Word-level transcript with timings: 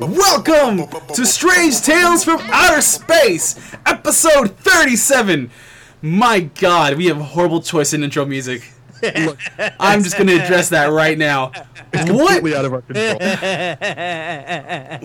Welcome 0.00 0.88
to 1.14 1.24
Strange 1.24 1.82
Tales 1.82 2.24
from 2.24 2.40
Outer 2.50 2.80
Space, 2.80 3.76
episode 3.86 4.56
37. 4.56 5.52
My 6.02 6.40
god, 6.40 6.96
we 6.96 7.06
have 7.06 7.20
a 7.20 7.22
horrible 7.22 7.62
choice 7.62 7.92
in 7.92 8.02
intro 8.02 8.24
music. 8.24 8.68
I'm 9.78 10.02
just 10.02 10.16
going 10.16 10.26
to 10.26 10.42
address 10.42 10.70
that 10.70 10.86
right 10.86 11.16
now. 11.16 11.52
What? 11.92 12.06
completely 12.06 12.56
out 12.56 12.64
of 12.64 12.72
our 12.72 12.82
control. 12.82 13.18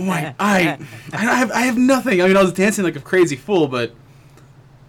My, 0.07 0.33
I, 0.39 0.79
I 1.13 1.17
have, 1.17 1.52
I 1.52 1.61
have 1.61 1.77
nothing. 1.77 2.20
I 2.23 2.27
mean, 2.27 2.36
I 2.36 2.41
was 2.41 2.54
dancing 2.54 2.83
like 2.83 2.95
a 2.95 3.02
crazy 3.02 3.36
fool, 3.36 3.67
but 3.67 3.93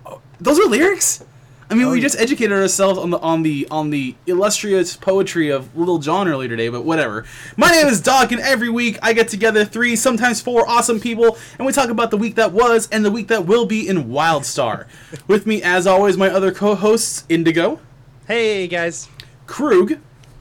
oh, 0.07 0.23
those 0.41 0.59
are 0.59 0.65
lyrics. 0.65 1.23
I 1.69 1.75
mean, 1.75 1.91
we 1.91 1.99
oh, 1.99 2.01
just 2.01 2.19
educated 2.19 2.53
ourselves 2.53 2.97
on 2.97 3.11
the 3.11 3.19
on 3.19 3.43
the 3.43 3.67
on 3.73 3.91
the 3.91 4.15
illustrious 4.27 4.97
poetry 4.97 5.51
of 5.51 5.77
Lil 5.77 5.99
Jon 5.99 6.29
earlier 6.29 6.49
today, 6.49 6.69
but 6.69 6.85
whatever. 6.85 7.25
My 7.57 7.71
name 7.71 7.89
is 7.89 8.01
Doc, 8.01 8.31
and 8.31 8.41
every 8.41 8.69
week 8.69 8.99
I 9.03 9.13
get 9.13 9.27
together 9.29 9.65
three, 9.65 9.97
sometimes 9.97 10.41
four 10.41 10.69
awesome 10.69 11.01
people, 11.01 11.37
and 11.59 11.67
we 11.67 11.73
talk 11.73 11.91
about 11.91 12.13
the 12.13 12.17
week 12.17 12.37
that 12.37 12.53
was 12.53 12.89
and 12.93 13.05
the 13.05 13.11
week 13.11 13.27
that 13.29 13.47
will 13.47 13.67
be 13.67 13.89
in 13.89 14.05
Wildstar. 14.05 14.87
With 15.27 15.45
me, 15.45 15.61
as 15.61 15.89
always, 15.89 16.17
my 16.17 16.29
other 16.31 16.53
co-hosts, 16.53 17.25
Indigo, 17.29 17.81
Hey 18.29 18.69
guys. 18.69 19.09
Krug, 19.47 19.99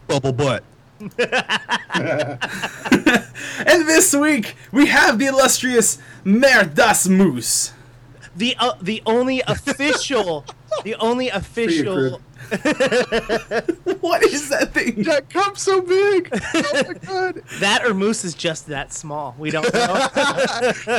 Bubble 0.08 0.34
butt. 0.34 0.64
and 1.00 1.10
this 3.66 4.16
week 4.16 4.56
we 4.72 4.86
have 4.88 5.20
the 5.20 5.26
illustrious 5.26 5.98
Mer 6.24 6.64
das 6.66 7.08
Moose. 7.08 7.74
The 8.36 8.56
uh, 8.60 8.74
the 8.82 9.02
only 9.06 9.42
official 9.48 10.46
the 10.84 10.96
only 10.96 11.30
official 11.30 12.20
What 14.02 14.24
is 14.24 14.50
that 14.50 14.72
thing? 14.74 15.04
That 15.04 15.30
cup's 15.30 15.64
so 15.64 15.82
big. 15.82 16.30
Oh 16.32 16.40
my 16.54 16.94
god. 17.06 17.42
that 17.60 17.84
or 17.86 17.94
moose 17.94 18.24
is 18.24 18.34
just 18.36 18.68
that 18.68 18.94
small. 18.94 19.36
We 19.40 19.50
don't 19.52 19.74
know. 19.74 20.08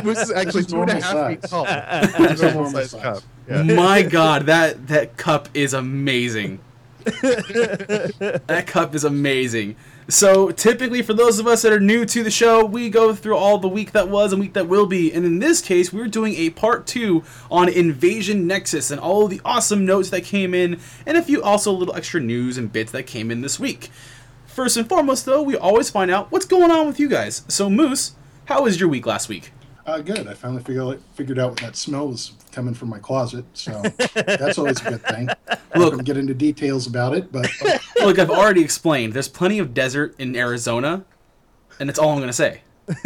This 0.03 0.23
is 0.23 0.31
actually 0.33 0.63
It's 0.63 0.73
two 0.73 0.81
and 0.83 0.91
a 0.91 0.95
normal 0.99 1.03
half 1.03 1.29
feet 1.31 1.43
tall. 1.43 1.67
It's 1.69 2.19
It's 2.33 2.43
a 2.43 2.49
a 2.49 2.53
normal 2.55 2.71
size 2.73 2.91
size. 2.91 3.03
cup. 3.03 3.23
Yeah. 3.49 3.63
My 3.63 4.03
God, 4.03 4.47
that 4.47 4.89
that 4.89 5.17
cup 5.17 5.49
is 5.55 5.73
amazing. 5.75 6.59
that 7.05 8.65
cup 8.67 8.95
is 8.95 9.05
amazing. 9.05 9.77
So 10.09 10.53
typically, 10.53 11.03
for 11.03 11.15
those 11.15 11.41
of 11.41 11.49
us 11.49 11.63
that 11.63 11.73
are 11.73 11.81
new 11.81 12.05
to 12.05 12.23
the 12.23 12.31
show, 12.31 12.65
we 12.65 12.91
go 12.91 13.13
through 13.13 13.37
all 13.37 13.59
the 13.59 13.67
week 13.67 13.91
that 13.91 14.09
was 14.09 14.33
and 14.33 14.41
week 14.41 14.53
that 14.53 14.69
will 14.69 14.87
be. 14.87 15.13
And 15.13 15.25
in 15.25 15.41
this 15.41 15.61
case, 15.61 15.93
we're 15.93 16.07
doing 16.07 16.35
a 16.35 16.51
part 16.51 16.87
two 16.87 17.25
on 17.51 17.69
Invasion 17.69 18.47
Nexus 18.47 18.93
and 18.93 19.01
all 19.01 19.27
the 19.27 19.41
awesome 19.45 19.85
notes 19.85 20.11
that 20.11 20.23
came 20.23 20.55
in, 20.55 20.79
and 21.05 21.17
a 21.17 21.23
few 21.23 21.43
also 21.43 21.73
little 21.73 21.97
extra 21.97 22.21
news 22.21 22.57
and 22.57 22.73
bits 22.73 22.93
that 22.93 23.09
came 23.09 23.33
in 23.33 23.41
this 23.41 23.59
week. 23.59 23.91
First 24.47 24.77
and 24.77 24.89
foremost, 24.89 25.25
though, 25.25 25.43
we 25.43 25.57
always 25.57 25.91
find 25.91 26.11
out 26.11 26.31
what's 26.31 26.47
going 26.47 26.71
on 26.71 26.87
with 26.87 27.01
you 27.01 27.09
guys. 27.09 27.45
So, 27.49 27.69
Moose, 27.69 28.15
how 28.45 28.63
was 28.63 28.79
your 28.79 28.89
week 28.89 29.07
last 29.07 29.29
week? 29.29 29.51
Uh, 29.87 30.01
good. 30.01 30.27
I 30.27 30.35
finally 30.35 30.63
figured 30.65 31.01
figured 31.15 31.39
out 31.39 31.51
what 31.51 31.61
that 31.61 31.77
smell 31.77 32.09
was 32.09 32.33
coming 32.51 32.75
from 32.75 32.89
my 32.89 32.99
closet, 32.99 33.45
so 33.55 33.83
that's 34.15 34.59
always 34.59 34.81
a 34.85 34.91
good 34.91 35.03
thing. 35.07 35.29
I 35.49 35.79
Look- 35.79 35.93
don't 35.95 36.05
get 36.05 36.17
into 36.17 36.35
details 36.35 36.87
about 36.89 37.15
it, 37.17 37.31
but 37.31 37.49
uh, 37.65 37.79
Look, 38.05 38.19
I've 38.19 38.31
already 38.31 38.63
explained. 38.63 39.13
There's 39.13 39.29
plenty 39.29 39.59
of 39.61 39.75
desert 39.75 40.17
in 40.19 40.35
Arizona, 40.35 41.05
and 41.79 41.89
that's 41.89 41.99
all 42.01 42.11
I'm 42.11 42.19
gonna 42.21 42.33
say. 42.33 42.63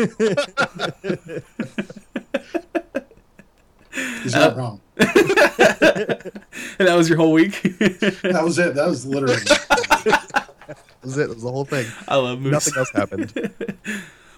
he's 4.22 4.34
Uh, 4.34 4.54
wrong. 4.56 4.80
And 4.96 5.08
that 6.78 6.94
was 6.96 7.08
your 7.08 7.18
whole 7.18 7.32
week. 7.32 7.60
That 7.62 8.40
was 8.42 8.58
it. 8.58 8.74
That 8.74 8.86
was 8.88 9.04
literally. 9.06 9.36
That 9.36 10.94
was 11.02 11.18
it. 11.18 11.28
That 11.28 11.34
was 11.34 11.42
the 11.42 11.50
whole 11.52 11.64
thing. 11.64 11.86
I 12.08 12.16
love 12.16 12.40
Moose. 12.40 12.52
Nothing 12.52 12.74
else 12.78 12.90
happened. 12.94 13.32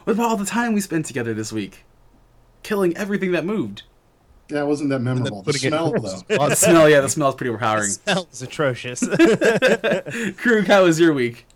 What 0.05 0.15
about 0.15 0.29
all 0.31 0.37
the 0.37 0.45
time 0.47 0.73
we 0.73 0.81
spent 0.81 1.07
together 1.07 1.35
this 1.35 1.53
week, 1.53 1.85
killing 2.63 2.97
everything 2.97 3.33
that 3.33 3.45
moved? 3.45 3.83
Yeah, 4.49 4.63
it 4.63 4.67
wasn't 4.67 4.91
that 4.91 5.01
memorable. 5.01 5.43
The 5.43 5.53
putting 5.53 5.73
it 5.73 5.75
in 5.75 5.79
smell, 5.79 5.93
though. 5.93 6.49
The 6.49 6.55
smell, 6.55 6.89
yeah, 6.89 7.01
the 7.01 7.09
smell 7.09 7.31
is 7.31 7.35
pretty 7.35 7.51
overpowering. 7.51 7.89
The 8.05 8.13
Smells 8.13 8.43
atrocious. 8.43 9.01
Krug, 10.37 10.67
how 10.67 10.85
was 10.85 11.01
your 11.01 11.15
week? 11.15 11.47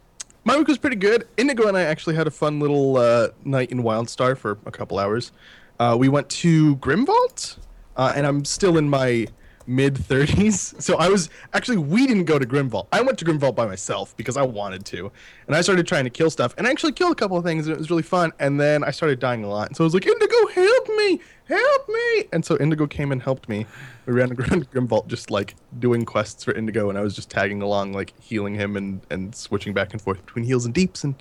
My 0.44 0.56
week 0.56 0.68
was 0.68 0.78
pretty 0.78 0.96
good. 0.96 1.26
Indigo 1.36 1.66
and 1.66 1.76
I 1.76 1.82
actually 1.82 2.14
had 2.14 2.26
a 2.26 2.30
fun 2.30 2.60
little 2.60 2.96
uh, 2.96 3.28
night 3.44 3.70
in 3.70 3.82
Wildstar 3.82 4.36
for 4.38 4.58
a 4.64 4.70
couple 4.70 4.98
hours. 4.98 5.32
Uh, 5.78 5.96
we 5.98 6.08
went 6.08 6.28
to 6.30 6.76
Grimvault, 6.76 7.58
uh, 7.96 8.12
and 8.14 8.26
I'm 8.26 8.44
still 8.44 8.78
in 8.78 8.88
my 8.88 9.26
mid 9.66 9.94
30s. 9.94 10.75
So 10.87 10.97
I 10.97 11.09
was 11.09 11.31
actually 11.53 11.78
we 11.78 12.06
didn't 12.06 12.25
go 12.25 12.38
to 12.38 12.47
Grimvault. 12.47 12.87
I 12.93 13.00
went 13.00 13.19
to 13.19 13.25
Grimvault 13.25 13.54
by 13.54 13.66
myself 13.66 14.16
because 14.16 14.37
I 14.37 14.43
wanted 14.43 14.84
to, 14.87 15.10
and 15.47 15.56
I 15.56 15.60
started 15.60 15.87
trying 15.87 16.04
to 16.04 16.10
kill 16.10 16.31
stuff, 16.31 16.54
and 16.56 16.66
I 16.66 16.71
actually 16.71 16.93
killed 16.93 17.12
a 17.12 17.15
couple 17.15 17.37
of 17.37 17.44
things, 17.44 17.66
and 17.66 17.75
it 17.75 17.78
was 17.78 17.91
really 17.91 18.03
fun. 18.03 18.32
And 18.38 18.60
then 18.60 18.84
I 18.84 18.91
started 18.91 19.19
dying 19.19 19.43
a 19.43 19.49
lot, 19.49 19.69
and 19.69 19.77
so 19.77 19.82
I 19.82 19.87
was 19.87 19.94
like, 19.94 20.06
Indigo, 20.06 20.47
help 20.54 20.88
me, 20.97 21.21
help 21.49 21.88
me! 21.88 22.25
And 22.32 22.44
so 22.44 22.56
Indigo 22.59 22.87
came 22.87 23.10
and 23.10 23.21
helped 23.22 23.49
me. 23.49 23.66
We 24.06 24.12
ran 24.12 24.31
around 24.38 24.71
Grimvault 24.71 25.09
just 25.09 25.31
like 25.31 25.56
doing 25.78 26.04
quests 26.04 26.44
for 26.44 26.53
Indigo, 26.53 26.88
and 26.88 26.98
I 26.98 27.00
was 27.00 27.15
just 27.15 27.31
tagging 27.31 27.62
along, 27.62 27.93
like 27.93 28.12
healing 28.21 28.54
him 28.54 28.77
and 28.77 29.00
and 29.10 29.34
switching 29.34 29.72
back 29.75 29.93
and 29.93 30.00
forth 30.00 30.25
between 30.25 30.44
heals 30.44 30.65
and 30.65 30.75
deeps 30.75 31.03
and 31.04 31.15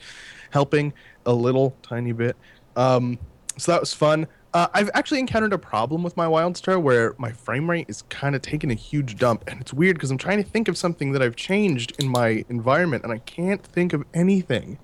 helping 0.52 0.94
a 1.26 1.34
little 1.34 1.76
tiny 1.82 2.12
bit. 2.12 2.36
Um, 2.76 3.18
so 3.58 3.72
that 3.72 3.82
was 3.82 3.94
fun. 3.94 4.28
Uh, 4.56 4.70
I've 4.74 4.90
actually 4.94 5.20
encountered 5.20 5.52
a 5.52 5.58
problem 5.58 6.02
with 6.02 6.16
my 6.16 6.28
Wildstar 6.28 6.82
where 6.82 7.14
my 7.18 7.34
frame 7.34 7.70
rate 7.70 7.88
is 7.90 8.04
kind 8.04 8.38
of 8.38 8.42
taking 8.42 8.72
a 8.72 8.74
huge 8.74 9.18
dump, 9.18 9.44
and 9.50 9.60
it's 9.60 9.74
weird 9.74 9.98
because 9.98 10.12
I'm 10.12 10.18
trying 10.18 10.42
to 10.42 10.50
think 10.50 10.70
of 10.70 10.78
something 10.78 11.12
that 11.12 11.22
I've 11.22 11.36
changed 11.36 11.92
in 12.00 12.08
my 12.08 12.46
environment, 12.48 13.04
and 13.04 13.12
I 13.12 13.18
can't 13.18 13.62
think 13.62 13.92
of 13.92 14.06
anything. 14.14 14.80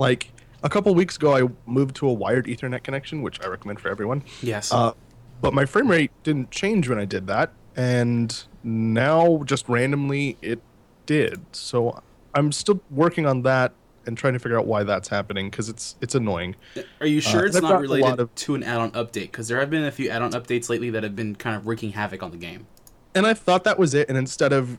Like 0.00 0.32
a 0.64 0.68
couple 0.68 0.92
weeks 0.92 1.14
ago, 1.14 1.36
I 1.36 1.48
moved 1.70 1.94
to 1.96 2.08
a 2.08 2.12
wired 2.12 2.46
Ethernet 2.46 2.82
connection, 2.82 3.22
which 3.22 3.40
I 3.40 3.46
recommend 3.46 3.78
for 3.78 3.90
everyone. 3.90 4.24
Yes. 4.42 4.72
Uh, 4.72 4.92
but 5.40 5.54
my 5.54 5.66
frame 5.66 5.88
rate 5.88 6.10
didn't 6.24 6.50
change 6.50 6.88
when 6.88 6.98
I 6.98 7.04
did 7.04 7.28
that, 7.28 7.52
and 7.76 8.36
now 8.64 9.40
just 9.44 9.68
randomly 9.68 10.36
it 10.42 10.60
did. 11.06 11.46
So 11.52 12.02
I'm 12.34 12.50
still 12.50 12.80
working 12.90 13.24
on 13.24 13.42
that 13.42 13.72
and 14.06 14.16
trying 14.16 14.32
to 14.32 14.38
figure 14.38 14.58
out 14.58 14.66
why 14.66 14.82
that's 14.82 15.08
happening 15.08 15.50
because 15.50 15.68
it's 15.68 15.96
it's 16.00 16.14
annoying. 16.14 16.56
Are 17.00 17.06
you 17.06 17.20
sure 17.20 17.42
uh, 17.42 17.46
it's 17.46 17.60
not 17.60 17.80
related 17.80 18.20
of- 18.20 18.34
to 18.34 18.54
an 18.54 18.62
add-on 18.62 18.92
update? 18.92 19.32
Because 19.32 19.48
there 19.48 19.60
have 19.60 19.70
been 19.70 19.84
a 19.84 19.92
few 19.92 20.08
add-on 20.08 20.32
updates 20.32 20.68
lately 20.68 20.90
that 20.90 21.02
have 21.02 21.16
been 21.16 21.34
kind 21.34 21.56
of 21.56 21.66
wreaking 21.66 21.92
havoc 21.92 22.22
on 22.22 22.30
the 22.30 22.36
game. 22.36 22.66
And 23.14 23.26
I 23.26 23.34
thought 23.34 23.64
that 23.64 23.78
was 23.78 23.94
it. 23.94 24.08
And 24.10 24.18
instead 24.18 24.52
of, 24.52 24.78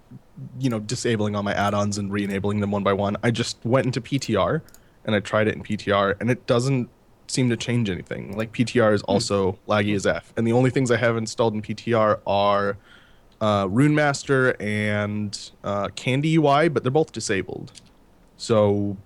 you 0.59 0.69
know, 0.69 0.79
disabling 0.79 1.35
all 1.35 1.41
my 1.41 1.53
add-ons 1.53 1.97
and 1.97 2.11
re-enabling 2.11 2.59
them 2.59 2.69
one 2.69 2.83
by 2.83 2.93
one, 2.93 3.17
I 3.23 3.31
just 3.31 3.57
went 3.65 3.87
into 3.87 3.99
PTR 3.99 4.61
and 5.05 5.15
I 5.15 5.19
tried 5.21 5.47
it 5.47 5.55
in 5.55 5.63
PTR, 5.63 6.15
and 6.19 6.29
it 6.29 6.45
doesn't 6.45 6.89
seem 7.27 7.49
to 7.49 7.57
change 7.57 7.89
anything. 7.89 8.37
Like 8.37 8.51
PTR 8.51 8.93
is 8.93 9.01
also 9.03 9.57
laggy 9.67 9.95
as 9.95 10.05
f, 10.05 10.33
and 10.37 10.45
the 10.45 10.51
only 10.51 10.69
things 10.69 10.91
I 10.91 10.97
have 10.97 11.17
installed 11.17 11.53
in 11.53 11.61
PTR 11.61 12.19
are 12.27 12.77
uh, 13.41 13.67
Rune 13.69 13.95
Master 13.95 14.55
and 14.61 15.51
uh, 15.63 15.87
Candy 15.95 16.35
UI, 16.35 16.67
but 16.69 16.83
they're 16.83 16.91
both 16.91 17.11
disabled. 17.11 17.71
So 18.35 18.97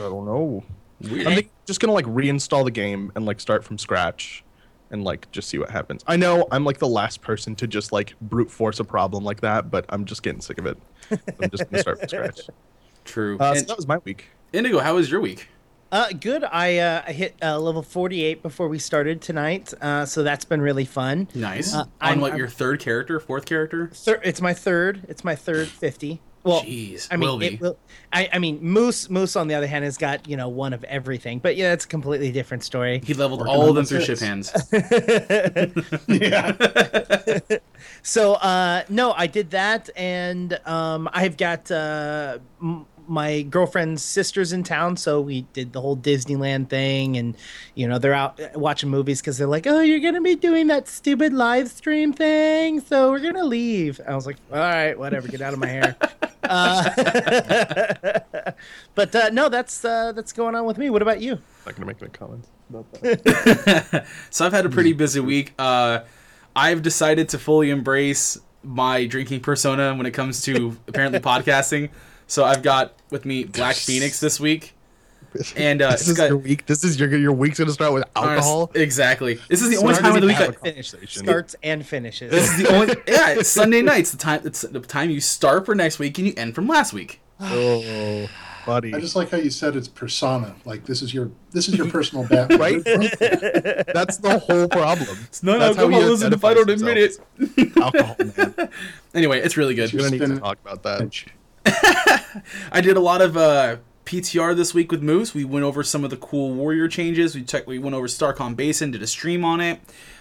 I 0.00 0.04
don't 0.04 0.26
know. 0.26 0.64
Weird. 1.00 1.26
I 1.26 1.34
think 1.34 1.50
just 1.66 1.80
gonna 1.80 1.92
like 1.92 2.06
reinstall 2.06 2.64
the 2.64 2.70
game 2.70 3.12
and 3.14 3.24
like 3.24 3.40
start 3.40 3.64
from 3.64 3.78
scratch 3.78 4.42
and 4.90 5.04
like 5.04 5.30
just 5.30 5.48
see 5.48 5.58
what 5.58 5.70
happens. 5.70 6.02
I 6.06 6.16
know 6.16 6.46
I'm 6.50 6.64
like 6.64 6.78
the 6.78 6.88
last 6.88 7.20
person 7.22 7.54
to 7.56 7.66
just 7.66 7.92
like 7.92 8.14
brute 8.20 8.50
force 8.50 8.80
a 8.80 8.84
problem 8.84 9.22
like 9.24 9.40
that, 9.42 9.70
but 9.70 9.84
I'm 9.90 10.04
just 10.04 10.22
getting 10.22 10.40
sick 10.40 10.58
of 10.58 10.66
it. 10.66 10.78
I'm 11.10 11.50
just 11.50 11.70
gonna 11.70 11.82
start 11.82 12.00
from 12.00 12.08
scratch. 12.08 12.40
True. 13.04 13.38
Uh, 13.38 13.54
so 13.54 13.62
that 13.66 13.76
was 13.76 13.86
my 13.86 13.98
week. 13.98 14.26
Indigo, 14.52 14.78
how 14.80 14.96
was 14.96 15.10
your 15.10 15.20
week? 15.20 15.48
uh, 15.92 16.08
good. 16.20 16.42
I 16.44 16.78
uh, 16.78 17.02
I 17.06 17.12
hit 17.12 17.34
uh, 17.42 17.58
level 17.58 17.82
48 17.82 18.42
before 18.42 18.68
we 18.68 18.78
started 18.78 19.20
tonight, 19.22 19.72
uh, 19.80 20.04
so 20.04 20.22
that's 20.22 20.44
been 20.44 20.60
really 20.60 20.84
fun. 20.84 21.28
Nice. 21.34 21.74
Uh, 21.74 21.80
on 21.82 21.88
I'm- 22.00 22.20
what 22.20 22.32
I'm- 22.32 22.38
your 22.38 22.48
third 22.48 22.80
character, 22.80 23.20
fourth 23.20 23.46
character? 23.46 23.88
Thir- 23.94 24.20
it's 24.24 24.40
my 24.42 24.52
third. 24.52 25.04
It's 25.08 25.22
my 25.24 25.34
third 25.36 25.68
50. 25.68 26.20
Well, 26.44 26.62
Jeez, 26.62 27.08
I 27.10 27.16
mean, 27.16 27.28
will 27.28 27.38
be. 27.38 27.46
it 27.54 27.60
will. 27.60 27.76
I, 28.12 28.28
I 28.32 28.38
mean, 28.38 28.58
Moose. 28.62 29.10
Moose, 29.10 29.36
on 29.36 29.48
the 29.48 29.54
other 29.54 29.66
hand, 29.66 29.84
has 29.84 29.98
got 29.98 30.28
you 30.28 30.36
know 30.36 30.48
one 30.48 30.72
of 30.72 30.84
everything. 30.84 31.40
But 31.40 31.56
yeah, 31.56 31.70
that's 31.70 31.84
a 31.84 31.88
completely 31.88 32.30
different 32.32 32.62
story. 32.64 33.00
He 33.04 33.14
leveled 33.14 33.40
Working 33.40 33.54
all 33.54 33.68
of 33.68 33.74
them 33.74 33.84
through 33.84 34.02
ship 34.02 34.18
hands. 34.20 34.52
yeah. 36.08 37.38
So 38.02 38.34
uh, 38.34 38.82
no, 38.88 39.12
I 39.12 39.26
did 39.26 39.50
that, 39.50 39.90
and 39.96 40.58
um, 40.66 41.08
I've 41.12 41.36
got 41.36 41.70
uh, 41.70 42.38
m- 42.60 42.86
my 43.08 43.42
girlfriend's 43.42 44.02
sisters 44.02 44.52
in 44.52 44.62
town, 44.62 44.96
so 44.96 45.20
we 45.20 45.42
did 45.52 45.72
the 45.72 45.80
whole 45.80 45.96
Disneyland 45.96 46.68
thing, 46.68 47.16
and 47.16 47.36
you 47.74 47.88
know 47.88 47.98
they're 47.98 48.14
out 48.14 48.38
uh, 48.40 48.48
watching 48.54 48.90
movies 48.90 49.20
because 49.20 49.38
they're 49.38 49.46
like, 49.46 49.66
"Oh, 49.66 49.80
you're 49.80 50.00
gonna 50.00 50.20
be 50.20 50.36
doing 50.36 50.66
that 50.68 50.88
stupid 50.88 51.32
live 51.32 51.68
stream 51.68 52.12
thing, 52.12 52.80
so 52.80 53.10
we're 53.10 53.20
gonna 53.20 53.44
leave." 53.44 54.00
I 54.06 54.14
was 54.14 54.26
like, 54.26 54.36
"All 54.52 54.58
right, 54.58 54.98
whatever, 54.98 55.28
get 55.28 55.40
out 55.40 55.52
of 55.52 55.58
my 55.58 55.66
hair." 55.66 55.96
uh, 56.44 56.90
but 58.94 59.14
uh, 59.14 59.30
no, 59.32 59.48
that's 59.48 59.84
uh, 59.84 60.12
that's 60.12 60.32
going 60.32 60.54
on 60.54 60.66
with 60.66 60.78
me. 60.78 60.90
What 60.90 61.02
about 61.02 61.20
you? 61.20 61.38
Not 61.66 61.74
gonna 61.74 61.86
make 61.86 62.02
any 62.02 62.10
comments 62.10 62.48
about 62.70 62.92
that. 63.00 64.06
so 64.30 64.46
I've 64.46 64.52
had 64.52 64.66
a 64.66 64.70
pretty 64.70 64.92
busy 64.92 65.20
week. 65.20 65.54
Uh, 65.58 66.00
I've 66.54 66.82
decided 66.82 67.28
to 67.30 67.38
fully 67.38 67.70
embrace 67.70 68.38
my 68.62 69.06
drinking 69.06 69.40
persona 69.40 69.94
when 69.94 70.06
it 70.06 70.10
comes 70.12 70.42
to 70.42 70.76
apparently 70.88 71.20
podcasting. 71.20 71.90
So 72.28 72.44
I've 72.44 72.62
got 72.62 72.92
with 73.10 73.24
me 73.24 73.44
Black 73.44 73.74
Phoenix 73.74 74.20
this 74.20 74.38
week. 74.38 74.74
And, 75.56 75.82
uh, 75.82 75.90
this 75.90 76.08
is 76.08 76.14
Scott- 76.16 76.30
your 76.30 76.38
week. 76.38 76.64
This 76.64 76.82
is 76.82 76.98
your 76.98 77.14
your 77.14 77.32
week's 77.32 77.58
gonna 77.58 77.70
start 77.70 77.92
with 77.92 78.02
alcohol. 78.16 78.70
Exactly. 78.74 79.38
This 79.48 79.60
is 79.60 79.68
the 79.68 79.76
only 79.76 79.94
time 79.94 80.14
of 80.14 80.22
the 80.22 80.26
week. 80.26 80.40
I. 80.40 80.52
Finish 80.52 80.94
starts 81.06 81.54
and 81.62 81.84
finishes. 81.86 82.30
this 82.30 82.50
is 82.50 82.62
the 82.62 82.74
only. 82.74 82.94
Yeah, 83.06 83.34
it's 83.38 83.50
Sunday 83.50 83.82
nights. 83.82 84.10
The 84.10 84.16
time. 84.16 84.40
It's 84.44 84.62
the 84.62 84.80
time 84.80 85.10
you 85.10 85.20
start 85.20 85.66
for 85.66 85.74
next 85.74 85.98
week 85.98 86.16
and 86.16 86.26
you 86.26 86.32
end 86.38 86.54
from 86.54 86.66
last 86.66 86.94
week. 86.94 87.20
Oh, 87.40 88.26
buddy. 88.66 88.94
I 88.94 89.00
just 89.00 89.16
like 89.16 89.30
how 89.30 89.36
you 89.36 89.50
said 89.50 89.76
it's 89.76 89.86
persona. 89.86 90.56
Like 90.64 90.86
this 90.86 91.02
is 91.02 91.12
your 91.12 91.30
this 91.50 91.68
is 91.68 91.76
your 91.76 91.88
personal 91.96 92.26
Batman. 92.26 92.58
Right? 92.58 92.82
That's 92.84 94.16
the 94.16 94.42
whole 94.44 94.66
problem. 94.66 95.18
It's 95.24 95.42
not 95.42 95.58
That's 95.58 95.76
how 95.76 95.88
he 95.88 95.94
alcoholism 95.94 96.32
if 96.32 96.44
I 96.44 96.54
don't 96.54 96.68
identifies 96.70 97.18
admit 97.38 97.60
it. 97.68 97.76
Alcohol, 97.76 98.16
man. 98.36 98.68
Anyway, 99.14 99.40
it's 99.40 99.56
really 99.58 99.74
good. 99.74 99.92
We're 99.92 100.00
gonna 100.00 100.10
need 100.10 100.26
to 100.26 100.40
talk 100.40 100.58
about 100.64 100.82
that. 100.84 101.12
I 102.72 102.80
did 102.80 102.96
a 102.96 103.00
lot 103.00 103.20
of 103.20 103.36
uh, 103.36 103.76
PTR 104.04 104.56
this 104.56 104.74
week 104.74 104.90
with 104.90 105.02
Moose. 105.02 105.34
We 105.34 105.44
went 105.44 105.64
over 105.64 105.82
some 105.82 106.04
of 106.04 106.10
the 106.10 106.16
cool 106.16 106.52
warrior 106.52 106.88
changes. 106.88 107.34
We 107.34 107.42
checked. 107.42 107.66
We 107.66 107.78
went 107.78 107.94
over 107.94 108.08
Star-Comm 108.08 108.56
Basin, 108.56 108.90
did 108.90 109.02
a 109.02 109.06
stream 109.06 109.44
on 109.44 109.60
it. 109.60 109.80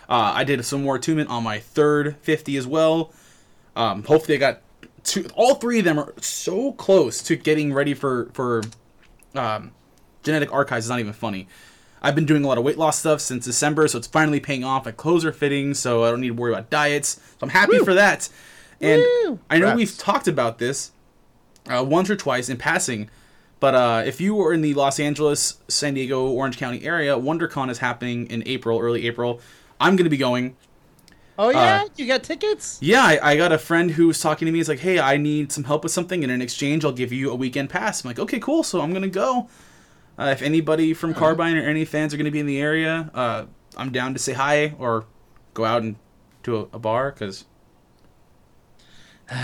Uh, 0.09 0.31
I 0.35 0.43
did 0.43 0.63
some 0.65 0.83
more 0.83 0.95
attunement 0.95 1.29
on 1.29 1.43
my 1.43 1.59
third 1.59 2.17
50 2.17 2.57
as 2.57 2.65
well. 2.67 3.11
Um, 3.75 4.03
hopefully, 4.03 4.35
I 4.35 4.39
got 4.39 4.61
two. 5.03 5.27
All 5.35 5.55
three 5.55 5.79
of 5.79 5.85
them 5.85 5.99
are 5.99 6.13
so 6.21 6.73
close 6.73 7.21
to 7.23 7.35
getting 7.35 7.73
ready 7.73 7.93
for 7.93 8.29
for 8.33 8.63
um, 9.35 9.71
genetic 10.23 10.51
archives. 10.51 10.85
It's 10.85 10.89
not 10.89 10.99
even 10.99 11.13
funny. 11.13 11.47
I've 12.01 12.15
been 12.15 12.25
doing 12.25 12.43
a 12.43 12.47
lot 12.47 12.57
of 12.57 12.63
weight 12.63 12.77
loss 12.77 12.99
stuff 12.99 13.21
since 13.21 13.45
December, 13.45 13.87
so 13.87 13.97
it's 13.97 14.07
finally 14.07 14.39
paying 14.39 14.63
off. 14.63 14.85
My 14.85 14.91
clothes 14.91 15.25
are 15.25 15.31
fitting, 15.31 15.73
so 15.73 16.03
I 16.03 16.11
don't 16.11 16.21
need 16.21 16.27
to 16.29 16.33
worry 16.33 16.53
about 16.53 16.69
diets. 16.69 17.19
So 17.19 17.37
I'm 17.41 17.49
happy 17.49 17.79
for 17.79 17.93
that. 17.93 18.29
And 18.79 19.01
Woo! 19.01 19.39
I 19.49 19.57
know 19.57 19.67
Congrats. 19.67 19.77
we've 19.77 19.97
talked 19.97 20.27
about 20.27 20.59
this 20.59 20.91
uh, 21.69 21.83
once 21.83 22.09
or 22.09 22.15
twice 22.15 22.49
in 22.49 22.57
passing, 22.57 23.09
but 23.59 23.75
uh, 23.75 24.03
if 24.05 24.21
you 24.21 24.35
were 24.35 24.53
in 24.53 24.61
the 24.61 24.73
Los 24.73 24.99
Angeles, 24.99 25.59
San 25.67 25.95
Diego, 25.95 26.27
Orange 26.27 26.57
County 26.57 26.83
area, 26.83 27.15
WonderCon 27.15 27.69
is 27.69 27.79
happening 27.79 28.27
in 28.27 28.43
April, 28.45 28.79
early 28.79 29.07
April. 29.07 29.41
I'm 29.79 29.95
going 29.95 30.05
to 30.05 30.09
be 30.09 30.17
going. 30.17 30.55
oh 31.39 31.49
yeah, 31.49 31.83
uh, 31.83 31.89
you 31.95 32.07
got 32.07 32.23
tickets? 32.23 32.77
Yeah, 32.81 33.03
I, 33.03 33.31
I 33.31 33.37
got 33.37 33.51
a 33.51 33.57
friend 33.57 33.91
who 33.91 34.07
was 34.07 34.19
talking 34.19 34.45
to 34.45 34.51
me. 34.51 34.59
He's 34.59 34.69
like, 34.69 34.79
"Hey, 34.79 34.99
I 34.99 35.17
need 35.17 35.51
some 35.51 35.63
help 35.63 35.83
with 35.83 35.91
something, 35.91 36.23
and 36.23 36.31
in 36.31 36.41
exchange, 36.41 36.85
I'll 36.85 36.91
give 36.91 37.11
you 37.11 37.31
a 37.31 37.35
weekend 37.35 37.69
pass." 37.69 38.03
I'm 38.03 38.09
like, 38.09 38.19
"Okay, 38.19 38.39
cool." 38.39 38.63
So 38.63 38.81
I'm 38.81 38.93
gonna 38.93 39.07
go. 39.07 39.49
Uh, 40.19 40.29
if 40.31 40.41
anybody 40.41 40.93
from 40.93 41.13
Carbine 41.13 41.57
or 41.57 41.61
any 41.61 41.85
fans 41.85 42.13
are 42.13 42.17
gonna 42.17 42.31
be 42.31 42.39
in 42.39 42.47
the 42.47 42.59
area, 42.59 43.11
uh, 43.13 43.45
I'm 43.75 43.91
down 43.91 44.13
to 44.13 44.19
say 44.19 44.33
hi 44.33 44.73
or 44.79 45.05
go 45.53 45.65
out 45.65 45.83
and 45.83 45.95
to 46.43 46.57
a, 46.57 46.61
a 46.73 46.79
bar 46.79 47.11
because 47.11 47.45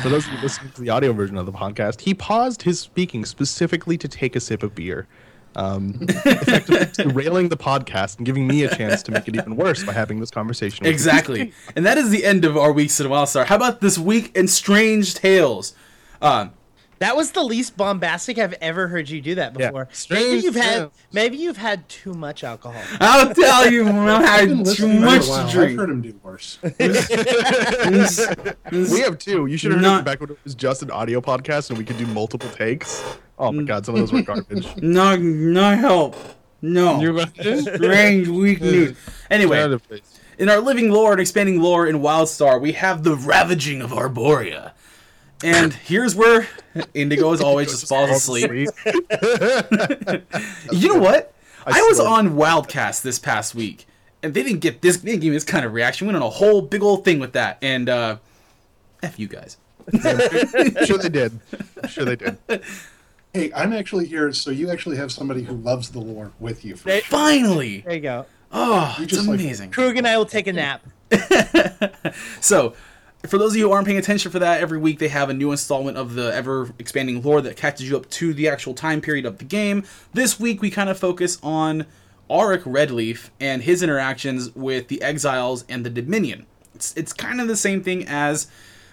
For 0.02 0.10
those 0.10 0.26
of 0.28 0.34
you 0.34 0.40
listening 0.40 0.72
to 0.72 0.82
the 0.82 0.90
audio 0.90 1.12
version 1.12 1.38
of 1.38 1.46
the 1.46 1.52
podcast, 1.52 2.02
he 2.02 2.14
paused 2.14 2.62
his 2.64 2.80
speaking 2.80 3.26
specifically 3.26 3.98
to 3.98 4.08
take 4.08 4.36
a 4.36 4.40
sip 4.40 4.64
of 4.64 4.74
beer. 4.74 5.08
Um, 5.56 6.00
effectively 6.10 7.04
derailing 7.04 7.50
the 7.50 7.58
podcast 7.58 8.18
and 8.18 8.26
giving 8.26 8.48
me 8.48 8.64
a 8.64 8.76
chance 8.76 9.04
to 9.04 9.12
make 9.12 9.28
it 9.28 9.36
even 9.36 9.56
worse 9.56 9.84
by 9.84 9.94
having 9.94 10.20
this 10.20 10.32
conversation. 10.32 10.88
exactly. 10.88 11.54
and 11.76 11.86
that 11.86 12.00
is 12.00 12.10
the 12.10 12.26
end 12.26 12.44
of 12.44 12.58
our 12.58 12.72
weeks 12.72 13.00
in 13.00 13.06
Wildstar. 13.06 13.46
How 13.46 13.56
about 13.58 13.80
this 13.80 14.00
week 14.00 14.36
in 14.36 14.48
Strange 14.48 15.14
Tales? 15.14 15.76
Uh, 16.22 16.48
That 17.00 17.16
was 17.16 17.32
the 17.32 17.44
least 17.44 17.76
bombastic 17.76 18.38
I've 18.38 18.54
ever 18.62 18.88
heard 18.88 19.10
you 19.10 19.22
do 19.22 19.36
that 19.36 19.58
Yeah. 19.60 19.68
before. 19.68 19.90
maybe 20.10 20.42
you've 20.42 20.56
had 20.56 20.92
maybe 21.12 21.38
you've 21.38 21.58
had 21.58 21.88
too 21.90 22.14
much 22.14 22.44
alcohol. 22.44 22.82
I'll 23.00 23.34
tell 23.34 23.72
you, 23.72 23.88
I've 23.88 23.96
I've 23.96 24.26
had 24.26 24.50
too 24.50 24.56
listening 24.56 25.00
for 25.00 25.06
a 25.06 25.10
much 25.10 25.28
while. 25.28 25.50
to 25.50 25.62
I've 25.62 25.76
heard 25.76 25.90
him 25.90 26.02
do 26.02 26.20
worse. 26.24 26.60
We 28.72 29.02
have 29.02 29.18
two. 29.18 29.46
You 29.46 29.58
should 29.58 29.72
have 29.72 29.82
heard 29.82 29.88
Not- 29.88 30.02
it 30.02 30.06
back 30.06 30.20
when 30.22 30.32
it 30.32 30.38
was 30.44 30.56
just 30.56 30.82
an 30.82 30.92
audio 30.92 31.22
podcast 31.22 31.70
and 31.70 31.78
we 31.78 31.86
could 31.86 31.98
do 31.98 32.08
multiple 32.08 32.50
takes. 32.50 33.04
Oh 33.38 33.52
my 33.52 33.64
mm. 33.64 33.68
god, 33.68 33.86
some 33.86 33.96
of 33.96 34.02
those 34.02 34.14
were 34.14 34.22
garbage. 34.22 34.66
No, 34.78 35.16
no 35.16 35.76
help. 35.76 36.16
No. 36.62 37.26
Strange 37.36 38.28
week 38.30 38.62
news. 38.62 38.98
Anyway, 39.30 39.78
in 40.38 40.50
our 40.50 40.60
living 40.60 40.92
lore 40.92 41.12
and 41.12 41.22
expanding 41.22 41.62
lore 41.62 41.88
in 41.88 42.00
Wildstar, 42.00 42.62
we 42.62 42.72
have 42.72 43.04
the 43.04 43.16
ravaging 43.16 43.82
of 43.82 43.92
Arborea. 43.92 44.72
And 45.44 45.74
here's 45.74 46.16
where 46.16 46.48
Indigo, 46.94 47.34
as 47.34 47.42
always, 47.50 47.70
just 47.72 47.88
falls 47.88 48.10
asleep. 48.10 48.50
You 50.72 50.94
know 50.94 51.00
what? 51.00 51.34
I, 51.66 51.82
was 51.82 51.98
swear. 51.98 52.10
on 52.10 52.32
Wildcast 52.32 53.02
this 53.04 53.20
past 53.20 53.56
week, 53.56 53.86
and 54.22 54.34
they 54.34 54.44
didn't 54.44 54.60
get 54.60 54.82
this. 54.82 54.98
They 54.98 55.12
didn't 55.12 55.22
give 55.24 55.30
me 55.32 55.36
this 55.38 55.44
kind 55.44 55.66
of 55.66 55.74
reaction. 55.74 56.08
We 56.08 56.14
went 56.14 56.24
on 56.24 56.28
a 56.28 56.32
whole 56.34 56.62
big 56.62 56.82
old 56.84 57.06
thing 57.06 57.20
with 57.20 57.34
that, 57.34 57.58
and 57.62 57.88
uh, 57.90 58.18
f 59.02 59.18
you 59.20 59.28
guys. 59.28 59.58
sure 60.86 60.98
they 60.98 61.10
did. 61.10 61.40
Sure 61.90 62.06
they 62.06 62.16
did. 62.16 62.38
Hey, 63.34 63.52
I'm 63.54 63.74
actually 63.74 64.06
here, 64.08 64.32
so 64.34 64.50
you 64.52 64.70
actually 64.72 64.98
have 64.98 65.12
somebody 65.12 65.44
who 65.44 65.56
loves 65.56 65.90
the 65.90 66.00
lore 66.00 66.32
with 66.40 66.64
you. 66.66 66.76
For 66.76 66.90
They- 66.90 67.02
Finally, 67.02 67.82
There 67.82 67.96
you 67.96 68.00
go. 68.02 68.26
oh, 68.52 68.96
You 68.98 69.04
it's 69.06 69.14
just, 69.14 69.28
like- 69.28 69.40
amazing. 69.40 69.72
Krug 69.72 69.98
and 69.98 70.08
I 70.08 70.18
will 70.18 70.26
take 70.26 70.48
a 70.48 70.54
nap. 70.54 70.86
So, 72.42 72.74
for 73.26 73.38
those 73.38 73.54
of 73.54 73.58
you 73.58 73.68
who 73.68 73.72
aren't 73.72 73.88
paying 73.88 73.98
attention 73.98 74.32
for 74.32 74.40
that, 74.40 74.60
every 74.60 74.78
week 74.78 75.00
they 75.00 75.08
have 75.08 75.30
a 75.30 75.34
new 75.34 75.52
installment 75.52 75.98
of 75.98 76.14
the 76.14 76.34
ever 76.34 76.70
expanding 76.78 77.22
lore 77.22 77.42
that 77.42 77.56
catches 77.56 77.90
you 77.90 77.96
up 77.96 78.10
to 78.10 78.34
the 78.34 78.50
actual 78.50 78.74
time 78.74 79.00
period 79.00 79.26
of 79.26 79.38
the 79.38 79.46
game. 79.46 79.86
This 80.14 80.40
week 80.40 80.62
we 80.62 80.70
kind 80.70 80.90
of 80.90 81.00
focus 81.00 81.38
on 81.42 81.86
Auric 82.30 82.64
Redleaf 82.64 83.30
and 83.40 83.64
his 83.64 83.82
interactions 83.82 84.54
with 84.56 84.90
the 84.90 85.02
Exiles 85.02 85.64
and 85.70 85.86
the 85.86 85.90
Dominion. 85.90 86.46
It's, 86.76 86.96
it's 86.98 87.14
kind 87.14 87.40
of 87.40 87.48
the 87.48 87.56
same 87.56 87.82
thing 87.82 88.06
as 88.08 88.48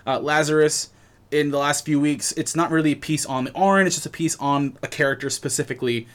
uh, 0.07 0.21
Lazarus 0.21 0.91
in 1.33 1.51
the 1.51 1.59
last 1.59 1.85
few 1.85 1.99
weeks. 1.99 2.33
It's 2.33 2.55
not 2.55 2.71
really 2.71 2.93
a 2.93 2.97
piece 2.97 3.27
on 3.27 3.45
the 3.45 3.51
Aurin, 3.53 3.87
it's 3.87 3.97
just 3.97 4.07
a 4.07 4.11
piece 4.11 4.37
on 4.37 4.79
a 4.83 4.89
character 4.89 5.29
specifically. 5.29 6.07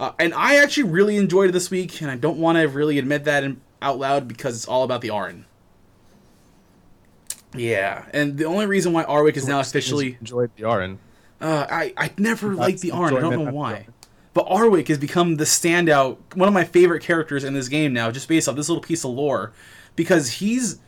Uh, 0.00 0.12
and 0.18 0.34
I 0.34 0.56
actually 0.56 0.90
really 0.90 1.16
enjoyed 1.16 1.50
it 1.50 1.52
this 1.52 1.70
week, 1.70 2.00
and 2.00 2.10
I 2.10 2.16
don't 2.16 2.38
want 2.38 2.58
to 2.58 2.66
really 2.66 2.98
admit 2.98 3.24
that 3.24 3.44
out 3.80 3.98
loud 3.98 4.26
because 4.26 4.56
it's 4.56 4.66
all 4.66 4.82
about 4.82 5.00
the 5.00 5.10
Aurin. 5.10 5.44
Yeah, 7.54 8.04
and 8.12 8.38
the 8.38 8.44
only 8.44 8.66
reason 8.66 8.92
why 8.92 9.04
Auric 9.04 9.36
is 9.36 9.46
now 9.46 9.60
officially 9.60 10.16
enjoyed 10.20 10.50
the 10.56 10.64
Aurin. 10.64 10.98
uh, 11.40 11.66
I 11.70 11.92
I 11.96 12.10
never 12.18 12.54
liked 12.54 12.80
the 12.80 12.90
Aurin. 12.92 13.16
I 13.16 13.20
don't 13.20 13.44
know 13.44 13.50
why. 13.52 13.86
But 14.34 14.46
Auric 14.46 14.88
has 14.88 14.96
become 14.96 15.36
the 15.36 15.44
standout, 15.44 16.16
one 16.34 16.48
of 16.48 16.54
my 16.54 16.64
favorite 16.64 17.02
characters 17.02 17.44
in 17.44 17.52
this 17.52 17.68
game 17.68 17.92
now, 17.92 18.10
just 18.10 18.28
based 18.28 18.48
off 18.48 18.56
this 18.56 18.68
little 18.70 18.82
piece 18.82 19.04
of 19.04 19.10
lore, 19.10 19.52
because 19.94 20.30
he's 20.30 20.80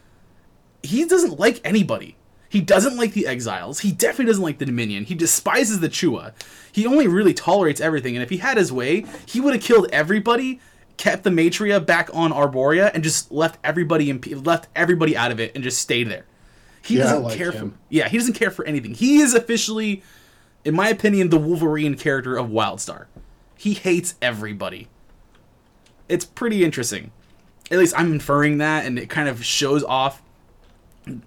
he 0.82 1.04
doesn't 1.04 1.38
like 1.38 1.60
anybody. 1.64 2.16
He 2.48 2.60
doesn't 2.60 2.96
like 2.96 3.14
the 3.14 3.26
exiles. 3.26 3.80
He 3.80 3.90
definitely 3.90 4.26
doesn't 4.26 4.42
like 4.44 4.58
the 4.58 4.64
Dominion. 4.64 5.04
He 5.04 5.14
despises 5.16 5.80
the 5.80 5.88
Chua. 5.88 6.32
He 6.70 6.86
only 6.86 7.08
really 7.08 7.34
tolerates 7.34 7.80
everything. 7.80 8.14
And 8.14 8.22
if 8.22 8.30
he 8.30 8.36
had 8.36 8.56
his 8.56 8.72
way, 8.72 9.04
he 9.26 9.40
would 9.40 9.54
have 9.54 9.62
killed 9.62 9.88
everybody, 9.92 10.60
kept 10.96 11.24
the 11.24 11.30
Matria 11.30 11.84
back 11.84 12.08
on 12.14 12.30
Arborea, 12.32 12.92
and 12.94 13.02
just 13.02 13.32
left 13.32 13.58
everybody 13.64 14.08
in, 14.08 14.20
left 14.44 14.68
everybody 14.76 15.16
out 15.16 15.32
of 15.32 15.40
it 15.40 15.52
and 15.56 15.64
just 15.64 15.78
stayed 15.80 16.08
there. 16.08 16.26
He 16.84 16.96
Yeah, 16.98 17.04
doesn't 17.04 17.22
like 17.24 17.36
care 17.38 17.52
for 17.52 17.58
him. 17.58 17.78
yeah. 17.88 18.08
He 18.08 18.18
doesn't 18.18 18.34
care 18.34 18.50
for 18.50 18.64
anything. 18.64 18.94
He 18.94 19.18
is 19.18 19.34
officially 19.34 20.02
in 20.64 20.74
my 20.74 20.88
opinion, 20.88 21.28
the 21.28 21.38
Wolverine 21.38 21.94
character 21.94 22.36
of 22.38 22.48
Wildstar. 22.48 23.04
He 23.56 23.74
hates 23.74 24.14
everybody. 24.22 24.88
It's 26.08 26.24
pretty 26.24 26.64
interesting. 26.64 27.10
At 27.70 27.78
least 27.78 27.94
I'm 27.98 28.12
inferring 28.12 28.58
that, 28.58 28.84
and 28.86 28.98
it 28.98 29.10
kind 29.10 29.28
of 29.28 29.44
shows 29.44 29.84
off. 29.84 30.22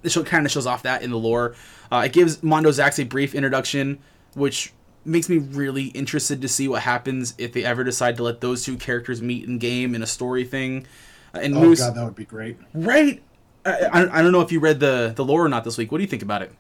It 0.04 0.12
show, 0.12 0.24
kind 0.24 0.46
of 0.46 0.52
shows 0.52 0.66
off 0.66 0.84
that 0.84 1.04
in 1.04 1.12
the 1.12 1.18
lore. 1.20 1.56
Uh, 1.92 2.04
it 2.06 2.14
gives 2.14 2.42
Mondo 2.42 2.70
Zax 2.72 3.00
a 3.00 3.06
brief 3.06 3.36
introduction, 3.36 4.00
which 4.34 4.74
makes 5.06 5.30
me 5.30 5.38
really 5.38 5.86
interested 5.90 6.42
to 6.42 6.48
see 6.48 6.68
what 6.68 6.82
happens 6.82 7.36
if 7.38 7.54
they 7.54 7.64
ever 7.64 7.84
decide 7.84 8.18
to 8.18 8.24
let 8.24 8.42
those 8.42 8.64
two 8.66 8.76
characters 8.76 9.22
meet 9.22 9.46
in 9.48 9.58
game 9.60 9.94
in 9.96 10.02
a 10.02 10.08
story 10.08 10.44
thing. 10.46 10.86
Uh, 11.34 11.40
and 11.40 11.56
Oh 11.56 11.62
Moose, 11.62 11.80
god, 11.80 11.94
that 11.96 12.04
would 12.04 12.16
be 12.16 12.26
great. 12.26 12.58
right? 12.74 13.22
I, 13.68 14.02
I, 14.04 14.20
I 14.20 14.22
don't 14.22 14.32
know 14.32 14.42
if 14.42 14.52
you 14.52 14.60
read 14.60 14.80
the 14.80 15.14
the 15.16 15.26
lore 15.26 15.46
or 15.46 15.50
not 15.50 15.64
this 15.64 15.78
week. 15.78 15.92
What 15.92 15.98
do 16.00 16.04
you 16.04 16.10
think 16.10 16.24
about 16.24 16.42
it? 16.42 16.52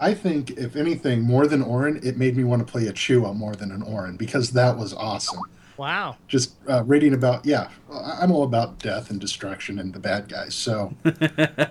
I 0.00 0.14
think, 0.14 0.50
if 0.52 0.74
anything, 0.74 1.22
more 1.22 1.46
than 1.46 1.62
Aurin, 1.62 2.04
it 2.04 2.16
made 2.16 2.36
me 2.36 2.42
want 2.44 2.66
to 2.66 2.70
play 2.70 2.86
a 2.88 2.92
Chua 2.92 3.36
more 3.36 3.54
than 3.54 3.70
an 3.70 3.82
Aurin 3.82 4.16
because 4.16 4.50
that 4.50 4.76
was 4.76 4.92
awesome. 4.92 5.38
Wow. 5.76 6.16
Just 6.26 6.54
uh, 6.68 6.82
reading 6.84 7.14
about, 7.14 7.46
yeah, 7.46 7.68
I- 7.92 8.18
I'm 8.20 8.32
all 8.32 8.42
about 8.42 8.78
death 8.80 9.10
and 9.10 9.20
destruction 9.20 9.78
and 9.78 9.92
the 9.94 10.00
bad 10.00 10.28
guys. 10.28 10.54
So, 10.56 10.92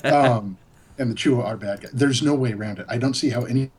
um, 0.05 0.57
and 0.97 1.11
the 1.11 1.15
Chua 1.15 1.43
are 1.43 1.57
bad 1.57 1.81
guys. 1.81 1.91
There's 1.91 2.21
no 2.21 2.33
way 2.35 2.53
around 2.53 2.79
it. 2.79 2.85
I 2.89 2.97
don't 2.97 3.15
see 3.15 3.29
how 3.29 3.43
any 3.43 3.69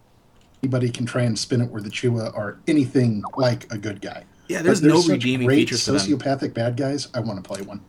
anybody 0.62 0.90
can 0.90 1.06
try 1.06 1.22
and 1.22 1.38
spin 1.38 1.60
it 1.60 1.70
where 1.70 1.82
the 1.82 1.90
Chua 1.90 2.36
are 2.36 2.58
anything 2.68 3.22
like 3.36 3.72
a 3.72 3.78
good 3.78 4.00
guy. 4.00 4.24
Yeah, 4.48 4.60
there's 4.62 4.80
But 4.82 4.88
no 4.88 5.00
such 5.00 5.10
redeeming 5.12 5.46
great 5.46 5.56
features 5.56 5.84
to 5.86 5.92
them. 5.92 6.00
sociopathic 6.00 6.52
bad 6.52 6.76
guys. 6.76 7.08
I 7.14 7.20
want 7.20 7.42
to 7.42 7.48
play 7.48 7.62
one. 7.62 7.80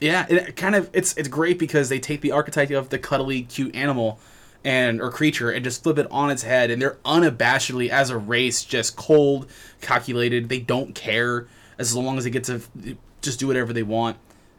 Yeah, 0.00 0.26
it 0.28 0.56
kind 0.56 0.74
of 0.74 0.90
it's 0.92 1.16
it's 1.16 1.28
great 1.28 1.58
because 1.58 1.88
they 1.88 1.98
take 1.98 2.20
the 2.20 2.32
archetype 2.32 2.70
of 2.70 2.88
the 2.90 2.98
cuddly, 2.98 3.42
cute 3.42 3.74
animal 3.74 4.20
and 4.64 5.00
or 5.00 5.10
creature 5.10 5.50
and 5.50 5.64
just 5.64 5.82
flip 5.82 5.98
it 5.98 6.06
on 6.10 6.30
its 6.30 6.42
head, 6.42 6.70
and 6.70 6.80
they're 6.80 6.98
unabashedly 7.04 7.88
as 7.88 8.10
a 8.10 8.18
race 8.18 8.64
just 8.64 8.96
cold, 8.96 9.48
calculated. 9.80 10.48
They 10.48 10.60
don't 10.60 10.94
care 10.94 11.48
as 11.78 11.94
long 11.96 12.18
as 12.18 12.24
they 12.24 12.30
get 12.30 12.44
to 12.44 12.60
just 13.22 13.40
do 13.40 13.46
whatever 13.48 13.72
they 13.72 13.82
want, 13.82 14.16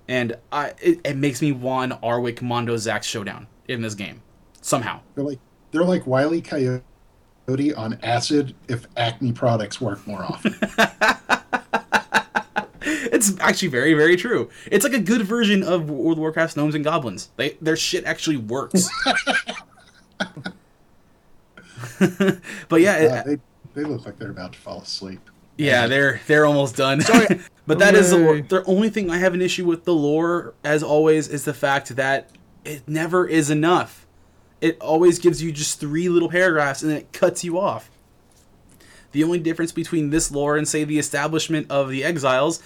and 0.07 0.35
I 0.51 0.73
it, 0.81 0.99
it 1.05 1.17
makes 1.17 1.41
me 1.41 1.51
want 1.51 1.93
Auric 2.03 2.41
Mondo 2.41 2.75
Zax 2.75 3.03
showdown 3.03 3.47
in 3.67 3.81
this 3.81 3.95
game. 3.95 4.21
somehow. 4.61 4.99
They're 5.15 5.23
like 5.23 5.39
they're 5.71 5.83
like 5.83 6.05
Wiley 6.07 6.41
Coyote 6.41 6.81
on 7.75 7.97
acid 8.03 8.55
if 8.67 8.87
Acme 8.97 9.31
products 9.31 9.79
work 9.79 10.05
more 10.05 10.23
often. 10.23 10.55
It's 13.19 13.39
actually 13.39 13.67
very, 13.69 13.93
very 13.93 14.15
true. 14.15 14.49
It's 14.71 14.83
like 14.83 14.93
a 14.93 14.99
good 14.99 15.23
version 15.23 15.61
of 15.63 15.89
World 15.89 16.13
of 16.17 16.19
Warcraft's 16.19 16.55
gnomes 16.55 16.73
and 16.75 16.83
goblins. 16.83 17.29
They 17.35 17.57
their 17.61 17.75
shit 17.75 18.05
actually 18.05 18.37
works. 18.37 18.89
but 22.69 22.81
yeah, 22.81 22.95
it- 22.97 23.11
Uh, 23.11 23.23
they 23.23 23.37
they 23.75 23.83
look 23.83 24.05
like 24.05 24.17
they're 24.17 24.31
about 24.31 24.53
to 24.53 24.59
fall 24.59 24.81
asleep. 24.81 25.19
yeah, 25.57 25.87
they're 25.87 26.19
they're 26.27 26.45
almost 26.45 26.75
done. 26.75 27.01
Sorry. 27.01 27.39
but 27.67 27.79
that 27.79 27.95
is 27.95 28.09
the, 28.11 28.43
the 28.47 28.63
only 28.65 28.89
thing 28.89 29.09
I 29.09 29.17
have 29.17 29.33
an 29.33 29.41
issue 29.41 29.65
with 29.65 29.85
the 29.85 29.93
lore, 29.93 30.53
as 30.63 30.81
always, 30.83 31.27
is 31.27 31.45
the 31.45 31.53
fact 31.53 31.95
that 31.95 32.31
it 32.65 32.87
never 32.87 33.27
is 33.27 33.49
enough. 33.49 34.05
It 34.61 34.77
always 34.81 35.19
gives 35.19 35.41
you 35.41 35.51
just 35.51 35.79
three 35.79 36.09
little 36.09 36.29
paragraphs 36.29 36.81
and 36.81 36.91
then 36.91 36.97
it 36.99 37.13
cuts 37.13 37.43
you 37.43 37.57
off. 37.59 37.89
The 39.11 39.23
only 39.23 39.39
difference 39.39 39.71
between 39.71 40.09
this 40.09 40.31
lore 40.31 40.57
and 40.57 40.67
say 40.67 40.83
the 40.83 40.99
establishment 40.99 41.67
of 41.71 41.89
the 41.89 42.03
exiles 42.03 42.61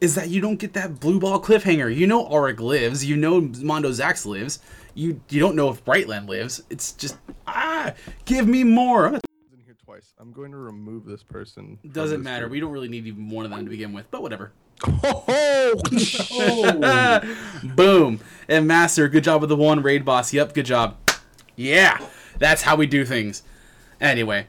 is 0.00 0.14
that 0.14 0.28
you 0.30 0.40
don't 0.40 0.58
get 0.58 0.72
that 0.74 1.00
blue 1.00 1.20
ball 1.20 1.40
cliffhanger. 1.40 1.94
You 1.94 2.06
know 2.06 2.26
Auric 2.26 2.60
lives, 2.60 3.04
you 3.04 3.16
know 3.16 3.40
Mondo 3.40 3.90
Zax 3.90 4.24
lives, 4.26 4.58
you 4.94 5.20
you 5.28 5.40
don't 5.40 5.56
know 5.56 5.70
if 5.70 5.84
Brightland 5.84 6.28
lives. 6.28 6.62
It's 6.70 6.92
just 6.92 7.16
ah, 7.46 7.92
give 8.24 8.46
me 8.48 8.64
more. 8.64 9.06
I'm 9.06 9.14
in 9.14 9.60
here 9.64 9.76
twice. 9.84 10.12
I'm 10.18 10.32
going 10.32 10.50
to 10.52 10.56
remove 10.58 11.04
this 11.04 11.22
person. 11.22 11.78
Doesn't 11.90 12.20
this 12.20 12.24
matter. 12.24 12.44
group. 12.44 12.52
We 12.52 12.60
don't 12.60 12.72
really 12.72 12.88
need 12.88 13.06
even 13.06 13.28
one 13.30 13.44
of 13.44 13.50
them 13.50 13.64
to 13.64 13.70
begin 13.70 13.92
with, 13.92 14.10
but 14.10 14.22
whatever. 14.22 14.52
Oh, 14.82 15.76
Oh, 16.32 17.36
Boom. 17.76 18.20
And 18.48 18.66
Master, 18.66 19.08
good 19.08 19.24
job 19.24 19.42
with 19.42 19.50
the 19.50 19.56
one 19.56 19.82
raid 19.82 20.04
boss. 20.04 20.32
Yep, 20.32 20.54
good 20.54 20.64
job. 20.66 20.96
Yeah, 21.56 21.98
that's 22.38 22.62
how 22.62 22.76
we 22.76 22.86
do 22.86 23.04
things. 23.04 23.42
Anyway, 24.00 24.46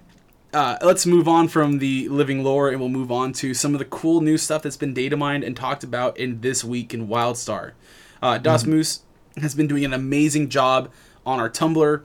uh, 0.54 0.78
let's 0.82 1.06
move 1.06 1.28
on 1.28 1.48
from 1.48 1.80
the 1.80 2.10
living 2.10 2.44
lore 2.44 2.70
and 2.70 2.80
we'll 2.80 2.90
move 2.90 3.12
on 3.12 3.34
to 3.34 3.54
some 3.54 3.74
of 3.74 3.80
the 3.80 3.86
cool 3.86 4.22
new 4.22 4.38
stuff 4.38 4.62
that's 4.64 4.78
been 4.78 4.94
data 4.94 5.16
mined 5.16 5.44
and 5.44 5.56
talked 5.56 5.84
about 5.84 6.18
in 6.18 6.42
this 6.42 6.64
week 6.64 6.94
in 6.94 7.08
Wildstar. 7.08 7.72
Uh, 8.22 8.38
Das 8.38 8.66
Moose 8.66 9.02
has 9.38 9.56
been 9.56 9.68
doing 9.68 9.86
an 9.86 9.94
amazing 9.94 10.50
job 10.50 10.92
on 11.26 11.40
our 11.40 11.50
Tumblr 11.50 12.04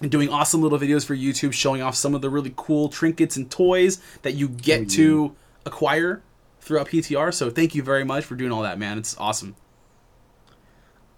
and 0.00 0.10
doing 0.10 0.28
awesome 0.28 0.62
little 0.62 0.78
videos 0.78 1.04
for 1.04 1.14
YouTube 1.14 1.52
showing 1.52 1.82
off 1.82 1.94
some 1.94 2.14
of 2.14 2.22
the 2.22 2.30
really 2.30 2.52
cool 2.56 2.88
trinkets 2.88 3.36
and 3.36 3.50
toys 3.50 4.00
that 4.22 4.32
you 4.32 4.48
get 4.48 4.88
to 4.90 5.34
acquire 5.64 6.22
throughout 6.60 6.88
PTR. 6.88 7.32
So 7.32 7.50
thank 7.50 7.74
you 7.74 7.82
very 7.82 8.04
much 8.04 8.24
for 8.24 8.34
doing 8.34 8.52
all 8.52 8.62
that, 8.62 8.78
man. 8.78 8.98
It's 8.98 9.16
awesome. 9.18 9.56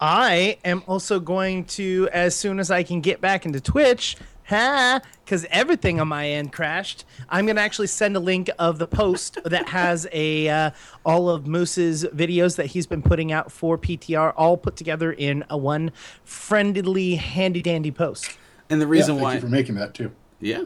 I 0.01 0.57
am 0.63 0.83
also 0.87 1.19
going 1.19 1.65
to, 1.65 2.07
as 2.13 2.35
soon 2.35 2.59
as 2.59 2.71
I 2.71 2.83
can 2.83 3.01
get 3.01 3.19
back 3.19 3.45
into 3.45 3.59
Twitch, 3.59 4.15
ha, 4.55 4.99
because 5.23 5.45
everything 5.49 5.99
on 5.99 6.07
my 6.07 6.27
end 6.27 6.51
crashed. 6.51 7.05
I'm 7.29 7.45
gonna 7.45 7.61
actually 7.61 7.87
send 7.87 8.15
a 8.15 8.19
link 8.19 8.49
of 8.57 8.79
the 8.79 8.87
post 8.87 9.37
that 9.45 9.69
has 9.69 10.07
a 10.11 10.49
uh, 10.49 10.71
all 11.05 11.29
of 11.29 11.47
Moose's 11.47 12.05
videos 12.05 12.55
that 12.55 12.67
he's 12.67 12.87
been 12.87 13.01
putting 13.01 13.31
out 13.31 13.51
for 13.51 13.77
PTR, 13.77 14.33
all 14.35 14.57
put 14.57 14.75
together 14.75 15.11
in 15.11 15.43
a 15.49 15.57
one 15.57 15.91
friendly, 16.23 17.15
handy 17.15 17.61
dandy 17.61 17.91
post. 17.91 18.37
And 18.69 18.81
the 18.81 18.85
yeah, 18.85 18.91
reason 18.91 19.15
thank 19.15 19.23
why 19.23 19.33
you 19.35 19.41
for 19.41 19.47
making 19.47 19.75
that 19.75 19.93
too. 19.93 20.11
Yeah. 20.39 20.63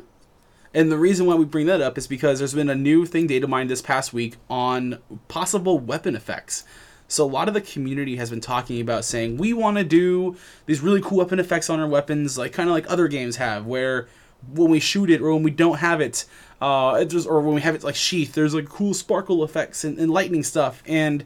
And 0.73 0.91
the 0.91 0.97
reason 0.97 1.27
why 1.27 1.35
we 1.35 1.45
bring 1.45 1.67
that 1.67 1.81
up 1.81 1.97
is 1.97 2.07
because 2.07 2.39
there's 2.39 2.53
been 2.53 2.69
a 2.69 2.75
new 2.75 3.05
thing 3.05 3.27
data 3.27 3.47
mined 3.47 3.69
this 3.69 3.81
past 3.81 4.11
week 4.11 4.37
on 4.49 4.97
possible 5.27 5.77
weapon 5.77 6.15
effects. 6.15 6.63
So 7.07 7.23
a 7.25 7.27
lot 7.27 7.47
of 7.47 7.53
the 7.53 7.61
community 7.61 8.15
has 8.15 8.29
been 8.29 8.41
talking 8.41 8.81
about 8.81 9.05
saying 9.05 9.37
we 9.37 9.53
want 9.53 9.77
to 9.77 9.83
do 9.83 10.35
these 10.65 10.81
really 10.81 11.01
cool 11.01 11.19
weapon 11.19 11.39
effects 11.39 11.69
on 11.69 11.79
our 11.79 11.87
weapons, 11.87 12.37
like 12.37 12.53
kind 12.53 12.69
of 12.69 12.73
like 12.73 12.89
other 12.89 13.07
games 13.07 13.35
have, 13.35 13.65
where 13.65 14.07
when 14.51 14.71
we 14.71 14.79
shoot 14.79 15.09
it 15.09 15.21
or 15.21 15.33
when 15.33 15.43
we 15.43 15.51
don't 15.51 15.77
have 15.77 16.01
it, 16.01 16.25
uh, 16.61 16.97
it 17.01 17.05
just, 17.05 17.27
or 17.27 17.39
when 17.41 17.53
we 17.55 17.61
have 17.61 17.75
it 17.75 17.83
like 17.83 17.95
sheath, 17.95 18.33
there's 18.33 18.55
like 18.55 18.67
cool 18.67 18.93
sparkle 18.93 19.43
effects 19.43 19.83
and, 19.83 19.99
and 19.99 20.09
lightning 20.11 20.43
stuff. 20.43 20.81
And 20.87 21.23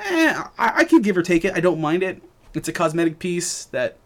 eh, 0.00 0.42
I, 0.58 0.72
I 0.78 0.84
can 0.84 1.02
give 1.02 1.16
or 1.16 1.22
take 1.22 1.44
it. 1.44 1.54
I 1.54 1.60
don't 1.60 1.80
mind 1.80 2.02
it. 2.02 2.22
It's 2.54 2.68
a 2.68 2.72
cosmetic 2.72 3.18
piece 3.18 3.64
that 3.66 3.98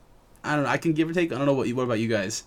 I 0.43 0.55
don't 0.57 0.65
know. 0.65 0.71
I 0.71 0.77
can 0.79 0.93
give 0.93 1.09
or 1.09 1.13
take. 1.13 1.31
I 1.33 1.37
don't 1.37 1.47
know 1.47 1.53
what. 1.55 1.69
you- 1.69 1.77
What 1.77 1.85
about 1.85 2.01
you 2.01 2.09
guys? 2.09 2.45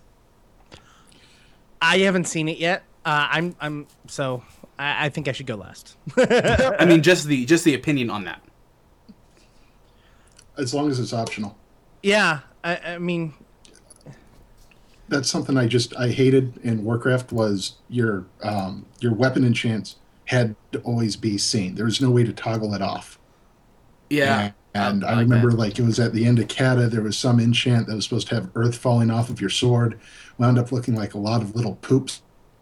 I 1.81 1.99
haven't 1.99 2.25
seen 2.25 2.49
it 2.49 2.57
yet. 2.57 2.83
Uh, 3.05 3.27
I'm 3.31 3.55
I'm 3.61 3.87
so 4.07 4.43
I, 4.79 5.05
I 5.05 5.09
think 5.09 5.27
I 5.27 5.31
should 5.31 5.45
go 5.45 5.55
last. 5.55 5.95
I 6.17 6.85
mean, 6.85 7.03
just 7.03 7.27
the 7.27 7.45
just 7.45 7.63
the 7.63 7.73
opinion 7.75 8.09
on 8.09 8.25
that. 8.25 8.41
As 10.57 10.73
long 10.73 10.89
as 10.89 10.99
it's 10.99 11.13
optional. 11.13 11.57
yeah, 12.03 12.39
I, 12.63 12.77
I 12.77 12.97
mean, 12.97 13.33
That's 15.07 15.29
something 15.29 15.57
I 15.57 15.67
just 15.67 15.95
I 15.97 16.09
hated 16.09 16.57
in 16.63 16.83
Warcraft 16.83 17.31
was 17.31 17.73
your 17.89 18.25
um, 18.41 18.85
your 18.99 19.13
weapon 19.13 19.43
enchants 19.43 19.97
had 20.25 20.55
to 20.71 20.79
always 20.81 21.15
be 21.15 21.37
seen. 21.37 21.75
There 21.75 21.85
was 21.85 22.01
no 22.01 22.09
way 22.09 22.23
to 22.23 22.33
toggle 22.33 22.73
it 22.73 22.81
off. 22.81 23.19
Yeah. 24.09 24.51
And 24.73 25.05
I 25.05 25.13
I, 25.17 25.19
remember 25.21 25.51
that. 25.51 25.57
like 25.57 25.77
it 25.79 25.83
was 25.83 25.99
at 25.99 26.11
the 26.13 26.25
end 26.25 26.39
of 26.39 26.47
Cata, 26.47 26.87
there 26.87 27.01
was 27.03 27.17
some 27.17 27.39
enchant 27.39 27.87
that 27.87 27.95
was 27.95 28.03
supposed 28.05 28.27
to 28.29 28.35
have 28.35 28.49
earth 28.55 28.75
falling 28.75 29.11
off 29.11 29.29
of 29.29 29.39
your 29.39 29.49
sword. 29.51 29.99
Wound 30.37 30.57
up 30.57 30.71
looking 30.71 30.95
like 30.95 31.13
a 31.13 31.17
lot 31.19 31.41
of 31.41 31.55
little 31.55 31.75
poops 31.75 32.21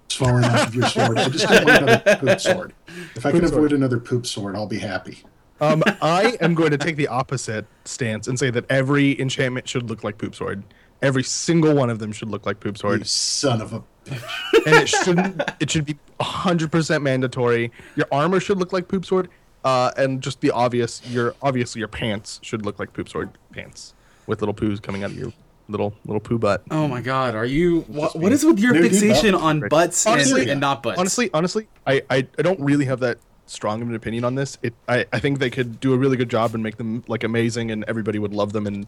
falling 0.10 0.44
off 0.44 0.68
of 0.68 0.76
your 0.76 0.88
sword. 0.90 1.18
I 1.18 1.30
just 1.30 1.48
didn't 1.48 1.66
want 1.68 1.84
another 1.84 2.16
poop 2.18 2.40
sword. 2.40 2.74
If 3.16 3.26
I 3.26 3.32
can 3.32 3.40
Poop 3.40 3.50
sword. 3.50 3.58
avoid 3.66 3.74
another 3.74 4.00
poop 4.00 4.28
sword, 4.28 4.56
I'll 4.56 4.68
be 4.68 4.80
happy. 4.80 5.20
Um, 5.64 5.84
I 6.02 6.38
am 6.42 6.54
going 6.54 6.72
to 6.72 6.78
take 6.78 6.96
the 6.96 7.08
opposite 7.08 7.66
stance 7.86 8.28
and 8.28 8.38
say 8.38 8.50
that 8.50 8.66
every 8.70 9.20
enchantment 9.20 9.68
should 9.68 9.90
look 9.90 10.04
like 10.04 10.18
poop 10.18 10.36
sword. 10.36 10.64
Every 11.02 11.24
single 11.24 11.76
one 11.76 11.90
of 11.90 12.00
them 12.00 12.12
should 12.12 12.30
look 12.30 12.46
like 12.46 12.60
poop 12.60 12.76
You 12.78 12.80
sword, 12.80 13.08
son 13.08 13.62
of 13.62 13.74
a 13.74 13.84
bitch. 14.06 14.66
and 14.66 14.76
it 14.76 14.88
shouldn't. 14.90 15.42
It 15.60 15.70
should 15.70 15.86
be 15.86 15.98
hundred 16.22 16.72
percent 16.72 17.04
mandatory. 17.04 17.72
Your 17.96 18.08
armor 18.12 18.40
should 18.40 18.58
look 18.58 18.72
like 18.72 18.88
poop 18.88 19.06
sword, 19.06 19.30
uh, 19.66 19.92
and 19.98 20.22
just 20.22 20.40
the 20.42 20.52
obvious. 20.52 21.02
Your 21.10 21.36
obviously 21.42 21.80
your 21.80 21.90
pants 21.90 22.40
should 22.42 22.66
look 22.66 22.80
like 22.80 22.94
poop 22.94 23.10
sword 23.10 23.32
pants 23.52 23.94
with 24.28 24.42
little 24.42 24.54
poos 24.56 24.82
coming 24.82 25.04
out 25.04 25.12
of 25.12 25.18
your 25.18 25.34
little 25.68 25.94
little 26.06 26.22
poo 26.22 26.38
butt. 26.40 26.64
Oh 26.72 26.88
my 26.88 27.02
God, 27.02 27.36
are 27.36 27.46
you? 27.46 27.82
What, 27.82 28.16
what 28.16 28.32
is 28.32 28.46
with 28.46 28.60
your 28.60 28.74
fixation 28.74 29.34
butt. 29.34 29.42
on 29.42 29.60
butts 29.68 30.06
Honestly- 30.06 30.44
and, 30.44 30.52
and 30.52 30.62
not 30.62 30.84
butts? 30.84 31.00
Honestly, 31.00 31.30
honestly, 31.34 31.68
I, 31.86 32.02
I, 32.10 32.28
I 32.38 32.42
don't 32.42 32.60
really 32.62 32.86
have 32.86 33.02
that 33.02 33.18
strong 33.46 33.82
of 33.82 33.90
an 33.90 33.96
opinion 33.96 34.24
on 34.24 34.36
this. 34.36 34.58
It 34.62 34.74
I, 34.88 35.06
I 35.12 35.20
think 35.20 35.40
they 35.40 35.50
could 35.50 35.80
do 35.80 35.94
a 35.94 35.98
really 35.98 36.18
good 36.18 36.30
job 36.30 36.54
and 36.54 36.64
make 36.64 36.78
them 36.78 37.04
like 37.08 37.24
amazing 37.24 37.72
and 37.72 37.84
everybody 37.88 38.20
would 38.20 38.34
love 38.34 38.54
them 38.54 38.68
and 38.68 38.88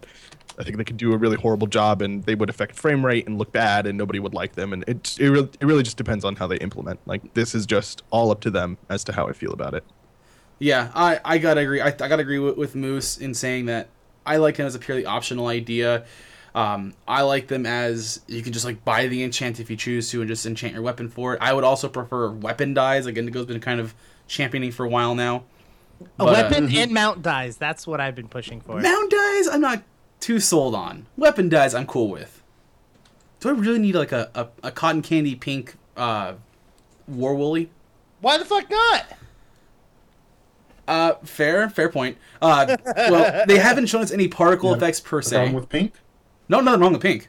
I 0.57 0.63
think 0.63 0.77
they 0.77 0.83
could 0.83 0.97
do 0.97 1.13
a 1.13 1.17
really 1.17 1.35
horrible 1.35 1.67
job 1.67 2.01
and 2.01 2.23
they 2.23 2.35
would 2.35 2.49
affect 2.49 2.75
frame 2.75 3.05
rate 3.05 3.27
and 3.27 3.37
look 3.37 3.51
bad 3.51 3.85
and 3.85 3.97
nobody 3.97 4.19
would 4.19 4.33
like 4.33 4.53
them 4.53 4.73
and 4.73 4.83
it 4.87 5.17
it 5.19 5.29
really, 5.29 5.49
it 5.59 5.65
really 5.65 5.83
just 5.83 5.97
depends 5.97 6.23
on 6.25 6.35
how 6.35 6.47
they 6.47 6.57
implement. 6.57 6.99
Like 7.05 7.33
this 7.33 7.53
is 7.53 7.65
just 7.65 8.03
all 8.11 8.31
up 8.31 8.41
to 8.41 8.49
them 8.49 8.77
as 8.89 9.03
to 9.05 9.13
how 9.13 9.27
I 9.27 9.33
feel 9.33 9.51
about 9.51 9.73
it. 9.73 9.83
Yeah, 10.59 10.91
I, 10.95 11.19
I 11.25 11.37
gotta 11.37 11.61
agree. 11.61 11.81
I, 11.81 11.87
I 11.87 11.91
gotta 11.91 12.21
agree 12.21 12.39
with, 12.39 12.57
with 12.57 12.75
Moose 12.75 13.17
in 13.17 13.33
saying 13.33 13.65
that 13.65 13.89
I 14.25 14.37
like 14.37 14.57
him 14.57 14.65
as 14.65 14.75
a 14.75 14.79
purely 14.79 15.05
optional 15.05 15.47
idea. 15.47 16.05
Um, 16.55 16.93
I 17.05 17.23
like 17.23 17.47
them 17.47 17.65
as 17.65 18.21
you 18.27 18.41
can 18.41 18.53
just 18.53 18.63
like 18.63 18.85
buy 18.85 19.07
the 19.07 19.23
enchant 19.23 19.59
if 19.59 19.69
you 19.69 19.75
choose 19.75 20.09
to 20.11 20.21
and 20.21 20.29
just 20.29 20.45
enchant 20.45 20.71
your 20.71 20.81
weapon 20.81 21.09
for 21.09 21.33
it. 21.33 21.41
I 21.41 21.51
would 21.51 21.65
also 21.65 21.89
prefer 21.89 22.31
weapon 22.31 22.73
dies. 22.73 23.05
Like 23.05 23.17
Indigo's 23.17 23.45
been 23.45 23.59
kind 23.59 23.81
of 23.81 23.93
championing 24.27 24.71
for 24.71 24.85
a 24.85 24.89
while 24.89 25.15
now. 25.15 25.43
a 26.01 26.03
But, 26.17 26.27
uh, 26.27 26.31
weapon 26.31 26.75
and 26.75 26.91
mount 26.91 27.21
dies. 27.21 27.57
That's 27.57 27.85
what 27.87 27.99
I've 28.01 28.15
been 28.15 28.27
pushing 28.27 28.61
for. 28.61 28.79
Mount 28.81 29.11
dies, 29.11 29.47
I'm 29.47 29.61
not 29.61 29.83
too 30.19 30.39
sold 30.39 30.75
on. 30.75 31.05
Weapon 31.17 31.49
dies, 31.49 31.73
I'm 31.73 31.85
cool 31.85 32.09
with. 32.09 32.41
Do 33.39 33.49
I 33.49 33.51
really 33.53 33.79
need 33.79 33.95
like 33.95 34.11
a, 34.11 34.29
a, 34.35 34.47
a 34.67 34.71
cotton 34.71 35.01
candy 35.01 35.35
pink 35.35 35.75
uh, 35.95 36.33
war 37.07 37.35
woolly? 37.35 37.69
Why 38.21 38.37
the 38.37 38.45
fuck 38.45 38.69
not? 38.69 39.05
Uh, 40.87 41.13
fair, 41.23 41.69
fair 41.69 41.89
point. 41.89 42.17
Uh, 42.41 42.77
well, 42.95 43.43
they 43.47 43.57
haven't 43.57 43.87
shown 43.87 44.01
us 44.01 44.11
any 44.11 44.27
particle 44.27 44.69
Yeah. 44.71 44.77
effects 44.77 44.99
per 44.99 45.17
What's 45.17 45.33
wrong 45.33 45.47
se. 45.49 45.53
with 45.53 45.69
pink? 45.69 45.93
No, 46.47 46.59
nothing 46.59 46.79
wrong 46.81 46.93
with 46.93 47.01
pink. 47.01 47.27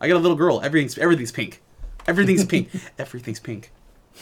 I 0.00 0.08
got 0.08 0.16
a 0.16 0.18
little 0.20 0.36
girl. 0.36 0.60
Everything's 0.62 0.96
everything's 0.96 1.32
pink. 1.32 1.60
Everything's 2.06 2.44
pink. 2.46 2.70
Everything's 2.98 3.40
pink. 3.40 3.70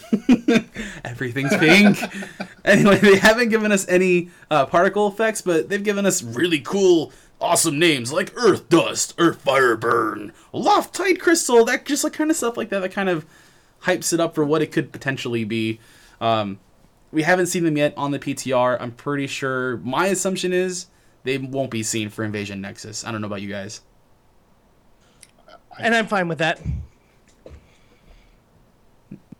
Everything's 1.05 1.57
pink. 1.57 1.99
anyway, 2.65 2.97
they 2.99 3.17
haven't 3.17 3.49
given 3.49 3.73
us 3.73 3.87
any 3.89 4.31
uh, 4.51 4.67
particle 4.67 5.09
effects, 5.09 5.43
but 5.43 5.69
they've 5.69 5.83
given 5.83 6.07
us 6.07 6.23
really 6.23 6.61
cool, 6.61 7.13
awesome 7.41 7.79
names 7.79 8.13
like 8.13 8.33
Earth 8.37 8.69
Dust, 8.69 9.15
Earth 9.19 9.41
Fire 9.43 9.77
Burn, 9.77 10.33
Loftite 10.53 11.21
Crystal. 11.21 11.65
That 11.65 11.85
just 11.85 12.05
like 12.05 12.13
kind 12.13 12.31
of 12.31 12.37
stuff 12.37 12.57
like 12.57 12.69
that. 12.71 12.81
That 12.81 12.93
kind 12.93 13.09
of 13.09 13.27
hypes 13.83 14.13
it 14.13 14.21
up 14.21 14.35
for 14.35 14.45
what 14.45 14.63
it 14.63 14.73
could 14.73 14.93
potentially 14.93 15.45
be. 15.45 15.81
Um, 16.21 16.59
we 17.13 17.23
haven't 17.23 17.47
seen 17.47 17.65
them 17.65 17.77
yet 17.77 17.95
on 17.97 18.11
the 18.11 18.19
PTR. 18.19 18.77
I'm 18.81 18.93
pretty 18.93 19.27
sure. 19.27 19.79
My 19.79 20.07
assumption 20.07 20.53
is 20.53 20.87
they 21.25 21.39
won't 21.39 21.71
be 21.71 21.83
seen 21.83 22.09
for 22.09 22.25
Invasion 22.25 22.61
Nexus. 22.61 23.05
I 23.05 23.13
don't 23.13 23.21
know 23.21 23.27
about 23.27 23.43
you 23.43 23.49
guys. 23.49 23.81
And 25.79 25.95
I'm 25.95 26.07
fine 26.07 26.29
with 26.29 26.39
that. 26.39 26.61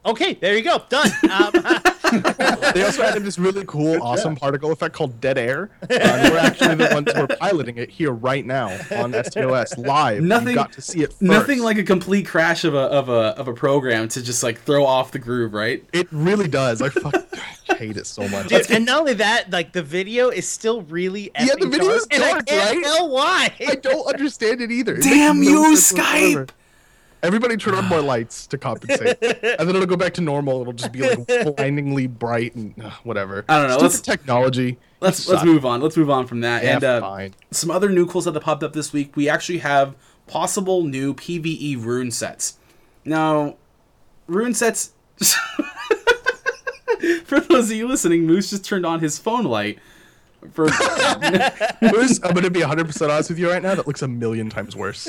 Okay, 0.07 0.35
there 0.35 0.57
you 0.57 0.63
go. 0.63 0.83
Done. 0.89 1.11
Um, 1.31 1.51
they 2.75 2.85
also 2.85 3.03
added 3.03 3.25
this 3.25 3.39
really 3.39 3.65
cool, 3.67 4.01
awesome 4.03 4.37
particle 4.37 4.71
effect 4.71 4.95
called 4.95 5.21
dead 5.21 5.37
air. 5.37 5.71
Uh, 5.83 5.87
and 6.01 6.33
we're 6.33 6.39
actually 6.39 6.75
the 6.77 6.91
ones 6.95 7.11
who 7.13 7.23
are 7.23 7.27
piloting 7.27 7.77
it 7.79 7.91
here 7.91 8.13
right 8.13 8.47
now 8.47 8.69
on 8.93 9.13
STOS 9.13 9.77
live. 9.79 10.23
Nothing- 10.23 10.49
you 10.51 10.55
got 10.55 10.73
to 10.73 10.81
see 10.81 11.01
it. 11.03 11.11
First. 11.11 11.23
Nothing 11.23 11.59
like 11.61 11.79
a 11.79 11.83
complete 11.83 12.27
crash 12.27 12.65
of 12.65 12.75
a 12.75 12.79
of 12.79 13.09
a 13.09 13.37
of 13.39 13.49
a 13.49 13.53
program 13.53 14.09
to 14.11 14.23
just 14.23 14.43
like 14.43 14.61
throw 14.61 14.85
off 14.87 15.11
the 15.13 15.19
groove, 15.19 15.53
right? 15.55 15.83
it 15.93 16.07
really 16.13 16.47
does. 16.49 16.81
I 16.81 16.89
fuck, 16.91 17.15
hate 17.77 17.97
it 17.97 18.07
so 18.07 18.29
much. 18.29 18.49
Dude, 18.49 18.71
and 18.71 18.87
not 18.87 19.01
only 19.01 19.15
that, 19.15 19.51
like 19.51 19.73
the 19.73 19.83
video 19.83 20.29
is 20.29 20.49
still 20.49 20.83
really 20.83 21.31
Yeah, 21.35 21.47
the 21.59 21.67
effing 21.67 21.71
video 21.73 21.91
is 21.91 22.07
and 22.13 22.23
I 22.23 22.31
dark, 22.33 22.47
can't 22.47 22.77
right? 22.77 22.85
tell 22.85 23.09
why. 23.11 23.53
I 23.67 23.75
don't 23.75 24.07
understand 24.07 24.61
it 24.61 24.71
either. 24.71 24.95
It 24.97 25.03
Damn 25.03 25.41
makes 25.41 25.53
no 25.53 25.69
you, 25.71 25.77
sense 25.77 25.99
whatsoever. 25.99 26.47
Everybody 27.23 27.57
turn 27.57 27.75
on 27.75 27.85
more 27.87 28.01
lights 28.15 28.47
to 28.49 28.59
compensate, 28.59 29.19
and 29.23 29.69
then 29.69 29.71
it'll 29.71 29.87
go 29.87 29.97
back 29.97 30.15
to 30.15 30.21
normal. 30.21 30.61
It'll 30.61 30.73
just 30.73 30.93
be 30.93 31.01
like 31.03 31.27
blindingly 31.57 32.07
bright 32.07 32.55
and 32.55 32.75
uh, 32.83 32.91
whatever. 33.05 33.45
I 33.49 33.59
don't 33.59 33.69
know, 33.69 33.75
Stupid 33.79 33.83
let's- 33.93 34.01
technology. 34.01 34.79
Let's 35.01 35.29
let's 35.29 35.41
sucks. 35.41 35.45
move 35.45 35.67
on. 35.67 35.81
Let's 35.83 35.97
move 35.97 36.09
on 36.11 36.27
from 36.27 36.41
that. 36.41 36.63
Yeah, 36.65 36.75
and 36.77 36.85
uh, 36.85 37.01
fine. 37.01 37.35
some 37.51 37.71
other 37.71 37.89
new 37.91 38.07
cool 38.07 38.23
stuff 38.23 38.35
that 38.35 38.41
popped 38.43 38.63
up 38.63 38.73
this 38.73 38.93
week. 38.93 39.15
We 39.17 39.29
actually 39.29 39.59
have 39.59 39.95
possible 40.27 40.83
new 40.85 41.13
PVE 41.15 41.83
rune 41.85 42.11
sets. 42.11 42.57
Now, 43.05 43.57
rune 44.27 44.55
sets. 44.55 44.93
For 47.25 47.41
those 47.41 47.71
of 47.71 47.77
you 47.77 47.87
listening, 47.87 48.25
Moose 48.27 48.51
just 48.51 48.65
turned 48.65 48.87
on 48.87 49.01
his 49.01 49.19
phone 49.19 49.45
light. 49.45 49.79
For 50.53 50.65
Moose, 51.83 52.21
I'm 52.23 52.35
gonna 52.35 52.51
be 52.51 52.61
100 52.61 52.87
percent 52.87 53.11
honest 53.11 53.31
with 53.31 53.39
you 53.39 53.51
right 53.51 53.63
now. 53.63 53.75
That 53.75 53.87
looks 53.87 54.03
a 54.03 54.09
million 54.09 54.51
times 54.51 54.77
worse. 54.77 55.07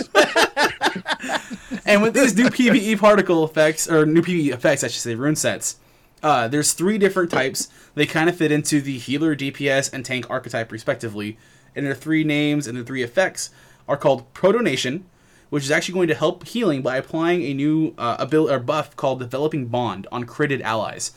and 1.86 2.02
with 2.02 2.14
these 2.14 2.36
new 2.36 2.50
PVE 2.50 2.98
particle 3.00 3.44
effects 3.44 3.90
or 3.90 4.06
new 4.06 4.22
PVE 4.22 4.52
effects, 4.52 4.84
I 4.84 4.88
should 4.88 5.02
say, 5.02 5.16
rune 5.16 5.36
sets. 5.36 5.78
Uh, 6.24 6.48
there's 6.48 6.74
three 6.74 6.98
different 6.98 7.30
types. 7.30 7.70
They 7.96 8.06
kind 8.06 8.30
of 8.30 8.36
fit 8.36 8.52
into 8.52 8.82
the 8.82 8.98
healer, 8.98 9.36
DPS, 9.36 9.94
and 9.94 10.04
tank 10.04 10.30
archetype 10.30 10.72
respectively. 10.72 11.38
And 11.76 11.86
their 11.86 11.94
three 11.94 12.24
names 12.24 12.66
and 12.66 12.78
the 12.78 12.84
three 12.84 13.04
effects 13.04 13.52
are 13.88 13.98
called 13.98 14.34
Protonation, 14.34 15.06
which 15.50 15.64
is 15.64 15.72
actually 15.72 15.94
going 15.94 16.08
to 16.08 16.16
help 16.16 16.48
healing 16.48 16.82
by 16.82 16.98
applying 16.98 17.44
a 17.44 17.54
new 17.54 17.94
uh, 17.98 18.16
ability 18.20 18.54
or 18.54 18.60
buff 18.60 18.96
called 18.96 19.20
Developing 19.20 19.68
Bond 19.68 20.08
on 20.12 20.26
critted 20.26 20.62
allies. 20.62 21.12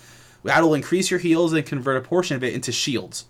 That'll 0.44 0.74
increase 0.74 1.10
your 1.10 1.20
heals 1.20 1.52
and 1.52 1.64
convert 1.64 1.96
a 1.96 2.06
portion 2.06 2.36
of 2.36 2.44
it 2.44 2.54
into 2.54 2.72
shields. 2.72 3.24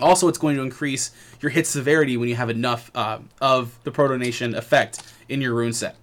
Also, 0.00 0.28
it's 0.28 0.38
going 0.38 0.56
to 0.56 0.62
increase 0.62 1.10
your 1.40 1.50
hit 1.50 1.66
severity 1.66 2.16
when 2.16 2.28
you 2.28 2.36
have 2.36 2.50
enough 2.50 2.90
uh, 2.94 3.18
of 3.40 3.78
the 3.84 3.90
protonation 3.90 4.54
effect 4.54 5.02
in 5.28 5.40
your 5.40 5.54
rune 5.54 5.72
set. 5.72 5.96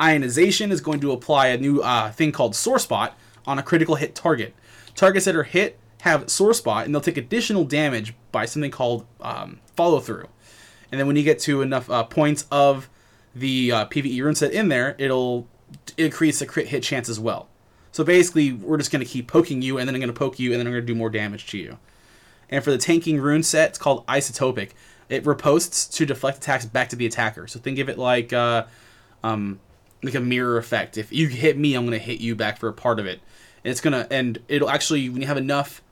Ionization 0.00 0.72
is 0.72 0.80
going 0.80 1.00
to 1.00 1.12
apply 1.12 1.48
a 1.48 1.56
new 1.56 1.80
uh, 1.80 2.10
thing 2.10 2.32
called 2.32 2.54
Sore 2.56 2.78
Spot 2.78 3.16
on 3.46 3.58
a 3.58 3.62
critical 3.62 3.94
hit 3.96 4.14
target. 4.14 4.54
Targets 4.94 5.24
that 5.26 5.36
are 5.36 5.44
hit 5.44 5.78
have 6.02 6.28
Sore 6.30 6.54
Spot, 6.54 6.84
and 6.84 6.94
they'll 6.94 7.00
take 7.00 7.16
additional 7.16 7.64
damage 7.64 8.14
by 8.32 8.44
something 8.44 8.70
called 8.70 9.06
um, 9.20 9.60
Follow 9.76 10.00
Through. 10.00 10.28
And 10.90 11.00
then 11.00 11.06
when 11.06 11.16
you 11.16 11.22
get 11.22 11.38
to 11.40 11.62
enough 11.62 11.88
uh, 11.90 12.04
points 12.04 12.46
of 12.50 12.88
the 13.34 13.72
uh, 13.72 13.86
PVE 13.86 14.22
rune 14.22 14.34
set 14.34 14.52
in 14.52 14.68
there, 14.68 14.94
it'll 14.98 15.48
increase 15.96 16.38
the 16.38 16.46
crit 16.46 16.68
hit 16.68 16.82
chance 16.82 17.08
as 17.08 17.18
well. 17.18 17.48
So 17.92 18.04
basically, 18.04 18.52
we're 18.52 18.76
just 18.76 18.90
going 18.90 19.04
to 19.04 19.10
keep 19.10 19.28
poking 19.28 19.62
you, 19.62 19.78
and 19.78 19.88
then 19.88 19.94
I'm 19.94 20.00
going 20.00 20.12
to 20.12 20.18
poke 20.18 20.38
you, 20.38 20.52
and 20.52 20.58
then 20.58 20.66
I'm 20.66 20.72
going 20.72 20.82
to 20.82 20.92
do 20.92 20.96
more 20.96 21.10
damage 21.10 21.46
to 21.48 21.58
you. 21.58 21.78
And 22.54 22.62
for 22.62 22.70
the 22.70 22.78
tanking 22.78 23.20
rune 23.20 23.42
set, 23.42 23.70
it's 23.70 23.78
called 23.78 24.06
Isotopic. 24.06 24.70
It 25.08 25.24
riposts 25.24 25.92
to 25.94 26.06
deflect 26.06 26.38
attacks 26.38 26.64
back 26.64 26.88
to 26.90 26.96
the 26.96 27.04
attacker. 27.04 27.48
So 27.48 27.58
think 27.58 27.80
of 27.80 27.88
it 27.88 27.98
like 27.98 28.32
uh, 28.32 28.66
um, 29.24 29.58
like 30.04 30.14
a 30.14 30.20
mirror 30.20 30.56
effect. 30.56 30.96
If 30.96 31.12
you 31.12 31.26
hit 31.26 31.58
me, 31.58 31.74
I'm 31.74 31.84
gonna 31.84 31.98
hit 31.98 32.20
you 32.20 32.36
back 32.36 32.58
for 32.60 32.68
a 32.68 32.72
part 32.72 33.00
of 33.00 33.06
it. 33.06 33.20
And 33.64 33.72
it's 33.72 33.80
gonna 33.80 34.06
and 34.08 34.38
it'll 34.46 34.70
actually 34.70 35.08
when 35.08 35.20
you 35.20 35.26
have 35.26 35.36
enough 35.36 35.82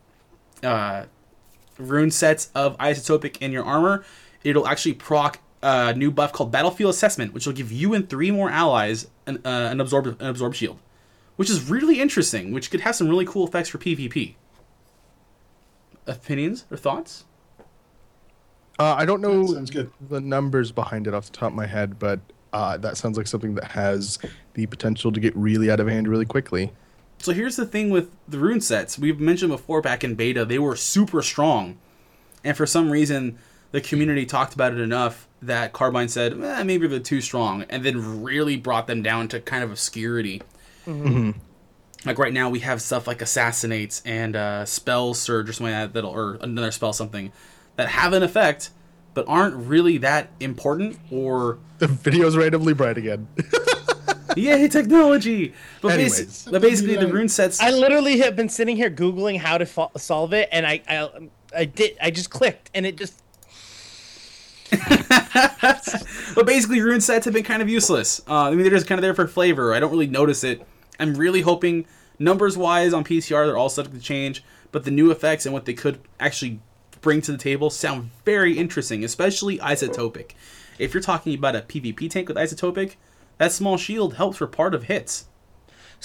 uh, 0.62 1.06
rune 1.78 2.12
sets 2.12 2.48
of 2.54 2.78
Isotopic 2.78 3.38
in 3.42 3.50
your 3.50 3.64
armor, 3.64 4.04
it'll 4.44 4.68
actually 4.68 4.94
proc 4.94 5.40
a 5.64 5.94
new 5.94 6.12
buff 6.12 6.32
called 6.32 6.52
Battlefield 6.52 6.90
Assessment, 6.90 7.34
which 7.34 7.44
will 7.44 7.54
give 7.54 7.72
you 7.72 7.92
and 7.92 8.08
three 8.08 8.30
more 8.30 8.50
allies 8.50 9.08
an, 9.26 9.38
uh, 9.44 9.48
an 9.72 9.80
absorb 9.80 10.06
an 10.06 10.28
absorb 10.28 10.54
shield, 10.54 10.78
which 11.34 11.50
is 11.50 11.68
really 11.68 12.00
interesting. 12.00 12.52
Which 12.52 12.70
could 12.70 12.82
have 12.82 12.94
some 12.94 13.08
really 13.08 13.26
cool 13.26 13.48
effects 13.48 13.68
for 13.68 13.78
PvP. 13.78 14.36
Opinions 16.06 16.64
or 16.70 16.76
thoughts? 16.76 17.24
Uh, 18.78 18.94
I 18.98 19.04
don't 19.04 19.20
know 19.20 19.46
Sounds 19.46 19.70
good. 19.70 19.90
the 20.08 20.20
numbers 20.20 20.72
behind 20.72 21.06
it 21.06 21.14
off 21.14 21.26
the 21.26 21.32
top 21.36 21.48
of 21.50 21.54
my 21.54 21.66
head, 21.66 21.98
but 21.98 22.20
uh, 22.52 22.76
that 22.78 22.96
sounds 22.96 23.16
like 23.16 23.26
something 23.26 23.54
that 23.54 23.72
has 23.72 24.18
the 24.54 24.66
potential 24.66 25.12
to 25.12 25.20
get 25.20 25.36
really 25.36 25.70
out 25.70 25.78
of 25.80 25.88
hand 25.88 26.08
really 26.08 26.24
quickly. 26.24 26.72
So 27.18 27.32
here's 27.32 27.56
the 27.56 27.66
thing 27.66 27.90
with 27.90 28.10
the 28.26 28.38
rune 28.38 28.60
sets. 28.60 28.98
We've 28.98 29.20
mentioned 29.20 29.52
before 29.52 29.80
back 29.80 30.02
in 30.02 30.14
beta, 30.16 30.44
they 30.44 30.58
were 30.58 30.74
super 30.74 31.22
strong. 31.22 31.78
And 32.42 32.56
for 32.56 32.66
some 32.66 32.90
reason, 32.90 33.38
the 33.70 33.80
community 33.80 34.26
talked 34.26 34.54
about 34.54 34.72
it 34.72 34.80
enough 34.80 35.28
that 35.40 35.72
Carbine 35.72 36.08
said, 36.08 36.32
eh, 36.42 36.62
maybe 36.64 36.88
they're 36.88 36.98
too 36.98 37.20
strong, 37.20 37.62
and 37.70 37.84
then 37.84 38.22
really 38.22 38.56
brought 38.56 38.86
them 38.86 39.02
down 39.02 39.28
to 39.28 39.40
kind 39.40 39.62
of 39.62 39.70
obscurity. 39.70 40.42
Like 42.04 42.18
right 42.18 42.32
now, 42.32 42.50
we 42.50 42.60
have 42.60 42.82
stuff 42.82 43.06
like 43.06 43.22
Assassinates 43.22 44.02
and 44.04 44.34
uh, 44.34 44.64
Spell 44.64 45.14
Surge 45.14 45.48
or 45.48 45.52
something 45.52 45.72
like 45.72 45.88
that, 45.88 45.92
that'll, 45.94 46.10
or 46.10 46.34
another 46.40 46.72
spell 46.72 46.92
something, 46.92 47.32
that 47.76 47.88
have 47.88 48.12
an 48.12 48.22
effect, 48.22 48.70
but 49.14 49.24
aren't 49.28 49.54
really 49.54 49.98
that 49.98 50.28
important 50.40 50.98
or 51.10 51.58
The 51.78 51.86
video's 51.86 52.36
randomly 52.36 52.74
bright 52.74 52.98
again. 52.98 53.28
yay 54.36 54.66
technology. 54.68 55.54
But, 55.80 55.92
Anyways. 55.92 56.46
basi- 56.46 56.50
but 56.50 56.62
basically, 56.62 56.96
the 56.96 57.06
rune 57.06 57.28
sets. 57.28 57.60
I 57.60 57.70
literally 57.70 58.18
have 58.18 58.34
been 58.34 58.48
sitting 58.48 58.76
here 58.76 58.90
googling 58.90 59.38
how 59.38 59.58
to 59.58 59.66
fo- 59.66 59.90
solve 59.96 60.32
it, 60.32 60.48
and 60.50 60.66
I, 60.66 60.82
I 60.88 61.08
I 61.56 61.64
did 61.66 61.96
I 62.00 62.10
just 62.10 62.30
clicked, 62.30 62.70
and 62.74 62.86
it 62.86 62.96
just 62.96 63.14
But 66.34 66.46
basically, 66.46 66.80
rune 66.80 67.00
sets 67.00 67.26
have 67.26 67.34
been 67.34 67.42
kind 67.44 67.62
of 67.62 67.68
useless. 67.68 68.22
Uh, 68.26 68.44
I 68.44 68.50
mean, 68.50 68.60
they're 68.60 68.70
just 68.70 68.86
kind 68.86 68.98
of 68.98 69.02
there 69.02 69.14
for 69.14 69.26
flavor. 69.26 69.74
I 69.74 69.80
don't 69.80 69.90
really 69.90 70.06
notice 70.06 70.44
it. 70.44 70.66
I'm 70.98 71.14
really 71.14 71.40
hoping, 71.40 71.86
numbers 72.18 72.56
wise, 72.56 72.92
on 72.92 73.04
PTR, 73.04 73.46
they're 73.46 73.56
all 73.56 73.68
subject 73.68 73.96
to 73.96 74.02
change. 74.02 74.44
But 74.70 74.84
the 74.84 74.90
new 74.90 75.10
effects 75.10 75.44
and 75.44 75.52
what 75.52 75.66
they 75.66 75.74
could 75.74 76.00
actually 76.18 76.60
bring 77.00 77.20
to 77.22 77.32
the 77.32 77.38
table 77.38 77.68
sound 77.68 78.10
very 78.24 78.56
interesting, 78.56 79.04
especially 79.04 79.58
isotopic. 79.58 80.32
If 80.78 80.94
you're 80.94 81.02
talking 81.02 81.34
about 81.34 81.56
a 81.56 81.62
PvP 81.62 82.08
tank 82.08 82.28
with 82.28 82.36
isotopic, 82.36 82.94
that 83.38 83.52
small 83.52 83.76
shield 83.76 84.14
helps 84.14 84.38
for 84.38 84.46
part 84.46 84.74
of 84.74 84.84
hits. 84.84 85.26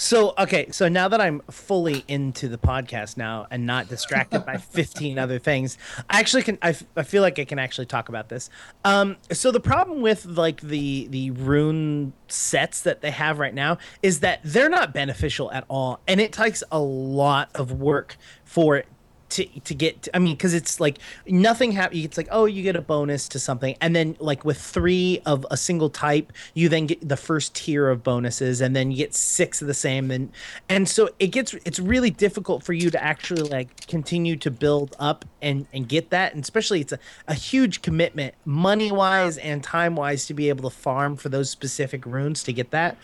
So 0.00 0.32
okay, 0.38 0.70
so 0.70 0.88
now 0.88 1.08
that 1.08 1.20
I'm 1.20 1.40
fully 1.50 2.04
into 2.06 2.46
the 2.46 2.56
podcast 2.56 3.16
now 3.16 3.48
and 3.50 3.66
not 3.66 3.88
distracted 3.88 4.46
by 4.46 4.56
15 4.58 5.18
other 5.18 5.40
things, 5.40 5.76
I 6.08 6.20
actually 6.20 6.44
can. 6.44 6.56
I, 6.62 6.68
f- 6.68 6.84
I 6.96 7.02
feel 7.02 7.20
like 7.20 7.40
I 7.40 7.44
can 7.44 7.58
actually 7.58 7.86
talk 7.86 8.08
about 8.08 8.28
this. 8.28 8.48
Um, 8.84 9.16
so 9.32 9.50
the 9.50 9.58
problem 9.58 10.00
with 10.00 10.24
like 10.24 10.60
the 10.60 11.08
the 11.08 11.32
rune 11.32 12.12
sets 12.28 12.82
that 12.82 13.00
they 13.00 13.10
have 13.10 13.40
right 13.40 13.52
now 13.52 13.78
is 14.00 14.20
that 14.20 14.38
they're 14.44 14.68
not 14.68 14.94
beneficial 14.94 15.50
at 15.50 15.64
all, 15.66 15.98
and 16.06 16.20
it 16.20 16.32
takes 16.32 16.62
a 16.70 16.78
lot 16.78 17.50
of 17.56 17.72
work 17.72 18.16
for 18.44 18.76
it 18.76 18.86
to 19.30 19.44
to 19.60 19.74
get 19.74 20.08
i 20.14 20.18
mean 20.18 20.34
because 20.34 20.54
it's 20.54 20.80
like 20.80 20.98
nothing 21.26 21.72
happens 21.72 22.04
it's 22.04 22.16
like 22.16 22.28
oh 22.30 22.44
you 22.44 22.62
get 22.62 22.76
a 22.76 22.82
bonus 22.82 23.28
to 23.28 23.38
something. 23.38 23.76
And 23.80 23.94
then 23.94 24.16
like 24.18 24.44
with 24.44 24.60
three 24.60 25.20
of 25.24 25.46
a 25.50 25.56
single 25.56 25.90
type 25.90 26.32
you 26.54 26.68
then 26.68 26.86
get 26.86 27.06
the 27.06 27.16
first 27.16 27.54
tier 27.54 27.88
of 27.88 28.02
bonuses 28.02 28.60
and 28.60 28.74
then 28.74 28.90
you 28.90 28.96
get 28.96 29.14
six 29.14 29.62
of 29.62 29.68
the 29.68 29.74
same. 29.74 30.10
And 30.10 30.32
and 30.68 30.88
so 30.88 31.10
it 31.18 31.28
gets 31.28 31.54
it's 31.64 31.78
really 31.78 32.10
difficult 32.10 32.64
for 32.64 32.72
you 32.72 32.90
to 32.90 33.02
actually 33.02 33.42
like 33.42 33.86
continue 33.86 34.36
to 34.36 34.50
build 34.50 34.96
up 34.98 35.24
and 35.40 35.66
and 35.72 35.88
get 35.88 36.10
that. 36.10 36.34
And 36.34 36.42
especially 36.42 36.80
it's 36.80 36.92
a, 36.92 36.98
a 37.28 37.34
huge 37.34 37.82
commitment 37.82 38.34
money 38.44 38.90
wise 38.90 39.38
and 39.38 39.62
time 39.62 39.94
wise 39.94 40.26
to 40.26 40.34
be 40.34 40.48
able 40.48 40.68
to 40.68 40.74
farm 40.74 41.16
for 41.16 41.28
those 41.28 41.50
specific 41.50 42.04
runes 42.06 42.42
to 42.44 42.52
get 42.52 42.70
that 42.70 42.96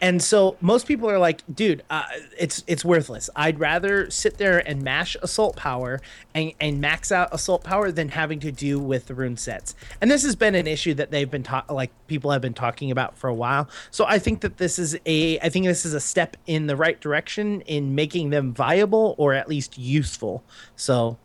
and 0.00 0.22
so 0.22 0.56
most 0.60 0.86
people 0.86 1.08
are 1.08 1.18
like, 1.18 1.42
dude, 1.52 1.82
uh, 1.88 2.04
it's 2.38 2.62
it's 2.66 2.84
worthless. 2.84 3.30
I'd 3.34 3.58
rather 3.58 4.10
sit 4.10 4.36
there 4.36 4.58
and 4.68 4.82
mash 4.82 5.16
assault 5.22 5.56
power 5.56 6.00
and, 6.34 6.52
and 6.60 6.80
max 6.80 7.10
out 7.10 7.28
assault 7.32 7.64
power 7.64 7.90
than 7.90 8.10
having 8.10 8.38
to 8.40 8.52
do 8.52 8.78
with 8.78 9.06
the 9.06 9.14
rune 9.14 9.36
sets. 9.36 9.74
And 10.00 10.10
this 10.10 10.22
has 10.24 10.36
been 10.36 10.54
an 10.54 10.66
issue 10.66 10.92
that 10.94 11.10
they've 11.10 11.30
been 11.30 11.42
ta- 11.42 11.64
like 11.70 11.90
people 12.08 12.30
have 12.30 12.42
been 12.42 12.54
talking 12.54 12.90
about 12.90 13.16
for 13.16 13.28
a 13.28 13.34
while. 13.34 13.68
So 13.90 14.04
I 14.04 14.18
think 14.18 14.42
that 14.42 14.58
this 14.58 14.78
is 14.78 14.98
a 15.06 15.38
I 15.40 15.48
think 15.48 15.64
this 15.64 15.86
is 15.86 15.94
a 15.94 16.00
step 16.00 16.36
in 16.46 16.66
the 16.66 16.76
right 16.76 17.00
direction 17.00 17.62
in 17.62 17.94
making 17.94 18.30
them 18.30 18.52
viable 18.52 19.14
or 19.16 19.32
at 19.32 19.48
least 19.48 19.78
useful. 19.78 20.44
So 20.76 21.16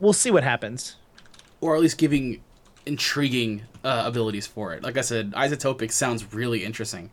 we'll 0.00 0.12
see 0.14 0.30
what 0.30 0.42
happens. 0.42 0.96
Or 1.60 1.74
at 1.74 1.82
least 1.82 1.98
giving 1.98 2.42
intriguing 2.86 3.62
uh, 3.84 4.04
abilities 4.06 4.46
for 4.46 4.72
it. 4.72 4.82
Like 4.82 4.96
I 4.96 5.00
said, 5.02 5.32
isotopic 5.32 5.90
sounds 5.90 6.32
really 6.32 6.64
interesting. 6.64 7.10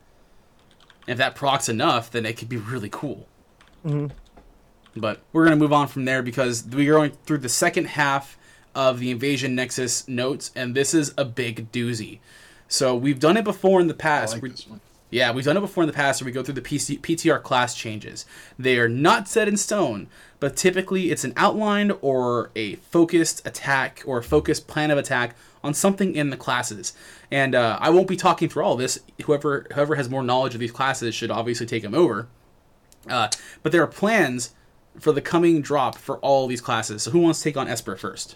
If 1.07 1.17
that 1.17 1.35
procs 1.35 1.67
enough, 1.69 2.09
then 2.11 2.25
it 2.25 2.37
could 2.37 2.49
be 2.49 2.57
really 2.57 2.89
cool. 2.89 3.27
Mm-hmm. 3.85 4.07
But 4.95 5.21
we're 5.33 5.43
gonna 5.45 5.55
move 5.55 5.73
on 5.73 5.87
from 5.87 6.05
there 6.05 6.21
because 6.21 6.63
we're 6.65 6.93
going 6.93 7.11
through 7.25 7.39
the 7.39 7.49
second 7.49 7.85
half 7.85 8.37
of 8.75 8.99
the 8.99 9.11
Invasion 9.11 9.55
Nexus 9.55 10.07
notes, 10.07 10.51
and 10.55 10.75
this 10.75 10.93
is 10.93 11.13
a 11.17 11.25
big 11.25 11.71
doozy. 11.71 12.19
So 12.67 12.95
we've 12.95 13.19
done 13.19 13.37
it 13.37 13.43
before 13.43 13.79
in 13.81 13.87
the 13.87 13.93
I 13.93 13.97
past. 13.97 14.33
like 14.33 14.41
We're- 14.41 14.51
this 14.51 14.67
one. 14.67 14.81
Yeah, 15.09 15.31
we've 15.31 15.45
done 15.45 15.57
it 15.57 15.61
before 15.61 15.83
in 15.83 15.87
the 15.87 15.93
past 15.93 16.21
where 16.21 16.25
we 16.25 16.31
go 16.31 16.41
through 16.41 16.55
the 16.55 16.61
PC, 16.61 16.99
PTR 16.99 17.37
class 17.43 17.75
changes. 17.75 18.25
They 18.57 18.79
are 18.79 18.89
not 18.89 19.27
set 19.27 19.47
in 19.47 19.57
stone, 19.57 20.07
but 20.39 20.55
typically 20.55 21.11
it's 21.11 21.23
an 21.23 21.33
outline 21.37 21.91
or 22.01 22.49
a 22.55 22.75
focused 22.77 23.45
attack 23.45 24.01
or 24.07 24.17
a 24.17 24.23
focused 24.23 24.65
plan 24.65 24.89
of 24.89 24.97
attack 24.97 25.35
on 25.63 25.73
something 25.73 26.15
in 26.15 26.29
the 26.29 26.37
classes. 26.37 26.93
And 27.31 27.55
uh, 27.55 27.77
I 27.79 27.89
won't 27.89 28.07
be 28.07 28.15
talking 28.15 28.49
through 28.49 28.63
all 28.63 28.75
this. 28.75 28.99
Whoever 29.23 29.67
whoever 29.73 29.95
has 29.95 30.09
more 30.09 30.23
knowledge 30.23 30.53
of 30.53 30.59
these 30.59 30.71
classes 30.71 31.15
should 31.15 31.31
obviously 31.31 31.65
take 31.65 31.83
them 31.83 31.95
over. 31.95 32.27
Uh, 33.09 33.29
but 33.61 33.71
there 33.71 33.83
are 33.83 33.87
plans 33.87 34.53
for 34.99 35.11
the 35.11 35.21
coming 35.21 35.61
drop 35.61 35.97
for 35.97 36.17
all 36.19 36.47
these 36.47 36.61
classes. 36.61 37.03
So 37.03 37.11
who 37.11 37.19
wants 37.19 37.39
to 37.39 37.43
take 37.45 37.57
on 37.57 37.67
Esper 37.67 37.95
first? 37.95 38.35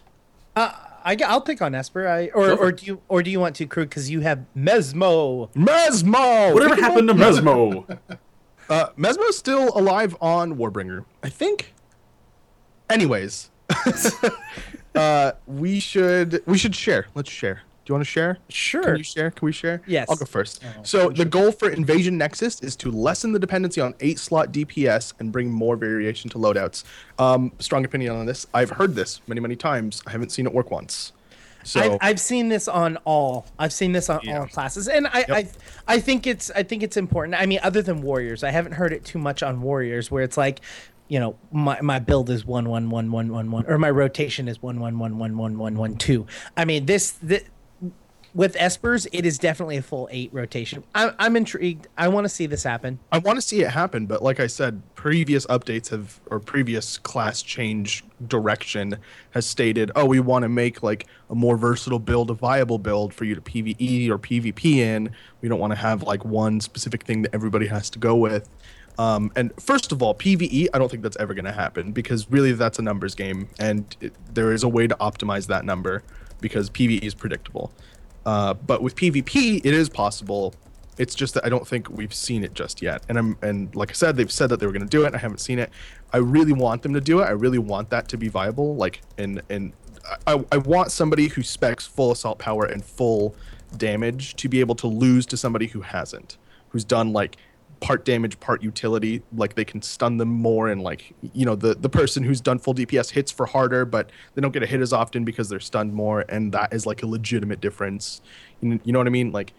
I, 0.55 1.15
will 1.15 1.41
take 1.41 1.61
on 1.61 1.75
Esper. 1.75 2.07
I 2.07 2.27
or, 2.27 2.51
or 2.51 2.71
do 2.71 2.85
you 2.85 3.01
or 3.07 3.21
do 3.23 3.29
you 3.29 3.39
want 3.39 3.55
to, 3.57 3.67
Krug 3.67 3.89
Because 3.89 4.09
you 4.09 4.21
have 4.21 4.45
Mesmo. 4.55 5.53
Mesmo. 5.53 6.53
Whatever 6.53 6.75
happened 6.75 7.07
to 7.09 7.13
Mesmo? 7.13 7.99
Uh, 8.69 8.89
Mesmo's 8.97 9.37
still 9.37 9.71
alive 9.77 10.13
on 10.19 10.57
Warbringer, 10.57 11.05
I 11.23 11.29
think. 11.29 11.73
Anyways, 12.89 13.49
uh, 14.97 15.31
we 15.47 15.79
should 15.79 16.41
we 16.45 16.57
should 16.57 16.75
share. 16.75 17.07
Let's 17.15 17.29
share. 17.29 17.61
Do 17.85 17.91
you 17.91 17.95
want 17.95 18.05
to 18.05 18.11
share? 18.11 18.37
Sure. 18.49 18.83
Can 18.83 18.97
you 18.97 19.03
share? 19.03 19.31
Can 19.31 19.45
we 19.45 19.53
share? 19.53 19.81
Yes. 19.87 20.07
I'll 20.09 20.17
go 20.17 20.25
first. 20.25 20.61
so 20.83 21.09
the 21.09 21.23
goal 21.23 21.53
for 21.53 21.69
Invasion 21.69 22.17
Nexus 22.17 22.59
is 22.61 22.75
to 22.77 22.91
lessen 22.91 23.31
the 23.31 23.39
dependency 23.39 23.79
on 23.79 23.93
eight 24.01 24.19
slot 24.19 24.51
DPS 24.51 25.13
and 25.19 25.31
bring 25.31 25.49
more 25.49 25.77
variation 25.77 26.29
to 26.31 26.37
loadouts. 26.37 26.83
Um, 27.17 27.53
strong 27.59 27.85
opinion 27.85 28.13
on 28.17 28.25
this. 28.25 28.45
I've 28.53 28.71
heard 28.71 28.95
this 28.95 29.21
many 29.27 29.39
many 29.39 29.55
times. 29.55 30.01
I 30.05 30.11
haven't 30.11 30.31
seen 30.33 30.45
it 30.45 30.53
work 30.53 30.69
once. 30.69 31.13
So 31.63 31.81
I've, 31.81 31.97
I've 32.01 32.19
seen 32.19 32.47
this 32.49 32.67
on 32.69 32.97
all. 33.03 33.45
I've 33.59 33.73
seen 33.73 33.91
this 33.91 34.09
on 34.09 34.21
Yeah. 34.23 34.39
all 34.39 34.47
classes, 34.47 34.87
and 34.87 35.05
I, 35.07 35.25
I, 35.29 35.49
I 35.87 35.99
think 35.99 36.25
it's 36.25 36.49
I 36.51 36.63
think 36.63 36.81
it's 36.83 36.95
important. 36.97 37.35
I 37.35 37.45
mean, 37.45 37.59
other 37.61 37.81
than 37.81 38.01
warriors, 38.01 38.41
I 38.43 38.51
haven't 38.51 38.73
heard 38.73 38.93
it 38.93 39.03
too 39.03 39.19
much 39.19 39.43
on 39.43 39.61
warriors, 39.61 40.09
where 40.09 40.23
it's 40.23 40.37
like, 40.37 40.61
you 41.07 41.19
know, 41.19 41.37
my, 41.51 41.79
my 41.81 41.99
build 41.99 42.29
is 42.29 42.45
one 42.45 42.69
one 42.69 42.89
one 42.89 43.11
one 43.11 43.31
one 43.31 43.51
one, 43.51 43.65
or 43.67 43.77
my 43.77 43.89
rotation 43.89 44.47
is 44.47 44.61
one 44.61 44.79
one 44.79 44.99
one 44.99 45.17
one 45.17 45.37
one 45.37 45.57
one 45.57 45.75
one 45.75 45.95
two. 45.95 46.25
I 46.55 46.65
mean, 46.65 46.85
this 46.85 47.11
this 47.21 47.43
with 48.33 48.55
espers, 48.55 49.07
it 49.11 49.25
is 49.25 49.39
definitely 49.39 49.77
a 49.77 49.81
full 49.81 50.07
eight 50.11 50.29
rotation. 50.31 50.83
I'm 50.93 51.11
I'm 51.17 51.35
intrigued. 51.35 51.87
I 51.97 52.07
want 52.07 52.25
to 52.25 52.29
see 52.29 52.45
this 52.45 52.63
happen. 52.63 52.99
I 53.11 53.17
want 53.17 53.37
to 53.37 53.41
see 53.41 53.61
it 53.61 53.71
happen, 53.71 54.05
but 54.05 54.21
like 54.21 54.39
I 54.39 54.47
said, 54.47 54.81
previous 54.95 55.47
updates 55.47 55.89
have 55.89 56.19
or 56.29 56.39
previous 56.39 56.97
class 56.97 57.41
change 57.41 58.03
direction 58.27 58.97
has 59.31 59.45
stated, 59.45 59.91
oh, 59.95 60.05
we 60.05 60.19
want 60.19 60.43
to 60.43 60.49
make 60.49 60.83
like 60.83 61.07
a 61.29 61.35
more 61.35 61.57
versatile 61.57 61.99
build, 61.99 62.29
a 62.29 62.35
viable 62.35 62.77
build 62.77 63.13
for 63.13 63.25
you 63.25 63.33
to 63.33 63.41
PVE 63.41 64.09
or 64.09 64.19
PvP 64.19 64.75
in. 64.75 65.09
We 65.41 65.49
don't 65.49 65.59
want 65.59 65.71
to 65.71 65.79
have 65.79 66.03
like 66.03 66.23
one 66.23 66.59
specific 66.59 67.05
thing 67.05 67.23
that 67.23 67.33
everybody 67.33 67.67
has 67.67 67.89
to 67.91 67.99
go 67.99 68.15
with. 68.15 68.49
Um, 68.97 69.31
and 69.35 69.51
first 69.61 69.91
of 69.91 70.01
all, 70.01 70.15
PVE, 70.15 70.69
I 70.73 70.79
don't 70.79 70.89
think 70.89 71.03
that's 71.03 71.17
ever 71.17 71.33
going 71.33 71.45
to 71.45 71.51
happen 71.51 71.91
because 71.91 72.29
really 72.31 72.51
that's 72.53 72.79
a 72.79 72.81
numbers 72.81 73.15
game, 73.15 73.47
and 73.59 73.95
it, 74.01 74.13
there 74.33 74.51
is 74.51 74.63
a 74.63 74.67
way 74.67 74.87
to 74.87 74.95
optimize 74.95 75.47
that 75.47 75.65
number 75.65 76.03
because 76.41 76.69
PVE 76.69 77.03
is 77.03 77.13
predictable. 77.13 77.71
Uh, 78.25 78.53
but 78.53 78.81
with 78.81 78.95
PvP, 78.95 79.59
it 79.63 79.73
is 79.73 79.87
possible. 79.87 80.53
It's 80.97 81.13
just 81.13 81.35
that 81.35 81.45
I 81.45 81.49
don't 81.49 81.67
think 81.67 81.89
we've 81.89 82.13
seen 82.13 82.43
it 82.43 82.53
just 82.53 82.81
yet. 82.81 83.03
And 83.07 83.17
I'm 83.17 83.37
and 83.41 83.73
like 83.75 83.91
I 83.91 83.93
said, 83.93 84.17
they've 84.17 84.31
said 84.31 84.49
that 84.49 84.59
they 84.59 84.65
were 84.65 84.71
going 84.71 84.81
to 84.83 84.89
do 84.89 85.05
it. 85.05 85.13
I 85.13 85.19
haven't 85.19 85.39
seen 85.39 85.59
it. 85.59 85.69
I 86.11 86.17
really 86.17 86.53
want 86.53 86.81
them 86.81 86.93
to 86.93 87.01
do 87.01 87.19
it. 87.19 87.25
I 87.25 87.31
really 87.31 87.59
want 87.59 87.89
that 87.91 88.07
to 88.09 88.17
be 88.17 88.27
viable. 88.27 88.75
Like 88.75 89.01
and 89.17 89.41
and 89.49 89.73
I, 90.25 90.43
I 90.51 90.57
want 90.57 90.91
somebody 90.91 91.27
who 91.27 91.43
specs 91.43 91.85
full 91.85 92.11
assault 92.11 92.39
power 92.39 92.65
and 92.65 92.83
full 92.83 93.35
damage 93.75 94.35
to 94.37 94.49
be 94.49 94.59
able 94.59 94.75
to 94.75 94.87
lose 94.87 95.25
to 95.27 95.37
somebody 95.37 95.67
who 95.67 95.81
hasn't, 95.81 96.37
who's 96.69 96.83
done 96.83 97.13
like 97.13 97.37
part 97.79 98.05
damage, 98.05 98.39
part 98.39 98.63
utility. 98.63 99.21
Like 99.35 99.55
they 99.55 99.65
can 99.65 99.81
stun 99.81 100.17
them 100.17 100.29
more, 100.29 100.69
and 100.69 100.81
like 100.81 101.13
you 101.33 101.45
know 101.45 101.55
the 101.55 101.75
the 101.75 101.89
person 101.89 102.23
who's 102.23 102.41
done 102.41 102.59
full 102.59 102.73
DPS 102.73 103.11
hits 103.11 103.31
for 103.31 103.45
harder, 103.45 103.85
but 103.85 104.11
they 104.35 104.41
don't 104.41 104.51
get 104.51 104.63
a 104.63 104.65
hit 104.65 104.81
as 104.81 104.93
often 104.93 105.23
because 105.23 105.49
they're 105.49 105.59
stunned 105.59 105.93
more, 105.93 106.25
and 106.29 106.51
that 106.53 106.73
is 106.73 106.85
like 106.85 107.03
a 107.03 107.07
legitimate 107.07 107.61
difference. 107.61 108.21
You 108.61 108.69
know, 108.69 108.79
you 108.83 108.93
know 108.93 108.99
what 108.99 109.07
I 109.07 109.11
mean? 109.11 109.31
Like 109.31 109.53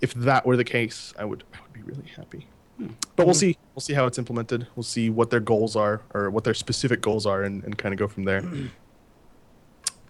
if 0.00 0.14
that 0.14 0.46
were 0.46 0.56
the 0.56 0.64
case, 0.64 1.14
I 1.18 1.24
would 1.24 1.44
I 1.54 1.58
would 1.62 1.72
be 1.72 1.82
really 1.82 2.08
happy. 2.16 2.46
Hmm. 2.76 2.88
But 3.16 3.26
we'll 3.26 3.34
hmm. 3.34 3.40
see. 3.40 3.58
We'll 3.74 3.82
see 3.82 3.94
how 3.94 4.06
it's 4.06 4.18
implemented. 4.18 4.66
We'll 4.76 4.82
see 4.82 5.10
what 5.10 5.30
their 5.30 5.40
goals 5.40 5.76
are 5.76 6.02
or 6.14 6.30
what 6.30 6.44
their 6.44 6.54
specific 6.54 7.00
goals 7.00 7.26
are, 7.26 7.42
and, 7.42 7.62
and 7.64 7.76
kind 7.76 7.92
of 7.92 7.98
go 7.98 8.08
from 8.08 8.24
there. 8.24 8.42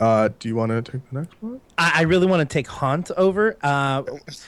Uh, 0.00 0.30
do 0.38 0.48
you 0.48 0.56
want 0.56 0.70
to 0.70 0.80
take 0.92 1.10
the 1.10 1.20
next 1.20 1.34
one? 1.42 1.60
I, 1.76 1.92
I 1.96 2.02
really 2.02 2.26
want 2.26 2.40
to 2.40 2.50
take 2.50 2.66
Haunt 2.66 3.10
over. 3.18 3.56
Uh, 3.62 4.02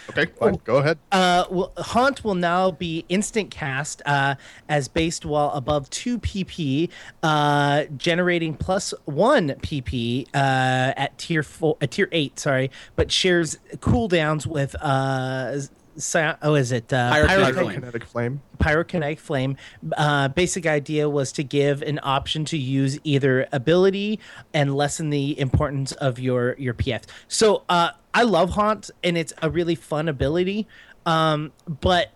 Okay, 0.09 0.27
fine. 0.39 0.59
Go 0.65 0.77
ahead. 0.77 0.99
Uh, 1.11 1.45
well, 1.51 1.73
Haunt 1.77 2.25
will 2.25 2.35
now 2.35 2.71
be 2.71 3.05
instant 3.09 3.51
cast 3.51 4.01
uh, 4.07 4.37
as 4.69 4.89
based 4.89 5.27
while 5.27 5.51
above 5.51 5.91
2 5.91 6.19
PP, 6.19 6.89
uh, 7.23 7.85
generating 7.97 8.55
plus 8.55 8.95
1 9.05 9.51
PP 9.57 10.27
uh, 10.29 10.95
at 10.97 11.17
tier 11.19 11.43
four, 11.43 11.77
uh, 11.83 11.87
tier 11.87 12.09
8, 12.13 12.39
sorry, 12.39 12.71
but 12.97 13.13
shares 13.13 13.59
cooldowns 13.77 14.47
with 14.47 14.75
oh, 16.43 16.55
is 16.55 16.73
it 16.73 16.93
uh, 16.93 17.13
Pyrokinetic 17.13 17.55
Pyrokinetic- 17.81 18.05
Flame. 18.05 18.43
Pyrokinetic 18.59 19.19
flame. 19.19 19.57
Uh, 19.97 20.29
basic 20.29 20.67
idea 20.67 21.09
was 21.09 21.33
to 21.33 21.43
give 21.43 21.83
an 21.83 21.99
option 22.03 22.45
to 22.47 22.57
use 22.57 22.99
either 23.05 23.47
ability 23.53 24.21
and 24.55 24.75
lessen 24.77 25.11
the 25.11 25.39
importance 25.39 25.93
of 25.93 26.19
your 26.21 26.55
your 26.59 26.73
pf 26.75 27.03
so 27.27 27.63
uh, 27.69 27.91
i 28.15 28.23
love 28.23 28.51
haunt 28.51 28.91
and 29.03 29.19
it's 29.19 29.33
a 29.43 29.51
really 29.51 29.75
fun 29.75 30.09
ability 30.09 30.67
um, 31.07 31.51
but 31.67 32.11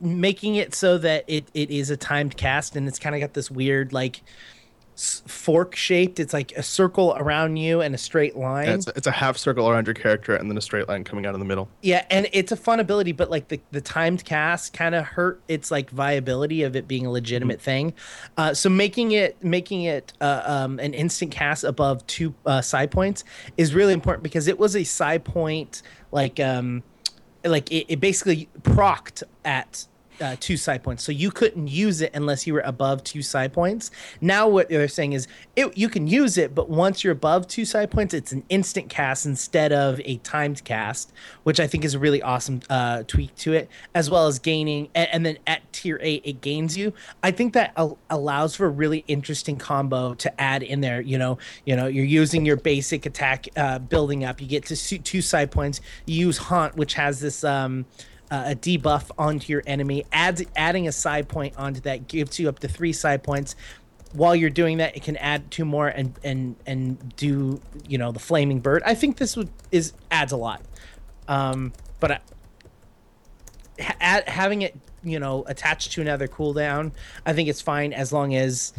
making 0.00 0.54
it 0.56 0.74
so 0.74 0.98
that 0.98 1.24
it, 1.28 1.44
it 1.54 1.70
is 1.70 1.90
a 1.90 1.96
timed 1.96 2.36
cast 2.36 2.76
and 2.76 2.88
it's 2.88 2.98
kind 2.98 3.14
of 3.14 3.20
got 3.20 3.34
this 3.34 3.50
weird 3.50 3.92
like 3.92 4.22
s- 4.22 4.22
fork 4.96 5.74
shaped 5.74 6.20
it's 6.20 6.32
like 6.32 6.52
a 6.52 6.62
circle 6.62 7.14
around 7.18 7.56
you 7.56 7.80
and 7.80 7.94
a 7.94 7.98
straight 7.98 8.36
line 8.36 8.66
Yeah, 8.66 8.74
it's, 8.74 8.86
a, 8.86 8.92
it's 8.96 9.06
a 9.06 9.10
half 9.10 9.36
circle 9.36 9.68
around 9.68 9.86
your 9.86 9.94
character 9.94 10.36
and 10.36 10.48
then 10.48 10.56
a 10.56 10.60
straight 10.60 10.88
line 10.88 11.02
coming 11.02 11.26
out 11.26 11.34
of 11.34 11.40
the 11.40 11.44
middle. 11.44 11.68
yeah, 11.82 12.04
and 12.10 12.28
it's 12.32 12.52
a 12.52 12.56
fun 12.56 12.78
ability, 12.78 13.12
but 13.12 13.30
like 13.30 13.48
the, 13.48 13.60
the 13.72 13.80
timed 13.80 14.24
cast 14.24 14.72
kind 14.72 14.94
of 14.94 15.04
hurt 15.04 15.40
its 15.48 15.70
like 15.70 15.90
viability 15.90 16.62
of 16.62 16.76
it 16.76 16.86
being 16.86 17.06
a 17.06 17.10
legitimate 17.10 17.60
thing. 17.60 17.92
Uh, 18.36 18.54
so 18.54 18.68
making 18.70 19.12
it 19.12 19.42
making 19.42 19.82
it 19.82 20.12
uh, 20.20 20.42
um, 20.44 20.78
an 20.78 20.94
instant 20.94 21.32
cast 21.32 21.64
above 21.64 22.06
two 22.06 22.34
uh, 22.46 22.60
psi 22.60 22.86
points 22.86 23.24
is 23.56 23.74
really 23.74 23.92
important 23.92 24.22
because 24.22 24.46
it 24.46 24.58
was 24.58 24.76
a 24.76 24.84
psi 24.84 25.18
point 25.18 25.82
like 26.12 26.38
um 26.38 26.82
like 27.44 27.70
it, 27.70 27.86
it 27.88 28.00
basically 28.00 28.48
procced 28.62 29.22
at 29.44 29.86
uh, 30.20 30.36
two 30.40 30.56
psi 30.56 30.78
points, 30.78 31.02
so 31.02 31.12
you 31.12 31.30
couldn't 31.30 31.68
use 31.68 32.00
it 32.00 32.10
unless 32.14 32.46
you 32.46 32.54
were 32.54 32.60
above 32.60 33.02
two 33.04 33.22
psi 33.22 33.48
points. 33.48 33.90
Now 34.20 34.48
what 34.48 34.68
they're 34.68 34.88
saying 34.88 35.12
is 35.12 35.28
it, 35.56 35.76
you 35.76 35.88
can 35.88 36.06
use 36.06 36.38
it, 36.38 36.54
but 36.54 36.68
once 36.68 37.02
you're 37.02 37.12
above 37.12 37.46
two 37.48 37.64
psi 37.64 37.86
points, 37.86 38.14
it's 38.14 38.32
an 38.32 38.44
instant 38.48 38.88
cast 38.88 39.26
instead 39.26 39.72
of 39.72 40.00
a 40.04 40.16
timed 40.18 40.64
cast, 40.64 41.12
which 41.42 41.60
I 41.60 41.66
think 41.66 41.84
is 41.84 41.94
a 41.94 41.98
really 41.98 42.22
awesome 42.22 42.60
uh, 42.70 43.02
tweak 43.06 43.34
to 43.36 43.52
it, 43.52 43.68
as 43.94 44.10
well 44.10 44.26
as 44.26 44.38
gaining. 44.38 44.88
And, 44.94 45.08
and 45.12 45.26
then 45.26 45.38
at 45.46 45.72
tier 45.72 45.98
eight, 46.02 46.22
it 46.24 46.40
gains 46.40 46.76
you. 46.76 46.92
I 47.22 47.30
think 47.30 47.52
that 47.54 47.72
al- 47.76 47.98
allows 48.10 48.54
for 48.54 48.66
a 48.66 48.70
really 48.70 49.04
interesting 49.08 49.56
combo 49.56 50.14
to 50.14 50.40
add 50.40 50.62
in 50.62 50.80
there. 50.80 51.00
You 51.00 51.18
know, 51.18 51.38
you 51.64 51.76
know, 51.76 51.86
you're 51.86 52.04
using 52.04 52.44
your 52.44 52.56
basic 52.56 53.06
attack 53.06 53.46
uh, 53.56 53.78
building 53.78 54.24
up. 54.24 54.40
You 54.40 54.46
get 54.46 54.66
to 54.66 54.76
two 54.76 55.22
psi 55.22 55.46
points. 55.46 55.80
You 56.06 56.26
use 56.26 56.38
haunt, 56.38 56.76
which 56.76 56.94
has 56.94 57.20
this. 57.20 57.44
Um, 57.44 57.86
uh, 58.34 58.50
a 58.50 58.54
debuff 58.56 59.10
onto 59.16 59.52
your 59.52 59.62
enemy. 59.66 60.04
Adds 60.12 60.42
adding 60.56 60.88
a 60.88 60.92
psi 60.92 61.22
point 61.22 61.56
onto 61.56 61.80
that 61.82 62.08
gives 62.08 62.40
you 62.40 62.48
up 62.48 62.58
to 62.58 62.68
three 62.68 62.92
psi 62.92 63.16
points. 63.16 63.54
While 64.12 64.34
you're 64.34 64.50
doing 64.50 64.78
that, 64.78 64.96
it 64.96 65.02
can 65.02 65.16
add 65.16 65.50
two 65.50 65.64
more 65.64 65.88
and 65.88 66.18
and 66.24 66.56
and 66.66 67.14
do 67.16 67.60
you 67.86 67.98
know 67.98 68.10
the 68.12 68.18
flaming 68.18 68.60
bird. 68.60 68.82
I 68.84 68.94
think 68.94 69.18
this 69.18 69.36
would 69.36 69.50
is 69.70 69.92
adds 70.10 70.32
a 70.32 70.36
lot, 70.36 70.62
um, 71.28 71.72
but 72.00 72.10
I, 72.10 72.20
ha- 73.80 74.22
having 74.26 74.62
it 74.62 74.76
you 75.02 75.18
know 75.18 75.44
attached 75.46 75.92
to 75.92 76.00
another 76.00 76.26
cooldown, 76.26 76.92
I 77.26 77.32
think 77.32 77.48
it's 77.48 77.60
fine 77.60 77.92
as 77.92 78.12
long 78.12 78.34
as 78.34 78.72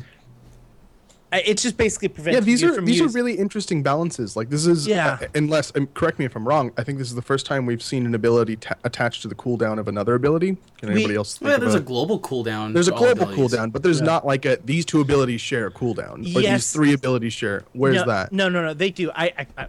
it's 1.45 1.62
just 1.63 1.78
basically 1.78 2.08
prevents 2.10 2.36
Yeah, 2.36 2.39
these 2.41 2.62
you 2.62 2.71
are 2.71 2.76
from 2.76 2.86
these 2.86 3.02
are 3.02 3.08
really 3.08 3.34
interesting 3.36 3.82
balances. 3.84 4.36
Like 4.36 4.50
this 4.50 4.65
is 4.65 4.86
Yeah. 4.88 5.17
uh, 5.21 5.28
unless 5.36 5.71
um, 5.76 5.88
correct 5.93 6.19
me 6.19 6.26
if 6.26 6.36
I'm 6.36 6.48
wrong. 6.48 6.71
I 6.78 6.84
think 6.84 6.98
this 7.00 7.08
is 7.10 7.15
the 7.15 7.21
first 7.21 7.45
time 7.45 7.65
we've 7.65 7.82
seen 7.84 8.06
an 8.06 8.13
ability 8.15 8.58
ta- 8.58 8.76
attached 8.84 9.21
to 9.24 9.28
the 9.28 9.36
cooldown 9.36 9.80
of 9.80 9.88
another 9.88 10.15
ability. 10.15 10.58
Can 10.78 10.89
We- 10.89 10.95
anybody 10.95 11.15
else? 11.15 11.38
Think 11.38 11.52
yeah, 11.52 11.58
there's 11.58 11.74
a 11.74 11.78
about- 11.78 11.88
global 11.88 12.19
cooldown. 12.19 12.74
there's 12.74 12.88
a 12.88 12.91
global 12.91 13.26
cooldown, 13.28 13.71
but 13.71 13.84
there's 13.84 14.02
not 14.02 14.26
like 14.26 14.45
a 14.45 14.58
these 14.63 14.86
two 14.86 15.02
abilities 15.02 15.41
share 15.41 15.67
a 15.67 15.71
cooldown. 15.71 16.19
Or 16.19 16.24
these 16.24 16.43
Yes. 16.43 16.71
three 16.74 16.93
abilities 16.93 17.34
share. 17.34 17.63
Where's 17.74 17.95
no, 17.98 18.06
that? 18.06 18.32
No, 18.32 18.50
no, 18.50 18.63
no. 18.63 18.74
They 18.74 18.91
do. 18.91 19.10
I, 19.15 19.26
I, 19.38 19.48
I, 19.58 19.67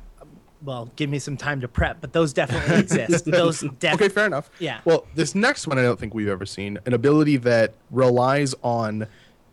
well, 0.65 0.91
give 0.97 1.09
me 1.11 1.19
some 1.19 1.37
time 1.37 1.61
to 1.61 1.69
prep, 1.69 1.99
but 2.01 2.13
those 2.13 2.33
definitely 2.33 2.77
exist. 2.81 3.25
Those 3.27 3.61
definitely 3.61 4.07
Okay, 4.07 4.09
fair 4.09 4.27
enough. 4.27 4.51
Yeah. 4.59 4.81
Well, 4.85 5.07
this 5.15 5.35
next 5.35 5.67
one 5.69 5.79
I 5.79 5.83
don't 5.83 5.99
think 6.01 6.13
we've 6.15 6.29
ever 6.29 6.47
seen 6.47 6.79
an 6.87 6.93
ability 6.95 7.37
that 7.39 7.75
relies 7.91 8.55
on 8.65 9.07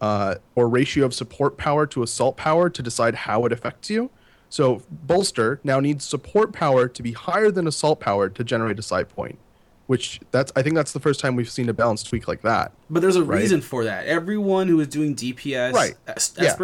uh, 0.03 0.35
or 0.55 0.67
ratio 0.67 1.05
of 1.05 1.13
support 1.13 1.55
power 1.57 1.87
to 1.87 2.03
assault 2.03 2.35
power 2.35 2.69
to 2.69 2.81
decide 2.83 3.15
how 3.15 3.45
it 3.45 3.51
affects 3.53 3.89
you. 3.89 4.09
So 4.49 4.81
bolster 4.91 5.59
now 5.63 5.79
needs 5.79 6.03
support 6.03 6.51
power 6.51 6.87
to 6.89 7.01
be 7.01 7.13
higher 7.13 7.49
than 7.51 7.65
assault 7.67 7.99
power 8.01 8.27
to 8.29 8.43
generate 8.43 8.77
a 8.79 8.81
psi 8.83 9.03
point. 9.05 9.39
which 9.85 10.21
that's 10.31 10.49
I 10.55 10.61
think 10.63 10.75
that's 10.75 10.93
the 10.93 10.99
first 11.01 11.19
time 11.19 11.35
we've 11.35 11.49
seen 11.49 11.67
a 11.67 11.73
balance 11.73 12.03
tweak 12.03 12.25
like 12.25 12.41
that. 12.43 12.71
But 12.89 13.01
there's 13.01 13.17
a 13.17 13.23
Right. 13.23 13.41
reason 13.41 13.59
for 13.61 13.83
that. 13.83 14.05
Everyone 14.05 14.69
who 14.69 14.77
was 14.77 14.87
doing 14.87 15.13
DPS 15.13 15.73
Right. 15.73 15.95
es- 16.07 16.33
Yeah. 16.39 16.55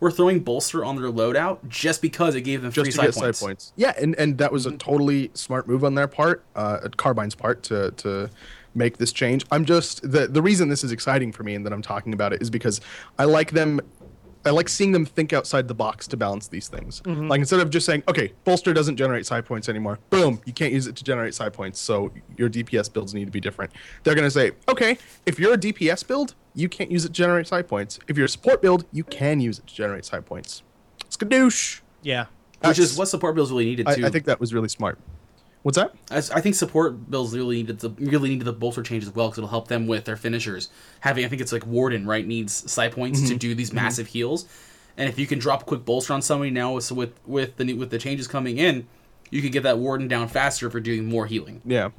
were 0.00 0.10
throwing 0.10 0.40
bolster 0.40 0.82
on 0.82 0.96
their 0.96 1.10
loadout 1.12 1.58
just 1.68 2.00
because 2.00 2.34
it 2.34 2.40
gave 2.42 2.62
them 2.62 2.72
just 2.72 2.84
free 2.86 2.90
to 2.92 2.96
side 2.96 3.06
get 3.12 3.14
points. 3.14 3.38
psi 3.38 3.46
points. 3.46 3.72
Yeah, 3.76 3.92
and, 4.00 4.14
and 4.18 4.38
that 4.38 4.52
was 4.52 4.64
a 4.64 4.72
totally 4.72 5.30
smart 5.34 5.68
move 5.68 5.84
on 5.84 5.94
their 5.96 6.08
part, 6.08 6.44
uh, 6.56 6.78
Carbine's 6.96 7.34
part, 7.34 7.62
to 7.64 7.90
to 8.02 8.30
make 8.74 8.98
this 8.98 9.12
change. 9.12 9.44
I'm 9.50 9.64
just 9.64 10.02
the 10.10 10.26
the 10.26 10.42
reason 10.42 10.68
this 10.68 10.84
is 10.84 10.92
exciting 10.92 11.32
for 11.32 11.42
me 11.42 11.54
and 11.54 11.64
that 11.66 11.72
I'm 11.72 11.82
talking 11.82 12.12
about 12.12 12.32
it 12.32 12.42
is 12.42 12.50
because 12.50 12.80
I 13.18 13.24
like 13.24 13.52
them. 13.52 13.80
I 14.44 14.50
like 14.50 14.68
seeing 14.68 14.90
them 14.90 15.06
think 15.06 15.32
outside 15.32 15.68
the 15.68 15.74
box 15.74 16.08
to 16.08 16.16
balance 16.16 16.48
these 16.48 16.66
things. 16.66 17.00
Mm-hmm. 17.02 17.28
Like 17.28 17.38
instead 17.38 17.60
of 17.60 17.70
just 17.70 17.86
saying, 17.86 18.02
"Okay, 18.08 18.32
bolster 18.44 18.72
doesn't 18.72 18.96
generate 18.96 19.24
psi 19.24 19.40
points 19.40 19.68
anymore," 19.68 20.00
boom, 20.10 20.40
you 20.44 20.52
can't 20.52 20.72
use 20.72 20.88
it 20.88 20.96
to 20.96 21.04
generate 21.04 21.34
psi 21.34 21.48
points, 21.48 21.78
so 21.78 22.12
your 22.36 22.48
DPS 22.48 22.92
builds 22.92 23.14
need 23.14 23.26
to 23.26 23.30
be 23.30 23.40
different. 23.40 23.70
They're 24.02 24.16
gonna 24.16 24.30
say, 24.30 24.52
"Okay, 24.68 24.98
if 25.26 25.38
you're 25.38 25.54
a 25.54 25.58
DPS 25.58 26.02
build, 26.02 26.34
you 26.54 26.68
can't 26.68 26.90
use 26.90 27.04
it 27.04 27.08
to 27.08 27.14
generate 27.14 27.46
psi 27.46 27.62
points. 27.62 28.00
If 28.08 28.16
you're 28.16 28.26
a 28.26 28.28
support 28.28 28.60
build, 28.62 28.84
you 28.90 29.04
can 29.04 29.40
use 29.40 29.60
it 29.60 29.68
to 29.68 29.74
generate 29.74 30.04
psi 30.04 30.18
points." 30.20 30.64
Skadoosh. 31.08 31.80
Yeah. 32.02 32.26
Which 32.64 32.78
is 32.78 32.96
what 32.96 33.08
support 33.08 33.34
bills 33.34 33.50
really 33.50 33.64
needed 33.64 33.88
I. 33.88 33.92
I 34.06 34.10
think 34.10 34.24
that 34.26 34.40
was 34.40 34.54
really 34.54 34.68
smart. 34.68 34.98
What's 35.62 35.76
that? 35.76 35.92
I, 36.10 36.16
I 36.16 36.40
think 36.40 36.54
support 36.56 37.08
bills 37.10 37.34
really 37.34 37.56
needed 37.56 37.78
the 37.78 37.90
really 37.90 38.28
needed 38.30 38.44
the 38.44 38.52
bolster 38.52 38.82
change 38.82 39.04
as 39.04 39.14
well 39.14 39.28
because 39.28 39.38
it'll 39.38 39.50
help 39.50 39.68
them 39.68 39.86
with 39.86 40.04
their 40.04 40.16
finishers. 40.16 40.68
Having 41.00 41.24
I 41.24 41.28
think 41.28 41.40
it's 41.40 41.52
like 41.52 41.66
Warden 41.66 42.06
right 42.06 42.26
needs 42.26 42.52
psi 42.70 42.88
points 42.88 43.20
Mm-hmm. 43.20 43.28
to 43.28 43.36
do 43.36 43.54
these 43.54 43.72
massive 43.72 44.08
heals, 44.08 44.46
and 44.96 45.08
if 45.08 45.18
you 45.18 45.26
can 45.26 45.38
drop 45.38 45.62
a 45.62 45.64
quick 45.64 45.84
bolster 45.84 46.12
on 46.14 46.22
somebody 46.22 46.50
now 46.50 46.74
with 46.74 46.90
with 46.90 47.12
with 47.26 47.56
the 47.56 47.64
new- 47.64 47.76
with 47.76 47.90
the 47.90 47.98
changes 47.98 48.26
coming 48.26 48.58
in, 48.58 48.86
you 49.30 49.40
could 49.40 49.52
get 49.52 49.62
that 49.62 49.78
Warden 49.78 50.08
down 50.08 50.26
faster 50.28 50.68
for 50.68 50.80
doing 50.80 51.04
more 51.08 51.26
healing. 51.26 51.60
Yeah, 51.64 51.90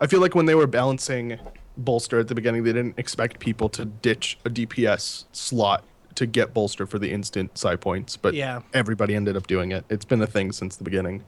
I 0.00 0.08
feel 0.08 0.20
like 0.20 0.34
when 0.34 0.46
they 0.46 0.54
were 0.56 0.66
balancing 0.66 1.38
bolster 1.76 2.18
at 2.18 2.26
the 2.28 2.34
beginning, 2.34 2.64
they 2.64 2.72
didn't 2.72 2.98
expect 2.98 3.38
people 3.38 3.68
to 3.70 3.84
ditch 3.84 4.38
a 4.44 4.50
DPS 4.50 5.24
slot 5.32 5.84
to 6.16 6.26
get 6.26 6.52
bolster 6.54 6.86
for 6.86 6.98
the 6.98 7.10
instant 7.12 7.56
psi 7.58 7.74
points, 7.76 8.16
but 8.16 8.34
Yeah. 8.34 8.60
everybody 8.72 9.14
ended 9.16 9.36
up 9.36 9.46
doing 9.48 9.72
it. 9.72 9.84
It's 9.88 10.04
been 10.04 10.22
a 10.22 10.26
thing 10.28 10.52
since 10.52 10.76
the 10.76 10.84
beginning. 10.84 11.24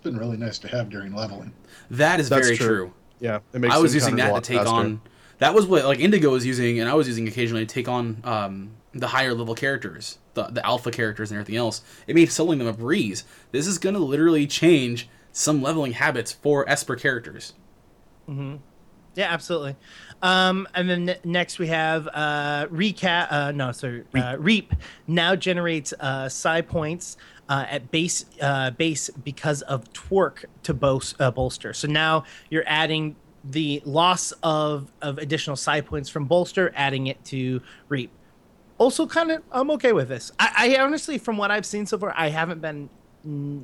It's 0.00 0.04
been 0.06 0.16
really 0.16 0.38
nice 0.38 0.58
to 0.60 0.68
have 0.68 0.88
during 0.88 1.14
leveling. 1.14 1.52
That 1.90 2.20
is 2.20 2.30
That's 2.30 2.46
very 2.46 2.56
true. 2.56 2.66
true. 2.66 2.92
Yeah, 3.20 3.40
it 3.52 3.60
makes 3.60 3.74
I 3.74 3.78
was 3.78 3.94
using 3.94 4.16
that 4.16 4.34
to 4.34 4.40
take 4.40 4.56
faster. 4.56 4.74
on. 4.74 5.02
That 5.40 5.52
was 5.52 5.66
what 5.66 5.84
like 5.84 6.00
Indigo 6.00 6.30
was 6.30 6.46
using, 6.46 6.80
and 6.80 6.88
I 6.88 6.94
was 6.94 7.06
using 7.06 7.28
occasionally 7.28 7.66
to 7.66 7.74
take 7.74 7.86
on 7.86 8.22
um, 8.24 8.70
the 8.94 9.08
higher 9.08 9.34
level 9.34 9.54
characters, 9.54 10.18
the 10.32 10.44
the 10.44 10.64
alpha 10.64 10.90
characters, 10.90 11.30
and 11.30 11.38
everything 11.38 11.56
else. 11.56 11.82
It 12.06 12.14
made 12.14 12.32
selling 12.32 12.58
them 12.58 12.66
a 12.66 12.72
breeze. 12.72 13.24
This 13.52 13.66
is 13.66 13.76
going 13.76 13.94
to 13.94 14.00
literally 14.00 14.46
change 14.46 15.06
some 15.32 15.60
leveling 15.60 15.92
habits 15.92 16.32
for 16.32 16.66
Esper 16.66 16.96
characters. 16.96 17.52
Hmm. 18.24 18.56
Yeah, 19.16 19.30
absolutely. 19.30 19.76
Um, 20.22 20.66
and 20.74 20.88
then 20.88 21.04
ne- 21.04 21.20
next 21.24 21.58
we 21.58 21.66
have 21.66 22.08
uh, 22.08 22.68
recap. 22.68 23.26
Uh, 23.30 23.52
no, 23.52 23.72
sorry, 23.72 24.04
uh, 24.14 24.36
Reap 24.38 24.72
now 25.06 25.36
generates 25.36 25.92
uh, 26.00 26.30
psi 26.30 26.62
points 26.62 27.18
uh, 27.50 27.66
at 27.68 27.90
base 27.90 28.24
uh, 28.40 28.70
base 28.70 29.10
because 29.10 29.60
of 29.62 29.92
twerk 29.92 30.44
to 30.62 30.72
bos- 30.72 31.14
uh, 31.18 31.30
bolster. 31.30 31.74
So 31.74 31.88
now 31.88 32.24
you're 32.48 32.64
adding 32.66 33.16
the 33.44 33.82
loss 33.84 34.32
of 34.42 34.90
of 35.02 35.18
additional 35.18 35.56
psi 35.56 35.80
points 35.82 36.08
from 36.08 36.26
bolster, 36.26 36.72
adding 36.76 37.08
it 37.08 37.22
to 37.26 37.60
Reap. 37.88 38.10
Also, 38.78 39.06
kind 39.06 39.30
of, 39.30 39.42
I'm 39.52 39.70
okay 39.72 39.92
with 39.92 40.08
this. 40.08 40.32
I, 40.38 40.76
I 40.78 40.82
honestly, 40.82 41.18
from 41.18 41.36
what 41.36 41.50
I've 41.50 41.66
seen 41.66 41.84
so 41.84 41.98
far, 41.98 42.14
I 42.16 42.28
haven't 42.28 42.62
been 42.62 42.88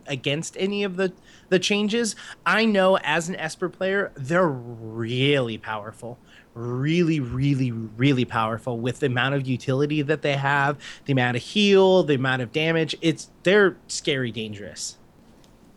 against 0.06 0.56
any 0.58 0.84
of 0.84 0.96
the 0.96 1.12
the 1.48 1.58
changes. 1.58 2.16
I 2.44 2.66
know 2.66 2.98
as 2.98 3.28
an 3.28 3.36
Esper 3.36 3.68
player, 3.68 4.12
they're 4.16 4.48
really 4.48 5.58
powerful, 5.58 6.18
really, 6.56 7.20
really, 7.20 7.70
really 7.70 8.24
powerful 8.24 8.78
with 8.78 9.00
the 9.00 9.06
amount 9.06 9.34
of 9.34 9.46
utility 9.46 10.02
that 10.02 10.22
they 10.22 10.36
have, 10.36 10.78
the 11.04 11.12
amount 11.12 11.36
of 11.36 11.42
heal, 11.42 12.02
the 12.02 12.14
amount 12.14 12.42
of 12.42 12.52
damage. 12.52 12.96
It's 13.02 13.30
they're 13.42 13.76
scary, 13.86 14.32
dangerous. 14.32 14.96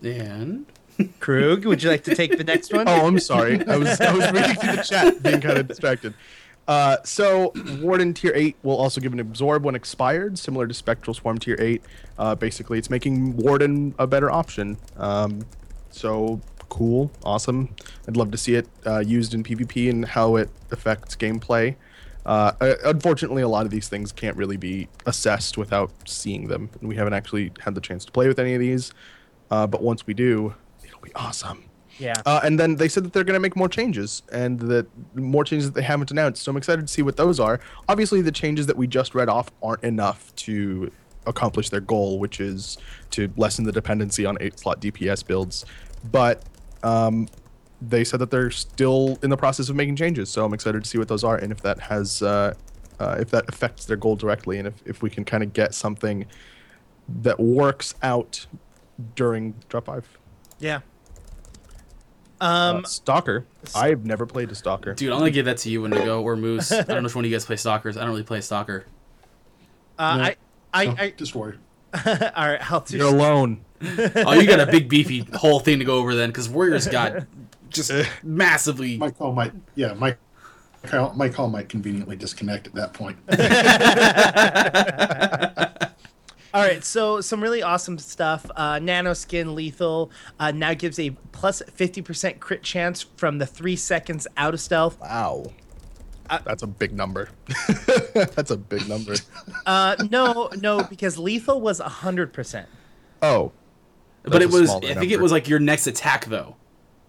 And 0.02 0.66
Krug, 1.20 1.66
would 1.66 1.82
you 1.82 1.90
like 1.90 2.04
to 2.04 2.14
take 2.14 2.36
the 2.36 2.44
next 2.44 2.72
one? 2.72 2.88
Oh, 2.88 3.06
I'm 3.06 3.20
sorry. 3.20 3.64
I 3.66 3.76
was 3.76 4.00
I 4.00 4.12
was 4.14 4.32
reading 4.32 4.56
through 4.56 4.76
the 4.76 4.82
chat, 4.82 5.22
being 5.22 5.40
kind 5.40 5.58
of 5.58 5.68
distracted. 5.68 6.14
Uh, 6.66 6.98
so 7.04 7.52
Warden 7.80 8.14
Tier 8.14 8.32
Eight 8.34 8.56
will 8.62 8.76
also 8.76 9.00
give 9.00 9.12
an 9.12 9.20
absorb 9.20 9.64
when 9.64 9.74
expired, 9.74 10.38
similar 10.38 10.66
to 10.66 10.74
Spectral 10.74 11.14
Swarm 11.14 11.38
Tier 11.38 11.56
Eight. 11.58 11.82
Uh, 12.18 12.34
basically, 12.34 12.78
it's 12.78 12.90
making 12.90 13.36
Warden 13.36 13.94
a 13.98 14.06
better 14.06 14.30
option. 14.30 14.78
Um, 14.96 15.44
so 15.90 16.40
cool, 16.70 17.10
awesome. 17.22 17.74
I'd 18.08 18.16
love 18.16 18.30
to 18.30 18.38
see 18.38 18.54
it 18.54 18.66
uh, 18.86 19.00
used 19.00 19.34
in 19.34 19.42
PvP 19.42 19.90
and 19.90 20.06
how 20.06 20.36
it 20.36 20.48
affects 20.70 21.14
gameplay. 21.14 21.76
Uh, 22.24 22.52
uh, 22.60 22.74
unfortunately, 22.84 23.42
a 23.42 23.48
lot 23.48 23.66
of 23.66 23.70
these 23.70 23.88
things 23.88 24.12
can't 24.12 24.36
really 24.36 24.56
be 24.56 24.88
assessed 25.06 25.58
without 25.58 25.90
seeing 26.06 26.48
them, 26.48 26.70
and 26.80 26.88
we 26.88 26.96
haven't 26.96 27.12
actually 27.12 27.52
had 27.60 27.74
the 27.74 27.80
chance 27.80 28.04
to 28.06 28.12
play 28.12 28.28
with 28.28 28.38
any 28.38 28.54
of 28.54 28.60
these. 28.60 28.92
Uh, 29.50 29.66
but 29.66 29.82
once 29.82 30.06
we 30.06 30.14
do, 30.14 30.54
it'll 30.84 31.00
be 31.00 31.14
awesome. 31.14 31.64
Yeah. 31.98 32.14
Uh, 32.24 32.40
and 32.42 32.58
then 32.58 32.76
they 32.76 32.88
said 32.88 33.04
that 33.04 33.12
they're 33.12 33.24
going 33.24 33.34
to 33.34 33.40
make 33.40 33.56
more 33.56 33.68
changes 33.68 34.22
and 34.32 34.58
that 34.60 34.86
more 35.14 35.44
changes 35.44 35.70
that 35.70 35.74
they 35.74 35.84
haven't 35.84 36.10
announced. 36.10 36.42
So 36.42 36.50
I'm 36.50 36.56
excited 36.56 36.86
to 36.86 36.92
see 36.92 37.02
what 37.02 37.16
those 37.16 37.38
are. 37.38 37.60
Obviously, 37.88 38.22
the 38.22 38.32
changes 38.32 38.66
that 38.66 38.76
we 38.76 38.86
just 38.86 39.14
read 39.14 39.28
off 39.28 39.50
aren't 39.62 39.84
enough 39.84 40.34
to 40.36 40.90
accomplish 41.26 41.68
their 41.68 41.80
goal, 41.80 42.18
which 42.18 42.40
is 42.40 42.78
to 43.10 43.30
lessen 43.36 43.64
the 43.64 43.72
dependency 43.72 44.24
on 44.24 44.38
eight 44.40 44.58
slot 44.58 44.80
DPS 44.80 45.26
builds. 45.26 45.66
But 46.10 46.42
um, 46.82 47.28
they 47.82 48.04
said 48.04 48.20
that 48.20 48.30
they're 48.30 48.50
still 48.50 49.18
in 49.22 49.30
the 49.30 49.36
process 49.36 49.68
of 49.68 49.76
making 49.76 49.96
changes. 49.96 50.28
So 50.30 50.44
I'm 50.44 50.52
excited 50.54 50.82
to 50.84 50.88
see 50.88 50.98
what 50.98 51.08
those 51.08 51.24
are 51.24 51.36
and 51.36 51.50
if 51.52 51.60
that 51.62 51.78
has 51.80 52.22
uh, 52.22 52.54
uh, 52.98 53.16
if 53.18 53.30
that 53.30 53.48
affects 53.48 53.86
their 53.86 53.96
goal 53.96 54.16
directly 54.16 54.58
and 54.58 54.68
if, 54.68 54.74
if 54.84 55.02
we 55.02 55.08
can 55.10 55.24
kind 55.24 55.42
of 55.42 55.52
get 55.52 55.74
something 55.74 56.26
that 57.22 57.40
works 57.40 57.94
out 58.02 58.46
during 59.16 59.54
drop 59.68 59.86
five. 59.86 60.06
yeah. 60.58 60.80
Uh, 62.40 62.74
Um, 62.76 62.84
Stalker. 62.84 63.46
I've 63.74 64.04
never 64.06 64.24
played 64.26 64.50
a 64.50 64.54
Stalker. 64.54 64.94
dude, 64.94 65.12
I'm 65.12 65.18
gonna 65.18 65.30
give 65.30 65.44
that 65.46 65.58
to 65.58 65.70
you, 65.70 65.84
Indigo 65.84 66.22
or 66.22 66.36
Moose. 66.36 66.72
I 66.72 66.82
don't 66.82 66.88
know 66.88 67.02
which 67.02 67.14
one 67.14 67.24
of 67.24 67.30
you 67.30 67.34
guys 67.36 67.44
play 67.44 67.56
stalkers. 67.56 67.96
I 67.96 68.00
don't 68.00 68.10
really 68.10 68.22
play 68.22 68.40
stalker. 68.40 68.86
uh, 69.98 70.16
No. 70.16 70.22
I, 70.24 70.36
I, 70.72 70.84
So, 70.86 70.94
I, 70.98 71.10
just 71.10 71.34
worry. 71.34 71.58
All 71.94 72.48
right, 72.48 72.70
I'll 72.70 72.80
do. 72.80 72.98
You're 72.98 73.08
alone. 73.08 73.64
Oh, 73.82 74.34
you 74.34 74.46
got 74.46 74.60
a 74.60 74.70
big 74.70 74.90
beefy 74.90 75.26
whole 75.32 75.58
thing 75.58 75.78
to 75.78 75.86
go 75.86 75.96
over 75.96 76.14
then, 76.14 76.28
because 76.28 76.50
Warriors 76.50 76.86
got 76.86 77.24
just 77.70 77.90
massively. 78.22 78.98
My 78.98 79.10
call 79.10 79.32
might, 79.32 79.52
yeah, 79.74 79.94
my 79.94 80.18
call, 80.82 81.14
my 81.14 81.30
call 81.30 81.48
might 81.48 81.70
conveniently 81.70 82.14
disconnect 82.14 82.66
at 82.66 82.74
that 82.74 82.92
point. 82.92 83.16
All 86.52 86.62
right, 86.62 86.84
so 86.84 87.20
some 87.20 87.40
really 87.40 87.62
awesome 87.62 87.96
stuff. 87.96 88.44
Uh, 88.56 88.80
Nano 88.80 89.14
Skin 89.14 89.54
Lethal 89.54 90.10
uh, 90.40 90.50
now 90.50 90.74
gives 90.74 90.98
a 90.98 91.10
plus 91.32 91.62
50% 91.62 92.40
crit 92.40 92.62
chance 92.62 93.02
from 93.02 93.38
the 93.38 93.46
three 93.46 93.76
seconds 93.76 94.26
out 94.36 94.52
of 94.52 94.60
stealth. 94.60 94.98
Wow. 95.00 95.52
That's 96.44 96.62
a 96.62 96.66
big 96.66 96.92
number. 96.92 97.28
That's 98.14 98.50
a 98.50 98.56
big 98.56 98.88
number. 98.88 99.14
Uh, 99.66 99.96
no, 100.10 100.48
no, 100.60 100.82
because 100.84 101.18
Lethal 101.18 101.60
was 101.60 101.80
100%. 101.80 102.66
Oh. 103.22 103.52
but 104.22 104.42
it 104.42 104.50
was. 104.50 104.70
I 104.70 104.94
think 104.94 105.10
it 105.12 105.20
was 105.20 105.32
like 105.32 105.48
your 105.48 105.58
next 105.58 105.86
attack 105.86 106.26
though. 106.26 106.56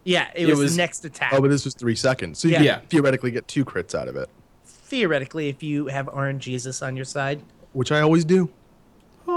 Yeah, 0.03 0.29
it, 0.35 0.47
It 0.47 0.51
was, 0.51 0.59
was- 0.59 0.77
next 0.77 1.05
attack. 1.05 1.33
Oh, 1.33 1.41
but 1.41 1.49
this 1.49 1.63
was 1.65 1.73
three 1.75 1.95
seconds. 1.95 2.39
So 2.39 2.47
you 2.47 2.55
Yeah. 2.55 2.61
Yeah. 2.61 2.79
could 2.79 2.89
theoretically 2.89 3.31
get 3.31 3.47
two 3.47 3.63
crits 3.63 3.93
out 3.93 4.07
of 4.07 4.15
it, 4.15 4.29
Theoretically, 4.65 5.47
if 5.47 5.61
you 5.63 5.87
have 5.87 6.07
RNGesus 6.07 6.85
on 6.85 6.95
your 6.95 7.05
side. 7.05 7.41
which 7.73 7.91
I 7.91 8.01
always 8.01 8.25
do. 8.25 8.49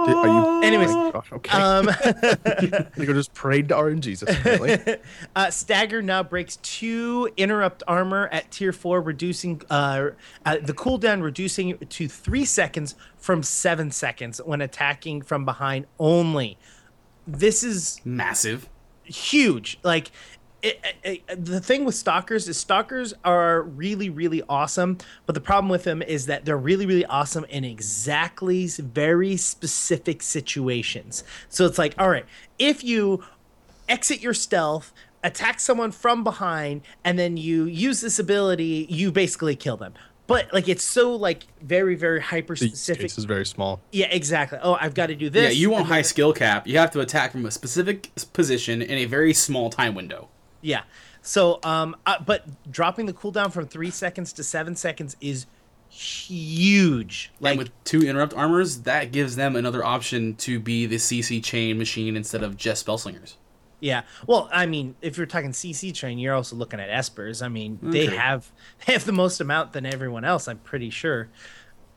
Did- 0.07 0.17
Are 0.17 0.27
you? 0.29 0.63
Anyways, 0.63 0.91
Oh, 0.91 1.11
gosh, 1.13 1.33
okay. 1.33 1.59
Um, 1.59 1.87
you 2.97 3.07
go 3.07 3.13
just 3.13 3.33
prayed 3.35 3.69
to 3.69 3.75
RNGesus, 3.75 4.23
apparently. 4.31 4.97
uh, 5.37 5.51
Stagger 5.51 6.03
now 6.03 6.23
breaks 6.23 6.57
two 6.57 7.31
interrupt 7.37 7.83
armor 7.87 8.29
at 8.33 8.51
tier 8.51 8.73
four, 8.73 9.01
reducing 9.01 9.61
uh, 9.71 10.11
uh, 10.45 10.57
the 10.63 10.73
cooldown, 10.75 11.23
reducing 11.23 11.79
to 11.79 12.09
three 12.09 12.45
seconds 12.45 12.95
from 13.17 13.43
seven 13.43 13.91
seconds 13.91 14.41
when 14.45 14.61
attacking 14.61 15.23
from 15.23 15.45
behind 15.45 15.87
only. 15.99 16.59
This 17.27 17.63
is 17.65 18.01
Massive. 18.05 18.69
huge. 19.05 19.79
Like 19.83 20.11
it, 20.65 20.81
it, 21.05 21.23
it- 21.29 21.45
the 21.45 21.61
thing 21.61 21.85
with 21.85 21.95
stalkers 21.95 22.49
is 22.49 22.57
stalkers 22.59 23.15
are 23.25 23.63
really 23.63 24.11
really 24.11 24.43
awesome, 24.49 24.99
but 25.27 25.35
the 25.35 25.41
problem 25.41 25.69
with 25.69 25.85
them 25.85 26.03
is 26.03 26.27
that 26.27 26.45
they're 26.45 26.57
really 26.57 26.87
really 26.87 27.05
awesome 27.07 27.45
in 27.51 27.65
exactly 27.65 28.67
very 28.67 29.37
specific 29.37 30.23
situations. 30.23 31.23
So 31.49 31.67
it's 31.67 31.79
like, 31.79 31.95
all 31.99 32.09
right, 32.11 32.27
if 32.59 32.83
you 32.83 33.25
exit 33.89 34.21
your 34.21 34.35
stealth, 34.35 34.93
attack 35.23 35.61
someone 35.61 35.91
from 35.93 36.25
behind, 36.25 36.83
and 37.05 37.19
then 37.19 37.37
you 37.37 37.65
use 37.65 38.01
this 38.01 38.19
ability, 38.19 38.87
you 38.89 39.13
basically 39.13 39.57
kill 39.57 39.77
them. 39.77 39.95
But 40.27 40.53
like 40.55 40.69
it's 40.69 40.83
so 40.85 41.15
like 41.15 41.45
very 41.61 41.95
very 41.97 42.21
hyper 42.23 42.55
The 42.55 42.69
use 42.69 42.79
specific. 42.79 43.03
case 43.03 43.19
is 43.19 43.25
very 43.25 43.45
small. 43.45 43.81
Yeah, 43.93 44.07
exactly. 44.07 44.59
Oh, 44.63 44.79
I've 44.81 44.95
got 44.95 45.09
to 45.09 45.15
do 45.15 45.29
this. 45.29 45.43
Yeah, 45.43 45.51
you 45.61 45.69
want 45.69 45.85
high 45.87 46.01
skill 46.03 46.33
cap. 46.33 46.67
You 46.67 46.79
have 46.79 46.91
to 46.93 47.01
attack 47.01 47.33
from 47.33 47.45
a 47.45 47.51
specific 47.51 48.11
position 48.33 48.81
in 48.81 48.97
a 48.99 49.05
very 49.05 49.35
small 49.35 49.69
time 49.69 49.95
window. 49.95 50.29
Yeah. 50.65 50.83
So, 51.23 51.61
um, 51.63 51.95
uh, 52.07 52.17
but 52.25 52.47
dropping 52.71 53.07
the 53.07 53.13
cooldown 53.13 53.53
from 53.53 53.67
three 53.67 53.91
seconds 53.91 54.33
to 54.35 54.43
seven 54.45 54.75
seconds 54.77 55.17
is 55.21 55.47
huge. 55.89 57.33
Like 57.41 57.53
Like, 57.53 57.59
with 57.59 57.85
two 57.85 58.01
interrupt 58.03 58.35
armors, 58.35 58.81
that 58.83 59.13
gives 59.13 59.37
them 59.37 59.57
another 59.57 59.85
option 59.85 60.35
to 60.37 60.59
be 60.59 60.87
the 60.87 60.97
CC 60.97 61.43
chain 61.43 61.79
machine 61.79 62.17
instead 62.17 62.43
of 62.43 62.57
just 62.57 62.81
spell 62.81 62.99
slingers. 62.99 63.37
yeah. 63.81 64.03
Well, 64.27 64.49
I 64.53 64.67
mean, 64.67 64.97
if 65.03 65.17
you're 65.17 65.27
talking 65.27 65.51
CC 65.53 65.95
train, 65.95 66.19
you're 66.19 66.35
also 66.35 66.57
looking 66.57 66.81
at 66.81 66.89
espers. 66.89 67.43
I 67.45 67.49
mean, 67.49 67.79
they 67.83 68.07
have 68.07 68.51
they 68.87 68.95
have 68.95 69.05
the 69.05 69.13
most 69.13 69.41
amount 69.41 69.73
than 69.73 69.87
everyone 69.87 70.25
else. 70.25 70.49
I'm 70.49 70.59
pretty 70.59 70.91
sure. 70.91 71.29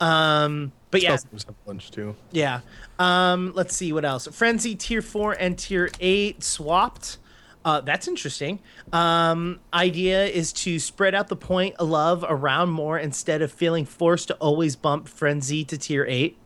Um, 0.00 0.72
but 0.90 1.02
yeah, 1.02 1.12
have 1.12 1.26
lunch 1.66 1.90
too. 1.90 2.14
Yeah. 2.30 2.60
Um, 2.98 3.52
let's 3.54 3.74
see 3.74 3.92
what 3.92 4.04
else. 4.04 4.26
Frenzy 4.28 4.76
tier 4.76 5.02
four 5.02 5.32
and 5.32 5.58
tier 5.58 5.90
eight 6.00 6.44
swapped. 6.44 7.18
Uh, 7.64 7.80
that's 7.80 8.08
interesting. 8.08 8.60
Um, 8.92 9.60
idea 9.74 10.24
is 10.26 10.52
to 10.54 10.78
spread 10.78 11.14
out 11.14 11.28
the 11.28 11.36
point 11.36 11.76
of 11.78 11.88
love 11.88 12.24
around 12.26 12.70
more 12.70 12.98
instead 12.98 13.42
of 13.42 13.52
feeling 13.52 13.84
forced 13.84 14.28
to 14.28 14.34
always 14.36 14.76
bump 14.76 15.08
Frenzy 15.08 15.64
to 15.64 15.76
tier 15.76 16.06
eight. 16.08 16.36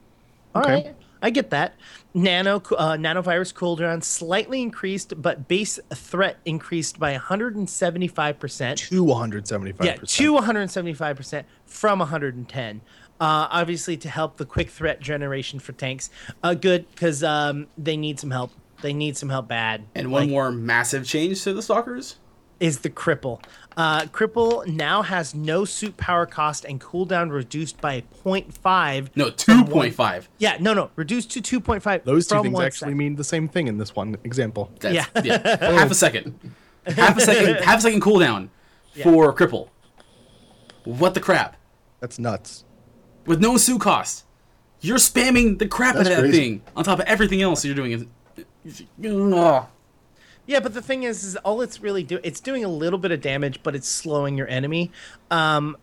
All 0.55 0.63
right, 0.63 0.87
Okay. 0.87 0.95
I 1.23 1.31
get 1.31 1.51
that. 1.51 1.75
Nano 2.15 2.57
uh, 2.57 2.97
nanovirus 2.97 3.55
cooldown 3.55 4.03
slightly 4.03 4.61
increased, 4.61 5.21
but 5.23 5.47
base 5.49 5.79
threat 5.95 6.39
increased 6.45 6.99
by 6.99 7.13
175 7.13 8.39
percent. 8.39 8.79
Two 8.81 9.05
175. 9.05 9.87
Yeah, 9.87 9.95
to 9.95 10.33
175% 10.35 11.45
from 11.65 12.01
110. 12.01 12.81
Uh, 13.21 13.47
obviously, 13.51 13.97
to 13.99 14.09
help 14.09 14.37
the 14.37 14.45
quick 14.45 14.69
threat 14.69 15.01
generation 15.01 15.61
for 15.61 15.73
tanks. 15.73 16.11
Uh, 16.43 16.55
good, 16.55 16.91
because 16.91 17.23
um, 17.23 17.69
they 17.79 17.97
need 17.97 18.19
some 18.19 18.33
help. 18.33 18.51
They 18.83 18.93
need 18.93 19.17
some 19.17 19.31
help 19.31 19.49
bad. 19.49 19.85
And 19.95 20.11
one 20.13 20.23
Like, 20.25 20.31
more 20.31 20.51
massive 20.53 21.07
change 21.07 21.43
to 21.45 21.55
the 21.55 21.63
stalkers. 21.63 22.17
is 22.61 22.81
the 22.81 22.91
cripple. 22.91 23.43
Uh, 23.77 24.03
cripple 24.03 24.65
now 24.67 25.03
has 25.03 25.35
no 25.35 25.65
suit 25.65 25.97
power 25.97 26.27
cost 26.27 26.65
and 26.65 26.81
cooldown 26.81 27.31
reduced 27.33 27.81
by 27.81 28.03
0.5. 28.25 29.09
No, 29.17 29.31
two 29.31 29.65
point 29.65 29.95
five. 29.95 30.29
Yeah, 30.39 30.59
no, 30.61 30.75
no, 30.75 30.91
reduced 30.95 31.31
to 31.33 31.41
2.5. 31.61 32.05
Those 32.05 32.27
two 32.27 32.43
things 32.43 32.61
actually 32.61 32.87
second. 32.87 32.97
mean 32.99 33.17
the 33.17 33.25
same 33.25 33.49
thing 33.49 33.67
in 33.69 33.79
this 33.79 33.97
one 33.97 34.17
example. 34.25 34.71
That's, 34.81 34.95
Yeah. 34.95 35.07
yeah. 35.25 35.57
half 35.79 35.91
a 35.91 35.95
second. 35.95 36.39
Half 36.87 37.17
a 37.17 37.21
second. 37.23 37.55
half 37.65 37.79
a 37.79 37.83
second 37.83 38.03
cooldown 38.03 38.49
for 39.03 39.33
cripple. 39.33 39.69
What 40.85 41.15
the 41.15 41.21
crap? 41.21 41.57
That's 42.01 42.19
nuts. 42.19 42.65
With 43.27 43.41
no 43.41 43.57
suit 43.57 43.81
cost, 43.81 44.25
you're 44.81 44.99
spamming 44.99 45.59
the 45.59 45.67
crap 45.67 45.95
out 45.95 46.03
of 46.03 46.09
that 46.09 46.19
crazy. 46.21 46.37
thing 46.39 46.63
on 46.77 46.85
top 46.85 46.99
of 46.99 47.07
everything 47.07 47.41
else 47.41 47.65
you're 47.65 47.75
doing. 47.75 48.11
Yeah, 50.47 50.61
but 50.61 50.75
the 50.75 50.83
thing 50.83 51.05
is, 51.05 51.23
is 51.23 51.37
all 51.37 51.63
it's 51.63 51.81
really 51.81 52.03
doing, 52.03 52.23
it's 52.25 52.41
doing 52.41 52.65
a 52.65 52.69
little 52.69 52.99
bit 52.99 53.13
of 53.13 53.21
damage, 53.21 53.63
but 53.63 53.75
it's 53.75 53.89
slowing 53.89 54.37
your 54.37 54.49
enemy. 54.49 54.91
Um, 55.31 55.77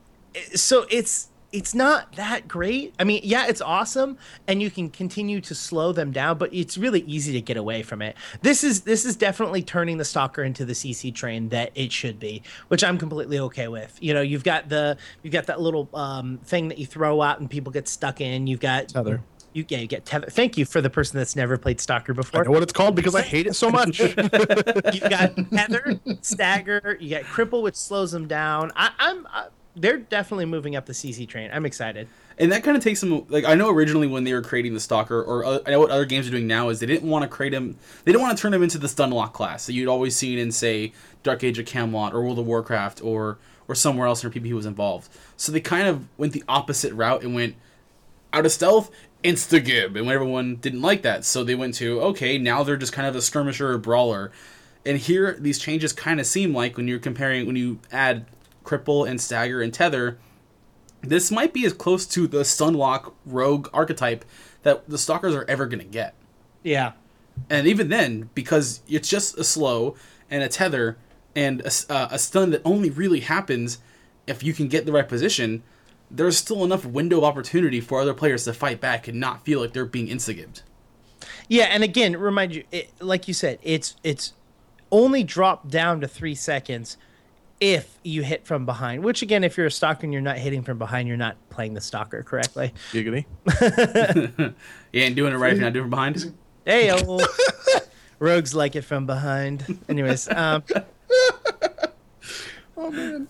so 0.54 0.86
it's 0.90 1.30
it's 1.52 1.74
not 1.74 2.14
that 2.14 2.48
great. 2.48 2.94
I 3.00 3.04
mean, 3.04 3.22
yeah, 3.24 3.48
it's 3.48 3.62
awesome, 3.62 4.18
and 4.48 4.62
you 4.62 4.70
can 4.70 4.90
continue 4.90 5.42
to 5.42 5.56
slow 5.56 5.92
them 5.92 6.12
down, 6.12 6.38
but 6.38 6.54
it's 6.54 6.78
really 6.78 7.02
easy 7.02 7.34
to 7.34 7.42
get 7.42 7.58
away 7.58 7.82
from 7.82 8.02
it. 8.02 8.16
This 8.42 8.64
is 8.64 8.82
this 8.82 9.06
is 9.06 9.16
definitely 9.16 9.64
turning 9.64 9.98
the 9.98 10.06
stalker 10.06 10.44
into 10.44 10.66
the 10.66 10.74
CC 10.74 11.14
train 11.14 11.50
that 11.50 11.72
it 11.76 11.92
should 11.92 12.20
be, 12.20 12.44
which 12.68 12.84
I'm 12.84 12.98
completely 12.98 13.40
okay 13.40 13.68
with. 13.68 13.98
You 14.02 14.14
know, 14.14 14.22
you've 14.22 14.44
got 14.44 14.70
the 14.70 14.98
you've 15.24 15.34
got 15.34 15.48
that 15.48 15.62
little 15.62 15.90
um, 15.94 16.40
thing 16.44 16.68
that 16.68 16.78
you 16.78 16.86
throw 16.86 17.22
out 17.22 17.40
and 17.40 17.50
people 17.50 17.72
get 17.72 17.88
stuck 17.88 18.22
in. 18.22 18.46
You've 18.46 18.60
got 18.60 18.90
Tether. 18.90 19.22
You, 19.54 19.66
yeah, 19.68 19.80
you 19.80 19.88
get 19.88 20.06
tether. 20.06 20.28
Thank 20.30 20.58
you 20.58 20.66
for 20.66 20.80
the 20.82 20.90
person 20.90 21.18
that's 21.18 21.36
never 21.36 21.58
played 21.58 21.82
Stalker 21.82 22.14
before. 22.14 22.42
I 22.42 22.44
know 22.44 22.52
what 22.52 22.64
it's 22.64 22.74
called 22.74 22.96
because 22.96 23.16
I 23.16 23.22
hate 23.22 23.48
it 23.48 23.56
so 23.56 23.70
much. 23.70 24.00
you 24.00 25.00
got 25.02 25.36
tether, 25.52 26.00
stagger, 26.22 26.98
you 27.00 27.10
got 27.10 27.24
cripple, 27.24 27.64
which 27.64 27.76
slows 27.76 28.12
them 28.12 28.28
down. 28.28 28.72
I, 28.76 28.92
I'm, 29.00 29.26
uh, 29.34 29.46
they're 29.76 29.98
definitely 29.98 30.46
moving 30.46 30.76
up 30.76 30.86
the 30.86 30.94
CC 30.94 31.28
train. 31.28 31.50
I'm 31.54 31.66
excited. 31.66 32.08
And 32.38 32.52
that 32.52 32.64
kind 32.64 32.78
of 32.78 32.84
takes 32.84 33.02
them. 33.02 33.26
like 33.30 33.46
I 33.46 33.56
know 33.56 33.70
originally 33.70 34.08
when 34.08 34.24
they 34.24 34.34
were 34.34 34.42
creating 34.42 34.74
the 34.74 34.80
stalker, 34.80 35.22
or 35.22 35.46
uh, 35.46 35.60
I 35.66 35.72
know 35.72 35.80
what 35.80 35.90
other 35.90 36.06
games 36.06 36.28
are 36.28 36.32
doing 36.32 36.48
now 36.48 36.70
is 36.70 36.80
they 36.80 36.86
didn't 36.86 37.10
want 37.10 37.24
to 37.24 37.28
create 37.28 37.54
him. 37.54 37.78
They 38.04 38.12
didn't 38.12 38.22
want 38.22 38.38
to 38.38 38.42
turn 38.42 38.54
him 38.54 38.64
into 38.64 38.78
the 38.78 38.88
stun 38.88 39.12
lock 39.12 39.34
class 39.34 39.66
that 39.66 39.74
you'd 39.74 39.90
always 39.90 40.16
seen 40.16 40.40
in 40.40 40.52
say 40.52 40.94
Dark 41.24 41.44
Age 41.44 41.60
of 41.60 41.66
Camelot 41.66 42.14
or 42.14 42.22
World 42.22 42.40
of 42.40 42.46
Warcraft 42.46 43.04
or 43.04 43.38
or 43.68 43.76
somewhere 43.76 44.08
else 44.08 44.24
where 44.24 44.32
PvP 44.32 44.54
was 44.54 44.66
involved. 44.66 45.10
So 45.38 45.52
they 45.52 45.62
kind 45.62 45.88
of 45.88 46.08
went 46.18 46.34
the 46.34 46.44
opposite 46.48 46.94
route 46.94 47.24
and 47.24 47.36
went 47.36 47.56
out 48.34 48.46
of 48.46 48.52
stealth, 48.52 48.92
insta 49.24 49.64
gib, 49.64 49.96
and 49.96 50.10
everyone 50.10 50.56
didn't 50.56 50.82
like 50.82 51.02
that, 51.02 51.26
so 51.26 51.44
they 51.44 51.56
went 51.56 51.76
to 51.76 52.02
okay, 52.02 52.38
now 52.38 52.64
they're 52.64 52.78
just 52.78 52.94
kind 52.94 53.08
of 53.08 53.16
a 53.16 53.22
skirmisher 53.22 53.72
or 53.72 53.78
brawler. 53.78 54.32
And 54.86 54.98
here, 54.98 55.36
these 55.40 55.60
changes 55.60 55.94
kind 55.94 56.20
of 56.20 56.26
seem 56.26 56.54
like 56.54 56.78
when 56.78 56.88
you're 56.88 57.00
comparing 57.00 57.46
when 57.46 57.56
you 57.56 57.80
add 57.92 58.26
cripple 58.64 59.10
and 59.10 59.20
stagger 59.20 59.62
and 59.62 59.74
tether, 59.74 60.18
this 61.02 61.32
might 61.32 61.54
be 61.54 61.66
as 61.66 61.74
close 61.74 62.06
to 62.08 62.28
the 62.28 62.40
stunlock 62.40 63.14
rogue 63.26 63.68
archetype 63.74 64.26
that 64.64 64.88
the 64.90 64.98
stalkers 64.98 65.36
are 65.36 65.46
ever 65.48 65.66
going 65.66 65.80
to 65.80 65.86
get. 65.86 66.14
Yeah. 66.64 66.94
And 67.50 67.68
even 67.68 67.90
then, 67.90 68.30
because 68.36 68.82
it's 68.88 69.10
just 69.10 69.38
a 69.38 69.44
slow 69.44 69.96
and 70.30 70.44
a 70.44 70.50
tether 70.50 70.98
and 71.36 71.62
a, 71.62 71.72
uh, 71.90 72.08
a 72.12 72.20
stun 72.20 72.52
that 72.52 72.62
only 72.66 72.90
really 72.90 73.22
happens 73.22 73.80
if 74.28 74.44
you 74.44 74.54
can 74.54 74.68
get 74.68 74.86
the 74.86 74.92
right 74.92 75.08
position, 75.08 75.64
there's 76.12 76.38
still 76.38 76.64
enough 76.64 76.86
window 76.86 77.20
of 77.20 77.24
opportunity 77.24 77.80
for 77.82 78.02
other 78.02 78.14
players 78.14 78.44
to 78.46 78.54
fight 78.54 78.82
back 78.82 79.08
and 79.08 79.20
not 79.20 79.44
feel 79.46 79.62
like 79.62 79.74
they're 79.74 79.86
being 79.86 80.08
insta-gibbed. 80.08 80.64
Yeah, 81.48 81.66
and 81.66 81.84
again, 81.84 82.16
remind 82.18 82.56
you, 82.56 82.64
it, 82.72 82.92
like 83.00 83.28
you 83.28 83.34
said, 83.34 83.60
it's 83.64 83.96
it's 84.04 84.34
only 84.92 85.24
dropped 85.24 85.70
down 85.70 86.02
to 86.02 86.08
three 86.08 86.36
seconds 86.36 86.98
if 87.60 87.98
you 88.04 88.24
hit 88.24 88.46
from 88.46 88.66
behind. 88.66 89.04
Which 89.04 89.22
again, 89.22 89.44
if 89.44 89.58
you're 89.58 89.66
a 89.68 89.72
stalker 89.72 90.06
and 90.06 90.14
you're 90.14 90.22
not 90.22 90.38
hitting 90.38 90.62
from 90.64 90.78
behind, 90.78 91.08
you're 91.08 91.18
not 91.18 91.36
playing 91.50 91.74
the 91.74 91.82
stalker 91.82 92.24
correctly. 92.24 92.74
Giggity. 92.92 93.26
You 94.92 95.02
ain't 95.04 95.16
doing 95.16 95.34
it 95.34 95.38
right 95.38 95.54
if 95.54 95.60
you're 95.60 95.68
not 95.68 95.74
doing 95.74 95.86
it 95.86 95.90
behind. 95.92 96.34
Hey, 96.66 96.92
oh, 96.92 97.20
rogues 98.20 98.56
like 98.56 98.76
it 98.76 98.82
from 98.82 99.06
behind. 99.06 99.80
Anyways, 99.88 100.28
um, 100.32 100.64
Oh 102.76 102.90
man. 102.92 103.28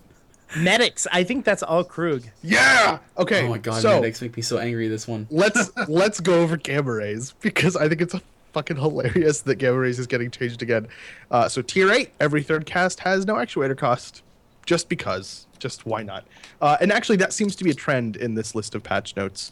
Medics. 0.57 1.07
I 1.12 1.23
think 1.23 1.45
that's 1.45 1.63
all 1.63 1.83
Krug. 1.83 2.23
Yeah. 2.43 2.99
Okay. 3.17 3.45
Oh 3.45 3.49
my 3.49 3.57
god, 3.57 3.81
So 3.81 3.95
medics 4.01 4.21
make 4.21 4.35
me 4.35 4.41
so 4.43 4.57
angry 4.57 4.88
this 4.88 5.07
one. 5.07 5.27
let's 5.29 5.71
let's 5.88 6.19
go 6.19 6.41
over 6.41 6.57
gamma 6.57 6.91
rays 6.91 7.33
because 7.41 7.75
I 7.75 7.88
think 7.89 8.01
it's 8.01 8.15
fucking 8.53 8.77
hilarious 8.77 9.41
that 9.41 9.55
gamma 9.55 9.77
rays 9.77 9.99
is 9.99 10.07
getting 10.07 10.31
changed 10.31 10.62
again. 10.62 10.88
Uh, 11.29 11.47
so 11.47 11.62
tier 11.62 11.91
eight, 11.91 12.12
every 12.19 12.41
third 12.43 12.65
cast 12.65 13.01
has 13.01 13.25
no 13.25 13.35
actuator 13.35 13.77
cost, 13.77 14.23
just 14.65 14.89
because, 14.89 15.45
just 15.59 15.85
why 15.85 16.01
not? 16.03 16.25
Uh, 16.62 16.77
and 16.81 16.91
actually, 16.91 17.17
that 17.17 17.31
seems 17.33 17.55
to 17.57 17.63
be 17.63 17.69
a 17.69 17.75
trend 17.75 18.15
in 18.15 18.33
this 18.35 18.55
list 18.55 18.73
of 18.75 18.83
patch 18.83 19.15
notes. 19.15 19.51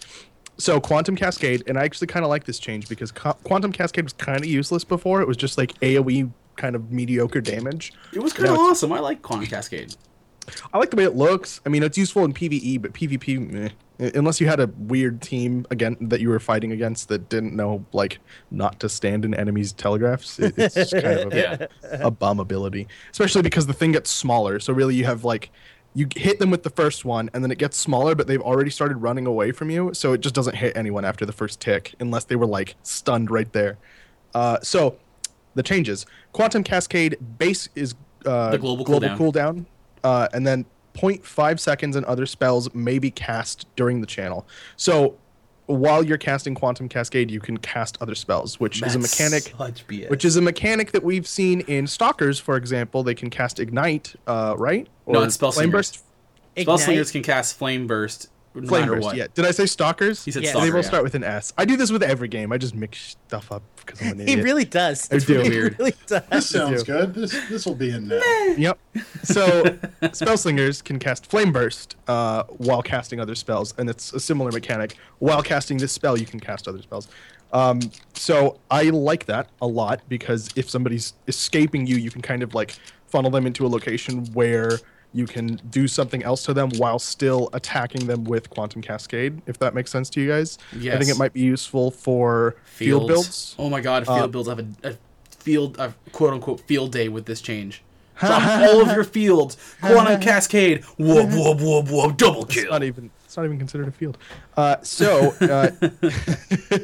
So 0.59 0.81
quantum 0.81 1.15
cascade, 1.15 1.61
and 1.67 1.77
I 1.77 1.83
actually 1.83 2.07
kind 2.07 2.25
of 2.25 2.29
like 2.29 2.45
this 2.45 2.57
change 2.57 2.89
because 2.89 3.11
Qu- 3.11 3.33
quantum 3.43 3.71
cascade 3.71 4.03
was 4.05 4.13
kind 4.13 4.39
of 4.39 4.47
useless 4.47 4.83
before. 4.83 5.21
It 5.21 5.27
was 5.27 5.37
just 5.37 5.55
like 5.59 5.73
AOE 5.81 6.31
kind 6.55 6.75
of 6.75 6.91
mediocre 6.91 7.39
damage. 7.41 7.93
It 8.11 8.23
was 8.23 8.33
kind 8.33 8.49
of 8.49 8.57
awesome. 8.57 8.91
I 8.91 8.99
like 8.99 9.21
Quantum 9.21 9.45
Cascade. 9.45 9.95
I 10.73 10.77
like 10.77 10.89
the 10.91 10.95
way 10.97 11.03
it 11.03 11.15
looks. 11.15 11.61
I 11.65 11.69
mean, 11.69 11.83
it's 11.83 11.97
useful 11.97 12.23
in 12.25 12.33
PVE, 12.33 12.81
but 12.81 12.93
PvP, 12.93 13.51
meh. 13.51 13.69
unless 14.15 14.39
you 14.39 14.47
had 14.47 14.59
a 14.59 14.67
weird 14.77 15.21
team 15.21 15.65
again 15.71 15.97
that 16.01 16.19
you 16.21 16.29
were 16.29 16.39
fighting 16.39 16.71
against 16.71 17.09
that 17.09 17.29
didn't 17.29 17.55
know 17.55 17.85
like 17.93 18.19
not 18.51 18.79
to 18.79 18.89
stand 18.89 19.25
in 19.25 19.33
enemies' 19.33 19.73
telegraphs, 19.73 20.39
it, 20.39 20.53
it's 20.57 20.75
just 20.75 20.93
kind 20.93 21.05
of 21.05 21.33
a, 21.33 21.37
Yeah. 21.83 21.97
a 22.05 22.11
bum 22.11 22.39
ability. 22.39 22.87
Especially 23.11 23.41
because 23.41 23.67
the 23.67 23.73
thing 23.73 23.91
gets 23.91 24.09
smaller. 24.09 24.59
So 24.59 24.71
really, 24.73 24.95
you 24.95 25.05
have 25.05 25.23
like 25.23 25.49
you 25.93 26.07
hit 26.15 26.37
them 26.39 26.51
with 26.51 26.61
the 26.63 26.69
first 26.69 27.05
one, 27.05 27.29
and 27.33 27.43
then 27.43 27.49
it 27.51 27.57
gets 27.57 27.75
smaller, 27.75 28.13
but 28.13 28.27
they've 28.27 28.41
already 28.41 28.69
started 28.69 28.97
running 28.97 29.25
away 29.25 29.51
from 29.51 29.71
you, 29.71 29.91
so 29.95 30.13
it 30.13 30.21
just 30.21 30.35
doesn't 30.35 30.55
hit 30.55 30.77
anyone 30.77 31.03
after 31.03 31.25
the 31.25 31.33
first 31.33 31.59
tick, 31.59 31.95
unless 31.99 32.23
they 32.25 32.35
were 32.35 32.45
like 32.45 32.75
stunned 32.83 33.31
right 33.31 33.51
there. 33.51 33.77
Uh, 34.35 34.59
so 34.61 34.97
the 35.55 35.63
changes: 35.63 36.05
quantum 36.33 36.63
cascade 36.63 37.17
base 37.39 37.67
is 37.73 37.95
uh, 38.27 38.51
The 38.51 38.59
global 38.59 38.85
global 38.85 39.09
cooldown. 39.09 39.17
cooldown, 39.17 39.65
uh, 40.03 40.27
and 40.33 40.45
then 40.45 40.65
0.5 40.93 41.59
seconds 41.59 41.95
and 41.95 42.05
other 42.05 42.25
spells 42.25 42.73
may 42.73 42.97
be 42.99 43.11
cast 43.11 43.67
during 43.75 44.01
the 44.01 44.07
channel. 44.07 44.47
So 44.77 45.15
while 45.67 46.03
you're 46.03 46.17
casting 46.17 46.55
quantum 46.55 46.87
cascade, 46.89 47.29
you 47.29 47.39
can 47.39 47.57
cast 47.57 47.97
other 48.01 48.15
spells, 48.15 48.59
which 48.59 48.81
is 48.81 48.95
a 48.95 48.99
mechanic 48.99 49.53
Such 49.57 49.85
BS. 49.87 50.09
which 50.09 50.23
is 50.25 50.37
a 50.37 50.41
mechanic 50.41 50.91
that 50.93 51.03
we've 51.03 51.27
seen 51.27 51.59
in 51.61 51.87
stalkers 51.87 52.39
for 52.39 52.55
example 52.55 53.03
they 53.03 53.13
can 53.13 53.29
cast 53.29 53.59
ignite 53.59 54.15
uh, 54.27 54.55
right 54.57 54.87
No, 55.05 55.23
it's 55.23 55.35
spell 55.35 55.51
flame 55.51 55.65
slingers. 55.71 55.91
burst 55.91 56.03
Spell 56.63 56.77
slingers 56.79 57.11
can 57.11 57.21
cast 57.21 57.57
flame 57.57 57.85
burst 57.85 58.29
no 58.61 58.67
flame 58.67 58.81
matter 58.81 58.93
burst 58.95 59.05
what. 59.05 59.15
yeah 59.15 59.27
did 59.33 59.45
i 59.45 59.51
say 59.51 59.65
stalkers 59.65 60.23
He 60.25 60.31
said 60.31 60.43
Yeah. 60.43 60.49
stalker. 60.51 60.65
they 60.65 60.71
both 60.71 60.83
yeah. 60.83 60.87
start 60.89 61.03
with 61.03 61.15
an 61.15 61.23
s 61.23 61.53
i 61.57 61.65
do 61.65 61.75
this 61.77 61.91
with 61.91 62.03
every 62.03 62.27
game 62.27 62.51
i 62.51 62.57
just 62.57 62.75
mix 62.75 63.15
stuff 63.27 63.51
up 63.51 63.61
because 63.77 64.01
i'm 64.01 64.07
an 64.07 64.13
idiot. 64.21 64.27
He 64.27 64.33
idiot 64.33 64.45
really 64.45 64.65
does. 64.65 65.09
I 65.11 65.17
do. 65.19 65.39
He 65.41 65.49
Weird. 65.49 65.75
really 65.79 65.91
This 65.91 66.21
does. 66.29 66.49
sounds 66.49 66.83
good. 66.83 67.13
This 67.13 67.31
this 67.49 67.65
will 67.65 67.75
be 67.75 67.91
in 67.91 68.07
there. 68.07 68.57
yep 68.57 68.77
so 69.23 69.63
spell 70.13 70.37
slingers 70.37 70.81
can 70.81 70.99
cast 70.99 71.25
flame 71.25 71.51
burst 71.51 71.95
uh, 72.07 72.43
while 72.43 72.81
casting 72.81 73.19
other 73.19 73.35
spells 73.35 73.73
and 73.77 73.89
it's 73.89 74.13
a 74.13 74.19
similar 74.19 74.51
mechanic 74.51 74.95
while 75.19 75.41
casting 75.43 75.77
this 75.77 75.91
spell 75.91 76.17
you 76.17 76.25
can 76.25 76.39
cast 76.39 76.67
other 76.67 76.81
spells 76.81 77.07
um, 77.53 77.79
so 78.13 78.59
i 78.71 78.83
like 78.89 79.25
that 79.25 79.47
a 79.61 79.67
lot 79.67 80.01
because 80.09 80.49
if 80.55 80.69
somebody's 80.69 81.13
escaping 81.27 81.87
you 81.87 81.95
you 81.95 82.09
can 82.11 82.21
kind 82.21 82.43
of 82.43 82.53
like 82.53 82.75
funnel 83.07 83.31
them 83.31 83.45
into 83.47 83.65
a 83.65 83.69
location 83.69 84.25
where 84.33 84.79
you 85.17 85.25
can 85.25 85.59
do 85.69 85.87
something 85.87 86.21
else 86.23 86.43
to 86.43 86.53
them 86.53 86.69
while 86.77 86.99
still 86.99 87.49
attacking 87.53 88.05
them 88.05 88.23
with 88.23 88.49
Quantum 88.51 88.81
Cascade, 88.81 89.41
if 89.47 89.57
that 89.59 89.73
makes 89.73 89.89
sense 89.91 90.09
to 90.11 90.21
you 90.21 90.27
guys. 90.29 90.59
I 90.73 90.97
think 90.97 91.09
it 91.09 91.17
might 91.17 91.33
be 91.33 91.41
useful 91.41 91.89
for 91.89 92.55
field 92.65 93.07
builds. 93.07 93.55
Oh 93.57 93.69
my 93.69 93.81
god, 93.81 94.05
field 94.05 94.19
Uh, 94.19 94.27
builds 94.27 94.47
have 94.47 94.59
a, 94.59 94.67
a 94.83 94.97
field, 95.39 95.79
a 95.79 95.93
quote 96.11 96.33
unquote 96.33 96.59
field 96.61 96.91
day 96.91 97.09
with 97.09 97.25
this 97.25 97.41
change. 97.41 97.81
Drop 98.19 98.43
all 98.61 98.81
of 98.81 98.87
your 98.95 99.03
fields, 99.03 99.57
quantum 99.81 100.19
cascade, 100.29 100.83
whoop 100.97 101.29
whoop 101.29 101.61
whoop 101.61 101.89
whoop, 101.89 102.17
double 102.17 102.43
It's 102.45 102.55
kill. 102.55 102.69
not 102.71 102.83
even 102.83 103.09
it's 103.25 103.37
not 103.37 103.45
even 103.45 103.57
considered 103.57 103.87
a 103.87 103.91
field. 103.91 104.17
Uh, 104.55 104.77
so 104.81 105.35
uh, 105.41 105.69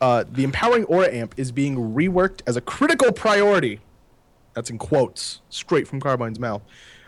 uh, 0.00 0.24
the 0.30 0.44
empowering 0.44 0.84
aura 0.84 1.12
amp 1.12 1.34
is 1.36 1.52
being 1.52 1.76
reworked 1.76 2.42
as 2.46 2.56
a 2.56 2.60
critical 2.60 3.12
priority. 3.12 3.80
That's 4.54 4.70
in 4.70 4.78
quotes, 4.78 5.40
straight 5.48 5.86
from 5.86 6.00
Carbine's 6.00 6.40
mouth. 6.40 6.62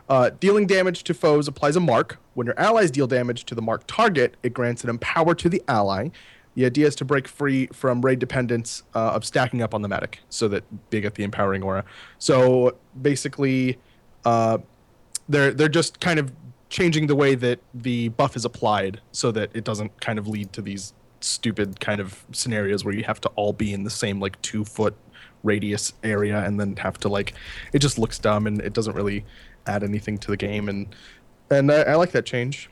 Uh, 0.09 0.31
dealing 0.41 0.67
damage 0.67 1.05
to 1.05 1.15
foes 1.15 1.49
applies 1.49 1.77
a 1.77 1.81
mark. 1.81 2.19
When 2.35 2.47
your 2.47 2.59
allies 2.59 2.91
deal 2.91 3.07
damage 3.07 3.45
to 3.47 3.55
the 3.55 3.63
marked 3.63 3.89
target, 3.89 4.37
it 4.43 4.53
grants 4.53 4.85
an 4.85 4.91
empower 4.91 5.35
to 5.35 5.49
the 5.49 5.63
ally. 5.69 6.09
The 6.55 6.67
idea 6.67 6.87
is 6.87 6.95
to 6.97 7.05
break 7.05 7.29
free 7.29 7.69
from 7.73 8.03
raid 8.03 8.19
dependence 8.19 8.83
uh, 8.95 9.13
of 9.13 9.25
stacking 9.25 9.63
up 9.63 9.75
on 9.75 9.83
the 9.83 9.89
medic, 9.89 10.21
so 10.29 10.49
that 10.49 10.65
they 10.91 11.01
get 11.01 11.15
the 11.15 11.25
empowering 11.25 11.63
aura. 11.63 11.85
So 12.19 12.77
basically, 13.01 13.79
uh, 14.25 14.59
they're 15.29 15.53
they're 15.53 15.69
just 15.69 16.01
kind 16.01 16.19
of 16.19 16.33
changing 16.69 17.07
the 17.07 17.15
way 17.15 17.35
that 17.35 17.61
the 17.75 18.09
buff 18.11 18.35
is 18.35 18.45
applied 18.45 19.01
so 19.13 19.31
that 19.31 19.51
it 19.55 19.65
doesn't 19.65 20.01
kind 20.01 20.19
of 20.19 20.27
lead 20.27 20.53
to 20.55 20.63
these 20.63 20.95
stupid 21.21 21.79
kind 21.81 22.01
of 22.01 22.25
scenarios 22.33 22.85
where 22.85 22.95
you 22.95 23.05
have 23.05 23.21
to 23.21 23.29
all 23.31 23.53
be 23.53 23.73
in 23.73 23.85
the 23.85 23.91
same 23.91 24.19
like 24.21 24.41
two 24.43 24.65
foot 24.65 24.97
radius 25.45 25.93
area 26.03 26.39
and 26.39 26.59
then 26.59 26.75
have 26.77 26.99
to 26.99 27.09
like 27.09 27.35
it 27.73 27.81
just 27.81 27.99
looks 27.99 28.19
dumb 28.19 28.47
and 28.47 28.61
it 28.63 28.73
doesn't 28.73 28.95
really 28.95 29.25
add 29.67 29.83
anything 29.83 30.19
to 30.19 30.31
the 30.31 30.37
game 30.37 30.69
and 30.69 30.95
and 31.51 31.71
I, 31.71 31.83
I 31.83 31.95
like 31.97 32.13
that 32.13 32.25
change. 32.25 32.71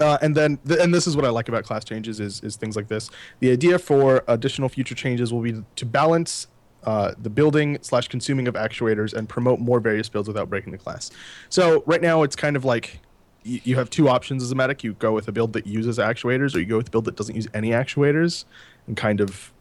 Uh, 0.00 0.18
and 0.22 0.36
then, 0.36 0.58
th- 0.66 0.78
and 0.80 0.94
this 0.94 1.06
is 1.06 1.16
what 1.16 1.24
I 1.24 1.30
like 1.30 1.48
about 1.48 1.64
class 1.64 1.84
changes 1.84 2.20
is 2.20 2.40
is 2.42 2.56
things 2.56 2.76
like 2.76 2.88
this. 2.88 3.10
The 3.40 3.50
idea 3.50 3.78
for 3.78 4.22
additional 4.28 4.68
future 4.68 4.94
changes 4.94 5.32
will 5.32 5.40
be 5.40 5.62
to 5.76 5.86
balance 5.86 6.46
uh, 6.84 7.14
the 7.20 7.30
building 7.30 7.78
slash 7.82 8.08
consuming 8.08 8.46
of 8.46 8.54
actuators 8.54 9.12
and 9.12 9.28
promote 9.28 9.58
more 9.58 9.80
various 9.80 10.08
builds 10.08 10.28
without 10.28 10.48
breaking 10.48 10.72
the 10.72 10.78
class. 10.78 11.10
So 11.48 11.82
right 11.86 12.00
now, 12.00 12.22
it's 12.22 12.36
kind 12.36 12.54
of 12.54 12.64
like 12.64 13.00
y- 13.44 13.60
you 13.64 13.76
have 13.76 13.90
two 13.90 14.08
options 14.08 14.42
as 14.42 14.52
a 14.52 14.54
medic. 14.54 14.84
You 14.84 14.92
go 14.94 15.12
with 15.12 15.26
a 15.26 15.32
build 15.32 15.52
that 15.54 15.66
uses 15.66 15.98
actuators, 15.98 16.54
or 16.54 16.60
you 16.60 16.66
go 16.66 16.76
with 16.76 16.88
a 16.88 16.90
build 16.90 17.06
that 17.06 17.16
doesn't 17.16 17.34
use 17.34 17.48
any 17.52 17.70
actuators, 17.70 18.44
and 18.86 18.96
kind 18.96 19.20
of 19.20 19.52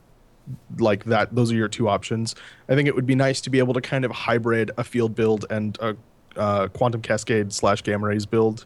like 0.78 1.06
that. 1.06 1.34
Those 1.34 1.52
are 1.52 1.56
your 1.56 1.68
two 1.68 1.90
options. 1.90 2.36
I 2.70 2.76
think 2.76 2.88
it 2.88 2.96
would 2.96 3.08
be 3.08 3.16
nice 3.16 3.42
to 3.42 3.50
be 3.50 3.58
able 3.58 3.74
to 3.74 3.82
kind 3.82 4.06
of 4.06 4.12
hybrid 4.12 4.72
a 4.78 4.84
field 4.84 5.16
build 5.16 5.46
and 5.50 5.78
a 5.82 5.96
uh, 6.38 6.68
quantum 6.70 7.02
cascade 7.02 7.54
slash 7.54 7.82
gamma 7.84 8.08
rays 8.08 8.26
build 8.26 8.66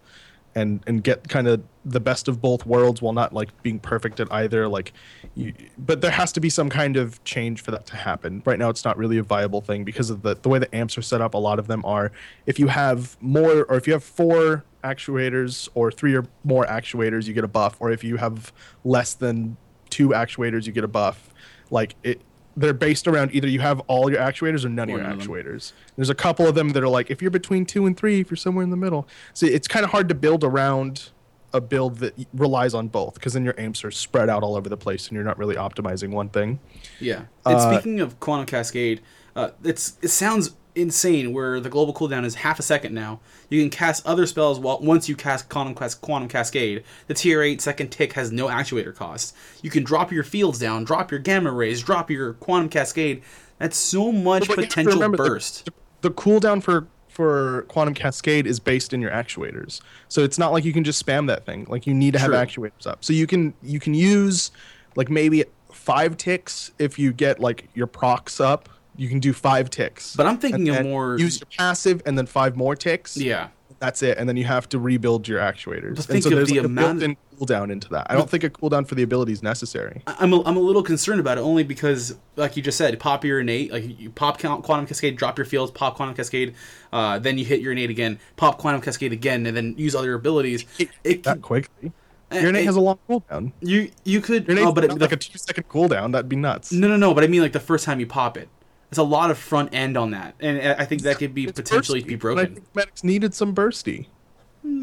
and 0.56 0.82
and 0.88 1.04
get 1.04 1.28
kind 1.30 1.48
of 1.48 1.64
the 1.86 2.00
best 2.00 2.28
of 2.28 2.42
both 2.42 2.66
worlds 2.66 3.02
while 3.02 3.14
not 3.14 3.34
like 3.34 3.50
being 3.64 3.80
perfect 3.80 4.20
at 4.20 4.32
either 4.32 4.68
like 4.68 4.94
you, 5.34 5.54
but 5.78 6.02
there 6.02 6.12
has 6.12 6.32
to 6.32 6.40
be 6.40 6.50
some 6.50 6.70
kind 6.70 6.98
of 6.98 7.24
change 7.24 7.62
for 7.62 7.72
that 7.72 7.86
to 7.88 7.96
happen. 7.96 8.44
Right 8.46 8.60
now 8.60 8.70
it's 8.70 8.86
not 8.86 8.98
really 8.98 9.18
a 9.18 9.24
viable 9.24 9.62
thing 9.62 9.84
because 9.84 10.10
of 10.10 10.22
the 10.22 10.36
the 10.36 10.50
way 10.50 10.60
the 10.60 10.74
amps 10.76 10.98
are 10.98 11.02
set 11.02 11.22
up. 11.22 11.34
A 11.34 11.38
lot 11.38 11.58
of 11.60 11.68
them 11.68 11.84
are 11.86 12.12
if 12.46 12.60
you 12.60 12.68
have 12.68 13.18
more 13.22 13.64
or 13.64 13.78
if 13.78 13.88
you 13.88 13.94
have 13.94 14.04
four 14.04 14.64
actuators 14.84 15.70
or 15.74 15.92
three 15.92 16.16
or 16.16 16.26
more 16.44 16.66
actuators 16.66 17.28
you 17.28 17.34
get 17.34 17.44
a 17.44 17.48
buff 17.48 17.78
or 17.80 17.92
if 17.92 18.04
you 18.04 18.18
have 18.18 18.52
less 18.84 19.14
than 19.14 19.58
two 19.90 20.10
actuators 20.10 20.66
you 20.66 20.72
get 20.72 20.84
a 20.84 20.90
buff. 20.90 21.30
Like 21.70 21.96
it 22.04 22.22
they're 22.58 22.74
based 22.74 23.08
around 23.08 23.34
either 23.34 23.48
you 23.48 23.60
have 23.60 23.80
all 23.82 24.12
your 24.12 24.20
actuators 24.20 24.66
or 24.66 24.70
none 24.70 24.90
of 24.90 24.98
your 24.98 25.06
actuators. 25.06 25.72
There's 25.96 26.10
a 26.10 26.16
couple 26.16 26.48
of 26.48 26.56
them 26.56 26.70
that 26.70 26.84
are 26.84 26.90
like 26.90 27.10
if 27.10 27.22
you're 27.22 27.32
between 27.32 27.66
two 27.66 27.86
and 27.86 27.96
three, 27.96 28.20
if 28.20 28.30
you're 28.30 28.38
somewhere 28.38 28.64
in 28.64 28.70
the 28.70 28.78
middle. 28.78 29.08
So 29.34 29.46
it's 29.46 29.68
kind 29.68 29.86
of 29.86 29.92
hard 29.92 30.10
to 30.10 30.16
build 30.16 30.44
around 30.44 31.10
a 31.54 31.62
build 31.62 31.98
that 31.98 32.14
relies 32.34 32.74
on 32.74 32.88
both 32.88 33.16
because 33.16 33.34
then 33.34 33.44
your 33.44 33.60
amps 33.60 33.84
are 33.84 33.92
spread 33.92 34.30
out 34.30 34.42
all 34.44 34.56
over 34.56 34.70
the 34.70 34.78
place 34.78 35.08
and 35.08 35.16
you're 35.16 35.26
not 35.26 35.38
really 35.38 35.56
optimizing 35.56 36.12
one 36.12 36.30
thing. 36.30 36.60
Yeah. 37.00 37.24
And 37.46 37.56
Uh, 37.56 37.74
speaking 37.74 38.00
of 38.00 38.20
quantum 38.20 38.46
cascade, 38.46 39.02
uh, 39.36 39.50
it's 39.64 39.98
it 40.02 40.10
sounds 40.10 40.52
insane 40.76 41.34
where 41.34 41.60
the 41.60 41.70
global 41.70 41.94
cooldown 41.94 42.24
is 42.26 42.36
half 42.36 42.60
a 42.60 42.64
second 42.64 42.94
now. 42.94 43.20
You 43.50 43.62
can 43.62 43.70
cast 43.70 44.06
other 44.06 44.26
spells 44.26 44.60
while 44.60 44.80
once 44.80 45.10
you 45.10 45.16
cast 45.16 45.50
quantum, 45.50 45.74
quantum 46.02 46.30
cascade. 46.30 46.84
The 47.08 47.14
tier 47.14 47.42
8 47.42 47.62
second 47.62 47.90
tick 47.90 48.14
has 48.14 48.32
no 48.32 48.48
actuator 48.48 48.96
cost. 48.96 49.36
You 49.62 49.70
can 49.70 49.84
drop 49.84 50.12
your 50.12 50.24
fields 50.24 50.60
down, 50.60 50.84
drop 50.84 51.12
your 51.12 51.20
gamma 51.20 51.52
rays, 51.52 51.82
drop 51.82 52.10
your 52.10 52.34
quantum 52.34 52.70
cascade. 52.70 53.22
That's 53.58 53.78
so 53.78 54.12
much 54.12 54.48
But 54.48 54.58
potential 54.58 54.94
remember 54.94 55.18
the- 55.18 55.30
burst. 55.30 55.70
The, 56.02 56.10
cooldown 56.12 56.64
for 56.64 56.88
for 57.10 57.64
quantum 57.68 57.94
cascade 57.94 58.48
is 58.48 58.60
based 58.60 58.94
in 58.94 59.02
your 59.02 59.12
actuators. 59.12 59.82
So 60.08 60.24
it's 60.24 60.40
not 60.40 60.52
like 60.54 60.64
you 60.64 60.72
can 60.74 60.84
just 60.86 61.06
spam 61.06 61.28
that 61.28 61.46
thing. 61.46 61.66
Like 61.70 61.86
you 61.86 61.94
need 61.94 62.14
to 62.14 62.20
have 62.20 62.30
True. 62.32 62.38
actuators 62.38 62.88
up. 62.88 63.04
So 63.04 63.12
you 63.14 63.28
can 63.28 63.54
you 63.62 63.80
can 63.80 63.94
use 63.94 64.50
like 64.96 65.10
maybe 65.10 65.44
five 65.72 66.18
ticks 66.18 66.72
if 66.80 66.98
you 66.98 67.12
get 67.12 67.40
like 67.40 67.68
your 67.74 67.86
procs 67.88 68.40
up. 68.40 68.70
You 69.02 69.10
can 69.10 69.20
do 69.20 69.34
five 69.34 69.72
ticks. 69.72 70.16
But 70.16 70.28
I'm 70.28 70.38
thinking 70.38 70.70
And 70.70 70.78
of 70.78 70.86
more- 70.86 71.18
use 71.18 71.40
your 71.40 71.48
passive 71.58 72.04
and 72.06 72.16
then 72.18 72.28
five 72.28 72.56
more 72.56 72.76
ticks. 72.76 73.18
yeah. 73.18 73.48
That's 73.80 74.04
it, 74.04 74.20
and 74.20 74.30
then 74.30 74.38
you 74.38 74.44
have 74.44 74.70
to 74.70 74.78
rebuild 74.78 75.28
your 75.28 75.40
actuators. 75.40 75.96
But 75.96 76.06
think 76.06 76.24
so 76.24 76.38
of 76.38 76.46
the 76.48 76.58
like 76.58 76.66
amount 76.66 77.00
built-in 77.00 77.18
cooldown 77.40 77.72
into 77.72 77.90
that. 77.90 78.06
I 78.12 78.14
don't 78.14 78.30
think 78.30 78.44
a 78.44 78.50
cooldown 78.52 78.86
for 78.86 78.94
the 78.94 79.02
ability 79.02 79.32
is 79.32 79.42
necessary. 79.42 80.04
I'm 80.06 80.34
a, 80.34 80.44
I'm 80.44 80.56
a 80.56 80.60
little 80.60 80.84
concerned 80.84 81.20
about 81.20 81.40
it 81.40 81.42
only 81.42 81.64
because, 81.64 82.16
like 82.36 82.56
you 82.56 82.62
just 82.62 82.78
said, 82.78 83.00
pop 83.00 83.26
your 83.26 83.40
innate, 83.40 83.72
like 83.72 84.00
you 84.00 84.12
pop 84.12 84.38
quantum 84.40 84.86
cascade, 84.86 85.18
drop 85.18 85.36
your 85.40 85.46
fields, 85.46 85.72
pop 85.72 85.96
quantum 85.96 86.14
cascade, 86.14 86.54
uh, 86.94 87.18
then 87.18 87.40
you 87.40 87.46
hit 87.46 87.60
your 87.60 87.72
innate 87.72 87.90
again, 87.90 88.20
pop 88.36 88.60
quantum 88.60 88.82
cascade 88.82 89.14
again, 89.14 89.48
and 89.48 89.58
then 89.58 89.74
use 89.80 89.96
other 89.96 90.14
abilities. 90.14 90.64
It 91.04 91.24
that 91.24 91.34
can, 91.38 91.42
quickly. 91.42 91.92
Eh, 92.30 92.40
Your 92.40 92.50
innate 92.50 92.62
it- 92.62 92.66
has 92.68 92.76
a 92.76 92.82
long 92.82 93.00
cooldown. 93.10 93.52
you 93.62 93.90
you 94.06 94.22
could 94.22 94.48
Your 94.48 94.60
oh, 94.60 94.72
but 94.74 94.84
it, 94.84 94.90
the, 94.92 94.98
like 94.98 95.12
a 95.12 95.18
two 95.18 95.40
second 95.40 95.68
cooldown. 95.70 96.12
That'd 96.12 96.30
be 96.30 96.36
nuts. 96.36 96.72
no 96.72 96.88
no 96.88 96.98
no, 96.98 97.16
but 97.16 97.24
I 97.24 97.28
mean 97.28 97.42
like 97.42 97.54
the 97.54 97.60
first 97.60 97.84
time 97.86 98.00
you 98.00 98.06
pop 98.06 98.38
it, 98.38 98.48
it's 98.92 98.98
a 99.00 99.04
lot 99.04 99.32
of 99.32 99.38
front 99.38 99.74
end 99.74 99.98
on 99.98 100.12
that, 100.12 100.36
and 100.40 100.60
I 100.62 100.86
think 100.86 101.02
that 101.04 101.18
could 101.18 101.34
be 101.34 101.46
It's 101.46 101.54
potentially 101.60 102.02
bursty, 102.04 102.08
be 102.08 102.14
and 102.14 102.22
I 102.22 102.22
broken. 102.22 102.54
think 102.56 102.76
medics 102.76 103.04
needed 103.04 103.34
some 103.34 103.56
bursty. 103.56 104.08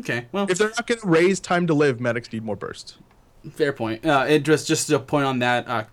Okay, 0.00 0.26
well, 0.32 0.46
If 0.50 0.58
they're 0.58 0.70
not 0.70 0.86
going 0.86 1.00
to 1.00 1.06
raise 1.06 1.38
time 1.38 1.66
to 1.68 1.74
live, 1.74 2.00
medics 2.00 2.32
need 2.32 2.42
more 2.44 2.56
burst. 2.56 2.96
Fair 3.52 3.72
point. 3.72 4.04
Uh, 4.04 4.24
it 4.28 4.40
just 4.44 4.66
just 4.66 4.90
a 4.90 4.98
point 4.98 5.24
on 5.26 5.38
that. 5.38 5.68
Uh, 5.68 5.84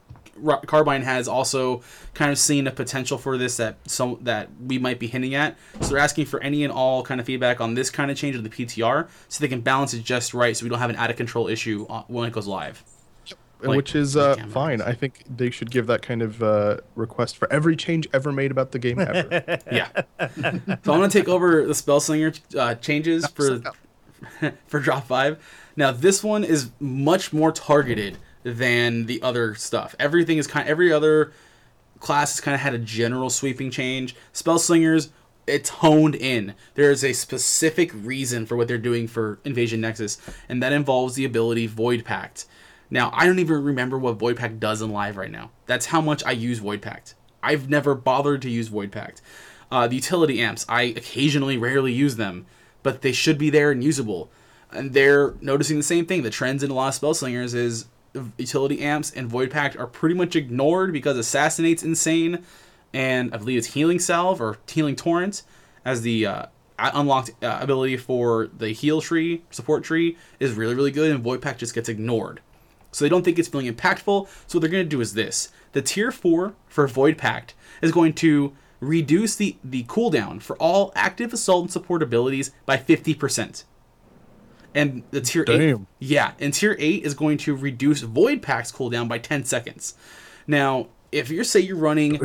Carbine 0.65 1.03
has 1.03 1.27
also 1.29 1.81
kind 2.13 2.29
of 2.29 2.37
seen 2.37 2.67
a 2.67 2.71
potential 2.71 3.17
for 3.17 3.37
this 3.37 3.55
that 3.57 3.77
some 3.85 4.17
that 4.23 4.49
we 4.59 4.77
might 4.77 4.99
be 4.99 5.07
hinting 5.07 5.33
at. 5.35 5.55
So 5.81 5.89
they're 5.89 5.97
asking 5.99 6.25
for 6.25 6.41
any 6.41 6.63
and 6.63 6.73
all 6.73 7.03
kind 7.03 7.21
of 7.21 7.25
feedback 7.27 7.61
on 7.61 7.73
this 7.75 7.89
kind 7.89 8.11
of 8.11 8.17
change 8.17 8.35
of 8.35 8.43
the 8.43 8.49
PTR, 8.49 9.07
so 9.29 9.41
they 9.41 9.47
can 9.47 9.61
balance 9.61 9.93
it 9.93 10.03
just 10.03 10.33
right, 10.33 10.55
so 10.57 10.65
we 10.65 10.69
don't 10.69 10.79
have 10.79 10.89
an 10.89 10.95
out 10.97 11.09
of 11.09 11.15
control 11.15 11.47
issue 11.47 11.85
uh, 11.89 12.03
when 12.07 12.27
it 12.27 12.33
goes 12.33 12.47
live. 12.47 12.83
Like- 13.67 13.77
which 13.77 13.95
is 13.95 14.15
uh, 14.15 14.35
fine. 14.49 14.81
I 14.81 14.93
think 14.93 15.23
they 15.29 15.49
should 15.49 15.71
give 15.71 15.87
that 15.87 16.01
kind 16.01 16.21
of 16.21 16.41
uh, 16.43 16.77
request 16.95 17.37
for 17.37 17.51
every 17.51 17.75
change 17.75 18.07
ever 18.13 18.31
made 18.31 18.51
about 18.51 18.71
the 18.71 18.79
game 18.79 18.99
ever. 18.99 19.59
Yeah. 19.71 19.89
so 20.19 20.43
I'm 20.47 20.79
gonna 20.83 21.09
take 21.09 21.27
over 21.27 21.65
the 21.65 21.75
Spell 21.75 21.99
Slinger 21.99 22.33
uh, 22.57 22.75
changes 22.75 23.27
for 23.27 23.61
for 24.67 24.79
drop 24.79 25.07
five. 25.07 25.43
Now 25.75 25.91
this 25.91 26.23
one 26.23 26.43
is 26.43 26.71
much 26.79 27.33
more 27.33 27.51
targeted 27.51 28.17
than 28.43 29.05
the 29.07 29.21
other 29.21 29.55
stuff. 29.55 29.95
Everything 29.99 30.37
is 30.37 30.47
kind. 30.47 30.67
Every 30.67 30.91
other 30.91 31.33
class 31.99 32.33
has 32.33 32.41
kind 32.41 32.55
of 32.55 32.61
had 32.61 32.73
a 32.73 32.79
general 32.79 33.29
sweeping 33.29 33.71
change. 33.71 34.15
Spell 34.33 34.59
Slingers, 34.59 35.09
it's 35.47 35.69
honed 35.69 36.15
in. 36.15 36.53
There 36.75 36.91
is 36.91 37.03
a 37.03 37.13
specific 37.13 37.91
reason 37.93 38.45
for 38.45 38.55
what 38.55 38.67
they're 38.67 38.77
doing 38.77 39.07
for 39.07 39.39
Invasion 39.43 39.81
Nexus, 39.81 40.19
and 40.47 40.61
that 40.61 40.73
involves 40.73 41.15
the 41.15 41.25
ability 41.25 41.67
Void 41.67 42.05
Pact. 42.05 42.45
Now 42.89 43.09
I 43.13 43.25
don't 43.25 43.39
even 43.39 43.63
remember 43.63 43.97
what 43.97 44.17
Void 44.17 44.37
Pact 44.37 44.59
does 44.59 44.81
in 44.81 44.91
live 44.91 45.17
right 45.17 45.31
now. 45.31 45.51
That's 45.65 45.87
how 45.87 46.01
much 46.01 46.23
I 46.25 46.31
use 46.31 46.59
Void 46.59 46.81
Pact. 46.81 47.15
I've 47.41 47.69
never 47.69 47.95
bothered 47.95 48.41
to 48.43 48.49
use 48.49 48.67
Void 48.67 48.91
Pact. 48.91 49.21
Uh, 49.71 49.87
the 49.87 49.95
utility 49.95 50.41
amps, 50.41 50.65
I 50.69 50.83
occasionally, 50.83 51.57
rarely 51.57 51.91
use 51.91 52.15
them, 52.15 52.45
but 52.83 53.01
they 53.01 53.11
should 53.11 53.37
be 53.37 53.49
there 53.49 53.71
and 53.71 53.83
usable. 53.83 54.29
And 54.71 54.93
they're 54.93 55.33
noticing 55.41 55.77
the 55.77 55.83
same 55.83 56.05
thing. 56.05 56.23
The 56.23 56.29
trends 56.29 56.63
in 56.63 56.71
a 56.71 56.73
lot 56.73 56.89
of 56.89 56.93
spell 56.95 57.13
slingers 57.13 57.53
is 57.53 57.85
utility 58.37 58.81
amps 58.81 59.11
and 59.11 59.27
Void 59.27 59.51
Pact 59.51 59.75
are 59.77 59.87
pretty 59.87 60.15
much 60.15 60.35
ignored 60.35 60.93
because 60.93 61.17
Assassinate's 61.17 61.83
insane, 61.83 62.43
and 62.93 63.33
I 63.33 63.37
believe 63.37 63.57
it's 63.57 63.73
Healing 63.73 63.99
Salve 63.99 64.41
or 64.41 64.57
Healing 64.67 64.95
Torrent 64.95 65.43
as 65.83 66.01
the 66.01 66.25
uh, 66.25 66.45
unlocked 66.79 67.31
uh, 67.43 67.59
ability 67.61 67.97
for 67.97 68.47
the 68.47 68.69
heal 68.69 69.01
tree, 69.01 69.43
support 69.51 69.83
tree, 69.83 70.17
is 70.39 70.53
really, 70.53 70.75
really 70.75 70.91
good, 70.91 71.11
and 71.11 71.23
Void 71.23 71.41
Pact 71.41 71.59
just 71.59 71.75
gets 71.75 71.89
ignored. 71.89 72.41
So 72.95 73.03
they 73.03 73.09
don't 73.09 73.23
think 73.23 73.37
it's 73.37 73.49
feeling 73.49 73.71
impactful. 73.71 74.27
So 74.47 74.57
what 74.57 74.61
they're 74.61 74.69
going 74.69 74.85
to 74.85 74.89
do 74.89 75.01
is 75.01 75.15
this: 75.15 75.49
the 75.73 75.81
tier 75.81 76.11
four 76.13 76.55
for 76.67 76.87
Void 76.87 77.17
Pact 77.17 77.53
is 77.81 77.91
going 77.91 78.13
to 78.13 78.53
reduce 78.79 79.35
the 79.35 79.57
the 79.63 79.83
cooldown 79.83 80.41
for 80.41 80.55
all 80.57 80.93
active 80.95 81.33
assault 81.33 81.63
and 81.63 81.71
support 81.71 82.01
abilities 82.01 82.51
by 82.65 82.77
fifty 82.77 83.13
percent. 83.13 83.65
And 84.73 85.03
the 85.11 85.19
tier 85.19 85.43
eight, 85.49 85.77
yeah, 85.99 86.31
and 86.39 86.53
tier 86.53 86.77
eight 86.79 87.03
is 87.03 87.13
going 87.13 87.37
to 87.39 87.55
reduce 87.55 87.99
Void 88.01 88.41
Pact's 88.41 88.71
cooldown 88.71 89.09
by 89.09 89.17
ten 89.17 89.43
seconds. 89.43 89.95
Now, 90.47 90.87
if 91.11 91.29
you're 91.29 91.43
say 91.43 91.59
you're 91.59 91.75
running 91.75 92.17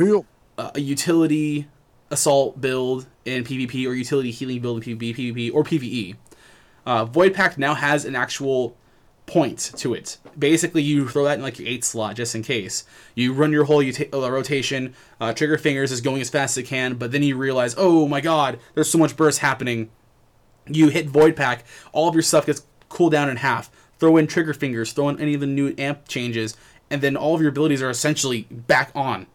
a 0.57 0.79
utility 0.79 1.67
assault 2.09 2.61
build 2.61 3.07
in 3.25 3.43
PvP 3.43 3.85
or 3.87 3.93
utility 3.93 4.31
healing 4.31 4.61
build 4.61 4.87
in 4.87 4.97
PvP, 4.97 5.33
PvP 5.33 5.53
or 5.53 5.65
PvE, 5.65 6.15
uh, 6.85 7.03
Void 7.05 7.33
Pact 7.33 7.57
now 7.57 7.73
has 7.73 8.05
an 8.05 8.15
actual 8.15 8.77
point 9.31 9.71
to 9.77 9.93
it. 9.93 10.17
Basically, 10.37 10.83
you 10.83 11.07
throw 11.07 11.23
that 11.23 11.35
in 11.35 11.41
like 11.41 11.57
your 11.57 11.67
eight 11.67 11.85
slot 11.85 12.17
just 12.17 12.35
in 12.35 12.43
case. 12.43 12.83
You 13.15 13.31
run 13.31 13.53
your 13.53 13.63
whole 13.63 13.81
uta- 13.81 14.13
uh, 14.13 14.29
rotation. 14.29 14.93
Uh, 15.21 15.31
Trigger 15.33 15.57
Fingers 15.57 15.89
is 15.89 16.01
going 16.01 16.19
as 16.19 16.29
fast 16.29 16.57
as 16.57 16.63
it 16.63 16.67
can, 16.67 16.95
but 16.95 17.13
then 17.13 17.23
you 17.23 17.37
realize, 17.37 17.73
oh 17.77 18.09
my 18.09 18.19
god, 18.19 18.59
there's 18.75 18.89
so 18.89 18.97
much 18.97 19.15
burst 19.15 19.39
happening. 19.39 19.89
You 20.67 20.89
hit 20.89 21.07
Void 21.07 21.37
Pact, 21.37 21.65
all 21.93 22.09
of 22.09 22.13
your 22.13 22.23
stuff 22.23 22.45
gets 22.45 22.63
cooled 22.89 23.13
down 23.13 23.29
in 23.29 23.37
half. 23.37 23.71
Throw 23.99 24.17
in 24.17 24.27
Trigger 24.27 24.53
Fingers, 24.53 24.91
throw 24.91 25.07
in 25.07 25.19
any 25.19 25.33
of 25.33 25.39
the 25.39 25.47
new 25.47 25.73
amp 25.77 26.09
changes, 26.09 26.57
and 26.89 27.01
then 27.01 27.15
all 27.15 27.33
of 27.33 27.41
your 27.41 27.51
abilities 27.51 27.81
are 27.81 27.89
essentially 27.89 28.47
back 28.51 28.91
on. 28.93 29.27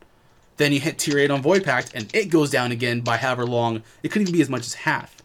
Then 0.58 0.72
you 0.72 0.80
hit 0.80 0.98
tier 0.98 1.18
8 1.18 1.30
on 1.30 1.40
Void 1.40 1.64
Pact, 1.64 1.92
and 1.94 2.14
it 2.14 2.26
goes 2.26 2.50
down 2.50 2.70
again 2.70 3.00
by 3.00 3.16
however 3.16 3.46
long. 3.46 3.82
It 4.02 4.10
could 4.10 4.22
even 4.22 4.34
be 4.34 4.42
as 4.42 4.50
much 4.50 4.66
as 4.66 4.74
half. 4.74 5.16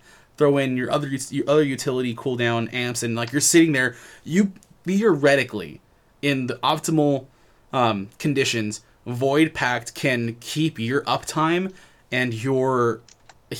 Throw 0.41 0.57
in 0.57 0.75
your 0.75 0.89
other 0.89 1.07
your 1.07 1.47
other 1.47 1.61
utility 1.61 2.15
cooldown 2.15 2.73
amps, 2.73 3.03
and 3.03 3.15
like 3.15 3.31
you're 3.31 3.41
sitting 3.41 3.73
there, 3.73 3.95
you 4.23 4.53
theoretically, 4.85 5.81
in 6.23 6.47
the 6.47 6.55
optimal 6.63 7.27
um, 7.71 8.09
conditions, 8.17 8.81
Void 9.05 9.53
Pact 9.53 9.93
can 9.93 10.35
keep 10.39 10.79
your 10.79 11.03
uptime 11.03 11.71
and 12.11 12.33
your 12.33 13.01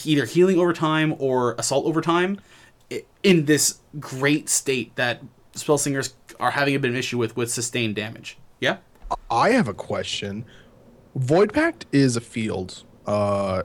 either 0.06 0.26
healing 0.26 0.58
over 0.58 0.74
time 0.74 1.14
or 1.20 1.54
assault 1.60 1.86
over 1.86 2.02
time 2.02 2.42
in 3.22 3.46
this 3.46 3.78
great 4.00 4.50
state 4.50 4.96
that 4.96 5.22
spell 5.54 5.78
slingers 5.78 6.16
are 6.40 6.50
having 6.50 6.74
a 6.74 6.80
bit 6.80 6.88
of 6.88 6.96
an 6.96 7.00
issue 7.00 7.20
with 7.20 7.38
with 7.38 7.52
sustained 7.52 7.96
damage. 7.96 8.40
Yeah. 8.60 8.78
I 9.30 9.52
have 9.52 9.68
a 9.68 9.76
question. 9.76 10.46
Void 11.14 11.54
Pact 11.54 11.86
is 11.92 12.16
a 12.16 12.22
field. 12.22 12.86
Uh, 13.06 13.62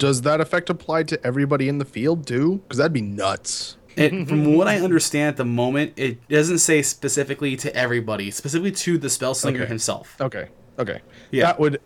does 0.00 0.22
that 0.22 0.40
effect 0.40 0.68
apply 0.70 1.04
to 1.04 1.24
everybody 1.24 1.68
in 1.68 1.78
the 1.78 1.84
field 1.84 2.26
too? 2.26 2.56
Because 2.64 2.78
that'd 2.78 2.92
be 2.92 3.02
nuts. 3.02 3.76
It, 3.96 4.28
from 4.28 4.54
what 4.56 4.66
I 4.66 4.78
understand 4.80 5.28
at 5.28 5.36
the 5.36 5.44
moment, 5.44 5.92
it 5.96 6.26
doesn't 6.28 6.58
say 6.58 6.80
specifically 6.80 7.54
to 7.56 7.74
everybody, 7.76 8.30
specifically 8.30 8.72
to 8.72 8.96
the 8.98 9.10
spell 9.10 9.34
slinger 9.34 9.60
Okay. 9.62 9.68
himself. 9.68 10.16
Okay. 10.20 10.48
Okay. 10.78 11.00
Yeah. 11.30 11.46
That 11.46 11.60
would, 11.60 11.80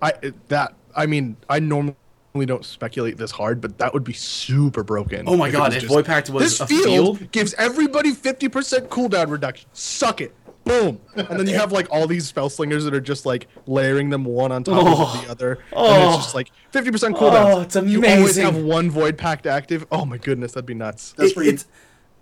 I 0.00 0.12
that 0.48 0.74
I 0.94 1.06
mean 1.06 1.36
I 1.48 1.58
normally 1.58 1.96
don't 2.44 2.64
speculate 2.64 3.16
this 3.16 3.30
hard, 3.32 3.60
but 3.60 3.78
that 3.78 3.92
would 3.94 4.04
be 4.04 4.12
super 4.12 4.84
broken. 4.84 5.24
Oh 5.26 5.36
my 5.36 5.50
God, 5.50 5.72
if 5.72 5.80
just, 5.80 5.92
Void 5.92 6.04
Pact 6.04 6.30
was 6.30 6.44
this 6.44 6.60
a 6.60 6.66
field, 6.66 7.18
field? 7.18 7.32
gives 7.32 7.54
everybody 7.54 8.12
fifty 8.12 8.48
percent 8.48 8.88
cooldown 8.90 9.30
reduction. 9.30 9.68
Suck 9.72 10.20
it. 10.20 10.34
Boom. 10.66 11.00
And 11.14 11.38
then 11.40 11.46
you 11.46 11.54
have 11.54 11.70
like 11.72 11.86
all 11.90 12.06
these 12.06 12.26
spell 12.26 12.50
slingers 12.50 12.84
that 12.84 12.92
are 12.92 13.00
just 13.00 13.24
like 13.24 13.46
layering 13.66 14.10
them 14.10 14.24
one 14.24 14.50
on 14.52 14.64
top 14.64 14.74
Oh. 14.84 15.02
of 15.14 15.22
the 15.22 15.28
oh. 15.28 15.30
other. 15.30 15.52
And 15.52 15.62
Oh. 15.74 16.14
it's 16.16 16.24
just 16.24 16.34
like 16.34 16.50
50% 16.72 17.14
cooldown. 17.16 17.54
Oh, 17.54 17.60
it's 17.62 17.76
You 17.76 18.04
always 18.04 18.36
have 18.36 18.56
one 18.56 18.90
void 18.90 19.16
pact 19.16 19.46
active. 19.46 19.86
Oh 19.92 20.04
my 20.04 20.18
goodness, 20.18 20.52
that'd 20.52 20.66
be 20.66 20.74
nuts. 20.74 21.14
That's 21.16 21.30
It- 21.30 21.36
where 21.36 21.44
you 21.44 21.52
it's- 21.52 21.66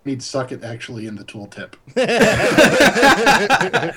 need 0.05 0.23
suck 0.23 0.53
it 0.53 0.63
actually 0.63 1.07
in 1.07 1.17
the 1.17 1.25
tooltip. 1.25 1.73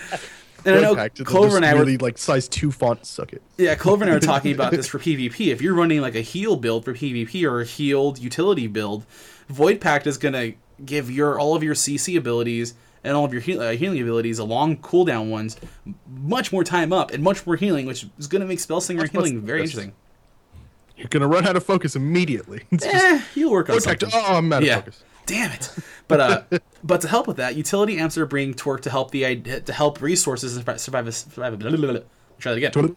And 0.65 0.75
I 0.75 0.81
know 0.81 0.95
pact, 0.95 1.23
Clover 1.23 1.55
and 1.55 1.65
I 1.65 1.73
were 1.75 1.81
really 1.81 1.97
like 1.97 2.17
size 2.17 2.49
two 2.49 2.71
font 2.73 3.05
suck 3.05 3.31
it. 3.31 3.41
Yeah, 3.57 3.75
Clover 3.75 4.03
and 4.03 4.11
I 4.11 4.15
were 4.15 4.19
talking 4.19 4.53
about 4.53 4.71
this 4.71 4.85
for 4.91 4.99
PvP. 4.99 5.47
If 5.47 5.61
you're 5.61 5.75
running 5.75 6.01
like 6.01 6.15
a 6.15 6.19
heal 6.21 6.57
build 6.57 6.83
for 6.83 6.93
PvP 6.93 7.43
or 7.49 7.61
a 7.61 7.65
healed 7.65 8.17
utility 8.19 8.67
build, 8.67 9.05
Void 9.47 9.79
Pact 9.79 10.07
is 10.07 10.17
gonna 10.17 10.53
give 10.83 11.09
your 11.09 11.39
all 11.39 11.55
of 11.55 11.63
your 11.63 11.75
CC 11.75 12.17
abilities 12.17 12.73
and 13.03 13.15
all 13.15 13.25
of 13.25 13.31
your 13.31 13.41
heal, 13.41 13.61
uh, 13.61 13.71
healing 13.71 14.01
abilities, 14.01 14.39
along 14.39 14.77
cooldown 14.77 15.29
ones, 15.29 15.57
much 16.07 16.51
more 16.51 16.63
time 16.63 16.91
up 16.91 17.11
and 17.11 17.23
much 17.23 17.45
more 17.45 17.55
healing, 17.55 17.85
which 17.85 18.07
is 18.17 18.27
gonna 18.27 18.45
make 18.45 18.59
Spell 18.59 18.81
Slinger 18.81 19.03
Much 19.03 19.11
healing 19.11 19.41
very 19.41 19.61
interesting. 19.61 19.93
You're 20.95 21.07
gonna 21.07 21.27
run 21.27 21.45
out 21.47 21.55
of 21.55 21.63
focus 21.63 21.95
immediately. 21.95 22.63
It's 22.71 22.85
Eh, 22.85 23.21
you'll 23.35 23.51
work 23.51 23.69
on 23.69 23.79
something. 23.79 24.09
Oh, 24.13 24.37
I'm 24.37 24.51
out 24.51 24.63
of 24.63 24.67
yeah. 24.67 24.75
focus. 24.77 25.03
Damn 25.25 25.51
it. 25.51 25.69
But 26.07 26.19
uh, 26.19 26.59
but 26.83 27.01
to 27.01 27.07
help 27.07 27.27
with 27.27 27.37
that, 27.37 27.55
utility 27.55 27.97
amps 27.97 28.17
are 28.17 28.25
bringing 28.25 28.53
torque 28.53 28.81
to 28.83 28.89
help 28.89 29.11
the 29.11 29.35
to 29.65 29.73
help 29.73 30.01
resources 30.01 30.55
and 30.55 30.65
survive. 30.65 30.81
survive, 30.81 31.13
survive 31.13 31.59
blah, 31.59 31.69
blah, 31.69 31.91
blah. 31.91 31.99
Try 32.39 32.53
that 32.53 32.57
again. 32.57 32.95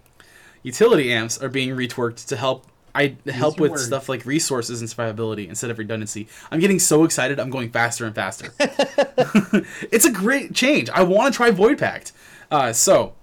utility 0.63 1.13
amps 1.13 1.43
are 1.43 1.49
being 1.49 1.71
retworked 1.71 2.27
to 2.29 2.37
help 2.37 2.67
I 2.95 3.17
help 3.27 3.61
with 3.61 3.73
words. 3.73 3.85
stuff 3.85 4.09
like 4.09 4.27
resources 4.27 4.81
and 4.81 4.91
survivability 4.91 5.49
instead 5.49 5.71
of 5.71 5.79
redundancy. 5.79 6.29
I'm 6.51 6.61
getting 6.61 6.79
so 6.79 7.05
excited. 7.05 7.39
I'm 7.39 7.51
going 7.51 7.71
faster 7.71 8.05
and 8.05 8.15
faster. 8.15 8.53
it's 9.93 10.05
a 10.05 10.13
great 10.13 10.55
change. 10.55 10.91
I 10.91 11.03
want 11.03 11.33
to 11.33 11.37
try 11.37 11.51
Void 11.51 11.79
Pact. 11.79 12.13
Uh, 12.51 12.73
so 12.73 13.15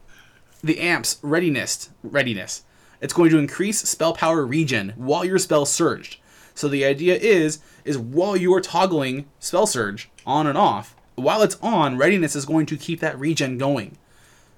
the 0.64 0.80
amps 0.80 1.20
readiness 1.22 1.90
readiness. 2.04 2.64
It's 3.00 3.14
going 3.14 3.30
to 3.30 3.38
increase 3.38 3.82
spell 3.82 4.14
power 4.14 4.46
regen 4.46 4.94
while 4.96 5.24
your 5.24 5.38
spell 5.38 5.66
surged. 5.66 6.20
So 6.56 6.68
the 6.68 6.86
idea 6.86 7.16
is 7.16 7.60
is 7.86 7.98
while 7.98 8.36
you 8.36 8.54
are 8.54 8.62
toggling 8.62 9.26
spell 9.40 9.68
surge 9.68 10.10
on 10.26 10.48
and 10.48 10.58
off, 10.58 10.96
while 11.16 11.42
it's 11.42 11.58
on, 11.62 11.98
readiness 11.98 12.36
is 12.36 12.46
going 12.46 12.66
to 12.68 12.78
keep 12.78 13.00
that 13.00 13.20
regen 13.20 13.58
going 13.58 13.98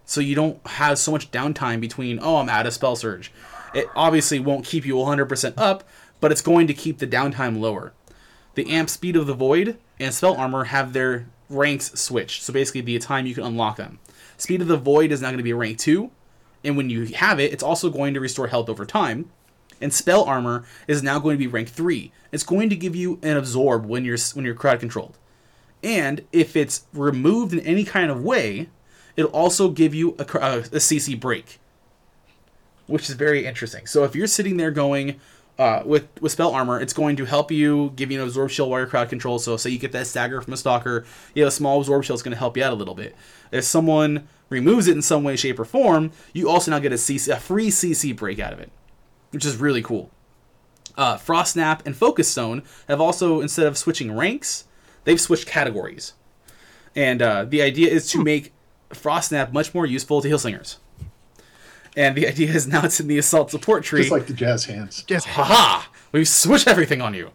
so 0.10 0.22
you 0.22 0.34
don't 0.34 0.66
have 0.66 0.98
so 0.98 1.12
much 1.12 1.30
downtime 1.30 1.80
between 1.80 2.20
oh 2.22 2.38
i'm 2.38 2.50
out 2.50 2.66
of 2.66 2.74
spell 2.74 2.96
surge 2.96 3.32
it 3.74 3.88
obviously 3.96 4.40
won't 4.40 4.66
keep 4.66 4.86
you 4.86 4.96
100% 4.96 5.54
up 5.58 5.84
but 6.20 6.32
it's 6.32 6.42
going 6.42 6.68
to 6.68 6.74
keep 6.74 6.98
the 6.98 7.08
downtime 7.08 7.60
lower. 7.60 7.94
The 8.56 8.70
amp 8.70 8.90
speed 8.90 9.16
of 9.16 9.28
the 9.28 9.34
void 9.34 9.78
and 10.00 10.14
spell 10.14 10.36
armor 10.36 10.66
have 10.66 10.94
their 10.94 11.28
ranks 11.50 11.98
switched. 12.00 12.44
So 12.44 12.52
basically 12.52 12.82
the 12.82 13.00
time 13.00 13.26
you 13.26 13.36
can 13.36 13.46
unlock 13.46 13.78
them. 13.78 14.00
Speed 14.38 14.62
of 14.62 14.68
the 14.68 14.78
void 14.78 15.12
is 15.12 15.22
now 15.22 15.30
going 15.30 15.38
to 15.38 15.44
be 15.44 15.54
rank 15.54 15.78
2 15.78 16.12
and 16.64 16.76
when 16.76 16.90
you 16.90 17.06
have 17.06 17.40
it 17.40 17.54
it's 17.54 17.64
also 17.64 17.90
going 17.90 18.14
to 18.14 18.20
restore 18.20 18.48
health 18.48 18.70
over 18.70 18.86
time. 18.86 19.30
And 19.82 19.94
spell 19.94 20.26
armor 20.26 20.66
is 20.88 21.02
now 21.02 21.20
going 21.20 21.36
to 21.36 21.40
be 21.40 21.48
rank 21.48 21.70
3 21.70 22.12
it's 22.32 22.44
going 22.44 22.70
to 22.70 22.76
give 22.76 22.96
you 22.96 23.20
an 23.22 23.38
absorb 23.38 23.86
when 23.86 24.06
you're 24.06 24.18
when 24.34 24.46
you're 24.46 24.56
crowd 24.56 24.80
controlled. 24.80 25.18
And 25.84 26.26
if 26.32 26.56
it's 26.56 26.86
removed 26.94 27.54
in 27.54 27.62
any 27.62 27.86
kind 27.86 28.12
of 28.12 28.22
way, 28.22 28.70
it'll 29.16 29.32
also 29.32 29.70
give 29.70 29.96
you 29.96 30.16
a, 30.20 30.24
uh, 30.24 30.56
a, 30.56 30.60
a 30.60 30.80
CC 30.80 31.18
break, 31.18 31.60
which 32.90 33.10
is 33.10 33.16
very 33.16 33.46
interesting. 33.46 33.86
So 33.86 34.04
if 34.04 34.16
you're 34.16 34.28
sitting 34.28 34.58
there 34.58 34.72
going 34.72 35.20
uh, 35.58 35.84
with 35.86 36.08
with 36.22 36.32
spell 36.32 36.52
armor, 36.54 36.80
it's 36.80 36.94
going 36.94 37.16
to 37.18 37.26
help 37.26 37.52
you 37.52 37.92
give 37.96 38.12
you 38.12 38.20
an 38.20 38.26
absorb 38.26 38.50
shield 38.50 38.70
while 38.70 38.80
you're 38.80 38.88
crowd 38.88 39.10
control. 39.10 39.40
So 39.40 39.58
say 39.58 39.70
you 39.70 39.78
get 39.78 39.92
that 39.92 40.08
stagger 40.08 40.42
from 40.42 40.54
a 40.54 40.58
stalker, 40.58 41.06
you 41.36 41.44
have 41.44 41.50
a 41.50 41.56
small 41.56 41.80
absorb 41.80 42.04
shield 42.04 42.18
is 42.18 42.24
going 42.24 42.34
to 42.34 42.38
help 42.40 42.58
you 42.58 42.64
out 42.64 42.74
a 42.74 42.76
little 42.76 42.96
bit. 42.96 43.16
If 43.52 43.66
someone 43.66 44.28
removes 44.50 44.88
it 44.88 44.96
in 44.96 45.02
some 45.02 45.24
way, 45.24 45.36
shape, 45.36 45.60
or 45.60 45.66
form, 45.66 46.12
you 46.34 46.50
also 46.50 46.72
now 46.72 46.80
get 46.80 46.94
a 46.94 46.96
CC, 46.96 47.32
a 47.32 47.40
free 47.40 47.70
CC 47.70 48.16
break 48.16 48.40
out 48.40 48.54
of 48.54 48.60
it, 48.60 48.72
which 49.32 49.46
is 49.46 49.58
really 49.58 49.84
cool. 49.84 50.10
Uh, 50.98 51.18
Frost 51.18 51.54
Snap 51.54 51.86
and 51.86 51.96
Focus 51.96 52.28
Stone 52.28 52.64
have 52.88 53.00
also, 53.00 53.42
instead 53.42 53.66
of 53.66 53.78
switching 53.78 54.16
ranks, 54.16 54.66
they've 55.04 55.22
switched 55.22 55.48
categories. 55.48 56.14
And 56.96 57.22
uh, 57.22 57.46
the 57.46 57.62
idea 57.62 57.90
is 57.90 58.10
to 58.12 58.24
make 58.24 58.54
Frost 58.92 59.30
Snap 59.30 59.54
much 59.54 59.74
more 59.74 59.86
useful 59.86 60.22
to 60.22 60.28
heal 60.28 60.40
slingers. 60.40 60.78
And 61.98 62.16
the 62.16 62.28
idea 62.28 62.52
is 62.54 62.68
now 62.68 62.86
it's 62.86 63.00
in 63.00 63.08
the 63.08 63.18
assault 63.18 63.52
support 63.52 63.84
tree. 63.84 64.02
Just 64.02 64.12
like 64.12 64.28
the 64.28 64.34
jazz 64.34 64.66
hands. 64.66 65.04
Yes. 65.08 65.26
Haha! 65.26 65.88
We 66.12 66.26
switch 66.26 66.68
everything 66.68 67.02
on 67.02 67.14
you. 67.14 67.32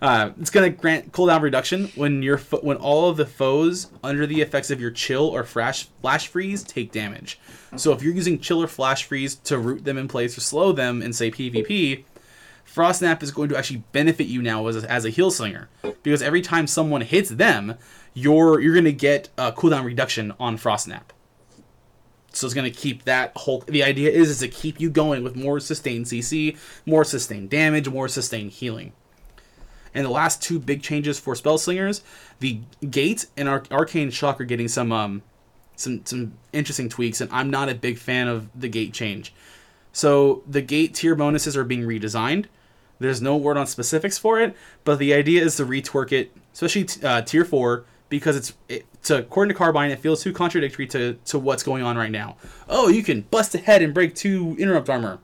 Uh, 0.00 0.30
it's 0.40 0.50
going 0.50 0.70
to 0.70 0.76
grant 0.76 1.12
cooldown 1.12 1.42
reduction 1.42 1.90
when 1.96 2.22
your 2.22 2.38
fo- 2.38 2.60
when 2.60 2.76
all 2.76 3.08
of 3.10 3.16
the 3.16 3.26
foes 3.26 3.88
under 4.04 4.26
the 4.26 4.40
effects 4.40 4.70
of 4.70 4.80
your 4.80 4.92
chill 4.92 5.26
or 5.26 5.42
flash 5.42 5.88
flash 6.00 6.28
freeze 6.28 6.62
take 6.62 6.92
damage. 6.92 7.40
So 7.76 7.92
if 7.92 8.02
you're 8.02 8.14
using 8.14 8.38
chill 8.38 8.62
or 8.62 8.68
flash 8.68 9.04
freeze 9.04 9.34
to 9.36 9.58
root 9.58 9.84
them 9.84 9.98
in 9.98 10.06
place 10.06 10.38
or 10.38 10.40
slow 10.40 10.72
them 10.72 11.02
in 11.02 11.12
say 11.12 11.30
PvP, 11.30 12.04
Frost 12.64 13.00
Snap 13.00 13.22
is 13.22 13.32
going 13.32 13.48
to 13.48 13.56
actually 13.58 13.82
benefit 13.92 14.28
you 14.28 14.40
now 14.40 14.66
as 14.68 14.84
a, 14.84 14.90
as 14.90 15.04
a 15.04 15.10
heal 15.10 15.30
slinger 15.32 15.68
because 16.02 16.22
every 16.22 16.42
time 16.42 16.68
someone 16.68 17.00
hits 17.00 17.30
them, 17.30 17.74
you're 18.14 18.60
you're 18.60 18.74
going 18.74 18.84
to 18.84 18.92
get 18.92 19.30
a 19.36 19.50
cooldown 19.50 19.84
reduction 19.84 20.32
on 20.38 20.56
Frost 20.56 20.84
Snap. 20.84 21.12
So 22.38 22.46
it's 22.46 22.54
going 22.54 22.70
to 22.70 22.76
keep 22.76 23.04
that 23.04 23.32
whole. 23.36 23.64
The 23.66 23.82
idea 23.82 24.10
is 24.10 24.30
is 24.30 24.38
to 24.40 24.48
keep 24.48 24.80
you 24.80 24.90
going 24.90 25.22
with 25.22 25.36
more 25.36 25.60
sustained 25.60 26.06
CC, 26.06 26.56
more 26.86 27.04
sustained 27.04 27.50
damage, 27.50 27.88
more 27.88 28.08
sustained 28.08 28.52
healing. 28.52 28.92
And 29.94 30.04
the 30.04 30.10
last 30.10 30.42
two 30.42 30.58
big 30.58 30.82
changes 30.82 31.18
for 31.18 31.34
spell 31.34 31.58
slingers, 31.58 32.02
the 32.40 32.60
gate 32.88 33.26
and 33.36 33.48
Ar- 33.48 33.64
arcane 33.70 34.10
shock 34.10 34.40
are 34.40 34.44
getting 34.44 34.68
some 34.68 34.92
um 34.92 35.22
some 35.76 36.04
some 36.04 36.34
interesting 36.52 36.88
tweaks, 36.88 37.20
and 37.20 37.30
I'm 37.32 37.50
not 37.50 37.68
a 37.68 37.74
big 37.74 37.98
fan 37.98 38.28
of 38.28 38.48
the 38.58 38.68
gate 38.68 38.92
change. 38.92 39.34
So 39.92 40.42
the 40.46 40.62
gate 40.62 40.94
tier 40.94 41.14
bonuses 41.14 41.56
are 41.56 41.64
being 41.64 41.82
redesigned. 41.82 42.46
There's 43.00 43.22
no 43.22 43.36
word 43.36 43.56
on 43.56 43.66
specifics 43.66 44.18
for 44.18 44.40
it, 44.40 44.56
but 44.84 44.98
the 44.98 45.14
idea 45.14 45.42
is 45.42 45.56
to 45.56 45.64
retwork 45.64 46.12
it, 46.12 46.32
especially 46.52 46.84
t- 46.84 47.06
uh, 47.06 47.22
tier 47.22 47.44
four, 47.44 47.84
because 48.08 48.36
it's 48.36 48.54
it, 48.68 48.86
to, 49.04 49.18
according 49.18 49.52
to 49.52 49.58
Carbine, 49.58 49.90
it 49.90 49.98
feels 49.98 50.22
too 50.22 50.32
contradictory 50.32 50.86
to 50.88 51.14
to 51.26 51.38
what's 51.38 51.62
going 51.62 51.82
on 51.82 51.96
right 51.96 52.10
now. 52.10 52.36
Oh, 52.68 52.88
you 52.88 53.02
can 53.02 53.22
bust 53.22 53.54
a 53.54 53.58
head 53.58 53.82
and 53.82 53.92
break 53.94 54.14
two 54.14 54.56
interrupt 54.58 54.88
armor. 54.88 55.18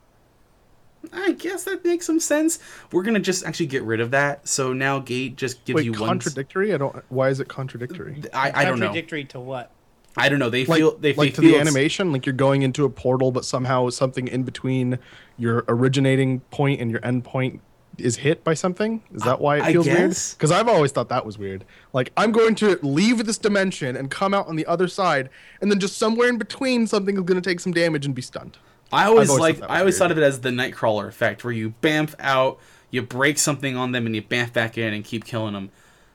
I 1.12 1.32
guess 1.32 1.64
that 1.64 1.84
makes 1.84 2.06
some 2.06 2.18
sense. 2.18 2.58
We're 2.90 3.02
gonna 3.02 3.20
just 3.20 3.44
actually 3.44 3.66
get 3.66 3.82
rid 3.82 4.00
of 4.00 4.10
that. 4.12 4.48
So 4.48 4.72
now 4.72 4.98
gate 4.98 5.36
just 5.36 5.64
gives 5.64 5.76
Wait, 5.76 5.84
you 5.84 5.92
one. 5.92 6.08
contradictory? 6.08 6.72
I 6.72 6.78
don't. 6.78 7.04
Why 7.10 7.28
is 7.28 7.40
it 7.40 7.48
contradictory? 7.48 8.22
I, 8.32 8.52
I 8.54 8.64
don't 8.64 8.78
know. 8.78 8.86
Contradictory 8.86 9.24
to 9.26 9.40
what? 9.40 9.70
I 10.16 10.28
don't 10.28 10.38
know. 10.38 10.48
They 10.48 10.64
like, 10.64 10.78
feel 10.78 10.96
they 10.96 11.12
like 11.12 11.34
to 11.34 11.42
feel 11.42 11.50
the 11.50 11.56
it's- 11.56 11.66
animation, 11.66 12.12
like 12.12 12.24
you're 12.24 12.34
going 12.34 12.62
into 12.62 12.84
a 12.84 12.90
portal, 12.90 13.32
but 13.32 13.44
somehow 13.44 13.90
something 13.90 14.28
in 14.28 14.44
between 14.44 14.98
your 15.36 15.64
originating 15.68 16.40
point 16.50 16.80
and 16.80 16.90
your 16.90 17.04
end 17.04 17.24
point 17.24 17.60
is 17.98 18.16
hit 18.16 18.42
by 18.44 18.54
something. 18.54 19.02
Is 19.14 19.22
that 19.22 19.40
why 19.40 19.58
it 19.58 19.72
feels 19.72 19.86
weird? 19.86 20.10
Because 20.32 20.50
I've 20.50 20.68
always 20.68 20.92
thought 20.92 21.08
that 21.10 21.24
was 21.26 21.38
weird. 21.38 21.64
Like 21.92 22.12
I'm 22.16 22.32
going 22.32 22.54
to 22.56 22.78
leave 22.82 23.24
this 23.26 23.38
dimension 23.38 23.96
and 23.96 24.10
come 24.10 24.34
out 24.34 24.46
on 24.48 24.56
the 24.56 24.66
other 24.66 24.88
side, 24.88 25.30
and 25.60 25.70
then 25.70 25.78
just 25.80 25.96
somewhere 25.98 26.28
in 26.28 26.38
between, 26.38 26.86
something 26.86 27.16
is 27.16 27.22
going 27.22 27.40
to 27.40 27.48
take 27.50 27.60
some 27.60 27.72
damage 27.72 28.06
and 28.06 28.14
be 28.14 28.22
stunned. 28.22 28.58
I 28.92 29.06
always 29.06 29.28
always 29.30 29.40
like 29.40 29.58
thought 29.58 29.70
I 29.70 29.80
always 29.80 29.94
weird. 29.94 29.98
thought 29.98 30.10
of 30.12 30.18
it 30.18 30.22
as 30.22 30.40
the 30.40 30.50
Nightcrawler 30.50 31.08
effect, 31.08 31.44
where 31.44 31.52
you 31.52 31.74
bamf 31.82 32.14
out, 32.20 32.58
you 32.90 33.02
break 33.02 33.38
something 33.38 33.76
on 33.76 33.92
them, 33.92 34.06
and 34.06 34.14
you 34.14 34.22
bamf 34.22 34.52
back 34.52 34.76
in 34.78 34.92
and 34.92 35.04
keep 35.04 35.24
killing 35.24 35.54
them. 35.54 35.70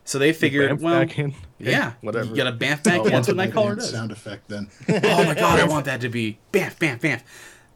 So 0.05 0.17
they 0.17 0.33
figured, 0.33 0.81
well, 0.81 1.01
back 1.05 1.19
in. 1.19 1.35
Okay, 1.61 1.71
yeah, 1.71 1.93
whatever. 2.01 2.29
You 2.29 2.35
got 2.35 2.45
to 2.45 2.51
bamf 2.65 2.83
back 2.83 3.01
Oh, 3.01 3.05
in. 3.05 3.11
That's 3.11 3.27
what 3.27 3.37
Nightcrawler 3.37 3.69
that 3.75 3.75
does. 3.81 3.91
Sound 3.91 4.11
effect 4.11 4.47
then. 4.47 4.69
oh 4.89 5.23
my 5.25 5.35
god, 5.35 5.59
I 5.59 5.65
want 5.67 5.85
that 5.85 6.01
to 6.01 6.09
be 6.09 6.39
bamf, 6.51 6.77
bamf, 6.77 6.99
bamf. 7.01 7.21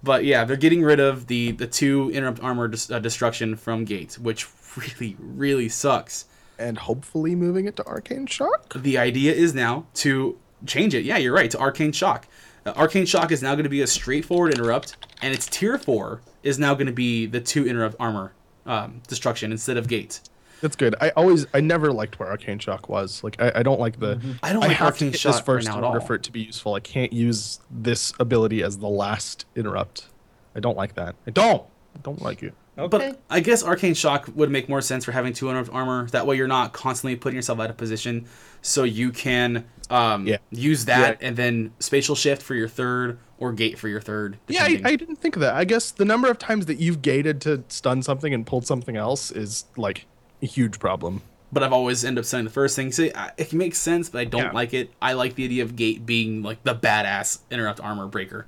But 0.04 0.26
yeah, 0.26 0.43
they're 0.43 0.58
getting 0.58 0.84
rid 0.84 0.99
of 0.99 1.28
the 1.28 1.51
the 1.51 1.68
two 1.68 2.10
interrupt 2.12 2.41
armor 2.43 2.68
dis- 2.68 2.91
uh, 2.91 2.99
destruction 2.99 3.56
from 3.56 3.86
Gate, 3.86 4.16
which 4.20 4.47
really 4.78 5.16
really 5.20 5.70
sucks. 5.70 6.26
and 6.60 6.78
hopefully 6.78 7.36
moving 7.36 7.66
it 7.66 7.76
to 7.78 7.86
Arcane 7.86 8.26
Shock. 8.28 8.74
The 8.76 8.97
idea 8.97 9.34
is 9.34 9.54
now 9.54 9.86
to 9.95 10.38
change 10.66 10.93
it. 10.93 11.04
Yeah, 11.06 11.18
you're 11.18 11.34
right 11.34 11.49
to 11.51 11.58
Arcane 11.60 11.91
Shock. 11.91 12.28
Uh, 12.66 12.74
Arcane 12.76 13.06
Shock 13.06 13.32
is 13.32 13.41
now 13.41 13.54
going 13.56 13.64
to 13.64 13.70
be 13.70 13.82
a 13.82 13.88
straightforward 13.88 14.54
interrupt, 14.54 14.95
and 15.22 15.34
its 15.34 15.47
tier 15.47 15.78
four 15.78 16.22
is 16.43 16.60
now 16.60 16.74
going 16.74 16.88
to 16.88 16.93
be 16.93 17.26
the 17.26 17.39
two 17.41 17.66
interrupt 17.68 17.95
armor 17.99 18.34
um, 18.66 19.01
destruction 19.08 19.51
instead 19.51 19.78
of 19.78 19.88
Gate. 19.88 20.20
That's 20.64 20.78
good. 20.78 20.95
I 21.01 21.09
always, 21.09 21.45
I 21.53 21.59
never 21.59 21.91
liked 21.91 22.20
where 22.20 22.30
Arcane 22.30 22.57
Shock 22.57 22.88
was. 22.88 23.22
Like, 23.22 23.36
I, 23.41 23.51
I 23.55 23.64
don't 23.64 23.82
like 23.82 23.99
the. 23.99 24.18
I 24.41 24.53
don't 24.53 24.61
like 24.61 24.72
have 24.78 24.88
Arcane 24.93 25.09
to 25.09 25.11
hit 25.11 25.20
Shock 25.20 25.34
this 25.34 25.39
right 25.41 25.45
first 25.45 25.68
now 25.68 25.78
in 25.78 25.84
order 25.84 25.99
for 25.99 26.16
it 26.16 26.24
to 26.24 26.32
be 26.32 26.39
useful. 26.39 26.74
I 26.74 26.80
can't 26.80 27.11
use 27.11 27.59
this 27.70 28.14
ability 28.18 28.64
as 28.64 28.78
the 28.78 28.88
last 28.88 29.45
interrupt. 29.57 30.07
I 30.55 30.61
don't 30.61 30.78
like 30.78 30.95
that. 30.95 31.16
I 31.28 31.32
don't. 31.32 31.64
I 31.95 31.99
don't 32.01 32.22
like 32.22 32.43
it. 32.43 32.53
Okay. 32.78 32.88
But 32.88 33.20
I 33.30 33.41
guess 33.41 33.61
Arcane 33.61 33.93
Shock 33.93 34.30
would 34.36 34.49
make 34.49 34.70
more 34.70 34.80
sense 34.82 35.03
for 35.03 35.11
having 35.11 35.34
two 35.34 35.49
interrupt 35.49 35.70
armor. 35.74 36.07
That 36.07 36.26
way, 36.26 36.38
you're 36.38 36.47
not 36.47 36.72
constantly 36.72 37.18
putting 37.18 37.36
yourself 37.36 37.59
out 37.59 37.70
of 37.70 37.76
position, 37.76 38.26
so 38.61 38.84
you 38.84 39.11
can 39.11 39.66
um, 39.89 40.26
Yeah. 40.26 40.38
use 40.49 40.86
that 40.86 41.20
Yeah. 41.22 41.28
and 41.28 41.36
then 41.36 41.74
spatial 41.80 42.16
shift 42.16 42.41
for 42.41 42.55
your 42.55 42.70
third 42.70 43.20
or 43.38 43.51
gate 43.51 43.78
for 43.78 43.89
your 43.89 43.99
third. 43.99 44.38
Yeah, 44.47 44.64
I. 44.64 44.82
I 44.86 44.95
didn't 44.95 45.18
think 45.18 45.36
of 45.36 45.41
that. 45.41 45.55
I 45.55 45.66
guess 45.66 45.91
the 45.91 46.05
number 46.05 46.30
of 46.32 46.39
times 46.39 46.68
that 46.68 46.80
you've 46.80 47.01
gated 47.01 47.41
to 47.41 47.66
stun 47.68 48.01
something 48.01 48.34
and 48.34 48.45
pulled 48.45 48.66
something 48.66 48.95
else 48.95 49.30
is 49.30 49.66
like 49.76 50.05
a 50.44 50.46
huge 50.46 50.78
problem. 50.80 51.22
but 51.52 51.62
I've 51.64 51.72
always 51.74 52.04
ended 52.04 52.24
up 52.24 52.26
saying 52.26 52.46
the 52.46 52.50
first 52.52 52.76
thing. 52.76 52.91
See, 52.91 53.12
I- 53.14 53.32
it 53.38 53.54
makes 53.54 53.78
sense, 53.78 54.10
but 54.10 54.20
I 54.22 54.26
don't 54.26 54.41
Yeah. 54.46 54.52
like 54.54 54.74
it. 54.74 54.89
I 55.02 55.14
like 55.14 55.36
the 55.36 55.46
idea 55.46 55.62
of 55.64 55.76
gate 55.76 56.04
being 56.06 56.41
like 56.41 56.64
the 56.64 56.74
badass 56.76 57.39
interrupt 57.52 57.80
armor 57.80 58.08
breaker. 58.08 58.48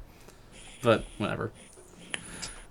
But 0.82 1.06
whatever. 1.20 1.52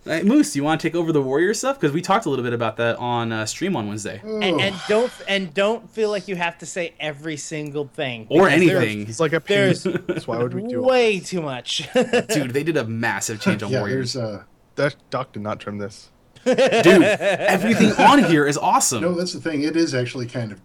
Hey, 0.04 0.22
Moose, 0.22 0.54
you 0.54 0.62
want 0.64 0.80
to 0.82 0.88
take 0.88 0.94
over 0.94 1.12
the 1.12 1.22
warrior 1.22 1.54
stuff? 1.54 1.80
Because 1.80 1.94
we 1.94 2.02
talked 2.02 2.26
a 2.26 2.30
little 2.30 2.42
bit 2.44 2.52
about 2.52 2.76
that 2.76 2.96
on 2.96 3.32
uh, 3.32 3.46
stream 3.46 3.74
on 3.74 3.86
Wednesday, 3.88 4.20
and, 4.22 4.60
and 4.60 4.74
don't 4.86 5.10
and 5.26 5.54
don't 5.54 5.88
feel 5.88 6.10
like 6.10 6.28
you 6.28 6.36
have 6.36 6.58
to 6.58 6.66
say 6.66 6.92
every 7.00 7.36
single 7.38 7.86
thing 7.86 8.26
or 8.28 8.48
anything. 8.48 9.08
It's 9.08 9.18
like 9.20 9.32
a 9.32 9.40
pain. 9.40 9.56
There's 9.56 9.82
That's 10.06 10.26
why 10.26 10.36
would 10.38 10.52
we 10.52 10.62
do 10.62 10.82
it? 10.82 10.86
way 10.86 11.20
too 11.20 11.40
much. 11.40 11.88
Dude, 12.28 12.50
they 12.50 12.64
did 12.64 12.76
a 12.76 12.84
massive 12.84 13.40
change 13.40 13.62
on 13.62 13.70
yeah, 13.70 13.78
warriors. 13.80 14.12
there's 14.12 14.24
uh 14.40 14.42
That 14.74 14.96
Doc 15.10 15.32
did 15.32 15.42
not 15.42 15.58
trim 15.60 15.78
this. 15.78 16.10
Dude, 16.44 17.02
everything 17.02 17.92
on 17.92 18.22
here 18.24 18.46
is 18.46 18.56
awesome. 18.58 19.02
no, 19.02 19.12
that's 19.14 19.32
the 19.32 19.40
thing. 19.40 19.62
It 19.62 19.76
is 19.76 19.94
actually 19.94 20.26
kind 20.26 20.52
of 20.52 20.60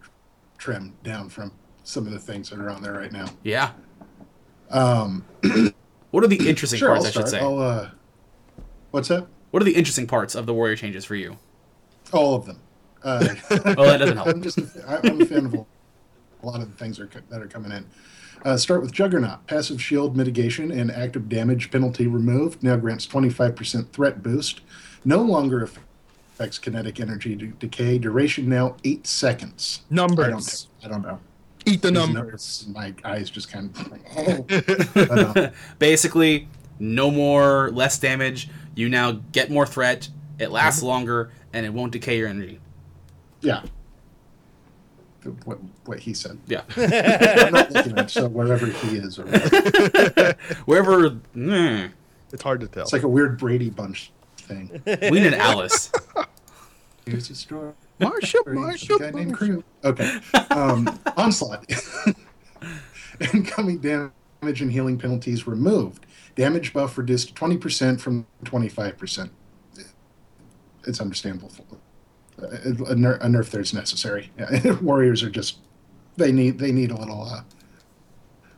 trimmed 0.57 1.01
down 1.03 1.29
from 1.29 1.51
some 1.83 2.05
of 2.05 2.11
the 2.13 2.19
things 2.19 2.49
that 2.49 2.59
are 2.59 2.69
on 2.69 2.81
there 2.83 2.93
right 2.93 3.11
now. 3.11 3.25
Yeah. 3.43 3.71
Um, 4.69 5.25
What 6.11 6.23
are 6.23 6.27
the 6.27 6.49
interesting 6.49 6.79
sure, 6.79 6.89
parts, 6.89 7.05
I 7.05 7.11
should 7.11 7.27
say? 7.29 7.39
Uh, 7.39 7.89
what's 8.89 9.09
that? 9.09 9.27
What 9.51 9.61
are 9.61 9.63
the 9.63 9.75
interesting 9.75 10.07
parts 10.07 10.33
of 10.33 10.47
the 10.47 10.53
warrior 10.55 10.75
changes 10.75 11.05
for 11.05 11.13
you? 11.15 11.37
All 12.11 12.33
of 12.33 12.45
them. 12.47 12.59
Uh, 13.03 13.27
Well, 13.49 13.85
that 13.85 13.97
doesn't 13.99 14.17
help. 14.17 14.27
I'm 14.27 14.41
just 14.41 14.57
I- 14.87 14.99
I'm 15.03 15.21
a 15.21 15.25
fan 15.25 15.45
of 15.45 15.53
a 15.53 15.65
lot 16.41 16.61
of 16.61 16.71
the 16.71 16.75
things 16.77 16.97
that 16.97 17.15
are, 17.15 17.21
that 17.29 17.41
are 17.43 17.47
coming 17.47 17.71
in. 17.71 17.85
Uh, 18.43 18.57
start 18.57 18.81
with 18.81 18.91
Juggernaut. 18.91 19.45
Passive 19.45 19.79
shield 19.81 20.17
mitigation 20.17 20.71
and 20.71 20.89
active 20.89 21.29
damage 21.29 21.69
penalty 21.69 22.07
removed. 22.07 22.63
Now 22.63 22.75
grants 22.75 23.05
25% 23.05 23.91
threat 23.91 24.23
boost. 24.23 24.61
No 25.05 25.21
longer 25.21 25.63
affects 25.63 26.57
kinetic 26.59 26.99
energy 26.99 27.35
de- 27.35 27.47
decay. 27.47 27.97
Duration 27.97 28.49
now 28.49 28.75
eight 28.83 29.07
seconds. 29.07 29.81
I 29.91 29.95
don't, 29.95 30.15
Numbers. 30.15 30.67
I 30.83 30.87
don't 30.87 31.01
know. 31.01 31.19
Eat 31.65 31.81
the 31.81 31.89
These 31.89 31.93
numbers. 31.99 32.65
My 32.73 32.93
eyes 33.03 33.29
just 33.29 33.51
kind 33.51 33.69
of. 33.75 33.93
Oh. 34.17 34.45
But, 34.93 35.37
uh, 35.37 35.51
Basically, 35.79 36.47
no 36.79 37.11
more 37.11 37.69
less 37.71 37.97
damage. 37.99 38.49
You 38.75 38.89
now 38.89 39.19
get 39.31 39.49
more 39.51 39.65
threat. 39.65 40.09
It 40.37 40.43
Mm-hmm. 40.45 40.53
lasts 40.53 40.81
longer, 40.83 41.31
and 41.53 41.65
it 41.65 41.73
won't 41.73 41.91
decay 41.91 42.17
your 42.17 42.27
energy. 42.29 42.59
yeah. 43.41 43.63
What, 45.43 45.59
what 45.83 45.99
he 45.99 46.13
said. 46.13 46.37
Yeah. 46.47 46.61
I'm 46.77 47.51
not 47.51 47.71
looking 47.71 47.97
at 47.97 48.09
so 48.09 48.29
wherever 48.29 48.65
he 48.67 48.97
is. 48.97 49.19
Or 49.19 49.25
whatever. 49.25 50.35
Wherever. 50.65 51.09
mm, 51.35 51.91
It's 52.31 52.41
hard 52.41 52.61
to 52.61 52.67
tell. 52.69 52.83
It's 52.83 52.93
like 52.93 53.03
a 53.03 53.07
weird 53.09 53.37
Brady 53.37 53.69
Bunch 53.69 54.11
thing. 54.49 54.81
we 55.11 55.19
need 55.19 55.33
Alice. 55.33 55.91
Here's 57.05 57.29
a 57.29 57.35
story. 57.35 57.73
Marshall, 57.99 58.41
There's 58.45 58.57
Marshall, 58.57 58.99
guy 58.99 59.11
named 59.11 59.33
Crew. 59.35 59.63
Okay. 59.83 60.19
Um, 60.51 60.99
onslaught. 61.17 61.65
Incoming 63.33 63.79
damage 63.79 64.61
and 64.61 64.71
healing 64.71 64.97
penalties 64.97 65.47
removed. 65.47 66.05
Damage 66.35 66.71
buff 66.73 66.97
reduced 66.97 67.29
to 67.29 67.33
20% 67.33 67.99
from 67.99 68.25
25%. 68.45 69.29
It's 70.87 71.01
understandable. 71.01 71.51
A, 72.37 72.91
a, 72.91 72.95
ner- 72.95 73.15
a 73.15 73.25
nerf 73.27 73.49
there 73.49 73.59
is 73.61 73.73
necessary. 73.73 74.31
Warriors 74.81 75.23
are 75.23 75.29
just 75.29 75.57
they 76.15 76.31
need 76.31 76.57
they 76.57 76.71
need 76.71 76.91
a 76.91 76.95
little 76.97 77.23
uh, 77.23 77.41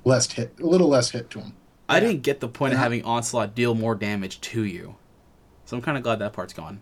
less 0.06 0.32
hit, 0.32 0.54
a 0.62 0.66
little 0.66 0.88
less 0.88 1.10
hit 1.12 1.30
to 1.32 1.40
them. 1.40 1.54
I 1.90 2.00
didn't 2.00 2.22
get 2.22 2.40
the 2.42 2.48
point 2.48 2.74
of 2.74 2.78
Yeah. 2.78 2.84
having 2.84 3.04
Onslaught 3.04 3.56
deal 3.56 3.74
more 3.74 3.96
damage 3.96 4.40
to 4.42 4.64
you. 4.64 4.96
So 5.72 5.78
I'm 5.78 5.84
kind 5.84 5.96
of 5.96 6.04
glad 6.04 6.20
that 6.20 6.34
part's 6.34 6.52
gone. 6.52 6.82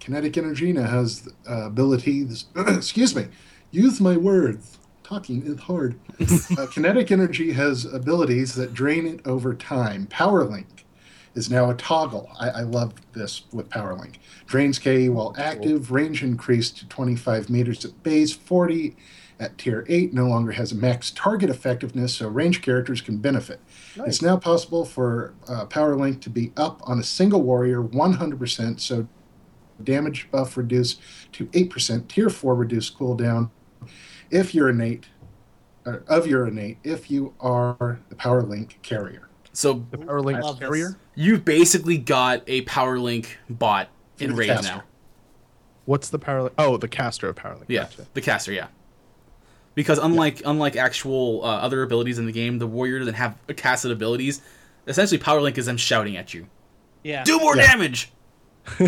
Kinetic 0.00 0.38
energy 0.38 0.72
now 0.72 0.86
has 0.86 1.28
uh, 1.46 1.66
abilities. 1.66 2.46
excuse 2.56 3.14
me. 3.14 3.26
Use 3.70 4.00
my 4.00 4.16
words. 4.16 4.78
Talking 5.02 5.42
is 5.44 5.60
hard. 5.60 6.00
uh, 6.58 6.66
kinetic 6.72 7.10
energy 7.10 7.52
has 7.52 7.84
abilities 7.84 8.54
that 8.54 8.72
drain 8.72 9.06
it 9.06 9.20
over 9.26 9.52
time. 9.52 10.06
Power 10.06 10.44
Link 10.44 10.86
is 11.34 11.50
now 11.50 11.68
a 11.68 11.74
toggle. 11.74 12.30
I, 12.40 12.48
I 12.48 12.60
love 12.62 12.94
this 13.12 13.42
with 13.52 13.68
Power 13.68 13.94
Link. 13.94 14.18
Drains 14.46 14.78
KE 14.78 15.10
while 15.10 15.34
active. 15.36 15.90
Range 15.90 16.22
increased 16.22 16.78
to 16.78 16.88
25 16.88 17.50
meters 17.50 17.84
at 17.84 18.02
base. 18.02 18.32
40 18.32 18.96
at 19.40 19.56
tier 19.58 19.84
8. 19.88 20.12
No 20.12 20.26
longer 20.26 20.52
has 20.52 20.72
a 20.72 20.74
max 20.74 21.10
target 21.10 21.48
effectiveness, 21.50 22.14
so 22.14 22.28
range 22.28 22.60
characters 22.62 23.00
can 23.00 23.18
benefit. 23.18 23.60
It's 23.96 24.22
now 24.22 24.36
possible 24.36 24.84
for 24.84 25.34
uh, 25.48 25.66
Power 25.66 25.96
Link 25.96 26.20
to 26.22 26.30
be 26.30 26.52
up 26.56 26.80
on 26.84 26.98
a 26.98 27.04
single 27.04 27.42
warrior 27.42 27.82
100%, 27.82 28.80
so 28.80 29.06
damage 29.82 30.28
buff 30.30 30.56
reduced 30.56 31.00
to 31.32 31.46
8%, 31.46 32.08
tier 32.08 32.30
4 32.30 32.54
reduced 32.54 32.98
cooldown 32.98 33.50
if 34.30 34.54
you're 34.54 34.68
innate, 34.70 35.06
or 35.86 36.02
of 36.08 36.26
your 36.26 36.46
innate, 36.48 36.78
if 36.84 37.10
you 37.10 37.32
are 37.40 38.00
the 38.08 38.14
Power 38.16 38.42
Link 38.42 38.78
carrier. 38.82 39.28
So 39.52 39.84
The 39.90 39.98
Power 39.98 40.20
Link 40.20 40.42
love 40.42 40.58
this. 40.60 40.68
carrier. 40.68 40.98
you've 41.14 41.44
basically 41.44 41.96
got 41.98 42.42
a 42.46 42.62
Power 42.62 42.98
Link 42.98 43.38
bot 43.48 43.88
in 44.18 44.30
The 44.30 44.36
Rage 44.36 44.62
now. 44.62 44.82
What's 45.86 46.10
the 46.10 46.18
Power 46.18 46.42
Link? 46.42 46.54
Oh, 46.58 46.76
the 46.76 46.88
caster 46.88 47.28
of 47.28 47.36
Power 47.36 47.54
Link. 47.54 47.66
Yeah, 47.68 47.84
Gotcha. 47.84 48.06
the 48.12 48.20
caster, 48.20 48.52
yeah. 48.52 48.66
Because 49.78 49.98
unlike 49.98 50.42
unlike 50.44 50.74
actual 50.74 51.44
uh, 51.44 51.58
other 51.58 51.84
abilities 51.84 52.18
in 52.18 52.26
the 52.26 52.32
game, 52.32 52.58
the 52.58 52.66
warrior 52.66 52.98
doesn't 52.98 53.14
have 53.14 53.36
casted 53.54 53.92
abilities. 53.92 54.42
Essentially, 54.88 55.18
Power 55.18 55.40
Link 55.40 55.56
is 55.56 55.66
them 55.66 55.76
shouting 55.76 56.16
at 56.16 56.34
you, 56.34 56.48
yeah. 57.04 57.22
"Do 57.22 57.38
more 57.38 57.56
Yeah. 57.56 57.66
damage!" 57.68 58.10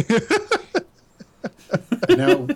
Now, 2.09 2.49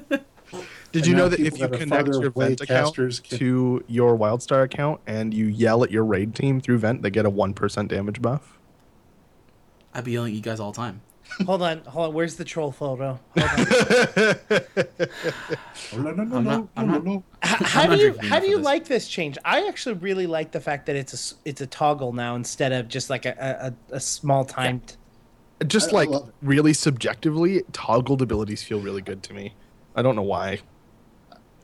Did 0.91 1.07
you 1.07 1.13
And 1.13 1.17
know 1.17 1.29
that 1.29 1.39
if 1.39 1.59
you 1.61 1.69
that 1.69 1.79
connect 1.79 2.09
your 2.09 2.27
away 2.27 2.49
Vent 2.49 2.61
account 2.63 2.87
casters 2.87 3.21
can- 3.21 3.39
to 3.39 3.85
your 3.87 4.19
WildStar 4.19 4.65
account 4.65 5.01
and 5.07 5.33
you 5.33 5.47
yell 5.47 5.85
at 5.85 5.93
your 5.93 6.05
raid 6.05 6.35
team 6.35 6.61
through 6.61 6.79
Vent, 6.79 7.03
they 7.03 7.11
get 7.11 7.25
a 7.27 7.31
one 7.31 7.55
percent 7.55 7.89
damage 7.89 8.21
buff? 8.21 8.59
I'd 9.95 10.03
be 10.03 10.11
yelling 10.13 10.33
at 10.33 10.37
you 10.37 10.43
guys 10.43 10.59
all 10.59 10.73
the 10.73 10.77
time. 10.77 11.03
Hold 11.47 11.63
on, 11.63 11.79
hold 11.85 12.09
on. 12.09 12.15
Where's 12.15 12.37
the 12.37 12.45
troll 12.45 12.71
photo? 12.71 13.19
Hold 13.37 13.51
on. 13.51 13.67
oh, 15.93 15.97
no, 15.97 16.11
no, 16.11 16.25
no, 16.25 16.37
I'm 16.37 16.45
no, 16.45 16.51
not- 16.51 16.69
I'm 16.77 16.87
no, 16.87 16.93
not- 16.95 17.05
no, 17.05 17.13
no. 17.15 17.25
How 17.43 17.87
do 17.87 17.97
you 17.97 18.17
how 18.23 18.39
do 18.41 18.47
you 18.47 18.57
this. 18.59 18.65
like 18.65 18.85
this 18.87 19.09
change? 19.09 19.37
I 19.45 19.67
actually 19.69 19.97
really 19.97 20.27
like 20.27 20.53
the 20.53 20.61
fact 20.61 20.87
that 20.87 20.97
it's 20.97 21.13
a 21.13 21.17
s- 21.17 21.35
it's 21.45 21.61
a 21.61 21.67
toggle 21.67 22.13
now 22.13 22.37
instead 22.37 22.73
of 22.73 22.89
just 22.89 23.11
like 23.11 23.27
a 23.27 23.75
a, 23.91 23.97
a 23.97 24.01
small 24.01 24.45
timed. 24.45 24.97
Just 25.67 25.89
I- 25.89 25.91
I 25.91 25.95
like 26.01 26.09
love 26.11 26.33
really 26.43 26.73
subjectively, 26.73 27.63
toggled 27.73 28.23
abilities 28.23 28.63
feel 28.63 28.81
really 28.81 29.03
good 29.03 29.23
to 29.25 29.35
me. 29.35 29.55
I 29.97 30.03
don't 30.03 30.17
know 30.17 30.23
why. 30.23 30.61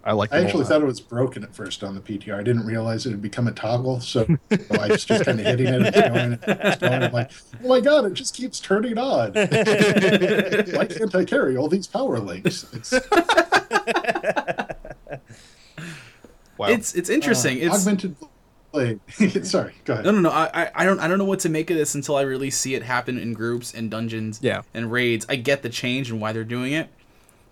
I 0.03 0.12
like. 0.12 0.32
I 0.32 0.42
actually 0.42 0.64
thought 0.64 0.80
it 0.80 0.86
was 0.86 1.01
broken 1.01 1.44
at 1.44 1.55
first 1.55 1.84
on 1.84 1.94
the 1.94 2.01
PTR. 2.01 2.34
I 2.34 2.42
didn't 2.42 2.64
realize 2.64 3.05
it 3.07 3.11
had 3.11 3.22
become 3.22 3.46
a 3.46 3.53
toggle, 3.53 4.01
so 4.01 4.26
I 4.51 4.88
was 4.88 5.05
just 5.05 5.24
kind 5.24 5.38
of 5.38 5.46
hitting 5.46 5.66
it 5.66 5.82
and 5.82 5.94
going, 5.94 6.38
and 6.42 6.80
going. 6.80 7.03
I'm 7.03 7.12
like, 7.12 7.30
oh 7.62 7.68
my 7.68 7.80
god, 7.80 8.07
it 8.07 8.14
just 8.14 8.34
keeps 8.34 8.61
turning 8.61 8.96
on. 8.96 9.32
Why 9.34 10.86
can't 10.86 11.14
I 11.14 11.24
carry 11.24 11.57
all 11.57 11.68
these 11.68 11.86
power 11.86 12.18
links? 12.18 12.66
It's 12.72 12.92
Wow. 16.61 16.68
It's 16.68 16.94
it's 16.94 17.09
interesting. 17.09 17.57
Uh, 17.57 17.66
it's 17.66 17.74
augmented 17.74 18.16
blade. 18.70 19.01
Sorry, 19.46 19.72
go 19.86 19.94
ahead. 19.94 20.05
no 20.05 20.11
no 20.11 20.20
no. 20.20 20.28
I, 20.28 20.51
I 20.53 20.70
I 20.74 20.84
don't 20.84 21.01
I 21.01 21.09
don't 21.09 21.16
know 21.16 21.24
what 21.24 21.40
to 21.40 21.48
make 21.48 21.70
of 21.70 21.78
this 21.78 21.94
until 21.94 22.16
I 22.16 22.22
really 22.22 22.51
see 22.51 22.74
it 22.74 22.82
happen 22.82 23.16
in 23.18 23.32
groups 23.32 23.72
and 23.72 23.90
dungeons. 23.90 24.40
Yeah. 24.42 24.61
And 24.74 24.92
raids. 24.92 25.24
I 25.30 25.36
get 25.36 25.62
the 25.62 25.70
change 25.70 26.11
and 26.11 26.20
why 26.20 26.32
they're 26.32 26.44
doing 26.44 26.74
it. 26.74 26.90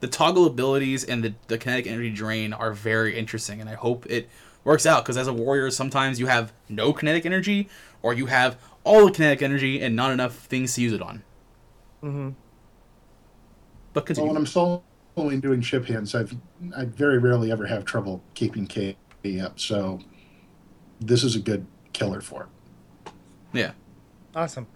The 0.00 0.08
toggle 0.08 0.46
abilities 0.46 1.04
and 1.04 1.24
the, 1.24 1.34
the 1.48 1.58
kinetic 1.58 1.86
energy 1.86 2.10
drain 2.10 2.52
are 2.52 2.72
very 2.72 3.18
interesting, 3.18 3.60
and 3.60 3.68
I 3.68 3.74
hope 3.74 4.06
it 4.06 4.28
works 4.64 4.86
out. 4.86 5.04
Because 5.04 5.16
as 5.16 5.26
a 5.26 5.32
warrior, 5.32 5.70
sometimes 5.70 6.20
you 6.20 6.26
have 6.26 6.52
no 6.68 6.92
kinetic 6.92 7.26
energy, 7.26 7.68
or 8.02 8.14
you 8.14 8.26
have 8.26 8.58
all 8.84 9.06
the 9.06 9.12
kinetic 9.12 9.42
energy 9.42 9.80
and 9.80 9.96
not 9.96 10.12
enough 10.12 10.34
things 10.34 10.74
to 10.74 10.82
use 10.82 10.92
it 10.92 11.02
on. 11.02 11.22
Mm-hmm. 12.02 12.30
But 13.92 14.16
Well, 14.16 14.28
when 14.28 14.36
I'm 14.36 14.44
soloing 14.44 15.40
doing 15.40 15.60
ship 15.60 15.86
hands, 15.86 16.14
I've 16.14 16.36
I 16.76 16.84
very 16.84 17.18
rarely 17.18 17.50
ever 17.50 17.66
have 17.66 17.84
trouble 17.84 18.22
keeping 18.34 18.66
K 18.66 18.96
up. 19.42 19.58
So 19.58 20.00
this 21.00 21.24
is 21.24 21.34
a 21.36 21.40
good 21.40 21.66
killer 21.92 22.20
for 22.20 22.44
it. 22.44 23.12
yeah. 23.52 23.72
Awesome. 24.34 24.66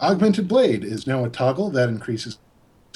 Augmented 0.00 0.46
Blade 0.48 0.84
is 0.84 1.06
now 1.06 1.24
a 1.24 1.28
toggle 1.28 1.70
that 1.70 1.88
increases 1.88 2.38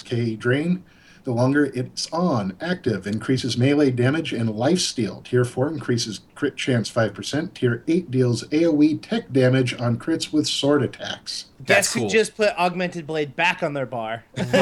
K 0.03 0.37
drain. 0.37 0.85
The 1.25 1.35
longer 1.35 1.67
it's 1.75 2.11
on, 2.11 2.57
active 2.59 3.07
increases 3.07 3.59
melee 3.59 3.91
damage 3.91 4.33
and 4.33 4.49
lifesteal. 4.49 5.23
Tier 5.25 5.45
4 5.45 5.69
increases 5.69 6.21
crit 6.35 6.57
chance 6.57 6.91
5%. 6.91 7.53
Tier 7.53 7.85
8 7.87 8.11
deals 8.11 8.45
AoE 8.45 9.03
tech 9.03 9.31
damage 9.31 9.79
on 9.79 9.99
crits 9.99 10.33
with 10.33 10.47
sword 10.47 10.83
attacks. 10.83 11.47
That's 11.61 11.89
Guess 11.89 11.93
cool. 11.93 12.03
who 12.05 12.09
just 12.09 12.35
put 12.35 12.57
augmented 12.57 13.07
blade 13.07 13.37
back 13.37 13.63
on 13.63 13.75
their 13.75 13.85
bar? 13.85 14.25
Right. 14.39 14.53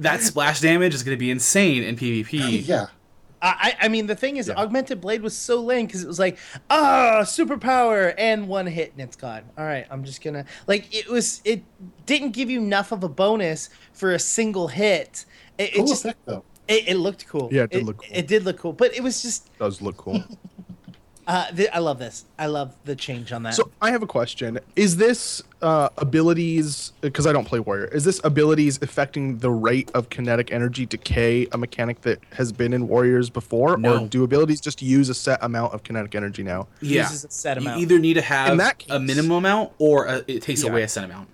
that 0.00 0.22
splash 0.22 0.60
damage 0.60 0.92
is 0.92 1.04
going 1.04 1.16
to 1.16 1.20
be 1.20 1.30
insane 1.30 1.84
in 1.84 1.94
PvP. 1.94 2.66
Yeah. 2.66 2.86
I, 3.42 3.76
I 3.82 3.88
mean, 3.88 4.06
the 4.06 4.16
thing 4.16 4.38
is, 4.38 4.48
Yeah. 4.48 4.54
augmented 4.54 5.00
blade 5.00 5.20
was 5.22 5.36
so 5.36 5.60
lame 5.60 5.86
because 5.86 6.02
it 6.02 6.08
was 6.08 6.18
like, 6.18 6.38
ah, 6.70 7.20
superpower 7.22 8.14
and 8.16 8.48
one 8.48 8.66
hit 8.66 8.92
and 8.92 9.00
it's 9.00 9.16
gone. 9.16 9.42
All 9.58 9.64
right, 9.64 9.86
I'm 9.90 10.04
just 10.04 10.22
gonna 10.22 10.44
like 10.66 10.92
it 10.94 11.08
was. 11.08 11.42
It 11.44 11.62
didn't 12.06 12.30
give 12.30 12.48
you 12.50 12.60
enough 12.60 12.92
of 12.92 13.04
a 13.04 13.08
bonus 13.08 13.68
for 13.92 14.12
a 14.12 14.18
single 14.18 14.68
hit. 14.68 15.26
It, 15.58 15.74
it 15.76 15.86
just 15.86 16.04
effect, 16.04 16.20
though. 16.24 16.44
it, 16.66 16.88
it 16.88 16.96
looked 16.96 17.26
cool. 17.28 17.48
Yeah, 17.52 17.64
it 17.64 17.70
did 17.70 17.84
look 17.84 17.98
cool. 17.98 18.08
It 18.10 18.26
did 18.26 18.44
look 18.44 18.58
cool, 18.58 18.72
but 18.72 18.94
it 18.96 19.02
was 19.02 19.22
just. 19.22 19.56
does 19.58 19.80
look 19.82 19.96
cool. 19.98 20.22
Uh, 21.26 21.50
th- 21.50 21.68
I 21.72 21.80
love 21.80 21.98
this. 21.98 22.24
I 22.38 22.46
love 22.46 22.76
the 22.84 22.94
change 22.94 23.32
on 23.32 23.42
that. 23.42 23.54
So 23.54 23.70
I 23.82 23.90
have 23.90 24.02
a 24.02 24.06
question: 24.06 24.60
Is 24.76 24.96
this 24.96 25.42
uh, 25.60 25.88
abilities? 25.98 26.92
Because 27.00 27.26
I 27.26 27.32
don't 27.32 27.44
play 27.46 27.58
warrior. 27.58 27.86
Is 27.86 28.04
this 28.04 28.20
abilities 28.22 28.78
affecting 28.80 29.38
the 29.38 29.50
rate 29.50 29.90
of 29.92 30.08
kinetic 30.08 30.52
energy 30.52 30.86
decay? 30.86 31.48
A 31.52 31.58
mechanic 31.58 32.02
that 32.02 32.20
has 32.34 32.52
been 32.52 32.72
in 32.72 32.86
warriors 32.86 33.28
before, 33.28 33.76
No. 33.76 34.04
or 34.04 34.08
do 34.08 34.22
abilities 34.22 34.60
just 34.60 34.80
use 34.82 35.08
a 35.08 35.14
set 35.14 35.42
amount 35.42 35.74
of 35.74 35.82
kinetic 35.82 36.14
energy 36.14 36.44
now? 36.44 36.68
Yeah. 36.80 37.02
Uses 37.02 37.24
a 37.24 37.30
set 37.30 37.58
amount. 37.58 37.80
You 37.80 37.82
either 37.86 37.98
need 37.98 38.14
to 38.14 38.22
have 38.22 38.52
In 38.52 38.58
that 38.58 38.84
a 38.88 39.00
minimum 39.00 39.32
amount 39.38 39.72
or 39.78 40.06
a, 40.06 40.24
it 40.28 40.42
takes 40.42 40.62
Yeah. 40.62 40.70
away 40.70 40.82
a 40.82 40.88
set 40.88 41.02
amount. 41.04 41.28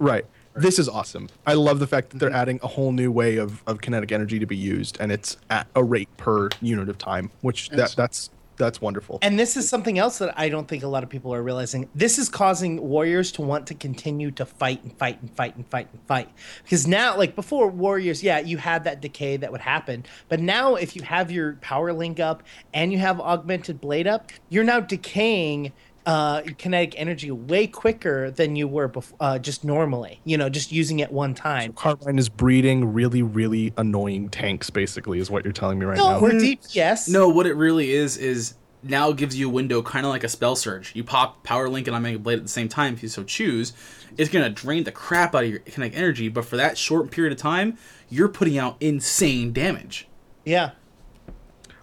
Right. 0.00 0.26
This 0.56 0.78
is 0.78 0.88
awesome. 0.88 1.28
I 1.46 1.52
love 1.52 1.80
the 1.80 1.86
fact 1.86 2.10
that 2.10 2.18
they're 2.18 2.32
adding 2.32 2.58
a 2.62 2.66
whole 2.66 2.90
new 2.90 3.12
way 3.12 3.36
of, 3.36 3.62
of 3.66 3.82
kinetic 3.82 4.10
energy 4.10 4.38
to 4.38 4.46
be 4.46 4.56
used, 4.56 4.96
and 4.98 5.12
it's 5.12 5.36
at 5.50 5.66
a 5.76 5.84
rate 5.84 6.08
per 6.16 6.48
unit 6.62 6.88
of 6.88 6.96
time, 6.96 7.30
which 7.42 7.68
that 7.70 7.94
that's 7.94 8.30
that's 8.56 8.80
wonderful. 8.80 9.18
And 9.22 9.38
this 9.38 9.56
is 9.56 9.68
something 9.68 9.98
else 9.98 10.18
that 10.18 10.38
I 10.38 10.48
don't 10.48 10.66
think 10.66 10.82
a 10.82 10.88
lot 10.88 11.02
of 11.02 11.08
people 11.08 11.34
are 11.34 11.42
realizing. 11.42 11.88
This 11.94 12.18
is 12.18 12.28
causing 12.28 12.80
warriors 12.88 13.32
to 13.32 13.42
want 13.42 13.66
to 13.68 13.74
continue 13.74 14.30
to 14.32 14.46
fight 14.46 14.82
and 14.82 14.96
fight 14.98 15.20
and 15.20 15.30
fight 15.34 15.56
and 15.56 15.66
fight 15.68 15.88
and 15.92 16.00
fight. 16.06 16.28
Because 16.62 16.86
now, 16.86 17.16
like 17.16 17.34
before, 17.34 17.68
warriors, 17.68 18.22
yeah, 18.22 18.38
you 18.38 18.56
had 18.58 18.84
that 18.84 19.00
decay 19.00 19.36
that 19.36 19.52
would 19.52 19.60
happen. 19.60 20.04
But 20.28 20.40
now, 20.40 20.74
if 20.74 20.96
you 20.96 21.02
have 21.02 21.30
your 21.30 21.54
power 21.54 21.92
link 21.92 22.20
up 22.20 22.42
and 22.72 22.92
you 22.92 22.98
have 22.98 23.20
augmented 23.20 23.80
blade 23.80 24.06
up, 24.06 24.30
you're 24.48 24.64
now 24.64 24.80
decaying 24.80 25.72
uh, 26.06 26.42
kinetic 26.56 26.94
energy 26.96 27.30
way 27.30 27.66
quicker 27.66 28.30
than 28.30 28.54
you 28.56 28.68
were 28.68 28.88
before, 28.88 29.16
uh, 29.20 29.38
just 29.38 29.64
normally. 29.64 30.20
You 30.24 30.38
know, 30.38 30.48
just 30.48 30.70
using 30.72 31.00
it 31.00 31.10
one 31.12 31.34
time. 31.34 31.72
Carbine 31.72 32.18
is 32.18 32.28
breeding 32.28 32.92
really, 32.92 33.22
really 33.22 33.72
annoying 33.76 34.28
tanks. 34.28 34.70
Basically, 34.70 35.18
is 35.18 35.30
what 35.30 35.44
you're 35.44 35.52
telling 35.52 35.78
me 35.78 35.84
right 35.86 35.98
No, 35.98 36.12
now. 36.12 36.18
or 36.20 36.30
DPS. 36.30 37.08
No, 37.08 37.28
what 37.28 37.46
it 37.46 37.54
really 37.54 37.90
is 37.90 38.16
is 38.16 38.54
now 38.84 39.10
gives 39.10 39.36
you 39.36 39.48
a 39.48 39.52
window 39.52 39.82
kind 39.82 40.06
of 40.06 40.10
like 40.12 40.22
a 40.22 40.28
spell 40.28 40.54
surge. 40.54 40.94
You 40.94 41.02
pop 41.02 41.42
power 41.42 41.68
link 41.68 41.88
and 41.88 41.96
Omega 41.96 42.20
Blade 42.20 42.38
at 42.38 42.44
the 42.44 42.48
same 42.48 42.68
time 42.68 42.94
if 42.94 43.02
you 43.02 43.08
so 43.08 43.24
choose. 43.24 43.72
It's 44.16 44.30
gonna 44.30 44.48
drain 44.48 44.84
the 44.84 44.92
crap 44.92 45.34
out 45.34 45.42
of 45.44 45.50
your 45.50 45.58
kinetic 45.58 45.96
energy, 45.96 46.28
but 46.28 46.44
for 46.44 46.56
that 46.56 46.78
short 46.78 47.10
period 47.10 47.32
of 47.32 47.38
time, 47.38 47.76
you're 48.08 48.28
putting 48.28 48.56
out 48.58 48.76
insane 48.80 49.52
damage. 49.52 50.06
Yeah. 50.44 50.70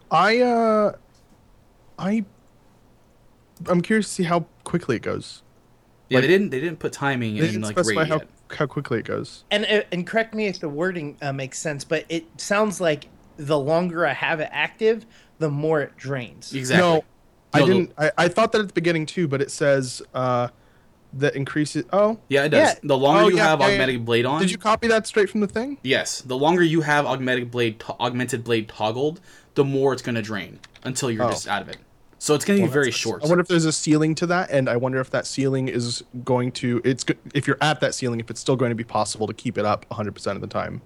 I 0.10 0.40
uh, 0.40 0.94
I 2.00 2.24
I'm 3.68 3.82
curious 3.82 4.08
to 4.08 4.14
see 4.14 4.24
how 4.24 4.46
quickly 4.64 4.96
it 4.98 5.02
goes. 5.02 5.42
Yeah, 6.10 6.18
Like- 6.18 6.24
they 6.24 6.28
didn't 6.28 6.50
they 6.50 6.60
didn't 6.60 6.80
put 6.80 6.94
timing 6.94 7.36
They 7.36 7.42
in 7.42 7.46
didn't 7.48 7.62
like 7.64 7.72
specify 7.74 8.02
rate 8.02 8.10
how, 8.10 8.16
yet. 8.18 8.28
how 8.58 8.66
quickly 8.66 9.00
it 9.00 9.06
goes. 9.06 9.44
and 9.52 9.66
uh, 9.66 9.82
and 9.92 10.06
correct 10.06 10.34
me 10.34 10.48
if 10.48 10.60
the 10.60 10.70
wording 10.70 11.18
uh, 11.22 11.32
makes 11.34 11.60
sense, 11.60 11.84
but 11.84 12.06
it 12.10 12.26
sounds 12.40 12.80
like 12.82 13.08
the 13.38 13.58
longer 13.58 14.06
I 14.06 14.14
have 14.14 14.40
it 14.40 14.50
active, 14.52 15.06
the 15.40 15.50
more 15.50 15.82
it 15.82 15.98
drains. 15.98 16.54
Exactly. 16.54 16.82
No, 16.88 17.04
I 17.54 17.60
No, 17.62 17.66
didn't. 17.68 17.92
I, 17.98 18.12
I 18.18 18.28
thought 18.28 18.52
that 18.52 18.62
at 18.62 18.68
the 18.68 18.74
beginning 18.74 19.06
too, 19.06 19.28
but 19.28 19.42
it 19.42 19.50
says 19.50 20.02
uh, 20.14 20.50
that 21.14 21.36
increases. 21.36 21.86
Oh, 21.94 22.20
Yeah, 22.30 22.44
it 22.46 22.50
does. 22.50 22.74
Yeah. 22.76 22.80
The 22.84 22.98
longer 22.98 23.24
Oh, 23.24 23.28
you 23.30 23.38
yeah, 23.38 23.50
have 23.50 23.60
yeah, 23.60 23.68
yeah. 23.68 23.74
augmented 23.74 24.06
blade 24.06 24.26
on, 24.26 24.42
did 24.42 24.52
you 24.52 24.58
copy 24.58 24.88
that 24.88 25.08
straight 25.08 25.30
from 25.30 25.42
the 25.42 25.48
thing? 25.48 25.78
yes, 25.84 26.22
the 26.22 26.38
longer 26.38 26.62
you 26.64 26.82
have 26.82 27.06
augmented 27.06 27.50
blade 27.50 27.80
to- 27.82 27.96
augmented 28.00 28.44
blade 28.44 28.68
toggled, 28.68 29.20
the 29.56 29.64
more 29.64 29.94
it's 29.94 30.02
gonna 30.02 30.22
drain 30.22 30.60
until 30.84 31.10
you're 31.10 31.24
Oh. 31.26 31.30
just 31.30 31.48
out 31.48 31.62
of 31.62 31.70
it. 31.70 31.78
So 32.24 32.34
it's 32.36 32.46
gonna 32.46 32.62
be 32.62 32.68
very 32.68 32.90
short. 32.90 33.22
I 33.22 33.28
wonder 33.28 33.42
if 33.42 33.50
there's 33.50 33.66
a 33.66 33.72
ceiling 33.74 34.16
to 34.16 34.26
that, 34.28 34.50
and 34.50 34.70
I 34.70 34.78
wonder 34.78 35.02
if 35.02 35.10
that 35.10 35.28
ceiling 35.28 35.68
is 35.68 36.02
going 36.24 36.54
to. 36.54 36.80
It's 36.86 37.04
go- 37.04 37.16
if 37.34 37.48
you're 37.48 37.58
at 37.60 37.82
that 37.82 37.94
ceiling, 37.94 38.22
if 38.22 38.30
it's 38.30 38.40
still 38.40 38.56
going 38.56 38.70
to 38.70 38.76
be 38.76 38.86
possible 38.86 39.28
to 39.28 39.34
keep 39.34 39.58
it 39.58 39.66
up 39.66 39.86
100 39.90 40.14
percent 40.16 40.38
of 40.38 40.42
the 40.42 40.48
time, 40.48 40.82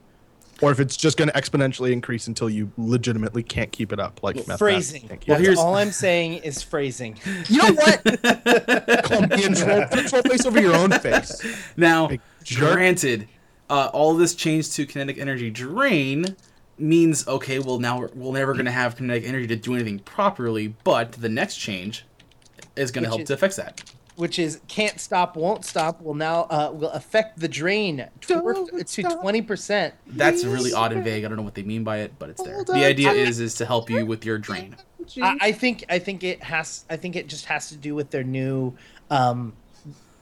or 0.63 0.71
if 0.71 0.79
it's 0.79 0.97
just 0.97 1.15
going 1.15 1.29
to 1.29 1.35
exponentially 1.35 1.91
increase 1.91 2.25
until 2.25 2.49
you 2.49 2.71
legitimately 2.75 3.43
can't 3.43 3.71
keep 3.71 3.93
it 3.93 3.99
up. 3.99 4.23
Like 4.23 4.35
mathematics 4.47 4.57
Phrasing. 4.57 5.01
can't 5.09 5.27
Well, 5.27 5.37
That's 5.37 5.41
here's- 5.41 5.59
all 5.59 5.75
I'm 5.75 5.91
saying 5.91 6.41
is 6.41 6.63
phrasing. 6.63 7.19
You 7.49 7.57
know 7.59 7.73
what? 7.73 8.03
Colombian 9.03 9.53
troll, 9.53 9.85
put 9.91 10.07
troll 10.07 10.23
face 10.23 10.43
over 10.43 10.59
your 10.59 10.73
own 10.75 10.89
face. 10.89 11.45
Now, 11.77 12.09
granted, 12.55 13.27
uh, 13.69 13.91
all 13.93 14.15
this 14.15 14.33
change 14.33 14.71
to 14.71 14.87
kinetic 14.87 15.19
energy 15.19 15.51
drain 15.51 16.35
means 16.79 17.27
okay, 17.27 17.59
well 17.59 17.79
now 17.79 17.99
we're, 17.99 18.09
we're 18.13 18.33
never 18.33 18.53
going 18.53 18.65
to 18.65 18.71
have 18.71 18.95
kinetic 18.95 19.25
energy 19.25 19.47
to 19.47 19.55
do 19.55 19.75
anything 19.75 19.99
properly. 19.99 20.75
But 20.83 21.13
the 21.13 21.29
next 21.29 21.57
change 21.57 22.05
is 22.75 22.91
going 22.91 23.03
to 23.03 23.09
help 23.09 23.21
is- 23.21 23.27
to 23.27 23.37
fix 23.37 23.55
that. 23.57 23.83
Which 24.15 24.39
is 24.39 24.59
can't 24.67 24.99
stop, 24.99 25.35
won't 25.35 25.63
stop. 25.63 26.01
Will 26.01 26.15
now 26.15 26.47
uh, 26.49 26.71
will 26.73 26.89
affect 26.89 27.39
the 27.39 27.47
drain 27.47 28.07
toward, 28.21 28.55
Don't 28.55 28.87
to 28.87 29.03
twenty 29.03 29.43
percent. 29.43 29.93
That's 30.07 30.43
really 30.43 30.73
odd 30.73 30.91
and 30.91 31.03
vague. 31.03 31.23
I 31.23 31.27
don't 31.27 31.37
know 31.37 31.43
what 31.43 31.53
they 31.53 31.61
mean 31.61 31.83
by 31.83 31.97
it, 31.99 32.13
but 32.17 32.31
it's 32.31 32.41
there. 32.41 32.63
The 32.63 32.83
idea 32.83 33.11
I- 33.11 33.13
is 33.13 33.39
is 33.39 33.53
to 33.55 33.65
help 33.67 33.91
you 33.91 34.07
with 34.07 34.25
your 34.25 34.39
drain. 34.39 34.75
I, 35.21 35.37
I 35.39 35.51
think 35.51 35.85
I 35.87 35.99
think 35.99 36.23
it 36.23 36.41
has. 36.41 36.83
I 36.89 36.97
think 36.97 37.15
it 37.15 37.27
just 37.27 37.45
has 37.45 37.69
to 37.69 37.75
do 37.75 37.93
with 37.93 38.09
their 38.09 38.23
new. 38.23 38.73
Um, 39.11 39.53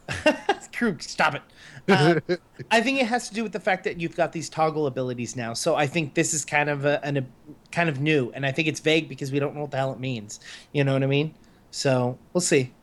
Krug, 0.76 1.02
stop 1.02 1.36
it. 1.36 1.42
Uh, 1.88 2.20
I 2.72 2.82
think 2.82 3.00
it 3.00 3.08
has 3.08 3.30
to 3.30 3.36
do 3.36 3.44
with 3.44 3.52
the 3.52 3.60
fact 3.60 3.84
that 3.84 4.00
you've 4.00 4.16
got 4.16 4.32
these 4.32 4.50
toggle 4.50 4.88
abilities 4.88 5.36
now. 5.36 5.54
So 5.54 5.76
I 5.76 5.88
think 5.88 6.14
this 6.14 6.34
is 6.34 6.46
kind 6.46 6.70
of 6.70 6.86
a, 6.86 7.04
an, 7.06 7.18
a 7.18 7.26
kind 7.72 7.90
of 7.90 8.00
new, 8.00 8.32
and 8.34 8.46
I 8.46 8.52
think 8.52 8.68
it's 8.68 8.80
vague 8.80 9.10
because 9.10 9.32
we 9.32 9.40
don't 9.40 9.56
know 9.56 9.62
what 9.62 9.72
the 9.72 9.78
hell 9.78 9.92
it 9.92 10.00
means. 10.00 10.40
You 10.72 10.84
know 10.84 10.94
what 10.94 11.04
I 11.04 11.08
mean? 11.08 11.34
So 11.72 12.18
we'll 12.34 12.42
see. 12.42 12.74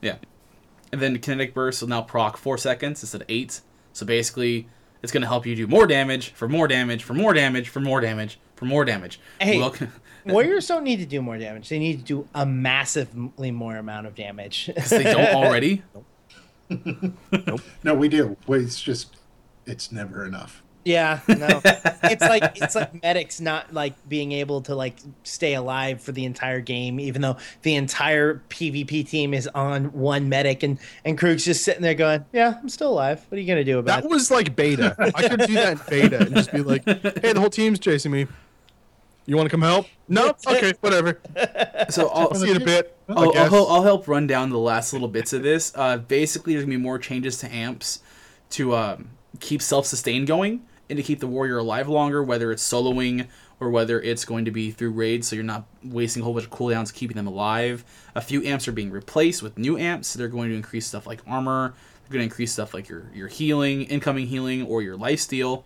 Yeah. 0.00 0.16
And 0.92 1.00
then 1.00 1.18
kinetic 1.18 1.54
burst 1.54 1.82
will 1.82 1.88
now 1.88 2.02
proc 2.02 2.36
four 2.36 2.58
seconds 2.58 3.02
instead 3.02 3.22
of 3.22 3.26
eight. 3.30 3.60
So 3.92 4.06
basically, 4.06 4.68
it's 5.02 5.12
going 5.12 5.22
to 5.22 5.28
help 5.28 5.46
you 5.46 5.54
do 5.56 5.66
more 5.66 5.86
damage 5.86 6.30
for 6.30 6.48
more 6.48 6.68
damage 6.68 7.02
for 7.02 7.14
more 7.14 7.32
damage 7.32 7.68
for 7.68 7.80
more 7.80 8.00
damage 8.00 8.38
for 8.56 8.64
more 8.64 8.84
damage. 8.84 9.20
Hey. 9.40 9.58
Well, 9.58 9.74
Warriors 10.26 10.66
don't 10.66 10.82
need 10.82 10.98
to 10.98 11.06
do 11.06 11.22
more 11.22 11.38
damage. 11.38 11.68
They 11.68 11.78
need 11.78 12.00
to 12.00 12.04
do 12.04 12.28
a 12.34 12.44
massively 12.44 13.50
more 13.52 13.76
amount 13.76 14.06
of 14.06 14.14
damage. 14.14 14.66
because 14.74 14.90
they 14.90 15.04
don't 15.04 15.34
already. 15.34 15.82
No, 17.82 17.94
we 17.94 18.08
do. 18.08 18.36
It's 18.48 18.80
just, 18.80 19.16
it's 19.66 19.92
never 19.92 20.24
enough. 20.24 20.62
Yeah, 20.86 21.18
no. 21.26 21.60
it's 22.04 22.22
like 22.22 22.62
it's 22.62 22.76
like 22.76 23.02
medics 23.02 23.40
not 23.40 23.74
like 23.74 23.94
being 24.08 24.30
able 24.30 24.60
to 24.62 24.76
like 24.76 24.96
stay 25.24 25.54
alive 25.54 26.00
for 26.00 26.12
the 26.12 26.24
entire 26.24 26.60
game, 26.60 27.00
even 27.00 27.22
though 27.22 27.38
the 27.62 27.74
entire 27.74 28.40
PvP 28.50 29.08
team 29.08 29.34
is 29.34 29.48
on 29.48 29.86
one 29.86 30.28
medic 30.28 30.62
and 30.62 30.78
and 31.04 31.18
Krug's 31.18 31.44
just 31.44 31.64
sitting 31.64 31.82
there 31.82 31.94
going, 31.94 32.24
"Yeah, 32.32 32.54
I'm 32.62 32.68
still 32.68 32.92
alive. 32.92 33.26
What 33.28 33.36
are 33.36 33.40
you 33.40 33.48
gonna 33.48 33.64
do 33.64 33.80
about 33.80 34.02
That 34.02 34.04
it?" 34.04 34.10
was 34.10 34.30
like 34.30 34.54
beta. 34.54 34.94
I 34.96 35.26
could 35.28 35.40
do 35.40 35.54
that 35.54 35.72
in 35.72 35.80
beta 35.90 36.20
and 36.20 36.36
just 36.36 36.52
be 36.52 36.62
like, 36.62 36.84
"Hey, 36.84 37.32
the 37.32 37.40
whole 37.40 37.50
team's 37.50 37.80
chasing 37.80 38.12
me." 38.12 38.28
You 39.26 39.36
want 39.36 39.46
to 39.46 39.50
come 39.50 39.62
help? 39.62 39.86
No. 40.08 40.34
Okay, 40.48 40.72
whatever. 40.80 41.20
So 41.90 42.08
I'll, 42.08 42.28
I'll 42.28 42.34
see 42.34 42.46
you 42.46 42.54
in 42.54 42.62
a 42.62 42.64
bit. 42.64 42.96
I 43.08 43.12
I'll, 43.12 43.36
I'll, 43.36 43.66
I'll 43.66 43.82
help 43.82 44.06
run 44.06 44.26
down 44.26 44.50
the 44.50 44.58
last 44.58 44.92
little 44.92 45.08
bits 45.08 45.32
of 45.32 45.42
this. 45.42 45.72
Uh, 45.74 45.98
basically, 45.98 46.54
there's 46.54 46.64
gonna 46.64 46.76
be 46.76 46.82
more 46.82 46.98
changes 46.98 47.38
to 47.38 47.52
amps 47.52 48.00
to 48.50 48.76
um, 48.76 49.10
keep 49.40 49.60
self-sustain 49.60 50.24
going 50.24 50.62
and 50.88 50.96
to 50.96 51.02
keep 51.02 51.18
the 51.18 51.26
warrior 51.26 51.58
alive 51.58 51.88
longer, 51.88 52.22
whether 52.22 52.52
it's 52.52 52.66
soloing 52.66 53.26
or 53.58 53.70
whether 53.70 54.00
it's 54.00 54.24
going 54.24 54.44
to 54.44 54.50
be 54.50 54.70
through 54.70 54.90
raids, 54.90 55.26
so 55.26 55.34
you're 55.34 55.44
not 55.44 55.66
wasting 55.82 56.22
a 56.22 56.24
whole 56.24 56.34
bunch 56.34 56.44
of 56.44 56.52
cooldowns 56.52 56.92
keeping 56.92 57.16
them 57.16 57.26
alive. 57.26 57.84
A 58.14 58.20
few 58.20 58.44
amps 58.44 58.68
are 58.68 58.72
being 58.72 58.90
replaced 58.90 59.42
with 59.42 59.58
new 59.58 59.76
amps. 59.76 60.14
They're 60.14 60.28
going 60.28 60.50
to 60.50 60.54
increase 60.54 60.86
stuff 60.86 61.06
like 61.06 61.22
armor. 61.26 61.74
They're 62.02 62.12
going 62.12 62.20
to 62.20 62.30
increase 62.30 62.52
stuff 62.52 62.74
like 62.74 62.88
your 62.88 63.10
your 63.14 63.28
healing, 63.28 63.82
incoming 63.82 64.28
healing, 64.28 64.62
or 64.62 64.82
your 64.82 64.96
life 64.96 65.20
steal 65.20 65.64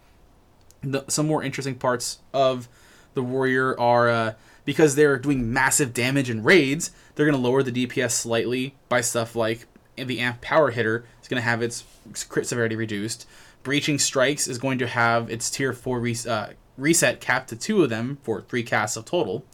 the, 0.83 1.05
some 1.09 1.27
more 1.27 1.43
interesting 1.43 1.75
parts 1.75 2.21
of 2.33 2.69
the 3.15 3.23
warrior 3.23 3.79
are 3.79 4.09
uh, 4.09 4.33
because 4.65 4.95
they're 4.95 5.19
doing 5.19 5.53
massive 5.53 5.93
damage 5.93 6.31
in 6.31 6.43
raids 6.43 6.91
they're 7.15 7.27
going 7.27 7.37
to 7.37 7.49
lower 7.49 7.63
the 7.63 7.87
dps 7.87 8.13
slightly 8.13 8.75
by 8.89 9.01
stuff 9.01 9.35
like 9.35 9.67
the 10.07 10.21
amp 10.21 10.41
power 10.41 10.71
hitter 10.71 11.05
is 11.21 11.29
going 11.29 11.41
to 11.41 11.45
have 11.45 11.63
its 11.63 11.85
crit 12.29 12.47
severity 12.47 12.77
reduced. 12.77 13.27
Breaching 13.63 13.99
strikes 13.99 14.49
is 14.49 14.59
going 14.59 14.79
to 14.79 14.87
have 14.87 15.31
its 15.31 15.51
tier 15.51 15.73
4 15.73 16.01
res- 16.01 16.27
uh, 16.27 16.55
reset 16.77 17.21
capped 17.21 17.51
to 17.51 17.57
two 17.57 17.83
of 17.83 17.91
them 17.91 18.19
for 18.23 18.41
three 18.41 18.63
casts 18.63 18.97
of 18.97 19.05
total. 19.05 19.45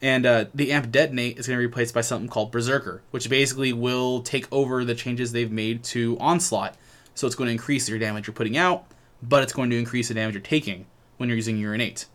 And 0.00 0.26
uh, 0.26 0.46
the 0.54 0.72
amp 0.72 0.90
detonate 0.90 1.38
is 1.38 1.46
going 1.46 1.56
to 1.56 1.60
be 1.60 1.66
replaced 1.66 1.94
by 1.94 2.02
something 2.02 2.28
called 2.28 2.52
berserker 2.52 3.02
which 3.10 3.28
basically 3.28 3.72
will 3.72 4.22
take 4.22 4.50
over 4.52 4.84
the 4.84 4.94
changes 4.94 5.32
they've 5.32 5.50
made 5.50 5.82
to 5.84 6.16
onslaught. 6.20 6.76
So 7.14 7.26
it's 7.26 7.36
going 7.36 7.48
to 7.48 7.52
increase 7.52 7.88
your 7.88 7.98
damage 7.98 8.26
you're 8.26 8.34
putting 8.34 8.56
out 8.56 8.86
but 9.20 9.42
it's 9.42 9.52
going 9.52 9.70
to 9.70 9.78
increase 9.78 10.08
the 10.08 10.14
damage 10.14 10.34
you're 10.34 10.42
taking 10.42 10.86
when 11.16 11.28
you're 11.28 11.36
using 11.36 11.58
your 11.58 11.74
innate 11.74 12.06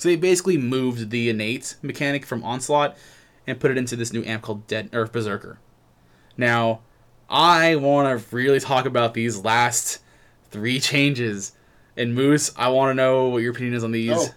so 0.00 0.08
they 0.08 0.16
basically 0.16 0.56
moved 0.58 1.10
the 1.10 1.28
innate 1.28 1.76
mechanic 1.82 2.24
from 2.24 2.42
onslaught 2.42 2.96
and 3.46 3.60
put 3.60 3.70
it 3.70 3.76
into 3.78 3.94
this 3.96 4.12
new 4.12 4.24
amp 4.24 4.42
called 4.42 4.66
dead 4.66 4.88
or 4.92 5.06
berserker 5.06 5.58
now 6.36 6.80
i 7.28 7.76
want 7.76 8.08
to 8.20 8.34
really 8.36 8.58
talk 8.60 8.86
about 8.86 9.14
these 9.14 9.38
last 9.44 9.98
three 10.50 10.80
changes 10.80 11.52
and 11.96 12.14
moose 12.14 12.50
i 12.56 12.68
want 12.68 12.90
to 12.90 12.94
know 12.94 13.28
what 13.28 13.38
your 13.42 13.52
opinion 13.52 13.74
is 13.74 13.84
on 13.84 13.92
these 13.92 14.10
Oh. 14.12 14.28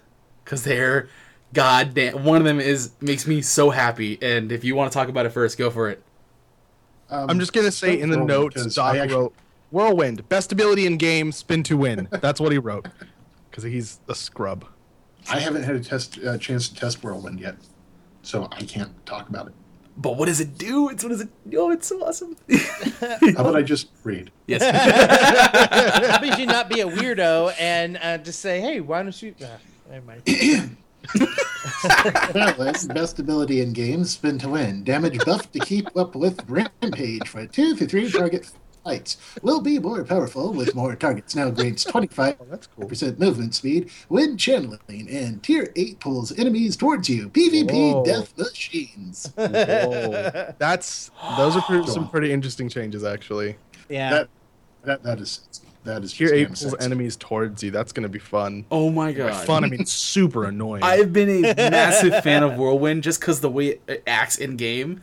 because 0.43 0.63
they're 0.63 1.07
god 1.53 1.93
damn 1.93 2.23
one 2.23 2.37
of 2.37 2.43
them 2.43 2.59
is 2.59 2.91
makes 2.99 3.25
me 3.27 3.41
so 3.41 3.69
happy 3.69 4.17
and 4.21 4.51
if 4.51 4.63
you 4.63 4.75
want 4.75 4.91
to 4.91 4.97
talk 4.97 5.07
about 5.07 5.25
it 5.25 5.29
first 5.29 5.57
go 5.57 5.69
for 5.69 5.89
it 5.89 6.01
Um, 7.09 7.29
I'm 7.29 7.39
just 7.39 7.53
gonna 7.53 7.71
say 7.71 7.99
in 7.99 8.09
the 8.09 8.17
notes, 8.17 8.75
Doc 8.75 8.95
I 8.95 8.99
actually- 8.99 9.15
wrote 9.15 9.33
Whirlwind, 9.71 10.27
best 10.29 10.51
ability 10.51 10.85
in 10.85 10.97
game, 10.97 11.31
spin 11.31 11.63
to 11.63 11.75
win. 11.75 12.07
That's 12.11 12.39
what 12.39 12.51
he 12.51 12.59
wrote. 12.59 12.87
Because 13.49 13.63
he's 13.63 13.99
a 14.07 14.13
scrub. 14.13 14.65
I 15.29 15.39
haven't 15.39 15.63
had 15.63 15.75
a 15.75 15.79
test 15.79 16.19
uh, 16.23 16.37
chance 16.37 16.69
to 16.69 16.75
test 16.75 17.03
Whirlwind 17.03 17.39
yet, 17.39 17.55
so 18.21 18.47
I 18.51 18.63
can't 18.63 18.91
talk 19.05 19.29
about 19.29 19.47
it. 19.47 19.53
but 19.97 20.17
what 20.17 20.25
does 20.25 20.39
it 20.39 20.57
do 20.57 20.89
it's 20.89 21.03
what 21.03 21.09
does 21.09 21.21
it 21.21 21.29
oh 21.55 21.69
it's 21.71 21.85
so 21.87 22.03
awesome 22.03 22.35
How 22.99 23.41
about 23.41 23.55
I 23.55 23.61
just 23.61 23.87
read? 24.03 24.31
yes 24.47 24.61
How 26.11 26.17
about 26.17 26.39
you 26.39 26.45
not 26.47 26.67
be 26.69 26.81
a 26.81 26.87
weirdo 26.87 27.53
and 27.59 27.97
uh, 28.01 28.17
just 28.17 28.39
say, 28.39 28.59
"Hey, 28.59 28.79
why 28.81 29.03
don't 29.03 29.21
you?" 29.21 29.35
Uh, 29.41 29.57
never 29.89 30.05
mind. 30.05 30.77
Valid's 32.33 32.87
best 32.87 33.19
ability 33.19 33.61
in 33.61 33.73
games, 33.73 34.11
spin 34.11 34.37
to 34.39 34.49
win. 34.49 34.83
Damage 34.83 35.19
buff 35.25 35.51
to 35.51 35.59
keep 35.59 35.95
up 35.97 36.15
with 36.15 36.39
Rampage 36.49 37.27
for 37.27 37.45
two 37.47 37.75
to 37.75 37.85
three 37.85 38.09
target 38.11 38.49
fights. 38.83 39.17
Will 39.41 39.61
be 39.61 39.79
more 39.79 40.03
powerful 40.03 40.53
with 40.53 40.75
more 40.75 40.95
targets. 40.95 41.35
Now 41.35 41.49
gains 41.49 41.85
25% 41.85 42.37
Oh, 42.41 42.45
that's 42.49 42.67
cool. 42.67 43.15
movement 43.17 43.55
speed 43.55 43.89
when 44.07 44.37
channeling, 44.37 44.79
and 44.89 45.41
tier 45.43 45.71
8 45.75 45.99
pulls 45.99 46.37
enemies 46.37 46.75
towards 46.75 47.09
you. 47.09 47.29
PvP 47.29 47.93
Whoa. 47.93 48.05
death 48.05 48.37
machines. 48.37 49.31
Whoa. 49.35 50.53
That's 50.57 51.11
those 51.37 51.55
are 51.55 51.61
pretty, 51.61 51.87
some 51.87 52.09
pretty 52.09 52.31
interesting 52.31 52.69
changes 52.69 53.03
actually. 53.03 53.55
Yeah. 53.89 54.09
That, 54.11 54.29
that, 54.83 55.03
that 55.03 55.19
is 55.19 55.61
that 55.83 56.03
is 56.03 56.13
Tier 56.13 56.33
eight 56.33 56.47
pulls 56.47 56.59
sexy. 56.61 56.77
enemies 56.79 57.15
towards 57.17 57.61
you. 57.63 57.71
That's 57.71 57.91
gonna 57.91 58.09
be 58.09 58.19
fun. 58.19 58.65
oh 58.71 58.89
my 58.89 59.11
By 59.11 59.17
god 59.17 59.45
fun, 59.45 59.63
I 59.63 59.67
mean 59.67 59.85
super 59.87 60.45
annoying. 60.45 60.83
I've 60.83 61.11
been 61.11 61.45
a 61.45 61.53
massive 61.69 62.23
fan 62.23 62.43
of 62.43 62.57
Whirlwind 62.57 63.03
just 63.03 63.19
because 63.19 63.41
the 63.41 63.49
way 63.49 63.79
it 63.87 64.03
acts 64.07 64.37
in 64.37 64.55
game. 64.55 65.01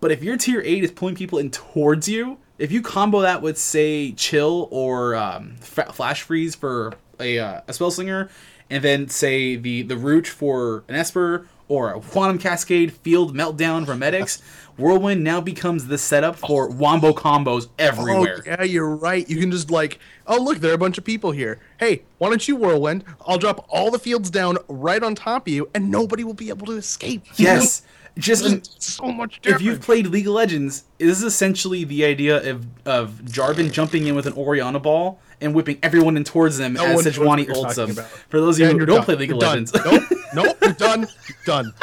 But 0.00 0.12
if 0.12 0.22
your 0.22 0.36
tier 0.36 0.60
8 0.62 0.84
is 0.84 0.90
pulling 0.90 1.14
people 1.14 1.38
in 1.38 1.50
towards 1.50 2.08
you, 2.08 2.36
if 2.58 2.72
you 2.72 2.82
combo 2.82 3.20
that 3.20 3.42
with, 3.42 3.58
say, 3.58 4.12
Chill 4.12 4.68
or 4.70 5.14
um, 5.14 5.56
Fa- 5.60 5.92
Flash 5.92 6.22
Freeze 6.22 6.54
for 6.54 6.94
a, 7.20 7.38
uh, 7.38 7.60
a 7.66 7.72
Spell 7.72 7.90
Slinger, 7.90 8.30
and 8.70 8.82
then, 8.82 9.08
say, 9.08 9.56
the, 9.56 9.82
the 9.82 9.96
Root 9.96 10.26
for 10.26 10.84
an 10.88 10.94
Esper, 10.94 11.46
or 11.68 11.94
a 11.94 12.00
Quantum 12.00 12.38
Cascade 12.38 12.92
Field 12.92 13.34
Meltdown 13.34 13.86
for 13.86 13.96
Medics, 13.96 14.42
Whirlwind 14.76 15.22
now 15.22 15.40
becomes 15.40 15.86
the 15.86 15.98
setup 15.98 16.36
for 16.36 16.68
wombo 16.68 17.12
combos 17.12 17.68
everywhere. 17.78 18.42
Oh, 18.46 18.50
yeah, 18.50 18.62
you're 18.64 18.94
right. 18.94 19.28
You 19.28 19.38
can 19.38 19.50
just 19.52 19.70
like, 19.70 20.00
oh 20.26 20.42
look, 20.42 20.58
there 20.58 20.72
are 20.72 20.74
a 20.74 20.78
bunch 20.78 20.98
of 20.98 21.04
people 21.04 21.30
here. 21.30 21.60
Hey, 21.78 22.02
why 22.18 22.28
don't 22.28 22.46
you 22.48 22.56
whirlwind? 22.56 23.04
I'll 23.24 23.38
drop 23.38 23.64
all 23.68 23.92
the 23.92 24.00
fields 24.00 24.30
down 24.30 24.58
right 24.68 25.02
on 25.02 25.14
top 25.14 25.46
of 25.46 25.52
you, 25.52 25.70
and 25.74 25.90
nobody 25.90 26.24
will 26.24 26.34
be 26.34 26.48
able 26.48 26.66
to 26.66 26.72
escape. 26.72 27.22
Yes. 27.36 27.82
Just 28.16 28.80
so 28.82 29.10
much 29.10 29.40
if 29.42 29.60
you've 29.60 29.80
played 29.80 30.06
League 30.06 30.28
of 30.28 30.34
Legends, 30.34 30.84
this 30.98 31.18
is 31.18 31.24
essentially 31.24 31.82
the 31.84 32.04
idea 32.04 32.50
of 32.50 32.64
of 32.86 33.10
Jarvan 33.24 33.72
jumping 33.72 34.06
in 34.06 34.14
with 34.14 34.26
an 34.26 34.34
Orianna 34.34 34.78
ball 34.78 35.20
and 35.40 35.52
whipping 35.52 35.78
everyone 35.82 36.16
in 36.16 36.22
towards 36.22 36.56
them 36.58 36.74
No 36.74 36.84
as 36.84 37.04
Sejuani 37.04 37.46
ults 37.48 37.74
them. 37.74 37.90
For 38.28 38.40
those 38.40 38.56
of 38.56 38.60
Yeah, 38.66 38.72
you 38.72 38.78
who 38.78 38.86
don't 38.86 38.96
done. 38.98 39.04
play 39.04 39.14
League 39.16 39.30
You're 39.30 39.36
of 39.36 39.40
done. 39.40 39.64
Legends, 39.64 39.72
nope, 39.84 40.20
nope, 40.34 40.56
you're 40.62 40.72
done. 40.74 41.00
You're 41.00 41.38
done. 41.44 41.74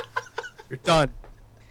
You're 0.69 0.79
done. 0.83 1.09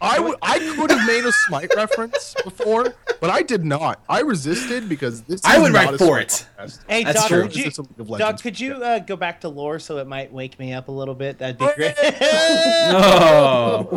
I 0.01 0.19
would- 0.19 0.37
I 0.41 0.57
could 0.75 0.89
have 0.91 1.05
made 1.07 1.23
a 1.25 1.31
Smite 1.47 1.71
reference 1.75 2.33
before, 2.43 2.93
but 3.19 3.29
I 3.29 3.41
did 3.43 3.63
not. 3.63 4.03
I 4.09 4.21
resisted 4.21 4.89
because 4.89 5.21
this. 5.23 5.41
I 5.45 5.59
would 5.59 5.71
not 5.73 5.91
write 5.91 5.97
for 5.99 6.19
it. 6.19 6.45
podcast. 6.57 6.79
Hey, 6.87 7.03
That's 7.03 7.19
Doc, 7.21 7.27
true. 7.29 7.41
could 7.43 7.55
you, 7.55 7.63
This 7.65 7.73
is 7.73 7.79
a 7.79 7.81
League 7.83 8.11
of 8.11 8.17
Doc, 8.19 8.41
could 8.41 8.59
you 8.59 8.73
uh, 8.83 8.99
go 8.99 9.15
back 9.15 9.41
to 9.41 9.49
lore 9.49 9.77
so 9.79 9.97
it 9.99 10.07
might 10.07 10.33
wake 10.33 10.57
me 10.59 10.73
up 10.73 10.87
a 10.87 10.91
little 10.91 11.13
bit? 11.15 11.37
That'd 11.37 11.57
be 11.59 11.65
Oh, 11.65 11.73
great. 11.75 11.95
oh, 12.93 13.87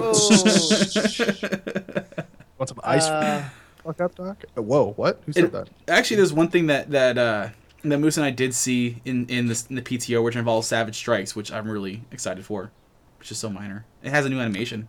Want 2.59 2.68
some 2.68 2.80
ice? 2.84 3.07
Uh, 3.07 3.48
Fuck 3.82 4.00
up, 4.00 4.14
Doc. 4.14 4.44
Uh, 4.57 4.62
Whoa, 4.62 4.92
what? 4.96 5.20
Who 5.26 5.30
It- 5.30 5.34
said 5.34 5.52
that? 5.52 5.68
actually, 5.88 6.16
there's 6.18 6.32
one 6.32 6.48
thing 6.48 6.66
that 6.68 6.90
that 6.90 7.18
uh, 7.18 7.48
that 7.82 7.98
Moose 7.98 8.16
and 8.16 8.24
I 8.24 8.30
did 8.30 8.55
see 8.55 9.00
in 9.05 9.26
in, 9.28 9.46
this, 9.48 9.66
in 9.66 9.76
the 9.76 9.82
PTR, 9.82 10.22
which 10.22 10.36
involves 10.36 10.66
Savage 10.68 10.96
Strikes, 10.96 11.34
which 11.36 11.52
I'm 11.52 11.68
really 11.68 12.02
excited 12.12 12.44
for, 12.46 12.70
which 13.18 13.30
is 13.30 13.38
so 13.38 13.50
minor. 13.50 13.84
It 14.02 14.11
has 14.11 14.24
a 14.24 14.28
new 14.28 14.40
animation. 14.40 14.88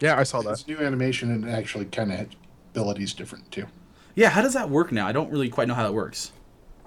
Yeah, 0.00 0.18
I 0.18 0.22
saw 0.22 0.42
that. 0.42 0.50
It's 0.52 0.66
new 0.66 0.78
animation 0.78 1.30
and 1.30 1.48
actually 1.48 1.86
kind 1.86 2.12
of 2.12 2.28
abilities 2.72 3.14
different 3.14 3.50
too. 3.50 3.66
Yeah, 4.14 4.30
how 4.30 4.42
does 4.42 4.54
that 4.54 4.70
work 4.70 4.92
now? 4.92 5.06
I 5.06 5.12
don't 5.12 5.30
really 5.30 5.48
quite 5.48 5.68
know 5.68 5.74
how 5.74 5.84
that 5.84 5.94
works. 5.94 6.32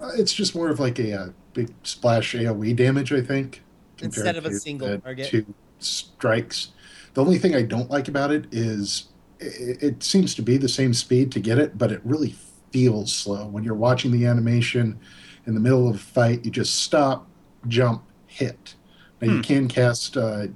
Uh, 0.00 0.10
it's 0.16 0.32
just 0.32 0.54
more 0.54 0.68
of 0.70 0.80
like 0.80 0.98
a, 0.98 1.12
uh 1.12 1.26
big 1.54 1.70
splash 1.82 2.34
AOE 2.34 2.74
damage, 2.74 3.12
I 3.12 3.20
think, 3.20 3.62
Instead 4.00 4.36
of 4.36 4.46
a 4.46 4.50
to, 4.50 4.58
single 4.58 4.94
uh, 4.94 4.96
target. 4.98 5.28
Two 5.28 5.54
strikes. 5.78 6.70
The 7.14 7.20
only 7.22 7.38
thing 7.38 7.54
I 7.54 7.62
don't 7.62 7.90
like 7.90 8.08
about 8.08 8.30
it 8.32 8.46
is 8.52 9.10
it, 9.38 9.82
it 9.82 10.02
seems 10.02 10.34
to 10.36 10.42
be 10.42 10.56
the 10.56 10.68
same 10.68 10.94
speed 10.94 11.30
to 11.32 11.40
get 11.40 11.58
it, 11.58 11.76
but 11.76 11.92
it 11.92 12.00
really 12.04 12.34
feels 12.72 13.12
slow 13.14 13.46
when 13.48 13.64
you're 13.64 13.74
watching 13.74 14.10
the 14.12 14.24
animation 14.26 14.98
in 15.46 15.52
the 15.54 15.60
middle 15.60 15.88
of 15.88 15.96
a 15.96 15.98
fight. 15.98 16.44
You 16.44 16.50
just 16.50 16.80
stop, 16.82 17.28
jump, 17.68 18.02
hit. 18.26 18.74
Now 19.20 19.28
Hmm. 19.28 19.36
you 19.36 19.42
can 19.42 19.68
cast 19.68 20.16
uh, 20.16 20.46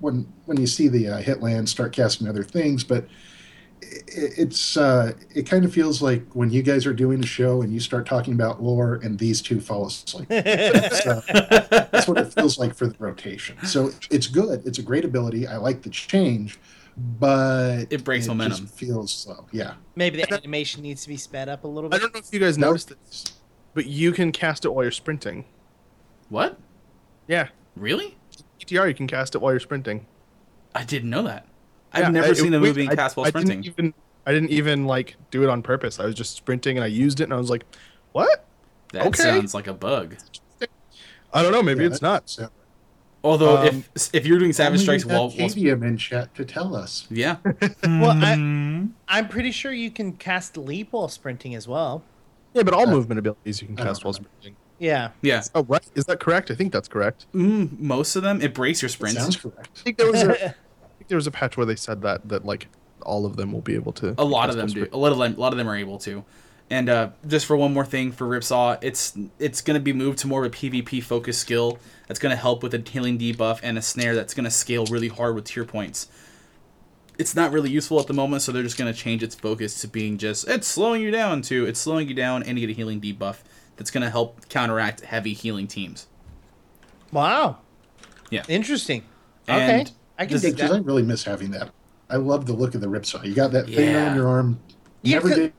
when 0.00 0.32
when 0.46 0.60
you 0.60 0.66
see 0.66 0.88
the 0.88 1.08
uh, 1.08 1.16
hit 1.18 1.40
land, 1.42 1.68
start 1.68 1.92
casting 1.92 2.28
other 2.28 2.42
things, 2.44 2.84
but 2.84 3.04
it, 3.80 4.04
it's 4.38 4.76
uh, 4.76 5.12
it 5.34 5.48
kind 5.48 5.64
of 5.64 5.72
feels 5.72 6.02
like 6.02 6.24
when 6.34 6.50
you 6.50 6.62
guys 6.62 6.86
are 6.86 6.92
doing 6.92 7.22
a 7.22 7.26
show 7.26 7.62
and 7.62 7.72
you 7.72 7.80
start 7.80 8.06
talking 8.06 8.34
about 8.34 8.62
lore 8.62 8.94
and 9.02 9.18
these 9.18 9.40
two 9.42 9.60
fall 9.60 9.86
asleep. 9.86 10.28
That's, 10.28 11.06
uh, 11.06 11.20
that's 11.90 12.08
what 12.08 12.18
it 12.18 12.32
feels 12.34 12.58
like 12.58 12.74
for 12.74 12.86
the 12.86 12.96
rotation. 12.98 13.56
So 13.64 13.90
it's 14.10 14.26
good. 14.26 14.66
It's 14.66 14.78
a 14.78 14.82
great 14.82 15.04
ability. 15.04 15.46
I 15.46 15.56
like 15.56 15.82
the 15.82 15.90
change, 15.90 16.58
but 16.96 17.86
It 17.90 18.04
breaks 18.04 18.26
momentum. 18.26 18.60
Just 18.66 18.74
feels 18.76 19.12
slow. 19.12 19.46
Yeah. 19.52 19.74
maybe 19.96 20.18
the 20.18 20.32
animation 20.34 20.82
needs 20.82 21.02
to 21.02 21.08
be 21.08 21.16
sped 21.16 21.48
up 21.48 21.64
a 21.64 21.68
little 21.68 21.88
bit. 21.88 21.96
I 21.96 22.00
don't 22.00 22.12
know 22.14 22.20
if 22.20 22.32
you 22.32 22.40
guys 22.40 22.58
noticed 22.58 22.88
this, 22.90 23.32
but 23.74 23.86
you 23.86 24.12
can 24.12 24.32
cast 24.32 24.64
it 24.64 24.70
while 24.74 24.84
you're 24.84 24.90
sprinting. 24.92 25.44
What? 26.28 26.58
Yeah, 27.26 27.48
Really? 27.76 28.16
ETR 28.68 28.88
you 28.88 28.94
can 28.94 29.06
cast 29.06 29.34
it 29.34 29.38
while 29.40 29.52
you're 29.52 29.60
sprinting. 29.60 30.06
I 30.74 30.84
didn't 30.84 31.10
know 31.10 31.22
that. 31.22 31.46
I've 31.92 32.04
Yeah, 32.04 32.08
never 32.10 32.28
I- 32.28 32.32
seen 32.34 32.52
a 32.54 32.58
wait, 32.60 32.68
movie 32.68 32.80
being 32.80 32.90
I- 32.90 32.94
cast 32.96 33.16
while 33.16 33.26
I 33.26 33.30
sprinting. 33.30 33.62
Didn't 33.62 33.78
even, 33.78 33.94
I 34.26 34.32
didn't 34.32 34.50
even 34.50 34.86
like 34.86 35.16
do 35.30 35.42
it 35.42 35.48
on 35.48 35.62
purpose. 35.62 35.98
I 35.98 36.04
was 36.04 36.14
just 36.14 36.36
sprinting 36.36 36.76
and 36.76 36.84
I 36.84 36.88
used 36.88 37.20
it 37.20 37.24
and 37.24 37.32
I 37.32 37.36
was 37.36 37.50
like, 37.50 37.64
"What? 38.12 38.44
That 38.92 39.06
okay. 39.06 39.22
sounds 39.22 39.54
like 39.54 39.66
a 39.66 39.72
bug. 39.74 40.16
I 41.32 41.42
don't 41.42 41.52
know. 41.52 41.62
Maybe 41.62 41.80
Yeah, 41.82 41.88
it's 41.90 42.02
not." 42.02 42.28
so- 42.28 42.50
Although 43.24 43.56
Um, 43.68 43.84
if 43.96 44.10
if 44.14 44.26
you're 44.26 44.38
doing 44.38 44.52
Savage 44.52 44.74
Only 44.74 44.82
Strikes 44.84 45.04
we 45.04 45.10
have 45.10 45.18
while, 45.18 45.28
while 45.30 45.48
Cadium 45.48 45.82
in 45.82 45.96
chat 45.96 46.32
to 46.36 46.44
tell 46.44 46.76
us. 46.76 47.06
yeah, 47.10 47.36
Well, 47.82 48.12
I, 48.12 48.34
I'm 49.08 49.28
pretty 49.28 49.50
sure 49.50 49.72
you 49.72 49.90
can 49.90 50.12
cast 50.12 50.56
leap 50.56 50.92
while 50.92 51.08
sprinting 51.08 51.54
as 51.56 51.66
well. 51.66 52.04
Yeah, 52.54 52.62
but 52.62 52.74
all 52.74 52.86
Uh, 52.88 52.92
movement 52.92 53.18
abilities 53.18 53.60
you 53.60 53.66
can 53.66 53.76
cast 53.76 54.04
while 54.04 54.12
remember. 54.12 54.28
sprinting. 54.40 54.56
Yeah. 54.78 55.10
Yeah, 55.22 55.42
Oh, 55.54 55.64
right. 55.64 55.82
Is 55.94 56.04
that 56.06 56.20
correct? 56.20 56.50
I 56.50 56.54
think 56.54 56.72
that's 56.72 56.88
correct. 56.88 57.26
mm, 57.34 57.78
most 57.78 58.16
of 58.16 58.22
them 58.22 58.40
it 58.40 58.54
breaks 58.54 58.80
your 58.82 58.88
sprints. 58.88 59.20
Sounds 59.20 59.36
correct. 59.36 59.70
I 59.76 59.80
think 59.80 59.98
there 59.98 60.10
was 60.10 60.22
a, 60.22 60.30
I 60.48 60.54
think 60.98 61.08
there 61.08 61.16
was 61.16 61.26
a 61.26 61.30
patch 61.32 61.56
where 61.56 61.66
they 61.66 61.76
said 61.76 62.02
that 62.02 62.28
that 62.28 62.44
like 62.44 62.68
all 63.02 63.26
of 63.26 63.36
them 63.36 63.52
will 63.52 63.60
be 63.60 63.74
able 63.74 63.92
to. 63.92 64.14
A 64.18 64.24
lot 64.24 64.50
of 64.50 64.56
them 64.56 64.68
do. 64.68 64.88
A 64.92 64.96
lot 64.96 65.12
of 65.12 65.18
them, 65.18 65.34
a 65.34 65.40
lot 65.40 65.52
of 65.52 65.58
them 65.58 65.68
are 65.68 65.76
able 65.76 65.98
to. 65.98 66.24
And 66.70 66.90
uh, 66.90 67.10
just 67.26 67.46
for 67.46 67.56
one 67.56 67.72
more 67.72 67.86
thing 67.86 68.12
for 68.12 68.26
Ripsaw, 68.26 68.78
it's 68.82 69.16
it's 69.38 69.62
going 69.62 69.74
to 69.74 69.82
be 69.82 69.92
moved 69.92 70.18
to 70.18 70.26
more 70.26 70.44
of 70.44 70.52
a 70.52 70.54
PvP 70.54 71.02
focused 71.02 71.40
skill 71.40 71.78
that's 72.06 72.20
going 72.20 72.30
to 72.30 72.36
help 72.36 72.62
with 72.62 72.74
a 72.74 72.78
healing 72.78 73.18
debuff 73.18 73.60
and 73.62 73.78
a 73.78 73.82
snare 73.82 74.14
that's 74.14 74.34
going 74.34 74.44
to 74.44 74.50
scale 74.50 74.84
really 74.86 75.08
hard 75.08 75.34
with 75.34 75.44
tier 75.44 75.64
points. 75.64 76.08
It's 77.18 77.34
not 77.34 77.50
really 77.52 77.70
useful 77.70 77.98
at 77.98 78.06
the 78.06 78.12
moment, 78.12 78.42
so 78.42 78.52
they're 78.52 78.62
just 78.62 78.78
going 78.78 78.92
to 78.92 78.96
change 78.98 79.22
its 79.24 79.34
focus 79.34 79.80
to 79.80 79.88
being 79.88 80.18
just 80.18 80.46
it's 80.46 80.68
slowing 80.68 81.00
you 81.02 81.10
down 81.10 81.42
to 81.42 81.64
it's 81.66 81.80
slowing 81.80 82.06
you 82.06 82.14
down 82.14 82.42
and 82.42 82.58
you 82.58 82.66
get 82.66 82.72
a 82.72 82.76
healing 82.76 83.00
debuff 83.00 83.38
that's 83.78 83.90
going 83.90 84.02
to 84.02 84.10
help 84.10 84.46
counteract 84.50 85.00
heavy 85.00 85.32
healing 85.32 85.66
teams. 85.66 86.06
Wow. 87.12 87.58
Yeah. 88.30 88.42
Interesting. 88.48 89.04
And 89.46 89.62
okay. 89.82 89.92
I 90.18 90.26
can 90.26 90.34
this- 90.34 90.42
dig 90.42 90.56
Because 90.56 90.72
I 90.72 90.78
really 90.80 91.02
miss 91.02 91.24
having 91.24 91.50
that. 91.52 91.70
I 92.10 92.16
love 92.16 92.46
the 92.46 92.52
look 92.52 92.74
of 92.74 92.80
the 92.80 92.86
ripsaw. 92.86 93.24
You 93.24 93.34
got 93.34 93.52
that 93.52 93.66
thing 93.66 93.90
Yeah. 93.90 94.10
on 94.10 94.16
your 94.16 94.28
arm. 94.28 94.60
Yeah, 95.02 95.14
Never 95.16 95.28
'cause- 95.28 95.36
did 95.38 95.52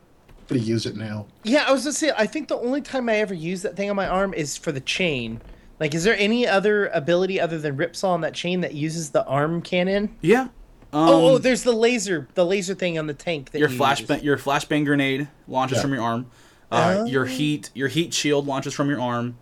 to 0.49 0.57
use 0.59 0.85
it 0.87 0.95
now. 0.97 1.27
Yeah, 1.43 1.63
I 1.67 1.71
was 1.71 1.83
gonna 1.83 1.93
say. 1.93 2.11
I 2.17 2.25
think 2.25 2.47
the 2.47 2.57
only 2.57 2.81
time 2.81 3.07
I 3.07 3.17
ever 3.17 3.35
use 3.35 3.61
that 3.61 3.75
thing 3.75 3.87
on 3.89 3.95
my 3.95 4.07
arm 4.07 4.33
is 4.33 4.57
for 4.57 4.71
the 4.71 4.79
chain. 4.79 5.41
Like, 5.79 5.93
is 5.93 6.03
there 6.03 6.15
any 6.17 6.47
other 6.47 6.87
ability 6.87 7.39
other 7.39 7.59
than 7.59 7.77
Ripsaw 7.77 8.09
on 8.09 8.21
that 8.21 8.33
chain 8.33 8.61
that 8.61 8.73
uses 8.73 9.11
the 9.11 9.23
arm 9.25 9.61
cannon? 9.61 10.15
Yeah. 10.21 10.47
Um, 10.91 11.07
oh, 11.07 11.27
oh, 11.33 11.37
there's 11.37 11.61
the 11.61 11.71
laser, 11.71 12.27
the 12.33 12.43
laser 12.45 12.73
thing 12.73 12.97
on 12.97 13.05
the 13.05 13.13
tank. 13.13 13.51
That 13.51 13.59
your 13.59 13.69
you 13.69 13.77
flash 13.77 14.01
use. 14.01 14.23
your 14.23 14.37
flashbang 14.39 14.85
grenade 14.85 15.27
launches 15.47 15.77
Yeah. 15.77 15.81
from 15.83 15.93
your 15.93 16.01
arm. 16.01 16.25
Uh, 16.71 17.05
Your 17.07 17.23
Oh. 17.23 17.27
heat 17.27 17.69
your 17.73 17.87
heat 17.87 18.13
shield 18.13 18.45
launches 18.47 18.73
from 18.73 18.89
your 18.89 19.01
arm. 19.01 19.35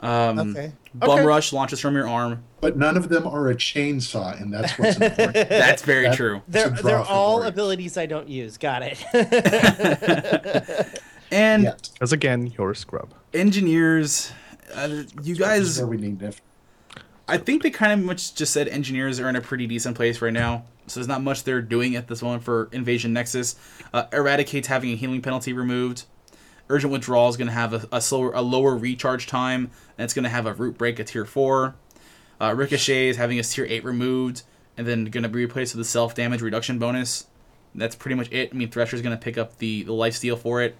Um, 0.00 0.38
Okay. 0.56 0.72
Bum 0.94 1.10
Okay. 1.10 1.24
rush 1.24 1.52
launches 1.52 1.78
from 1.80 1.94
your 1.94 2.08
arm. 2.08 2.42
But 2.60 2.76
none 2.76 2.96
of 2.96 3.08
them 3.10 3.26
are 3.26 3.48
a 3.50 3.54
chainsaw, 3.54 4.40
and 4.40 4.52
that's 4.52 4.78
what's 4.78 4.96
important. 5.00 5.48
That's 5.48 5.82
very 5.82 6.06
That- 6.08 6.16
true. 6.16 6.42
They're 6.48 6.70
they're 6.70 6.98
all 6.98 7.34
Warriors. 7.36 7.48
abilities 7.52 7.96
I 7.96 8.06
don't 8.06 8.28
use. 8.28 8.56
Got 8.58 8.82
it. 8.84 8.98
And 11.32 11.62
Yet. 11.62 11.90
Because 11.94 12.12
again, 12.12 12.48
you're 12.58 12.72
a 12.72 12.76
scrub. 12.76 13.14
engineers, 13.32 14.32
uh, 14.74 14.88
you 14.90 15.04
This 15.04 15.28
is 15.28 15.38
guys, 15.38 15.78
where 15.78 15.86
we 15.86 15.96
need 15.96 16.18
diff- 16.18 16.42
I 17.28 17.36
think 17.38 17.62
they 17.62 17.70
kind 17.70 17.92
of 17.92 18.04
much 18.04 18.34
just 18.34 18.52
said 18.52 18.66
engineers 18.66 19.20
are 19.20 19.28
in 19.28 19.36
a 19.36 19.40
pretty 19.40 19.68
decent 19.68 19.96
place 19.96 20.20
right 20.20 20.32
now. 20.32 20.64
So 20.88 20.98
there's 20.98 21.06
not 21.06 21.22
much 21.22 21.44
they're 21.44 21.62
doing 21.62 21.94
at 21.94 22.08
this 22.08 22.20
moment 22.20 22.42
for 22.42 22.68
Invasion 22.72 23.12
Nexus. 23.12 23.54
Uh, 23.94 24.06
Eradicate's 24.12 24.66
having 24.66 24.90
a 24.90 24.96
healing 24.96 25.22
penalty 25.22 25.52
removed. 25.52 26.02
Urgent 26.70 26.92
Withdrawal 26.92 27.28
is 27.28 27.36
going 27.36 27.48
to 27.48 27.52
have 27.52 27.74
a, 27.74 27.88
a 27.92 28.00
slower, 28.00 28.32
a 28.32 28.40
lower 28.40 28.76
recharge 28.76 29.26
time, 29.26 29.70
and 29.98 30.04
it's 30.04 30.14
going 30.14 30.22
to 30.22 30.30
have 30.30 30.46
a 30.46 30.54
root 30.54 30.78
break 30.78 30.98
at 31.00 31.08
tier 31.08 31.24
four. 31.24 31.74
Uh, 32.40 32.54
Ricochet 32.56 33.08
is 33.08 33.16
having 33.16 33.38
a 33.38 33.42
tier 33.42 33.66
eight 33.68 33.84
removed, 33.84 34.42
and 34.76 34.86
then 34.86 35.04
going 35.06 35.22
to 35.22 35.28
be 35.28 35.44
replaced 35.44 35.74
with 35.74 35.84
a 35.84 35.88
self 35.88 36.14
damage 36.14 36.40
reduction 36.40 36.78
bonus. 36.78 37.26
That's 37.74 37.94
pretty 37.94 38.14
much 38.14 38.30
it. 38.32 38.50
I 38.52 38.56
mean, 38.56 38.70
Thresher's 38.70 39.02
going 39.02 39.16
to 39.16 39.22
pick 39.22 39.36
up 39.36 39.58
the 39.58 39.82
the 39.82 39.92
life 39.92 40.14
steal 40.14 40.36
for 40.36 40.62
it. 40.62 40.76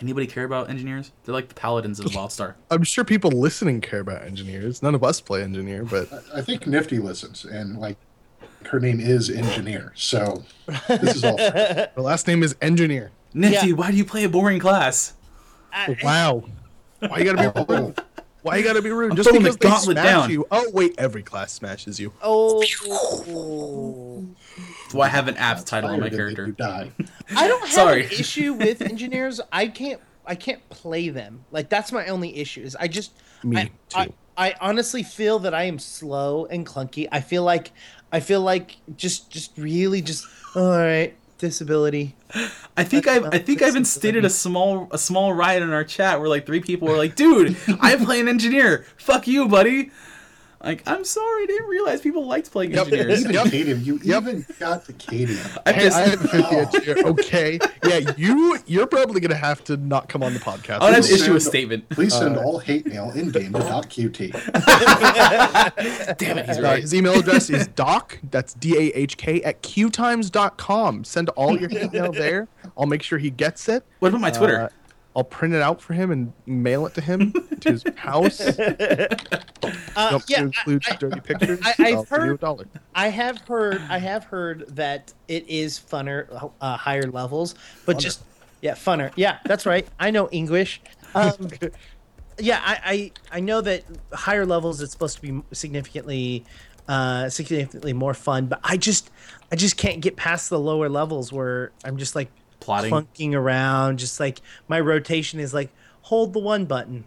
Anybody 0.00 0.26
care 0.26 0.44
about 0.44 0.70
engineers? 0.70 1.12
They're 1.24 1.34
like 1.34 1.48
the 1.48 1.54
paladins 1.54 2.00
of 2.00 2.06
WildStar. 2.06 2.54
I'm 2.70 2.84
sure 2.84 3.04
people 3.04 3.30
listening 3.30 3.82
care 3.82 4.00
about 4.00 4.22
engineers. 4.22 4.82
None 4.82 4.94
of 4.94 5.04
us 5.04 5.20
play 5.20 5.42
engineer, 5.42 5.84
but 5.84 6.08
I 6.34 6.40
think 6.40 6.66
Nifty 6.66 6.98
listens, 6.98 7.44
and 7.44 7.78
like 7.78 7.98
her 8.66 8.80
name 8.80 8.98
is 9.00 9.28
Engineer. 9.30 9.92
So 9.94 10.44
this 10.88 11.16
is 11.16 11.24
all. 11.24 11.36
fair. 11.36 11.90
the 11.94 12.02
last 12.02 12.26
name 12.26 12.42
is 12.42 12.56
engineer. 12.60 13.10
Nifty, 13.34 13.68
Yeah. 13.68 13.74
why 13.74 13.90
do 13.90 13.96
you 13.96 14.04
play 14.04 14.24
a 14.24 14.28
boring 14.28 14.58
class? 14.58 15.14
I- 15.72 15.86
oh, 15.90 15.96
Wow. 16.02 16.44
Why 17.00 17.18
you 17.18 17.24
gotta 17.32 17.52
be 17.52 17.64
rude? 17.74 17.98
Why 18.42 18.56
you 18.56 18.64
gotta 18.64 18.82
be 18.82 18.90
rude? 18.90 19.10
I'm 19.12 19.16
Just 19.16 19.28
throwing 19.28 19.42
the 19.44 19.52
because 19.52 19.58
they 19.86 19.94
gauntlet 19.94 19.96
smash 19.98 20.04
down. 20.22 20.30
you. 20.30 20.46
Oh 20.50 20.70
wait, 20.72 20.94
every 20.98 21.22
class 21.22 21.52
smashes 21.52 21.98
you. 22.00 22.12
oh, 22.22 22.62
Do 24.90 25.00
I 25.00 25.08
have 25.08 25.28
an 25.28 25.36
app 25.36 25.64
title 25.64 25.90
on 25.90 26.00
my 26.00 26.08
Fired 26.10 26.12
and 26.12 26.12
then 26.12 26.18
character. 26.34 26.46
You 26.46 26.52
die. 26.52 26.90
I 27.36 27.48
don't 27.48 27.60
have 27.60 27.70
Sorry. 27.70 28.04
an 28.06 28.10
issue 28.12 28.54
with 28.54 28.82
engineers. 28.92 29.40
I 29.52 29.68
can't. 29.68 30.00
I 30.26 30.34
can't 30.34 30.66
play 30.68 31.08
them. 31.08 31.44
Like 31.50 31.68
that's 31.68 31.92
my 31.92 32.06
only 32.06 32.36
issue. 32.36 32.62
Is 32.62 32.76
I 32.76 32.88
just 32.88 33.12
Me 33.42 33.56
I, 33.56 33.70
I, 33.94 34.04
too. 34.06 34.12
I 34.36 34.54
honestly 34.60 35.02
feel 35.02 35.38
that 35.40 35.54
I 35.54 35.64
am 35.64 35.78
slow 35.78 36.46
and 36.46 36.66
clunky. 36.66 37.08
I 37.10 37.20
feel 37.20 37.42
like 37.42 37.72
I 38.12 38.20
feel 38.20 38.40
like 38.42 38.76
just 38.96 39.30
just 39.30 39.52
really 39.56 40.02
just 40.02 40.26
all 40.54 40.70
right 40.70 41.16
disability. 41.40 42.14
I 42.76 42.84
think 42.84 43.08
I've 43.08 43.24
I 43.34 43.38
think 43.38 43.62
I've 43.62 43.76
instated 43.76 44.24
a 44.24 44.30
small 44.30 44.88
a 44.92 44.98
small 44.98 45.32
riot 45.32 45.62
in 45.62 45.72
our 45.72 45.84
chat 45.84 46.20
where 46.20 46.28
like 46.28 46.46
three 46.46 46.60
people 46.60 46.88
were 46.88 46.96
like, 46.96 47.16
"Dude, 47.16 47.56
I 47.80 47.96
play 47.96 48.20
an 48.20 48.28
engineer. 48.28 48.86
Fuck 48.96 49.26
you, 49.26 49.48
buddy." 49.48 49.90
Like, 50.62 50.82
I'm 50.86 51.06
sorry, 51.06 51.44
I 51.44 51.46
didn't 51.46 51.68
realize 51.68 52.02
people 52.02 52.26
liked 52.26 52.50
playing 52.50 52.72
Yep. 52.72 52.86
engineers. 52.88 53.20
Even 53.20 53.32
Yep. 53.32 53.46
Cadium, 53.46 53.80
you 53.82 53.98
even 54.04 54.44
got 54.58 54.84
the 54.86 54.92
Cadium. 54.92 55.40
I 55.66 55.72
Hey, 55.72 55.82
just, 55.84 55.96
I 55.96 56.00
have 56.08 56.22
a 56.24 56.28
50 56.28 56.56
engineer. 56.56 56.96
Okay. 57.06 57.58
Yeah, 57.86 58.12
you 58.18 58.58
you're 58.66 58.86
probably 58.86 59.20
gonna 59.22 59.34
have 59.36 59.64
to 59.64 59.76
not 59.78 60.08
come 60.10 60.22
on 60.22 60.34
the 60.34 60.40
podcast. 60.40 60.80
I 60.80 60.84
would 60.86 60.94
have 60.94 61.04
to 61.04 61.08
Please 61.10 61.22
issue 61.22 61.34
a 61.34 61.40
statement. 61.40 61.88
Please 61.88 62.12
send 62.14 62.36
all 62.36 62.58
hate 62.58 62.86
mail 62.86 63.10
in 63.12 63.30
game 63.30 63.52
to 63.54 63.58
.qt. 63.60 64.32
Damn 66.18 66.38
it, 66.38 66.46
he's 66.46 66.58
Uh, 66.58 66.62
right. 66.62 66.82
his 66.82 66.94
email 66.94 67.18
address 67.18 67.48
is 67.48 67.66
doc, 67.68 68.18
that's 68.30 68.52
D 68.54 68.76
A 68.76 68.92
H 68.96 69.16
K, 69.16 69.42
at 69.42 69.62
qtimes.com. 69.62 71.04
Send 71.04 71.28
all 71.30 71.58
your 71.58 71.70
hate 71.70 71.92
mail 71.92 72.12
there. 72.12 72.48
I'll 72.76 72.86
make 72.86 73.02
sure 73.02 73.18
he 73.18 73.30
gets 73.30 73.68
it. 73.68 73.84
What 74.00 74.08
about 74.08 74.20
my 74.20 74.30
Twitter? 74.30 74.60
Uh, 74.62 74.68
I'll 75.16 75.24
print 75.24 75.54
it 75.54 75.62
out 75.62 75.82
for 75.82 75.94
him 75.94 76.10
and 76.12 76.32
mail 76.46 76.86
it 76.86 76.94
to 76.94 77.00
him 77.00 77.32
to 77.60 77.72
his 77.72 77.84
house. 77.96 78.40
Uh, 78.40 79.08
Don't 80.10 80.24
yeah, 80.28 80.42
include 80.42 80.84
I, 80.88 80.96
dirty 80.96 81.20
pictures. 81.20 81.60
I- 81.62 81.74
give 81.76 81.88
you 81.88 81.98
a 82.00 82.04
heard-. 82.04 82.68
I 82.94 83.08
have 83.08 83.40
heard 83.40 83.82
I 83.88 83.98
have 83.98 84.24
heard 84.24 84.76
that 84.76 85.12
it 85.26 85.48
is 85.48 85.78
funner 85.78 86.52
uh, 86.60 86.76
higher 86.76 87.10
levels, 87.10 87.54
but 87.86 87.98
just 87.98 88.22
yeah, 88.60 88.74
funner. 88.74 89.12
Yeah, 89.16 89.38
that's 89.44 89.66
right. 89.66 89.86
I 89.98 90.10
know 90.10 90.28
English. 90.30 90.80
Um, 91.14 91.50
yeah, 92.38 92.60
I, 92.64 93.12
I 93.32 93.36
I 93.38 93.40
know 93.40 93.60
that 93.62 93.84
higher 94.12 94.46
levels 94.46 94.80
it's 94.80 94.92
supposed 94.92 95.16
to 95.16 95.22
be 95.22 95.42
significantly 95.52 96.44
uh 96.88 97.28
significantly 97.28 97.92
more 97.92 98.14
fun, 98.14 98.46
but 98.46 98.60
I 98.62 98.76
just 98.76 99.10
I 99.50 99.56
just 99.56 99.76
can't 99.76 100.00
get 100.00 100.16
past 100.16 100.50
the 100.50 100.58
lower 100.58 100.88
levels 100.88 101.32
where 101.32 101.72
I'm 101.84 101.96
just 101.96 102.14
like 102.14 102.30
Plotting. 102.60 102.92
clunking 102.92 103.34
around, 103.34 103.98
just 103.98 104.20
like 104.20 104.40
my 104.68 104.78
rotation 104.80 105.40
is 105.40 105.52
like 105.52 105.70
hold 106.02 106.32
the 106.32 106.38
one 106.38 106.64
button. 106.66 107.04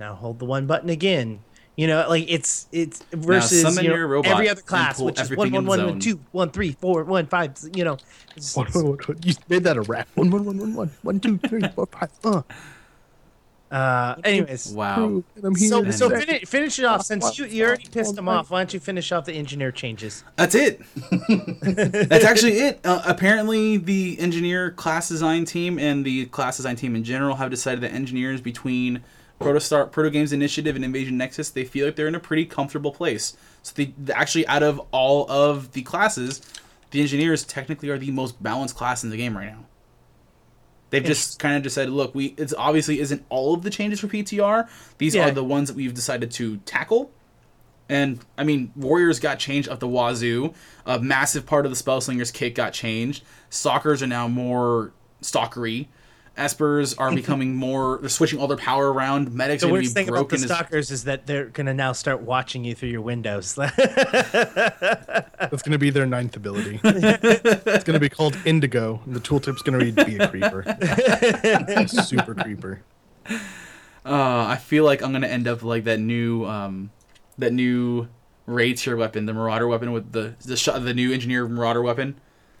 Now 0.00 0.14
hold 0.14 0.38
the 0.38 0.44
one 0.44 0.66
button 0.66 0.88
again. 0.90 1.40
You 1.76 1.88
know, 1.88 2.06
like 2.08 2.26
it's 2.28 2.68
it's 2.70 3.02
versus 3.12 3.76
you 3.82 3.88
know, 3.88 3.96
your 3.96 4.06
robot 4.06 4.30
every 4.32 4.48
other 4.48 4.62
class, 4.62 5.00
which 5.00 5.20
is 5.20 5.32
everything 5.32 5.52
one 5.52 5.62
in 5.62 5.66
one 5.66 5.78
the 5.78 5.84
one 5.84 5.94
one 5.94 6.00
zone. 6.00 6.12
two 6.12 6.20
one 6.30 6.50
three 6.50 6.72
four 6.72 7.02
one 7.02 7.26
five. 7.26 7.56
You 7.74 7.82
know, 7.84 7.96
One, 8.54 8.66
one, 8.72 8.84
one, 8.84 8.98
one. 8.98 9.18
You 9.24 9.34
made 9.48 9.64
that 9.64 9.76
a 9.76 9.82
rap. 9.82 10.08
One, 10.14 10.30
one, 10.30 10.44
one, 10.44 10.58
one, 10.58 10.74
one. 10.74 10.90
One, 11.02 11.20
two, 11.20 11.38
three, 11.38 11.62
four, 11.74 11.86
five. 11.86 12.10
Uh, 12.24 12.42
uh, 13.74 14.14
anyways, 14.22 14.68
Wow. 14.72 15.04
and 15.04 15.24
I'm 15.42 15.54
here 15.56 15.68
so 15.68 15.90
so 15.90 16.08
finish 16.10 16.44
finish 16.48 16.78
it 16.78 16.84
off 16.84 17.02
since 17.02 17.38
you 17.38 17.46
you 17.46 17.64
already 17.64 17.88
pissed 17.88 18.14
them 18.14 18.28
off. 18.28 18.50
Why 18.50 18.60
don't 18.60 18.72
you 18.72 18.78
finish 18.80 19.10
off 19.10 19.24
the 19.24 19.32
engineer 19.32 19.72
changes? 19.72 20.22
That's 20.36 20.54
it. 20.54 20.80
That's 22.08 22.24
actually 22.24 22.58
it. 22.58 22.80
Uh, 22.84 23.02
apparently, 23.04 23.76
the 23.76 24.18
engineer 24.20 24.70
class 24.70 25.08
design 25.08 25.44
team 25.44 25.78
and 25.78 26.04
the 26.04 26.26
class 26.26 26.56
design 26.56 26.76
team 26.76 26.94
in 26.94 27.02
general 27.04 27.36
have 27.36 27.50
decided 27.50 27.80
that 27.80 27.92
engineers 27.92 28.40
between 28.40 29.02
Protostar, 29.40 29.90
Proto 29.90 30.10
Games 30.10 30.32
Initiative, 30.32 30.76
and 30.76 30.84
Invasion 30.84 31.18
Nexus, 31.18 31.50
they 31.50 31.64
feel 31.64 31.86
like 31.86 31.96
they're 31.96 32.06
in 32.06 32.14
a 32.14 32.20
pretty 32.20 32.44
comfortable 32.44 32.92
place. 32.92 33.36
So 33.62 33.72
they 33.76 33.92
actually, 34.12 34.46
out 34.46 34.62
of 34.62 34.80
all 34.92 35.28
of 35.30 35.72
the 35.72 35.82
classes, 35.82 36.40
the 36.92 37.00
engineers 37.00 37.42
technically 37.44 37.88
are 37.90 37.98
the 37.98 38.12
most 38.12 38.40
balanced 38.42 38.76
class 38.76 39.02
in 39.02 39.10
the 39.10 39.16
game 39.16 39.36
right 39.36 39.48
now. 39.48 39.64
They've 40.94 41.04
just 41.04 41.38
kind 41.38 41.56
of 41.56 41.62
decided, 41.62 41.90
look, 41.92 42.14
we 42.14 42.34
it's 42.38 42.54
obviously 42.56 43.00
isn't 43.00 43.24
all 43.28 43.54
of 43.54 43.62
the 43.62 43.70
changes 43.70 44.00
for 44.00 44.06
PTR. 44.08 44.68
These 44.98 45.14
Yeah. 45.14 45.28
are 45.28 45.30
the 45.30 45.44
ones 45.44 45.68
that 45.68 45.76
we've 45.76 45.94
decided 45.94 46.30
to 46.32 46.58
tackle. 46.58 47.10
And 47.88 48.20
I 48.38 48.44
mean, 48.44 48.72
Warriors 48.76 49.20
got 49.20 49.38
changed 49.38 49.68
up 49.68 49.80
the 49.80 49.88
wazoo. 49.88 50.54
A 50.86 50.98
massive 50.98 51.44
part 51.46 51.66
of 51.66 51.72
the 51.72 51.76
Spellslingers 51.76 52.32
kit 52.32 52.54
got 52.54 52.72
changed. 52.72 53.22
Stalkers 53.50 54.02
are 54.02 54.06
now 54.06 54.26
more 54.28 54.92
stalkery. 55.22 55.88
Espers 56.36 56.94
are 56.98 57.14
becoming 57.14 57.54
more. 57.54 57.98
They're 58.00 58.08
switching 58.08 58.40
all 58.40 58.48
their 58.48 58.56
power 58.56 58.92
around. 58.92 59.32
Medics 59.32 59.62
The 59.62 59.68
are 59.68 59.70
going 59.70 59.82
worst 59.82 59.90
to 59.90 59.94
thing 59.94 60.06
be 60.06 60.12
about 60.12 60.28
the 60.28 60.38
stalkers 60.38 60.90
is 60.90 61.04
that 61.04 61.26
they're 61.26 61.46
gonna 61.46 61.74
now 61.74 61.92
start 61.92 62.22
watching 62.22 62.64
you 62.64 62.74
through 62.74 62.88
your 62.88 63.02
windows. 63.02 63.54
That's 65.50 65.62
going 65.62 65.72
to 65.72 65.78
be 65.78 65.90
their 65.90 66.06
ninth 66.06 66.36
ability. 66.36 66.80
it's 66.84 67.84
going 67.84 67.94
to 67.94 68.00
be 68.00 68.08
called 68.08 68.36
Indigo. 68.44 69.00
And 69.06 69.14
the 69.14 69.20
tooltip's 69.20 69.62
going 69.62 69.94
to 69.94 70.04
be 70.04 70.16
a 70.16 70.28
creeper. 70.28 70.64
Super 71.88 72.34
creeper. 72.34 72.82
uh, 73.28 73.36
I 74.04 74.56
feel 74.56 74.84
like 74.84 75.02
I'm 75.02 75.10
going 75.12 75.22
to 75.22 75.30
end 75.30 75.46
up 75.46 75.62
like 75.62 75.84
that 75.84 76.00
new, 76.00 76.44
um, 76.46 76.90
that 77.38 77.52
new 77.52 78.08
raid 78.46 78.78
tier 78.78 78.96
weapon, 78.96 79.26
the 79.26 79.34
Marauder 79.34 79.66
weapon 79.68 79.92
with 79.92 80.12
the 80.12 80.34
the 80.44 80.56
shot, 80.56 80.82
the 80.84 80.94
new 80.94 81.12
Engineer 81.12 81.48
Marauder 81.48 81.82
weapon. 81.82 82.16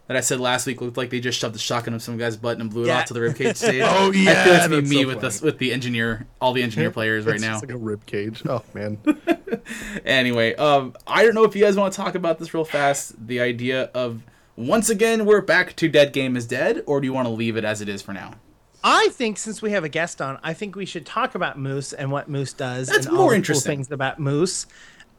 That 0.06 0.16
I 0.16 0.20
said 0.20 0.38
last 0.40 0.66
week 0.66 0.80
looked 0.80 0.96
like 0.96 1.10
they 1.10 1.20
just 1.20 1.38
shoved 1.38 1.54
the 1.54 1.58
shotgun 1.58 1.94
up 1.94 2.00
some 2.02 2.18
guy's 2.18 2.36
butt 2.36 2.58
and 2.58 2.68
blew 2.70 2.84
it 2.84 2.88
Yeah. 2.88 2.98
off 3.00 3.06
to 3.06 3.14
the 3.14 3.20
ribcage 3.20 3.56
stage. 3.56 3.80
Oh, 3.82 4.08
I 4.08 4.12
feel 4.12 4.22
yeah, 4.22 4.44
that's 4.68 4.68
me, 4.90 5.02
so 5.02 5.06
with 5.08 5.16
funny. 5.16 5.20
this 5.28 5.40
with 5.42 5.58
the 5.58 5.72
engineer, 5.72 6.26
all 6.40 6.52
the 6.52 6.62
engineer 6.62 6.90
players 6.92 7.24
right 7.26 7.36
It's 7.36 7.42
now. 7.44 7.52
just 7.52 7.64
like 7.64 7.74
a 7.74 7.78
rib 7.78 8.04
cage. 8.06 8.42
Oh 8.48 8.62
man. 8.74 8.98
Anyway, 10.04 10.54
um, 10.56 10.94
I 11.06 11.24
don't 11.24 11.34
know 11.34 11.44
if 11.44 11.56
you 11.56 11.64
guys 11.64 11.76
want 11.76 11.92
to 11.92 11.96
talk 11.96 12.14
about 12.14 12.38
this 12.38 12.52
real 12.52 12.64
fast. 12.64 13.14
The 13.26 13.40
idea 13.40 13.84
of 13.94 14.22
once 14.56 14.90
again 14.90 15.24
we're 15.24 15.40
back 15.40 15.74
to 15.76 15.88
dead 15.88 16.12
game 16.12 16.36
is 16.36 16.46
dead, 16.46 16.82
or 16.86 17.00
do 17.00 17.06
you 17.06 17.12
want 17.12 17.26
to 17.26 17.32
leave 17.32 17.56
it 17.56 17.64
as 17.64 17.80
it 17.80 17.88
is 17.88 18.02
for 18.02 18.12
now? 18.12 18.34
I 18.82 19.08
think 19.12 19.38
since 19.38 19.62
we 19.62 19.70
have 19.70 19.82
a 19.84 19.88
guest 19.88 20.20
on, 20.20 20.38
I 20.42 20.52
think 20.52 20.76
we 20.76 20.84
should 20.84 21.06
talk 21.06 21.34
about 21.34 21.58
Moose 21.58 21.94
and 21.94 22.12
what 22.12 22.28
Moose 22.28 22.52
does 22.52 22.88
That's 22.88 23.06
and 23.06 23.14
more 23.14 23.24
all 23.24 23.30
the 23.30 23.36
interesting. 23.36 23.70
cool 23.70 23.76
things 23.76 23.90
about 23.90 24.18
Moose. 24.18 24.66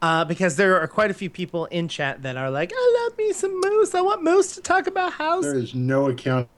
Uh, 0.02 0.24
because 0.24 0.56
there 0.56 0.80
are 0.80 0.86
quite 0.86 1.10
a 1.10 1.14
few 1.14 1.30
people 1.30 1.64
in 1.66 1.88
chat 1.88 2.22
that 2.22 2.36
are 2.36 2.50
like, 2.50 2.70
I 2.74 3.04
love 3.08 3.16
me 3.18 3.32
some 3.32 3.58
Moose. 3.60 3.94
I 3.94 4.00
want 4.02 4.22
Moose 4.22 4.54
to 4.56 4.60
talk 4.62 4.86
about 4.86 5.14
house. 5.14 5.42
There 5.44 5.56
is 5.58 5.74
no 5.74 6.08
accounting 6.10 6.48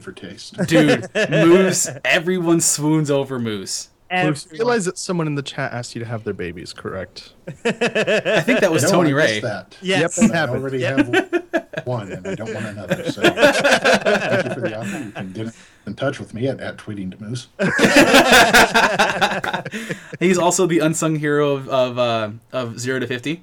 for 0.00 0.12
taste. 0.12 0.56
Dude, 0.66 1.06
Moose, 1.30 1.88
everyone 2.04 2.60
swoons 2.60 3.10
over 3.10 3.38
Moose. 3.38 3.90
I 4.10 4.14
Everyone. 4.18 4.38
realize 4.52 4.84
that 4.84 4.98
someone 4.98 5.26
in 5.26 5.34
the 5.34 5.42
chat 5.42 5.72
asked 5.72 5.96
you 5.96 5.98
to 6.00 6.06
have 6.06 6.22
their 6.22 6.32
babies, 6.34 6.72
correct? 6.72 7.32
I 7.64 8.40
think 8.40 8.60
that 8.60 8.70
was 8.70 8.82
No, 8.84 8.90
Tony 8.90 9.10
I 9.10 9.14
Ray. 9.16 9.40
That. 9.40 9.76
Yes. 9.82 10.16
Yep, 10.16 10.24
I 10.24 10.28
that 10.28 10.34
happened. 10.36 10.58
already 10.62 10.78
Yep. 10.78 10.96
have 11.14 11.86
one, 11.86 12.12
and 12.12 12.26
I 12.26 12.34
don't 12.36 12.54
want 12.54 12.66
another. 12.66 13.10
So 13.10 13.20
thank 13.22 14.44
you 14.44 14.54
for 14.54 14.60
the 14.60 14.78
offer. 14.78 15.52
You 15.86 15.92
can 15.92 15.94
get 15.94 16.02
in 16.02 16.06
touch 16.08 16.18
with 16.20 16.34
me 16.34 16.48
at, 16.48 16.60
at 16.60 16.76
tweeting 16.78 17.10
to 17.12 17.22
Moose. 17.22 17.46
He's 20.20 20.38
also 20.38 20.66
the 20.66 20.80
unsung 20.80 21.16
hero 21.16 21.52
of 21.52 21.68
of, 21.68 21.98
uh, 21.98 22.30
of 22.52 22.78
zero 22.80 22.98
to 22.98 23.06
fifty. 23.06 23.42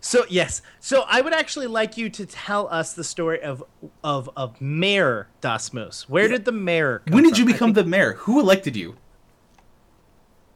So 0.00 0.24
yes, 0.28 0.62
so 0.80 1.04
I 1.08 1.20
would 1.20 1.34
actually 1.34 1.66
like 1.66 1.96
you 1.96 2.08
to 2.10 2.26
tell 2.26 2.66
us 2.68 2.92
the 2.94 3.04
story 3.04 3.42
of 3.42 3.62
of 4.02 4.28
of 4.36 4.60
Mayor 4.60 5.28
Das 5.40 5.72
Moose. 5.72 6.08
Where 6.08 6.28
did 6.28 6.44
the 6.44 6.52
mayor? 6.52 7.02
Come 7.06 7.14
When 7.14 7.24
did 7.24 7.38
you 7.38 7.44
from? 7.44 7.50
I 7.50 7.52
become 7.54 7.72
the 7.74 7.84
mayor? 7.84 8.12
Who 8.14 8.40
elected 8.40 8.76
you? 8.76 8.96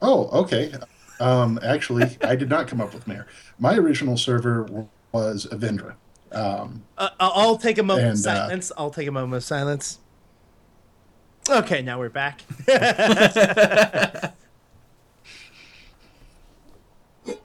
Oh, 0.03 0.29
okay. 0.43 0.73
Um, 1.21 1.59
actually, 1.63 2.19
I 2.23 2.35
did 2.37 2.49
not 2.51 2.67
come 2.69 2.81
up 2.81 2.93
with 2.93 3.07
Mayor. 3.07 3.27
My 3.59 3.77
original 3.77 4.17
server 4.17 4.67
was 5.13 5.47
Evindra. 5.53 5.95
Um, 6.33 6.83
Uh, 6.99 7.11
I'll 7.21 7.57
take 7.57 7.79
a 7.79 7.83
moment 7.85 8.09
of 8.09 8.15
And, 8.15 8.27
uh, 8.27 8.49
silence. 8.49 8.73
I'll 8.77 8.91
take 8.91 9.07
a 9.07 9.13
moment 9.13 9.35
of 9.35 9.45
silence. 9.45 10.01
Okay, 11.49 11.83
now 11.83 11.99
we're 11.99 12.09
back. 12.09 12.41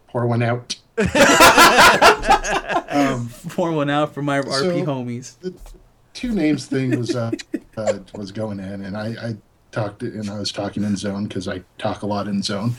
pour 0.08 0.26
one 0.26 0.42
out. 0.42 0.76
um, 2.90 3.30
Pour 3.50 3.72
one 3.72 3.90
out 3.90 4.14
for 4.14 4.22
my 4.22 4.40
RP 4.42 4.50
So- 4.52 4.86
homies. 4.86 5.40
the 5.40 5.54
two 6.14 6.32
names 6.34 6.66
thing 6.66 6.98
was 6.98 7.16
uh, 7.16 7.32
uh, 7.78 8.00
was 8.16 8.32
going 8.32 8.60
in, 8.60 8.82
and 8.84 8.96
I, 8.98 9.08
I 9.22 9.36
talked 9.72 10.02
and 10.04 10.30
I 10.30 10.40
was 10.40 10.52
talking 10.52 10.84
in 10.84 10.96
Zone 10.98 11.26
because 11.28 11.48
I 11.48 11.62
talk 11.78 12.02
a 12.02 12.06
lot 12.08 12.28
in 12.28 12.42
Zone, 12.42 12.74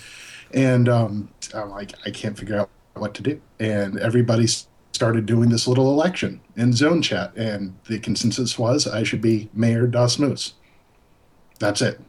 and 0.53 0.89
um, 0.89 1.31
I'm 1.55 1.71
like 1.71 1.93
I 2.07 2.11
can't 2.11 2.39
figure 2.39 2.59
out 2.59 2.71
what 2.95 3.14
to 3.14 3.23
do, 3.23 3.41
and 3.59 3.99
everybody 3.99 4.47
started 4.93 5.25
doing 5.27 5.49
this 5.51 5.66
little 5.68 5.91
election 5.91 6.41
in 6.57 6.73
Zone 6.73 7.01
chat, 7.03 7.33
and 7.37 7.75
the 7.87 7.99
consensus 7.99 8.59
was 8.59 8.87
I 8.87 9.03
should 9.03 9.21
be 9.23 9.49
Mayor 9.55 9.87
Das 9.87 10.18
Moose. 10.18 10.55
That's 11.61 11.81
it. 11.81 12.01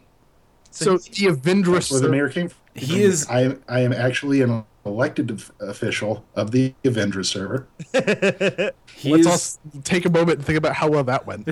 So 0.72 0.97
the 0.97 1.28
Evindra 1.28 1.74
That's 1.74 1.91
where 1.91 1.99
the 2.02 2.10
mayor 2.10 2.30
came 2.30 2.49
from. 2.49 2.58
He 2.74 3.04
is- 3.04 3.28
I 3.30 3.56
I 3.70 3.82
am 3.82 3.93
actually 3.93 4.41
an 4.41 4.64
elected 4.86 5.43
official 5.60 6.26
of 6.36 6.49
the 6.52 6.74
Avengers 6.84 7.30
server. 7.30 7.68
Let's 7.93 8.74
is, 9.04 9.60
all 9.76 9.82
take 9.84 10.06
a 10.06 10.10
moment 10.10 10.39
and 10.39 10.45
think 10.47 10.58
about 10.58 10.74
how 10.74 10.89
well 10.89 11.04
that 11.04 11.28
went. 11.28 11.47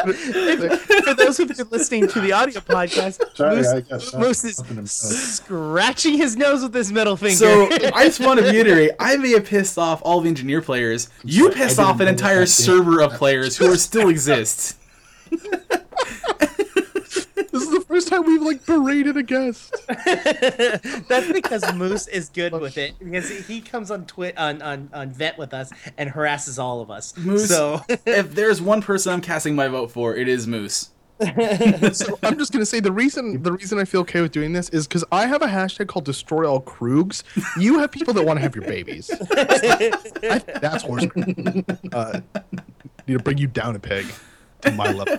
For 0.00 1.14
those 1.14 1.36
who've 1.36 1.48
been 1.48 1.68
listening 1.70 2.08
to 2.08 2.20
the 2.20 2.32
audio 2.32 2.60
podcast, 2.60 3.20
Sorry, 3.36 3.56
Moose, 3.56 4.14
I 4.14 4.18
Moose 4.18 4.44
is 4.44 4.56
scratching 4.90 6.14
his 6.14 6.36
nose 6.36 6.62
with 6.62 6.74
his 6.74 6.90
middle 6.92 7.16
finger. 7.16 7.36
so 7.36 7.68
I 7.94 8.04
just 8.06 8.20
want 8.20 8.40
to 8.40 8.46
reiterate. 8.46 8.92
I 8.98 9.16
may 9.16 9.32
have 9.32 9.44
pissed 9.46 9.78
off 9.78 10.00
all 10.04 10.20
the 10.20 10.28
engineer 10.28 10.62
players. 10.62 11.08
You 11.24 11.44
sorry, 11.44 11.54
pissed 11.54 11.78
off 11.78 12.00
an 12.00 12.08
entire 12.08 12.46
server 12.46 13.00
of 13.02 13.12
players 13.12 13.56
who 13.56 13.70
are 13.72 13.76
still 13.76 14.08
exist. 14.08 14.76
this 17.90 18.04
is 18.04 18.10
the 18.10 18.16
first 18.16 18.24
time 18.24 18.24
we've 18.24 18.42
like 18.42 18.66
berated 18.66 19.16
a 19.16 19.22
guest. 19.22 19.74
That's 21.08 21.32
because 21.32 21.74
Moose 21.74 22.06
is 22.08 22.28
good 22.28 22.52
with 22.52 22.78
it 22.78 22.98
because 22.98 23.28
he 23.46 23.60
comes 23.60 23.90
on 23.90 24.06
Twit 24.06 24.36
on, 24.38 24.62
on 24.62 24.90
on 24.92 25.10
Vet 25.10 25.38
with 25.38 25.52
us 25.52 25.72
and 25.98 26.10
harasses 26.10 26.58
all 26.58 26.80
of 26.80 26.90
us. 26.90 27.16
Moose. 27.16 27.48
So 27.48 27.82
if 28.06 28.34
there's 28.34 28.62
one 28.62 28.82
person 28.82 29.12
I'm 29.12 29.20
casting 29.20 29.54
my 29.54 29.68
vote 29.68 29.90
for, 29.90 30.14
it 30.14 30.28
is 30.28 30.46
Moose. 30.46 30.90
so 31.92 32.18
I'm 32.22 32.38
just 32.38 32.50
gonna 32.50 32.64
say 32.64 32.80
the 32.80 32.92
reason 32.92 33.42
the 33.42 33.52
reason 33.52 33.78
I 33.78 33.84
feel 33.84 34.00
okay 34.02 34.22
with 34.22 34.32
doing 34.32 34.54
this 34.54 34.70
is 34.70 34.86
because 34.86 35.04
I 35.12 35.26
have 35.26 35.42
a 35.42 35.46
hashtag 35.46 35.88
called 35.88 36.06
Destroy 36.06 36.48
All 36.48 36.62
Krugs. 36.62 37.22
You 37.58 37.78
have 37.80 37.90
people 37.90 38.14
that 38.14 38.24
want 38.24 38.38
to 38.38 38.40
have 38.42 38.54
your 38.54 38.64
babies. 38.64 39.10
I, 39.32 40.42
that's 40.62 40.82
horse. 40.82 41.04
Uh, 41.92 42.20
need 43.06 43.18
to 43.18 43.22
bring 43.22 43.36
you 43.36 43.48
down 43.48 43.76
a 43.76 43.78
peg 43.78 44.06
to 44.62 44.70
my 44.70 44.92
level. 44.92 45.18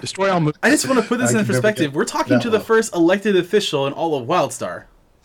Destroy 0.00 0.30
all. 0.30 0.40
Mo- 0.40 0.52
I 0.62 0.70
just 0.70 0.88
want 0.88 1.00
to 1.00 1.06
put 1.06 1.18
this 1.18 1.34
I 1.34 1.40
in 1.40 1.46
perspective. 1.46 1.94
We're 1.94 2.04
talking 2.04 2.40
to 2.40 2.50
the 2.50 2.58
low. 2.58 2.64
first 2.64 2.94
elected 2.94 3.36
official 3.36 3.86
in 3.86 3.92
all 3.92 4.16
of 4.16 4.26
WildStar. 4.26 4.84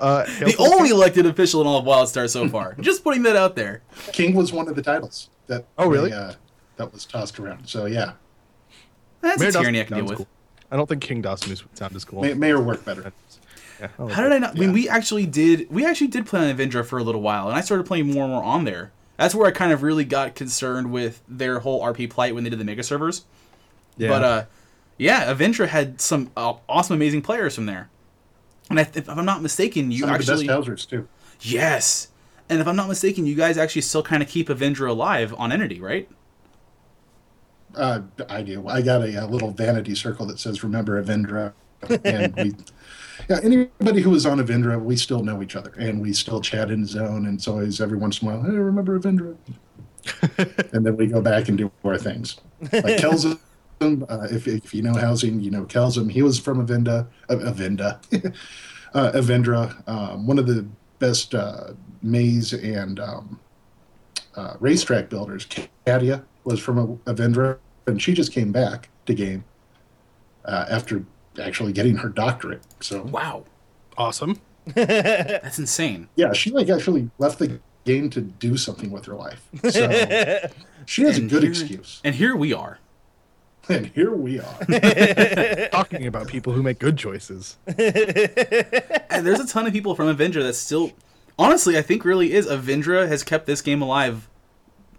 uh, 0.00 0.24
The 0.40 0.56
only 0.58 0.90
elected 0.90 1.26
official 1.26 1.60
in 1.60 1.66
all 1.66 1.78
of 1.78 1.84
WildStar 1.84 2.28
so 2.28 2.48
far. 2.48 2.74
Just 2.80 3.04
putting 3.04 3.22
that 3.24 3.36
out 3.36 3.54
there. 3.56 3.82
King 4.12 4.34
was 4.34 4.52
one 4.52 4.68
of 4.68 4.76
the 4.76 4.82
titles 4.82 5.28
that 5.46 5.64
Oh, 5.78 5.88
really? 5.88 6.10
they, 6.10 6.16
uh, 6.16 6.34
that 6.76 6.92
was 6.92 7.04
tossed 7.04 7.38
around. 7.38 7.66
So 7.68 7.86
yeah, 7.86 8.12
That's 9.20 9.38
Mayor 9.40 9.48
a 9.50 9.52
Dawson 9.52 9.76
I 9.76 9.84
can 9.84 9.96
deal 9.98 10.06
with. 10.06 10.16
cool. 10.18 10.28
I 10.70 10.76
don't 10.76 10.88
think 10.88 11.02
King 11.02 11.20
Dawson's 11.22 11.62
would 11.62 11.76
sound 11.76 11.94
as 11.94 12.04
cool. 12.04 12.22
May- 12.22 12.34
Mayor 12.34 12.60
worked 12.60 12.84
better. 12.84 13.12
Yeah, 13.78 13.88
How 13.98 14.22
did 14.22 14.32
it. 14.32 14.36
I 14.36 14.38
not? 14.38 14.56
I 14.56 14.58
mean, 14.60 14.72
we 14.72 14.88
actually 14.88 15.26
did. 15.26 15.68
We 15.70 15.84
actually 15.84 16.06
did 16.06 16.24
play 16.24 16.48
on 16.48 16.56
Evindra 16.56 16.86
for 16.86 16.98
a 16.98 17.02
little 17.02 17.20
while, 17.20 17.48
and 17.48 17.56
I 17.56 17.60
started 17.60 17.84
playing 17.84 18.10
more 18.10 18.22
and 18.24 18.32
more 18.32 18.42
on 18.42 18.64
there. 18.64 18.92
That's 19.22 19.36
where 19.36 19.46
I 19.46 19.52
kind 19.52 19.70
of 19.70 19.84
really 19.84 20.04
got 20.04 20.34
concerned 20.34 20.90
with 20.90 21.22
their 21.28 21.60
whole 21.60 21.80
RP 21.80 22.10
plight 22.10 22.34
when 22.34 22.42
they 22.42 22.50
did 22.50 22.58
the 22.58 22.64
mega 22.64 22.82
servers. 22.82 23.24
Yeah. 23.96 24.08
But 24.08 24.24
uh, 24.24 24.44
yeah, 24.98 25.32
Evindra 25.32 25.68
had 25.68 26.00
some 26.00 26.32
uh, 26.36 26.54
awesome, 26.68 26.96
amazing 26.96 27.22
players 27.22 27.54
from 27.54 27.66
there. 27.66 27.88
And 28.68 28.80
I, 28.80 28.90
if 28.92 29.08
I'm 29.08 29.24
not 29.24 29.40
mistaken, 29.40 29.92
you 29.92 30.00
Some 30.00 30.10
of 30.10 30.14
the 30.26 30.32
actually 30.32 30.48
best 30.48 30.56
Housers 30.56 30.86
too. 30.86 31.06
yes. 31.40 32.08
And 32.48 32.60
if 32.60 32.66
I'm 32.66 32.74
not 32.74 32.88
mistaken, 32.88 33.24
you 33.24 33.36
guys 33.36 33.56
actually 33.56 33.82
still 33.82 34.02
kind 34.02 34.24
of 34.24 34.28
keep 34.28 34.48
Evindra 34.48 34.88
alive 34.88 35.32
on 35.38 35.52
Entity, 35.52 35.80
right? 35.80 36.08
Uh, 37.76 38.00
I 38.28 38.42
do. 38.42 38.66
I 38.66 38.82
got 38.82 39.02
a, 39.02 39.24
a 39.24 39.26
little 39.26 39.52
vanity 39.52 39.94
circle 39.94 40.26
that 40.26 40.40
says 40.40 40.64
"Remember 40.64 41.00
Evindra," 41.00 41.52
and 42.04 42.34
we, 42.34 42.56
yeah, 43.28 43.40
anybody 43.42 44.00
who 44.02 44.10
was 44.10 44.26
on 44.26 44.38
Evindra, 44.38 44.80
we 44.82 44.96
still 44.96 45.22
know 45.22 45.42
each 45.42 45.56
other, 45.56 45.72
and 45.78 46.00
we 46.00 46.12
still 46.12 46.40
chat 46.40 46.70
in 46.70 46.86
Zone, 46.86 47.26
and 47.26 47.38
it's 47.38 47.48
always 47.48 47.80
every 47.80 47.98
once 47.98 48.20
in 48.20 48.28
a 48.28 48.32
while, 48.32 48.42
hey, 48.42 48.56
remember 48.56 48.98
Evindra, 48.98 49.36
and 50.72 50.84
then 50.84 50.96
we 50.96 51.06
go 51.06 51.20
back 51.20 51.48
and 51.48 51.58
do 51.58 51.70
our 51.84 51.98
things. 51.98 52.36
Like 52.72 52.98
Kelzum, 52.98 53.38
uh, 53.80 54.28
if 54.30 54.46
if 54.46 54.74
you 54.74 54.82
know 54.82 54.94
housing, 54.94 55.40
you 55.40 55.50
know 55.50 55.64
Kelzum. 55.64 56.10
He 56.10 56.22
was 56.22 56.38
from 56.38 56.64
Avenda, 56.66 57.06
uh, 57.28 57.36
Avenda, 57.36 57.98
uh, 58.94 59.12
Evindra, 59.12 59.88
um, 59.88 60.26
one 60.26 60.38
of 60.38 60.46
the 60.46 60.66
best 60.98 61.34
uh, 61.34 61.72
maze 62.02 62.52
and 62.52 63.00
um, 63.00 63.40
uh, 64.36 64.54
racetrack 64.60 65.08
builders. 65.08 65.46
Katia 65.86 66.24
was 66.44 66.60
from 66.60 66.98
Evindra, 67.06 67.58
and 67.86 68.00
she 68.00 68.14
just 68.14 68.32
came 68.32 68.52
back 68.52 68.88
to 69.06 69.14
game 69.14 69.44
uh, 70.44 70.66
after 70.70 71.04
actually 71.40 71.72
getting 71.72 71.96
her 71.96 72.08
doctorate. 72.08 72.62
So 72.80 73.02
Wow, 73.02 73.44
awesome. 73.96 74.40
that's 74.74 75.58
insane. 75.58 76.08
yeah, 76.16 76.32
she 76.32 76.50
like 76.50 76.68
actually 76.68 77.10
left 77.18 77.38
the 77.38 77.60
game 77.84 78.08
to 78.10 78.20
do 78.20 78.56
something 78.56 78.90
with 78.92 79.04
her 79.06 79.14
life. 79.14 79.48
So 79.70 80.48
she 80.86 81.02
has 81.02 81.18
a 81.18 81.22
good 81.22 81.42
here- 81.42 81.50
excuse. 81.50 82.00
And 82.04 82.14
here 82.14 82.36
we 82.36 82.52
are. 82.52 82.78
And 83.68 83.86
here 83.86 84.12
we 84.14 84.40
are. 84.40 84.58
Talking 85.72 86.06
about 86.06 86.26
people 86.26 86.52
who 86.52 86.62
make 86.64 86.78
good 86.80 86.96
choices. 86.98 87.56
And 87.66 89.26
there's 89.26 89.40
a 89.40 89.46
ton 89.46 89.66
of 89.66 89.72
people 89.72 89.94
from 89.94 90.14
Evindra 90.14 90.42
that 90.42 90.54
still, 90.54 90.92
honestly, 91.38 91.78
I 91.78 91.82
think 91.82 92.04
really 92.04 92.32
is 92.32 92.46
Evindra 92.46 93.06
has 93.08 93.22
kept 93.22 93.46
this 93.46 93.62
game 93.62 93.80
alive 93.82 94.28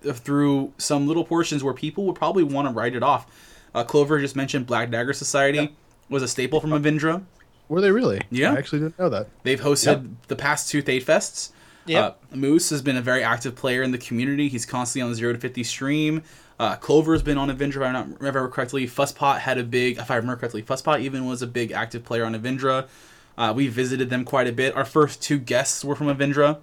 uh, 0.07 0.13
through 0.13 0.73
some 0.77 1.07
little 1.07 1.25
portions 1.25 1.63
where 1.63 1.73
people 1.73 2.05
would 2.05 2.15
probably 2.15 2.43
want 2.43 2.67
to 2.67 2.73
write 2.73 2.95
it 2.95 3.03
off. 3.03 3.27
Uh, 3.75 3.83
Clover 3.83 4.19
just 4.21 4.35
mentioned 4.35 4.65
Black 4.65 4.89
Dagger 4.91 5.13
Society 5.13 5.75
was 6.13 6.23
a 6.23 6.27
staple 6.27 6.61
from 6.61 6.71
Evindra. 6.71 7.23
Were 7.67 7.81
they 7.81 7.91
really? 7.91 8.21
Yeah. 8.29 8.53
I 8.53 8.57
actually 8.57 8.79
didn't 8.79 8.99
know 8.99 9.09
that. 9.09 9.27
They've 9.43 9.59
hosted 9.59 9.85
Yep. 9.85 10.01
the 10.27 10.35
past 10.35 10.69
two 10.69 10.81
Thayd 10.83 11.03
Fests. 11.03 11.49
Yep. 11.85 12.19
Uh, 12.31 12.35
Moose 12.35 12.69
has 12.69 12.81
been 12.81 12.95
a 12.95 13.01
very 13.01 13.23
active 13.23 13.55
player 13.55 13.83
in 13.83 13.91
the 13.91 13.97
community. 13.97 14.47
He's 14.47 14.65
constantly 14.65 15.01
on 15.03 15.09
the 15.09 15.15
zero 15.15 15.33
to 15.33 15.39
fifty 15.39 15.63
stream. 15.63 16.23
Uh, 16.59 16.75
Clover's 16.75 17.23
been 17.23 17.37
on 17.37 17.49
Evindra, 17.49 17.77
if 17.77 17.81
I 17.81 17.91
not 17.91 18.07
remember 18.19 18.47
correctly. 18.47 18.87
Fusspot 18.87 19.39
had 19.39 19.57
a 19.57 19.63
big, 19.63 19.97
if 19.97 20.09
I 20.11 20.15
remember 20.15 20.39
correctly, 20.39 20.61
Fusspot 20.61 21.01
even 21.01 21.25
was 21.25 21.41
a 21.41 21.47
big 21.47 21.71
active 21.71 22.05
player 22.05 22.23
on 22.25 22.35
Evindra. 22.35 22.87
Uh, 23.37 23.51
we 23.55 23.67
visited 23.67 24.09
them 24.11 24.23
quite 24.23 24.47
a 24.47 24.51
bit. 24.53 24.75
Our 24.75 24.85
first 24.85 25.21
two 25.21 25.39
guests 25.39 25.83
were 25.83 25.95
from 25.95 26.07
Evindra. 26.07 26.59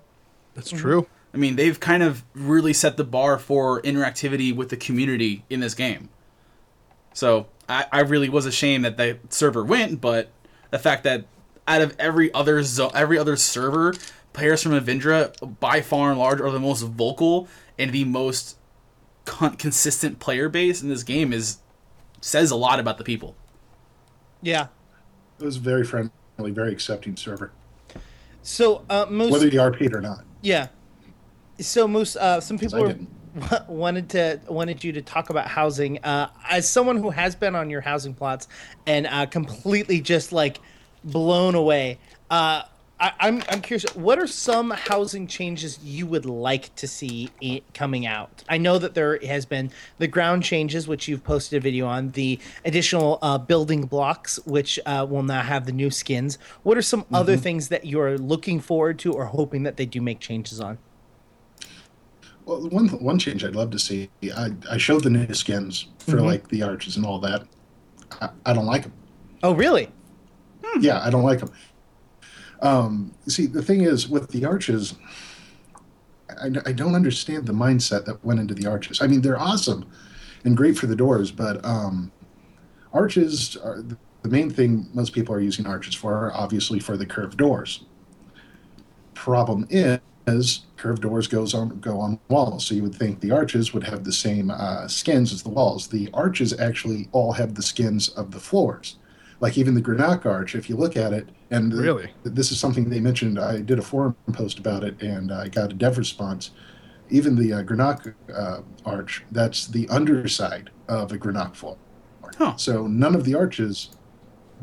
That's 0.54 0.70
true. 0.70 1.06
I 1.34 1.36
mean, 1.36 1.56
they've 1.56 1.78
kind 1.78 2.02
of 2.02 2.24
really 2.34 2.72
set 2.72 2.96
the 2.96 3.04
bar 3.04 3.38
for 3.38 3.82
interactivity 3.82 4.54
with 4.54 4.68
the 4.68 4.76
community 4.76 5.44
in 5.50 5.60
this 5.60 5.74
game. 5.74 6.08
So 7.12 7.46
I, 7.70 7.86
I 7.92 8.00
really 8.00 8.28
was 8.28 8.46
ashamed 8.46 8.84
that 8.84 8.96
the 8.96 9.18
server 9.28 9.64
went, 9.64 10.00
but 10.00 10.30
the 10.70 10.78
fact 10.78 11.04
that 11.04 11.24
out 11.68 11.80
of 11.82 11.94
every 11.98 12.32
other 12.34 12.62
zo- 12.62 12.90
every 12.94 13.16
other 13.16 13.36
server, 13.36 13.94
players 14.32 14.62
from 14.62 14.72
Evindra 14.72 15.58
by 15.60 15.80
far 15.80 16.10
and 16.10 16.18
large 16.18 16.40
are 16.40 16.50
the 16.50 16.58
most 16.60 16.82
vocal 16.82 17.48
and 17.78 17.92
the 17.92 18.04
most 18.04 18.56
con- 19.24 19.56
consistent 19.56 20.18
player 20.18 20.48
base 20.48 20.82
in 20.82 20.88
this 20.88 21.02
game 21.04 21.32
is 21.32 21.58
says 22.20 22.50
a 22.50 22.56
lot 22.56 22.80
about 22.80 22.98
the 22.98 23.04
people. 23.04 23.36
Yeah. 24.42 24.66
It 25.38 25.44
was 25.44 25.56
very 25.56 25.84
friendly, 25.84 26.10
very 26.38 26.72
accepting 26.72 27.16
server, 27.16 27.50
So 28.42 28.84
uh, 28.90 29.06
Moose, 29.08 29.30
whether 29.32 29.46
you 29.46 29.58
RP'd 29.60 29.94
or 29.94 30.00
not. 30.00 30.24
yeah. 30.42 30.68
So 31.60 31.86
Moose, 31.86 32.16
uh, 32.16 32.40
some 32.40 32.58
people 32.58 32.78
I 32.78 32.80
were, 32.80 32.86
didn't. 32.88 33.08
wanted 33.68 34.08
to 34.10 34.40
wanted 34.48 34.82
you 34.82 34.92
to 34.92 35.02
talk 35.02 35.30
about 35.30 35.46
housing. 35.46 35.98
Uh, 36.04 36.30
as 36.48 36.68
someone 36.68 36.96
who 36.96 37.10
has 37.10 37.34
been 37.34 37.54
on 37.54 37.70
your 37.70 37.80
housing 37.80 38.14
plots 38.14 38.48
and 38.86 39.06
uh, 39.06 39.26
completely 39.26 40.00
just 40.00 40.32
like 40.32 40.58
blown 41.04 41.54
away. 41.54 41.98
Uh, 42.30 42.62
I, 43.00 43.12
I'm 43.18 43.42
I'm 43.48 43.62
curious. 43.62 43.84
What 43.94 44.18
are 44.18 44.26
some 44.26 44.70
housing 44.70 45.26
changes 45.26 45.78
you 45.82 46.06
would 46.06 46.26
like 46.26 46.74
to 46.76 46.86
see 46.86 47.30
coming 47.72 48.06
out? 48.06 48.44
I 48.48 48.58
know 48.58 48.78
that 48.78 48.94
there 48.94 49.18
has 49.26 49.46
been 49.46 49.70
the 49.98 50.06
ground 50.06 50.42
changes, 50.42 50.86
which 50.86 51.08
you've 51.08 51.24
posted 51.24 51.56
a 51.56 51.60
video 51.60 51.86
on, 51.86 52.10
the 52.10 52.38
additional 52.64 53.18
uh, 53.22 53.38
building 53.38 53.86
blocks, 53.86 54.38
which 54.44 54.78
uh, 54.84 55.06
will 55.08 55.22
now 55.22 55.40
have 55.40 55.64
the 55.64 55.72
new 55.72 55.90
skins. 55.90 56.38
What 56.62 56.76
are 56.76 56.82
some 56.82 57.06
other 57.12 57.36
things 57.36 57.68
that 57.68 57.86
you're 57.86 58.18
looking 58.18 58.60
forward 58.60 58.98
to 59.00 59.12
or 59.12 59.24
hoping 59.24 59.62
that 59.62 59.76
they 59.76 59.86
do 59.86 60.02
make 60.02 60.20
changes 60.20 60.60
on? 60.60 60.78
Well, 62.50 62.68
one 62.70 62.88
one 62.88 63.16
change 63.20 63.44
I'd 63.44 63.54
love 63.54 63.70
to 63.70 63.78
see. 63.78 64.10
I, 64.36 64.50
I 64.68 64.76
showed 64.76 65.04
the 65.04 65.10
new 65.10 65.32
skins 65.34 65.86
for 66.00 66.16
Mhm. 66.16 66.24
like 66.26 66.48
the 66.48 66.64
arches 66.64 66.96
and 66.96 67.06
all 67.06 67.20
that. 67.20 67.46
I, 68.20 68.30
I 68.44 68.52
don't 68.52 68.66
like 68.66 68.82
them. 68.82 68.92
Oh, 69.44 69.54
really? 69.54 69.88
Yeah, 70.80 71.00
I 71.00 71.10
don't 71.10 71.22
like 71.22 71.38
them. 71.38 71.52
Um, 72.60 73.12
see, 73.28 73.46
the 73.46 73.62
thing 73.62 73.82
is 73.82 74.08
with 74.08 74.30
the 74.30 74.44
arches, 74.46 74.94
I, 76.42 76.46
I 76.66 76.72
don't 76.72 76.96
understand 76.96 77.46
the 77.46 77.52
mindset 77.52 78.04
that 78.06 78.24
went 78.24 78.40
into 78.40 78.54
the 78.54 78.66
arches. 78.66 79.00
I 79.00 79.06
mean, 79.06 79.20
they're 79.20 79.38
awesome 79.40 79.86
and 80.44 80.56
great 80.56 80.76
for 80.76 80.88
the 80.88 80.96
doors, 80.96 81.30
but 81.30 81.64
um, 81.64 82.10
arches 82.92 83.56
are 83.58 83.80
the 84.22 84.28
main 84.28 84.50
thing 84.50 84.88
most 84.92 85.12
people 85.12 85.32
are 85.36 85.40
using 85.40 85.66
arches 85.68 85.94
for. 85.94 86.14
Are 86.14 86.32
obviously 86.34 86.80
for 86.80 86.96
the 86.96 87.06
curved 87.06 87.36
doors. 87.38 87.84
Problem 89.14 89.68
is, 89.70 90.00
curved 90.76 91.02
doors 91.02 91.26
goes 91.28 91.54
on 91.54 91.80
go 91.80 91.98
on 92.00 92.18
walls, 92.28 92.66
so 92.66 92.74
you 92.74 92.82
would 92.82 92.94
think 92.94 93.20
the 93.20 93.30
arches 93.30 93.72
would 93.74 93.84
have 93.84 94.04
the 94.04 94.12
same 94.12 94.50
uh, 94.50 94.86
skins 94.88 95.32
as 95.32 95.42
the 95.42 95.48
walls. 95.50 95.88
The 95.88 96.08
arches 96.14 96.58
actually 96.58 97.08
all 97.12 97.32
have 97.32 97.54
the 97.54 97.62
skins 97.62 98.08
of 98.10 98.30
the 98.30 98.40
floors 98.40 98.96
like 99.42 99.56
even 99.56 99.72
the 99.74 99.80
Granok 99.80 100.26
arch, 100.26 100.54
if 100.54 100.68
you 100.68 100.76
look 100.76 100.98
at 100.98 101.14
it, 101.14 101.26
and 101.50 101.72
the- 101.72 101.76
Really? 101.82 102.12
this 102.24 102.52
is 102.52 102.60
something 102.60 102.90
they 102.90 103.00
mentioned. 103.00 103.38
I 103.40 103.62
did 103.62 103.78
a 103.78 103.82
forum 103.82 104.14
post 104.34 104.58
about 104.58 104.84
it, 104.84 105.00
and 105.00 105.32
I 105.32 105.48
got 105.48 105.72
a 105.72 105.74
dev 105.74 105.96
response. 105.96 106.50
Even 107.08 107.36
the 107.36 107.54
uh, 107.54 107.62
Granok 107.62 108.12
uh, 108.36 108.60
arch, 108.84 109.24
that's 109.32 109.66
the 109.66 109.88
underside 109.88 110.68
of 110.88 111.10
a 111.12 111.16
Granok 111.16 111.56
floor. 111.56 111.78
Huh. 112.36 112.56
So 112.56 112.86
none 112.86 113.14
of 113.14 113.24
the 113.24 113.34
arches 113.34 113.88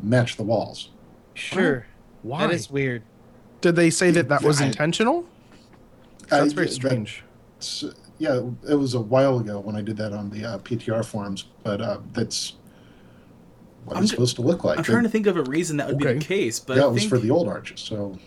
match 0.00 0.36
the 0.36 0.44
walls. 0.44 0.90
Sure. 1.34 1.84
Why? 2.22 2.46
That 2.46 2.54
is 2.54 2.70
weird. 2.70 3.02
Did 3.60 3.74
they 3.74 3.90
say 3.90 4.12
that 4.12 4.28
that 4.28 4.42
was 4.44 4.60
I- 4.62 4.66
intentional? 4.66 5.26
That's 6.28 6.52
I- 6.52 6.54
very 6.54 6.68
strange. 6.68 7.24
It's, 7.58 7.84
yeah, 8.18 8.40
it 8.68 8.74
was 8.74 8.94
a 8.94 9.00
while 9.00 9.38
ago 9.38 9.60
when 9.60 9.76
I 9.76 9.82
did 9.82 9.96
that 9.96 10.12
on 10.12 10.30
the 10.30 10.44
uh, 10.44 10.58
PTR 10.58 11.04
forums, 11.04 11.46
but 11.62 11.80
uh, 11.80 11.98
that's 12.12 12.54
what 13.84 13.96
I'm 13.96 14.02
it's 14.02 14.10
ju- 14.10 14.16
supposed 14.16 14.36
to 14.36 14.42
look 14.42 14.64
like. 14.64 14.78
I'm 14.78 14.84
trying 14.84 15.04
to 15.04 15.08
think 15.08 15.26
of 15.26 15.36
a 15.36 15.42
reason 15.42 15.76
that 15.78 15.88
would 15.88 15.98
be 15.98 16.04
the 16.04 16.18
case, 16.18 16.58
but 16.58 16.76
that 16.76 16.84
I 16.84 16.86
was 16.86 17.02
think, 17.02 17.10
for 17.10 17.18
the 17.18 17.30
old 17.30 17.48
arches. 17.48 17.80
So 17.80 18.18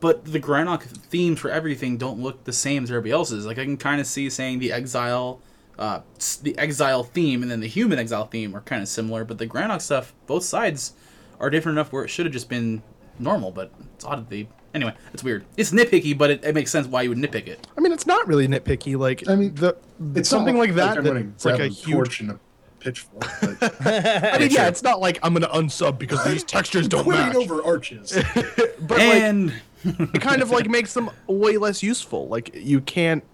but 0.00 0.24
the 0.24 0.40
Granok 0.40 0.82
themes 0.82 1.38
for 1.38 1.50
everything 1.50 1.98
don't 1.98 2.20
look 2.20 2.44
the 2.44 2.52
same 2.52 2.84
as 2.84 2.90
everybody 2.90 3.12
else's. 3.12 3.44
Like 3.44 3.58
I 3.58 3.64
can 3.64 3.76
kind 3.76 4.00
of 4.00 4.06
see 4.06 4.30
saying 4.30 4.58
the 4.58 4.72
exile, 4.72 5.40
uh, 5.78 6.00
the 6.42 6.56
exile 6.58 7.02
theme 7.02 7.42
and 7.42 7.50
then 7.50 7.60
the 7.60 7.68
human 7.68 7.98
exile 7.98 8.26
theme 8.26 8.54
are 8.56 8.62
kind 8.62 8.82
of 8.82 8.88
similar, 8.88 9.24
but 9.24 9.38
the 9.38 9.46
Granok 9.46 9.80
stuff, 9.80 10.14
both 10.26 10.44
sides 10.44 10.94
are 11.40 11.50
different 11.50 11.76
enough 11.76 11.92
where 11.92 12.04
it 12.04 12.08
should 12.08 12.26
have 12.26 12.32
just 12.32 12.48
been 12.48 12.82
normal. 13.18 13.50
But 13.50 13.72
it's 13.94 14.04
odd 14.04 14.20
that 14.20 14.30
they. 14.30 14.48
Anyway, 14.74 14.94
it's 15.12 15.22
weird. 15.22 15.44
It's 15.56 15.70
nitpicky, 15.70 16.16
but 16.16 16.30
it, 16.30 16.44
it 16.44 16.54
makes 16.54 16.70
sense 16.70 16.86
why 16.86 17.02
you 17.02 17.10
would 17.10 17.18
nitpick 17.18 17.46
it. 17.46 17.66
I 17.76 17.80
mean, 17.80 17.92
it's 17.92 18.06
not 18.06 18.26
really 18.26 18.48
nitpicky. 18.48 18.96
Like, 18.96 19.28
I 19.28 19.34
mean, 19.34 19.54
the 19.54 19.76
it's 20.14 20.28
something 20.28 20.56
like 20.56 20.74
that. 20.74 20.98
I'm 20.98 21.04
that 21.04 21.16
it's 21.16 21.44
like 21.44 21.60
a 21.60 21.64
a 21.64 21.68
huge. 21.68 21.94
torch 21.94 22.20
and 22.20 22.30
a 22.30 22.40
pitchfork. 22.80 23.24
But 23.40 23.76
I 23.80 24.38
mean, 24.38 24.50
yeah, 24.50 24.68
it's 24.68 24.82
not 24.82 25.00
like 25.00 25.18
I'm 25.22 25.34
gonna 25.34 25.48
unsub 25.48 25.98
because 25.98 26.24
these 26.24 26.44
textures 26.44 26.88
don't 26.88 27.04
quitting 27.04 27.26
match. 27.26 27.36
over 27.36 27.62
arches. 27.62 28.12
but 28.80 28.98
like, 28.98 29.52
it 29.84 30.20
kind 30.20 30.42
of 30.42 30.50
like 30.50 30.68
makes 30.68 30.94
them 30.94 31.10
way 31.26 31.58
less 31.58 31.82
useful. 31.82 32.28
Like, 32.28 32.54
you 32.54 32.80
can't 32.80 33.24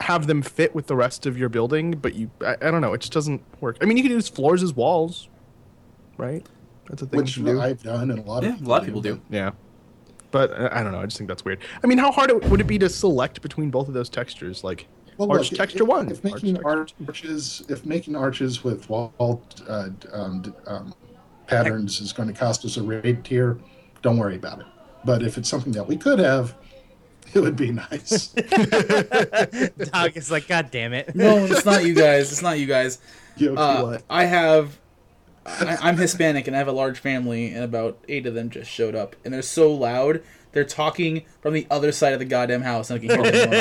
have 0.00 0.26
them 0.26 0.42
fit 0.42 0.74
with 0.74 0.86
the 0.86 0.96
rest 0.96 1.26
of 1.26 1.38
your 1.38 1.48
building, 1.48 1.92
but 1.92 2.14
you, 2.14 2.30
I, 2.40 2.52
I 2.60 2.70
don't 2.70 2.80
know, 2.80 2.92
it 2.92 3.00
just 3.00 3.12
doesn't 3.12 3.42
work. 3.60 3.78
I 3.80 3.84
mean, 3.84 3.96
you 3.96 4.02
can 4.02 4.12
use 4.12 4.28
floors 4.28 4.62
as 4.62 4.74
walls, 4.74 5.28
right? 6.18 6.46
That's 6.88 7.02
a 7.02 7.06
thing 7.06 7.20
which 7.20 7.34
do. 7.36 7.60
I've 7.60 7.82
done, 7.82 8.10
and 8.10 8.20
a 8.20 8.22
lot 8.22 8.42
yeah, 8.42 8.54
of 8.54 8.62
a 8.62 8.68
lot 8.68 8.80
of 8.82 8.86
people 8.86 9.00
do. 9.00 9.20
Yeah. 9.30 9.52
But 10.34 10.50
uh, 10.50 10.68
I 10.72 10.82
don't 10.82 10.90
know. 10.90 10.98
I 10.98 11.04
just 11.04 11.16
think 11.16 11.28
that's 11.28 11.44
weird. 11.44 11.60
I 11.84 11.86
mean, 11.86 11.96
how 11.96 12.10
hard 12.10 12.28
it, 12.28 12.44
would 12.46 12.60
it 12.60 12.66
be 12.66 12.76
to 12.80 12.88
select 12.88 13.40
between 13.40 13.70
both 13.70 13.86
of 13.86 13.94
those 13.94 14.08
textures? 14.08 14.64
Like, 14.64 14.88
Well, 15.16 15.30
arch 15.30 15.52
look, 15.52 15.58
texture 15.58 15.84
if, 15.84 15.88
one, 15.88 16.10
If 16.10 16.24
arch 16.24 16.42
making 16.42 16.54
texture 16.56 16.94
arches, 17.06 17.62
if 17.68 17.86
making 17.86 18.16
arches 18.16 18.64
with 18.64 18.90
wall 18.90 19.44
uh, 19.68 19.90
um, 20.12 20.52
um, 20.66 20.92
patterns 21.46 22.00
is 22.00 22.12
going 22.12 22.26
to 22.26 22.34
cost 22.34 22.64
us 22.64 22.76
a 22.78 22.82
raid 22.82 23.24
tier, 23.24 23.60
don't 24.02 24.16
worry 24.18 24.34
about 24.34 24.58
it. 24.58 24.66
But 25.04 25.22
if 25.22 25.38
it's 25.38 25.48
something 25.48 25.72
that 25.74 25.86
we 25.86 25.96
could 25.96 26.18
have, 26.18 26.56
it 27.32 27.38
would 27.38 27.54
be 27.54 27.70
nice. 27.70 28.26
Dog 29.92 30.16
is 30.16 30.32
like, 30.32 30.48
God 30.48 30.72
damn 30.72 30.94
it. 30.94 31.14
No, 31.14 31.44
it's 31.44 31.64
not 31.64 31.84
you 31.84 31.94
guys. 31.94 32.32
It's 32.32 32.42
not 32.42 32.58
you 32.58 32.66
guys. 32.66 32.98
You 33.36 33.52
know, 33.52 33.62
Uh, 33.62 33.82
what? 33.84 34.02
I 34.10 34.24
have. 34.24 34.80
I, 35.46 35.76
I'm 35.80 35.96
Hispanic 35.96 36.46
and 36.46 36.56
I 36.56 36.58
have 36.58 36.68
a 36.68 36.72
large 36.72 36.98
family, 36.98 37.52
and 37.52 37.62
about 37.64 37.98
eight 38.08 38.26
of 38.26 38.34
them 38.34 38.50
just 38.50 38.70
showed 38.70 38.94
up, 38.94 39.16
and 39.24 39.32
they're 39.34 39.42
so 39.42 39.72
loud. 39.72 40.22
They're 40.52 40.64
talking 40.64 41.24
from 41.40 41.52
the 41.52 41.66
other 41.68 41.90
side 41.90 42.12
of 42.12 42.20
the 42.20 42.24
goddamn 42.24 42.62
house, 42.62 42.88
and 42.88 42.96
I 43.02 43.04
can 43.04 43.10
hear 43.24 43.30
them 43.32 43.42
on 43.44 43.50
the 43.50 43.56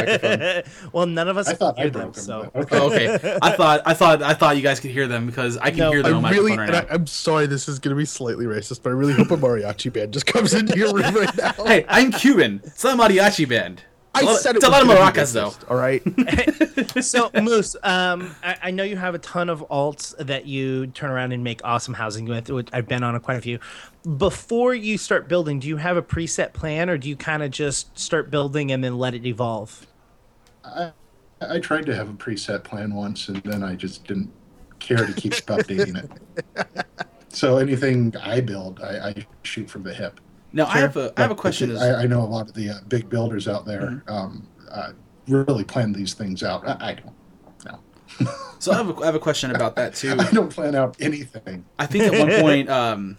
microphone. 0.61 0.89
well, 0.93 1.05
none 1.07 1.27
of 1.27 1.37
us 1.37 1.47
I 1.47 1.55
thought 1.55 1.79
I 1.79 1.89
them, 1.89 1.91
broke 2.03 2.13
them. 2.13 2.23
so. 2.23 2.51
okay. 2.53 2.77
Oh, 2.77 2.85
okay, 2.93 3.37
I 3.41 3.51
thought 3.55 3.81
I 3.85 3.95
thought 3.95 4.21
I 4.21 4.35
thought 4.35 4.57
you 4.57 4.61
guys 4.61 4.79
could 4.79 4.91
hear 4.91 5.07
them 5.07 5.25
because 5.25 5.57
I 5.57 5.71
can 5.71 5.79
No, 5.79 5.91
hear 5.91 6.03
them 6.03 6.13
I 6.13 6.17
on 6.17 6.21
my 6.21 6.29
really, 6.29 6.51
microphone 6.51 6.75
and 6.75 6.85
right 6.85 6.85
I, 6.91 6.95
now. 6.95 7.01
I'm 7.01 7.07
sorry, 7.07 7.47
this 7.47 7.67
is 7.67 7.79
going 7.79 7.95
to 7.95 7.99
be 7.99 8.05
slightly 8.05 8.45
racist, 8.45 8.83
but 8.83 8.91
I 8.91 8.93
really 8.93 9.13
hope 9.13 9.31
a 9.31 9.37
mariachi 9.37 9.91
band 9.91 10.13
just 10.13 10.27
comes 10.27 10.53
into 10.53 10.77
your 10.77 10.93
room 10.93 11.15
right 11.15 11.35
now. 11.35 11.53
Hey, 11.65 11.83
I'm 11.89 12.11
Cuban. 12.11 12.61
It's 12.63 12.83
not 12.83 12.99
a 12.99 13.03
mariachi 13.03 13.49
band. 13.49 13.81
I 14.15 14.19
It's 14.19 14.27
a 14.27 14.31
lot- 14.31 14.39
said 14.41 14.55
it 14.55 14.57
it's 14.57 14.65
a 14.65 14.69
lot 14.69 14.81
of 14.83 14.87
gonna 14.87 14.99
maracas 14.99 15.33
though. 15.33 15.53
All 15.69 15.77
right. 15.77 17.03
so 17.03 17.31
moose 17.41 17.75
um 17.83 18.35
I, 18.43 18.55
I 18.63 18.71
know 18.71 18.83
you 18.83 18.95
have 18.97 19.15
a 19.15 19.19
ton 19.19 19.49
of 19.49 19.61
alts 19.69 20.15
that 20.17 20.45
you 20.45 20.87
turn 20.87 21.09
around 21.09 21.31
and 21.31 21.43
make 21.43 21.61
awesome 21.63 21.93
housing 21.95 22.25
with 22.25 22.49
which 22.49 22.67
i've 22.71 22.87
been 22.87 23.03
on 23.03 23.15
a 23.15 23.19
quite 23.19 23.37
a 23.37 23.41
few 23.41 23.59
before 24.17 24.75
you 24.75 24.97
start 24.97 25.27
building 25.27 25.59
do 25.59 25.67
you 25.67 25.77
have 25.77 25.97
a 25.97 26.01
preset 26.03 26.53
plan 26.53 26.89
or 26.89 26.97
do 26.97 27.09
you 27.09 27.15
kind 27.15 27.41
of 27.41 27.49
just 27.51 27.97
start 27.97 28.29
building 28.29 28.71
and 28.71 28.83
then 28.83 28.97
let 28.97 29.13
it 29.15 29.25
evolve 29.25 29.87
I, 30.63 30.91
I 31.41 31.59
tried 31.59 31.85
to 31.87 31.95
have 31.95 32.09
a 32.09 32.13
preset 32.13 32.63
plan 32.63 32.93
once, 32.93 33.27
and 33.27 33.37
then 33.43 33.63
I 33.63 33.75
just 33.75 34.05
didn't 34.07 34.31
care 34.79 35.05
to 35.05 35.11
keep 35.13 35.33
updating 35.33 36.01
it. 36.01 36.85
So 37.29 37.57
anything 37.57 38.13
I 38.21 38.39
build, 38.41 38.79
I, 38.81 39.09
I 39.09 39.27
shoot 39.41 39.67
from 39.69 39.81
the 39.83 39.91
hip. 39.93 40.19
Now 40.53 40.65
I 40.67 40.77
have 40.77 40.95
a 40.97 41.11
I 41.17 41.21
have 41.23 41.31
a 41.31 41.35
question. 41.35 41.71
Is 41.71 41.81
I, 41.81 42.03
I 42.03 42.05
know 42.05 42.21
a 42.21 42.25
lot 42.29 42.47
of 42.47 42.53
the 42.53 42.69
uh, 42.69 42.73
big 42.87 43.09
builders 43.09 43.47
out 43.47 43.65
there 43.65 43.81
Mm-hmm. 43.81 44.09
um, 44.11 44.47
uh, 44.71 44.91
really 45.27 45.63
plan 45.63 45.91
these 45.93 46.13
things 46.13 46.41
out. 46.43 46.67
I, 46.67 46.77
I 46.89 46.93
don't. 46.95 47.13
No, 48.19 48.29
so 48.59 48.71
I 48.71 48.75
have 48.77 48.89
a, 48.89 49.01
I 49.01 49.05
have 49.05 49.15
a 49.15 49.19
question 49.19 49.51
about 49.51 49.75
that 49.75 49.95
too. 49.95 50.15
I 50.19 50.29
don't 50.31 50.49
plan 50.53 50.75
out 50.75 50.95
anything. 50.99 51.65
I 51.77 51.85
think 51.85 52.05
at 52.05 52.19
one 52.19 52.41
point, 52.41 52.69
um, 52.69 53.17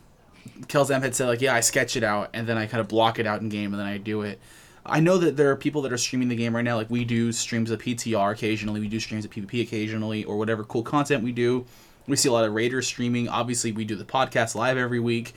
Kelzam 0.62 1.02
had 1.02 1.15
said 1.15 1.27
like, 1.28 1.40
"Yeah, 1.40 1.55
I 1.55 1.61
sketch 1.61 1.97
it 1.97 2.02
out 2.05 2.31
and 2.35 2.47
then 2.47 2.56
I 2.56 2.66
kind 2.66 2.81
of 2.81 2.89
block 2.89 3.19
it 3.19 3.27
out 3.27 3.40
in 3.40 3.48
game 3.48 3.73
and 3.73 3.81
then 3.81 3.86
I 3.86 3.98
do 3.98 4.23
it." 4.23 4.40
I 4.86 5.01
know 5.01 5.16
that 5.16 5.36
there 5.39 5.51
are 5.51 5.56
people 5.56 5.81
that 5.82 5.93
are 5.93 5.98
streaming 5.98 6.28
the 6.28 6.36
game 6.36 6.55
right 6.55 6.62
now. 6.65 6.77
Like 6.77 6.90
we 6.90 7.05
do 7.06 7.32
streams 7.32 7.70
of 7.70 7.81
PTR 7.81 8.32
occasionally, 8.32 8.81
we 8.81 8.89
do 8.89 9.01
streams 9.01 9.24
of 9.24 9.31
PvP 9.31 9.62
occasionally, 9.62 10.24
or 10.24 10.36
whatever 10.36 10.62
cool 10.62 10.82
content 10.82 11.24
we 11.24 11.32
do. 11.32 11.65
We 12.06 12.16
see 12.16 12.28
a 12.28 12.32
lot 12.32 12.44
of 12.44 12.52
raiders 12.52 12.86
streaming. 12.86 13.28
Obviously, 13.28 13.73
we 13.73 13.86
do 13.86 13.94
the 13.97 14.05
podcast 14.05 14.55
live 14.55 14.77
every 14.77 15.01
week. 15.01 15.35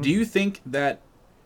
Do 0.00 0.08
you 0.10 0.24
think 0.24 0.60
that 0.66 1.00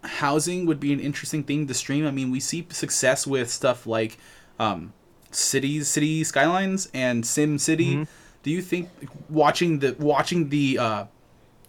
housing 0.05 0.67
would 0.67 0.81
be 0.81 0.93
an 0.93 1.01
interesting 1.01 1.43
thing 1.45 1.67
to 1.67 1.75
stream? 1.75 2.07
I 2.07 2.11
mean, 2.11 2.31
we 2.31 2.41
see 2.41 2.67
success 2.71 3.27
with 3.27 3.51
stuff 3.51 3.87
like 3.87 4.19
um, 4.59 4.93
cities, 5.31 5.89
city 5.89 6.25
skylines, 6.25 6.89
and 6.95 7.25
Sim 7.27 7.59
City. 7.59 7.97
Do 7.97 8.07
do 8.45 8.51
you 8.51 8.63
think 8.63 8.89
watching 9.29 9.81
the 9.81 9.97
watching 9.99 10.49
the 10.49 10.79
uh, 10.79 11.05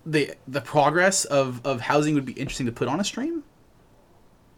the 0.05 0.33
the 0.47 0.61
progress 0.61 1.25
of 1.25 1.65
of 1.65 1.81
housing 1.81 2.13
would 2.15 2.25
be 2.25 2.33
interesting 2.33 2.65
to 2.67 2.71
put 2.71 2.87
on 2.87 2.99
a 2.99 3.03
stream? 3.03 3.43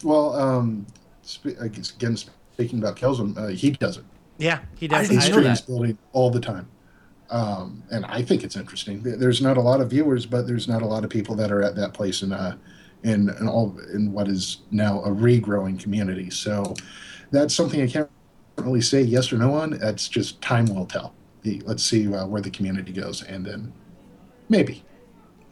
Well, 0.04 0.36
um, 0.36 0.86
spe- 1.22 1.60
I 1.62 1.68
guess, 1.68 1.92
again, 1.92 2.18
speaking 2.18 2.80
about 2.80 2.96
Kelson, 2.96 3.38
uh, 3.38 3.48
he 3.48 3.72
does 3.72 3.98
it. 3.98 4.04
Yeah, 4.38 4.60
he 4.76 4.88
does. 4.88 5.08
didn't 5.10 5.24
He 5.24 5.30
know 5.32 5.38
I- 5.38 5.42
that. 5.44 5.56
streams 5.58 5.62
building 5.62 5.98
all 6.14 6.30
the 6.32 6.40
time. 6.40 6.68
Um, 7.30 7.84
and 7.92 8.04
I 8.08 8.22
think 8.24 8.44
it's 8.44 8.58
interesting. 8.58 9.02
There's 9.04 9.42
not 9.42 9.56
a 9.56 9.62
lot 9.62 9.80
of 9.80 9.90
viewers, 9.92 10.26
but 10.26 10.48
there's 10.48 10.68
not 10.68 10.82
a 10.82 10.86
lot 10.86 11.06
of 11.06 11.10
people 11.10 11.34
that 11.36 11.50
are 11.50 11.62
at 11.62 11.76
that 11.78 11.94
place 11.94 12.24
and 12.24 12.34
uh, 12.34 12.56
in, 13.04 13.30
in 13.40 13.48
all 13.48 13.78
in 13.94 14.12
what 14.12 14.28
is 14.28 14.60
now 14.72 15.02
a 15.04 15.10
regrowing 15.10 15.80
community. 15.80 16.30
So 16.30 16.74
that's 17.32 17.54
something 17.54 17.82
I 17.82 17.88
can't 17.88 18.10
really 18.58 18.82
say 18.82 19.02
yes 19.02 19.32
or 19.32 19.38
no 19.38 19.54
on. 19.54 19.72
That's 19.72 20.08
just 20.08 20.42
time 20.42 20.66
will 20.66 20.86
tell. 20.86 21.14
Let's 21.44 21.84
see 21.84 22.14
uh, 22.14 22.28
where 22.28 22.42
the 22.42 22.52
community 22.52 22.92
goes, 22.92 23.24
and 23.24 23.46
then 23.46 23.74
maybe. 24.50 24.84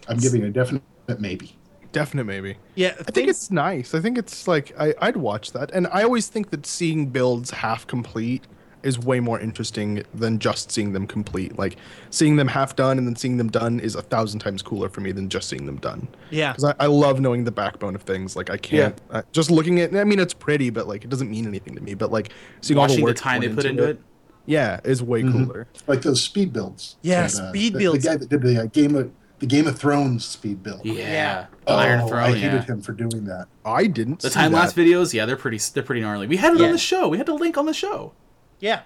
I'm 0.08 0.18
giving 0.18 0.44
a 0.44 0.50
definite 0.50 0.84
maybe. 1.20 1.56
Definite 1.92 2.26
maybe. 2.26 2.58
yeah, 2.76 2.94
I 3.00 3.12
think 3.12 3.30
it's 3.30 3.50
nice. 3.50 3.96
I 3.96 4.00
think 4.00 4.20
it's 4.20 4.48
like 4.48 4.72
I, 4.80 4.94
I'd 5.02 5.18
watch 5.18 5.52
that, 5.54 5.72
and 5.72 5.88
I 5.88 6.04
always 6.04 6.28
think 6.28 6.52
that 6.52 6.68
seeing 6.68 7.08
builds 7.08 7.50
half 7.50 7.88
complete 7.88 8.46
is 8.84 8.98
way 9.00 9.20
more 9.20 9.40
interesting 9.40 10.04
than 10.14 10.40
just 10.40 10.72
seeing 10.72 10.94
them 10.94 11.06
complete. 11.08 11.58
Like 11.58 11.78
seeing 12.10 12.36
them 12.36 12.48
half 12.48 12.76
done 12.76 12.98
and 12.98 13.06
then 13.08 13.16
seeing 13.16 13.38
them 13.38 13.50
done 13.50 13.80
is 13.80 13.96
a 13.96 14.02
thousand 14.02 14.40
times 14.40 14.62
cooler 14.62 14.90
for 14.90 15.02
me 15.02 15.12
than 15.12 15.30
just 15.30 15.50
seeing 15.50 15.66
them 15.66 15.78
done. 15.78 16.08
yeah. 16.30 16.54
Because 16.54 16.74
I, 16.80 16.84
I 16.84 16.88
love 16.88 17.20
knowing 17.20 17.44
the 17.44 17.52
backbone 17.52 17.96
of 17.96 18.02
things. 18.04 18.36
Like 18.36 18.50
I 18.50 18.58
can't 18.58 19.00
uh, 19.12 19.22
just 19.32 19.52
looking 19.52 19.80
at. 19.80 19.96
I 19.96 20.04
mean, 20.04 20.20
it's 20.20 20.34
pretty, 20.34 20.70
but 20.70 20.88
like 20.88 21.04
it 21.04 21.10
doesn't 21.10 21.30
mean 21.30 21.46
anything 21.48 21.76
to 21.76 21.82
me. 21.82 21.94
But 21.94 22.12
like 22.12 22.32
seeing 22.62 22.78
all 22.78 22.84
Watching 22.84 22.98
the 22.98 23.02
the 23.02 23.06
work 23.06 23.18
time 23.18 23.42
they 23.42 23.50
put 23.50 23.66
into 23.66 23.84
it. 23.84 24.02
yeah, 24.46 24.80
is 24.84 25.04
way 25.04 25.24
Mhm. 25.24 25.32
cooler. 25.34 25.68
Like 25.88 26.02
those 26.02 26.22
speed 26.24 26.54
builds. 26.54 26.96
Yeah, 27.02 27.28
that, 27.28 27.34
uh, 27.36 27.50
speed 27.50 27.74
the- 27.74 27.80
builds. 27.80 28.04
The 28.04 28.10
guy 28.12 28.18
that 28.18 28.30
did 28.30 28.42
the 28.42 28.62
uh, 28.64 28.66
game 28.68 28.96
of 28.96 29.12
the 29.40 29.46
Game 29.46 29.68
of 29.68 29.80
Thrones 29.80 30.26
speed 30.26 30.64
build. 30.64 30.82
Yeah, 30.86 30.94
Yeah. 30.96 31.46
The 31.66 31.72
Iron 31.72 32.02
Oh, 32.02 32.08
Throne. 32.10 32.20
I 32.24 32.32
hated 32.34 32.42
yeah. 32.56 32.62
him 32.66 32.82
for 32.82 32.92
doing 32.92 33.24
that. 33.26 33.48
I 33.64 33.88
didn't. 33.88 34.20
The 34.20 34.30
time 34.30 34.52
lapse 34.52 34.74
videos, 34.74 35.14
yeah, 35.14 35.26
they're 35.26 35.38
pretty 35.38 35.60
they're 35.74 35.82
pretty 35.84 36.02
gnarly. 36.02 36.28
We 36.28 36.36
had 36.36 36.56
it 36.56 36.62
on 36.62 36.74
the 36.74 36.78
show. 36.78 37.08
We 37.08 37.18
had 37.20 37.30
a 37.30 37.34
link 37.34 37.58
on 37.58 37.66
the 37.66 37.74
show. 37.74 38.12
Yeah. 38.60 38.82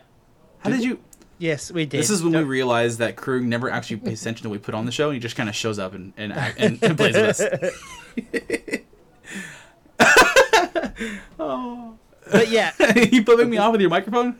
How 0.60 0.70
did 0.70 0.84
you? 0.84 1.00
Yes, 1.40 1.72
we 1.72 1.86
did. 1.86 2.00
This 2.00 2.10
is 2.10 2.22
when 2.24 2.32
we 2.32 2.40
Don't- 2.40 2.48
realized 2.48 3.00
that 3.00 3.16
Krug 3.16 3.44
never 3.44 3.70
actually 3.70 3.98
pays 3.98 4.22
attention 4.22 4.44
to 4.44 4.50
what 4.50 4.54
we 4.54 4.60
put 4.60 4.74
on 4.76 4.86
the 4.86 4.91
show. 4.91 5.12
He 5.12 5.20
just 5.20 5.36
kind 5.36 5.50
of 5.50 5.56
shows 5.56 5.78
up 5.80 5.94
and 5.94 6.14
and, 6.16 6.32
and, 6.34 6.82
and 6.84 6.98
plays 6.98 7.16
with 7.16 7.41
us. 7.41 8.80
But 12.32 12.50
yeah, 12.50 12.72
you 13.12 13.24
flipping 13.24 13.50
me 13.50 13.58
off 13.58 13.72
with 13.74 13.82
your 13.82 13.90
microphone? 13.90 14.38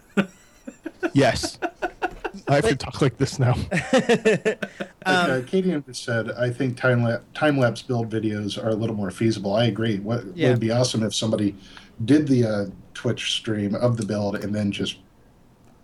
Yes. 1.14 1.60
I 2.48 2.56
have 2.56 2.68
to 2.68 2.76
talk 2.76 3.02
like 3.02 3.18
this 3.18 3.38
now. 3.40 3.56
Like, 3.92 4.66
uh, 5.06 5.42
Katie 5.46 5.80
said, 5.92 6.32
I 6.32 6.50
think 6.50 6.78
time 6.78 7.04
lap 7.04 7.24
time 7.34 7.58
lapse 7.58 7.82
build 7.82 8.10
videos 8.10 8.62
are 8.64 8.70
a 8.70 8.74
little 8.76 8.96
more 8.96 9.12
feasible. 9.12 9.54
I 9.54 9.66
agree. 9.66 10.00
What 10.00 10.24
Yeah. 10.36 10.50
would 10.52 10.60
be 10.60 10.72
awesome 10.72 11.04
if 11.04 11.14
somebody 11.14 11.56
did 12.06 12.28
the 12.28 12.46
uh, 12.46 12.66
Twitch 12.94 13.34
stream 13.34 13.76
of 13.76 13.98
the 13.98 14.06
build 14.06 14.38
and 14.38 14.56
then 14.56 14.72
just 14.72 14.98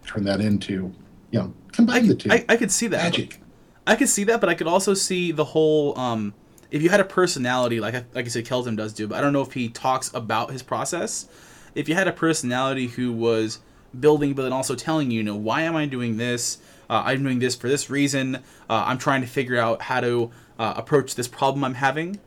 turn 0.10 0.24
that 0.26 0.42
into, 0.42 0.92
you 1.32 1.40
know, 1.40 1.54
combine 1.72 2.08
the 2.08 2.16
two. 2.16 2.32
I, 2.32 2.46
I 2.50 2.58
could 2.58 2.72
see 2.72 2.88
that. 2.88 3.04
Magic. 3.04 3.40
I 3.86 3.96
could 3.96 4.10
see 4.10 4.24
that, 4.26 4.40
but 4.42 4.50
I 4.50 4.56
could 4.56 4.68
also 4.68 4.94
see 4.94 5.32
the 5.32 5.46
whole. 5.46 5.98
Um, 5.98 6.34
if 6.72 6.82
you 6.82 6.90
had 6.90 7.00
a 7.00 7.04
personality, 7.06 7.80
like 7.80 7.96
I- 7.96 8.06
like 8.14 8.26
I 8.26 8.30
said, 8.30 8.46
Kelton 8.46 8.76
does 8.76 8.94
do, 8.94 9.08
but 9.08 9.18
I 9.18 9.22
don't 9.22 9.34
know 9.34 9.42
if 9.42 9.54
he 9.54 9.70
talks 9.70 10.12
about 10.14 10.52
his 10.52 10.62
process. 10.64 11.28
If 11.76 11.88
you 11.88 11.96
had 11.96 12.08
a 12.08 12.12
personality 12.12 12.88
who 12.88 13.12
was 13.14 13.60
building, 14.00 14.34
but 14.34 14.44
then 14.44 14.54
also 14.54 14.76
telling 14.76 15.12
you, 15.12 15.18
you 15.18 15.24
know, 15.24 15.36
why 15.36 15.62
am 15.62 15.76
I 15.76 15.86
doing 15.86 16.18
this? 16.18 16.58
Uh, 16.90 17.04
I'm 17.06 17.24
doing 17.24 17.40
this 17.40 17.56
for 17.56 17.68
this 17.68 17.90
reason. 17.90 18.38
Uh, 18.70 18.84
I'm 18.88 18.98
trying 18.98 19.22
to 19.22 19.28
figure 19.28 19.58
out 19.58 19.84
how 19.84 20.02
to 20.02 20.32
uh, 20.58 20.74
approach 20.78 21.16
this 21.16 21.28
problem 21.28 21.64
I'm 21.64 21.76
having. 21.76 22.20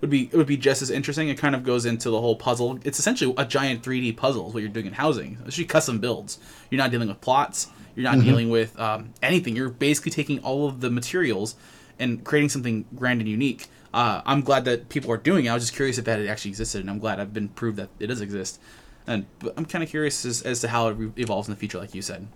Would 0.00 0.10
be 0.10 0.30
it 0.32 0.34
would 0.34 0.46
be 0.46 0.56
just 0.56 0.80
as 0.80 0.90
interesting. 0.90 1.28
It 1.28 1.38
kind 1.38 1.54
of 1.54 1.64
goes 1.64 1.84
into 1.84 2.10
the 2.10 2.20
whole 2.20 2.36
puzzle. 2.36 2.78
It's 2.84 2.98
essentially 2.98 3.34
a 3.36 3.44
giant 3.44 3.82
3D 3.82 4.16
puzzle. 4.16 4.48
Is 4.48 4.54
what 4.54 4.62
you're 4.62 4.72
doing 4.72 4.86
in 4.86 4.92
housing. 4.92 5.38
It's 5.44 5.60
custom 5.64 5.98
builds. 5.98 6.38
You're 6.70 6.78
not 6.78 6.90
dealing 6.90 7.08
with 7.08 7.20
plots. 7.20 7.68
You're 7.96 8.04
not 8.04 8.20
dealing 8.24 8.48
with 8.48 8.78
um, 8.78 9.12
anything. 9.22 9.56
You're 9.56 9.70
basically 9.70 10.12
taking 10.12 10.38
all 10.40 10.68
of 10.68 10.80
the 10.80 10.88
materials 10.88 11.56
and 11.98 12.22
creating 12.22 12.48
something 12.48 12.84
grand 12.94 13.20
and 13.20 13.28
unique. 13.28 13.66
Uh, 13.92 14.22
I'm 14.24 14.42
glad 14.42 14.66
that 14.66 14.88
people 14.88 15.10
are 15.10 15.16
doing 15.16 15.46
it. 15.46 15.48
I 15.48 15.54
was 15.54 15.64
just 15.64 15.74
curious 15.74 15.98
if 15.98 16.04
that 16.04 16.20
had 16.20 16.28
actually 16.28 16.50
existed, 16.50 16.80
and 16.80 16.90
I'm 16.90 17.00
glad 17.00 17.18
I've 17.18 17.32
been 17.32 17.48
proved 17.48 17.76
that 17.78 17.88
it 17.98 18.06
does 18.06 18.20
exist. 18.20 18.60
And 19.06 19.26
but 19.38 19.54
I'm 19.56 19.64
kind 19.64 19.82
of 19.82 19.90
curious 19.90 20.24
as, 20.24 20.42
as 20.42 20.60
to 20.60 20.68
how 20.68 20.88
it 20.88 20.92
re- 20.92 21.10
evolves 21.16 21.48
in 21.48 21.54
the 21.54 21.58
future, 21.58 21.78
like 21.78 21.94
you 21.94 22.02
said. 22.02 22.28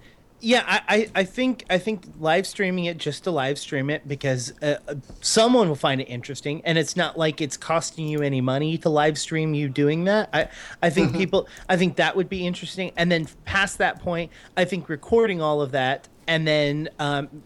Yeah. 0.43 0.64
I, 0.66 0.81
I, 0.89 1.10
I 1.20 1.24
think 1.24 1.64
I 1.70 1.78
think 1.78 2.05
live 2.19 2.47
streaming 2.47 2.85
it 2.85 2.98
just 2.98 3.24
to 3.24 3.31
live 3.31 3.59
stream 3.59 3.89
it 3.89 4.06
because 4.06 4.52
uh, 4.60 4.77
uh, 4.89 4.94
someone 5.20 5.69
will 5.69 5.74
find 5.74 6.01
it 6.01 6.05
interesting, 6.05 6.60
and 6.64 6.77
it's 6.77 6.97
not 6.97 7.16
like 7.16 7.40
it's 7.40 7.56
costing 7.56 8.06
you 8.09 8.20
any 8.20 8.40
money 8.40 8.77
to 8.78 8.90
live 8.90 9.16
stream 9.16 9.55
you 9.55 9.69
doing 9.69 10.05
that. 10.05 10.28
I 10.32 10.48
I 10.82 10.90
think 10.90 11.16
people 11.16 11.48
I 11.69 11.77
think 11.77 11.97
that 11.97 12.16
would 12.16 12.28
be 12.28 12.47
interesting, 12.47 12.93
and 12.97 13.10
then 13.10 13.28
past 13.44 13.78
that 13.78 14.01
point, 14.01 14.31
I 14.56 14.66
think 14.66 14.89
recording 14.89 15.40
all 15.40 15.62
of 15.62 15.73
that 15.73 16.09
and 16.28 16.47
then 16.47 16.89
um, 16.98 17.43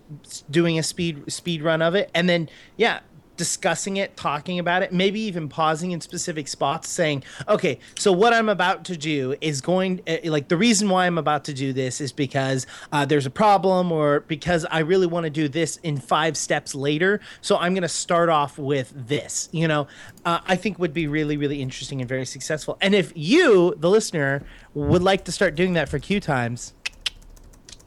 doing 0.51 0.79
a 0.79 0.83
speed 0.83 1.31
speed 1.33 1.63
run 1.63 1.83
of 1.83 1.95
it, 1.95 2.11
and 2.15 2.29
then 2.29 2.49
yeah, 2.77 3.01
discussing 3.37 3.97
it, 3.97 4.17
talking 4.17 4.59
about 4.59 4.83
it, 4.83 4.93
maybe 4.93 5.21
even 5.21 5.49
pausing 5.49 5.93
in 5.93 6.01
specific 6.01 6.49
spots, 6.49 6.89
saying, 6.89 7.25
"Okay, 7.49 7.79
so 7.99 8.13
what 8.13 8.33
I'm 8.33 8.49
about 8.49 8.85
to 8.87 8.97
do 8.97 9.35
is 9.41 9.61
going 9.61 10.03
uh, 10.07 10.17
like 10.25 10.49
the 10.49 10.57
reason 10.57 10.89
why 10.89 11.07
I'm 11.07 11.19
about 11.19 11.45
to 11.45 11.55
do 11.55 11.73
this 11.73 12.01
is 12.01 12.13
because 12.13 12.67
uh, 12.93 13.05
there's 13.05 13.27
a 13.27 13.31
problem, 13.31 13.93
or 13.93 14.21
because 14.21 14.65
I 14.71 14.81
really 14.81 15.07
want 15.07 15.25
to 15.25 15.31
do 15.31 15.49
this 15.49 15.79
in 15.79 15.99
five 15.99 16.37
steps 16.37 16.75
later. 16.75 17.21
So 17.41 17.57
I'm 17.57 17.75
going 17.75 17.83
to 17.83 17.89
start 17.89 18.29
off 18.29 18.59
with 18.59 18.93
this. 18.95 19.49
You 19.53 19.69
know, 19.69 19.87
uh, 20.25 20.41
I 20.47 20.57
think 20.57 20.79
would 20.79 20.95
be 20.95 21.07
really, 21.07 21.37
really 21.37 21.63
interesting 21.63 22.01
and 22.01 22.09
very 22.09 22.27
successful. 22.27 22.79
And 22.81 22.95
if 22.95 23.13
you, 23.15 23.75
the 23.77 23.91
listener, 23.91 24.43
would 24.75 25.03
like 25.03 25.25
to 25.25 25.33
start 25.33 25.55
doing 25.55 25.75
that 25.75 25.89
for 25.89 25.99
Q 25.99 26.21
times." 26.21 26.73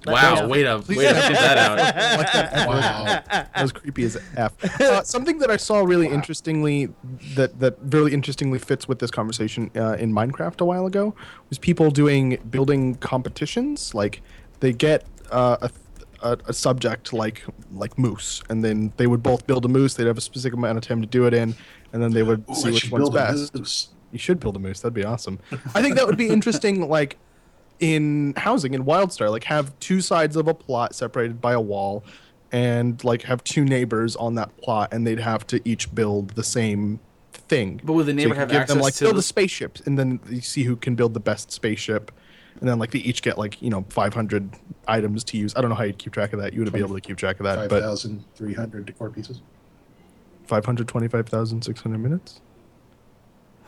Let 0.05 0.07
me 0.07 0.13
Wow, 0.13 0.35
know. 0.41 0.47
way 0.47 0.63
to 0.63 0.75
way 0.89 0.95
to 0.95 0.95
get 0.95 1.33
that 1.33 1.57
out. 1.57 1.77
wow. 2.67 3.03
that 3.05 3.61
was 3.61 3.71
creepy 3.71 4.03
as 4.03 4.17
f. 4.35 4.53
Uh, 4.81 5.03
something 5.03 5.39
that 5.39 5.51
I 5.51 5.57
saw 5.57 5.79
really 5.81 6.07
interestingly 6.07 6.89
that 7.35 7.59
that 7.59 7.77
really 7.81 8.13
interestingly 8.13 8.59
fits 8.59 8.87
with 8.87 8.99
this 8.99 9.11
conversation 9.11 9.69
uh, 9.75 9.93
in 9.99 10.13
Minecraft 10.13 10.61
a 10.61 10.65
while 10.65 10.85
ago 10.85 11.13
was 11.49 11.57
people 11.59 11.91
doing 11.91 12.37
building 12.49 12.95
competitions. 12.95 13.93
Like 13.93 14.21
they 14.61 14.73
get 14.73 15.05
uh, 15.31 15.57
a, 15.61 15.71
a 16.27 16.37
a 16.47 16.53
subject 16.53 17.13
like 17.13 17.43
like 17.73 17.97
moose, 17.97 18.41
and 18.49 18.63
then 18.63 18.93
they 18.97 19.07
would 19.07 19.21
both 19.23 19.45
build 19.47 19.65
a 19.65 19.69
moose. 19.69 19.95
They'd 19.95 20.07
have 20.07 20.17
a 20.17 20.21
specific 20.21 20.53
amount 20.57 20.77
of 20.77 20.83
time 20.83 21.01
to 21.01 21.07
do 21.07 21.25
it 21.27 21.33
in, 21.33 21.55
and 21.93 22.01
then 22.01 22.11
they 22.11 22.23
would 22.23 22.45
Ooh, 22.49 22.55
see 22.55 22.69
I 22.69 22.71
which 22.71 22.91
one's 22.91 23.09
best. 23.09 23.91
You 24.11 24.17
should 24.17 24.39
build 24.39 24.55
a 24.55 24.59
moose. 24.59 24.79
That'd 24.79 24.93
be 24.95 25.03
awesome. 25.05 25.37
I 25.75 25.83
think 25.83 25.95
that 25.95 26.07
would 26.07 26.17
be 26.17 26.29
interesting. 26.37 26.89
Like 26.89 27.17
in 27.79 28.33
housing 28.37 28.73
in 28.73 28.83
Wildstar, 28.85 29.29
like 29.29 29.45
have 29.45 29.77
two 29.79 30.01
sides 30.01 30.35
of 30.35 30.47
a 30.47 30.53
plot 30.53 30.93
separated 30.95 31.39
by 31.41 31.53
a 31.53 31.61
wall, 31.61 32.03
and 32.51 33.01
like 33.03 33.23
have 33.23 33.43
two 33.43 33.63
neighbors 33.63 34.15
on 34.15 34.35
that 34.35 34.55
plot, 34.57 34.93
and 34.93 35.05
they'd 35.07 35.19
have 35.19 35.45
to 35.47 35.61
each 35.67 35.93
build 35.93 36.31
the 36.31 36.43
same 36.43 36.99
thing. 37.33 37.79
But 37.83 37.93
would 37.93 38.05
the 38.05 38.11
So 38.11 38.15
neighbor 38.15 38.29
you 38.29 38.33
have 38.35 38.47
could 38.49 38.53
give 38.53 38.61
access 38.61 38.75
them 38.75 38.83
like 38.83 38.93
to 38.95 39.03
build 39.05 39.15
the- 39.15 39.19
a 39.19 39.23
spaceship, 39.23 39.79
and 39.85 39.97
then 39.97 40.19
you 40.29 40.41
see 40.41 40.63
who 40.63 40.75
can 40.75 40.95
build 40.95 41.13
the 41.13 41.19
best 41.19 41.51
spaceship, 41.51 42.11
and 42.59 42.67
then 42.67 42.79
like 42.79 42.91
they 42.91 42.99
each 42.99 43.21
get 43.21 43.37
like 43.37 43.61
you 43.61 43.69
know 43.69 43.85
500 43.89 44.51
items 44.87 45.23
to 45.25 45.37
use. 45.37 45.53
I 45.55 45.61
don't 45.61 45.69
know 45.69 45.75
how 45.75 45.83
you'd 45.83 45.97
keep 45.99 46.11
track 46.13 46.33
of 46.33 46.39
that. 46.41 46.53
You 46.53 46.61
would 46.63 46.73
be 46.73 46.79
able 46.79 46.95
to 46.95 47.01
keep 47.01 47.17
track 47.17 47.39
of 47.39 47.45
that, 47.45 47.55
Five 47.57 47.69
but 47.69 47.81
thousand 47.81 48.23
three 48.35 48.53
hundred 48.53 48.85
decor 48.87 49.09
pieces. 49.09 49.41
525,600 50.47 51.97
minutes. 51.99 52.41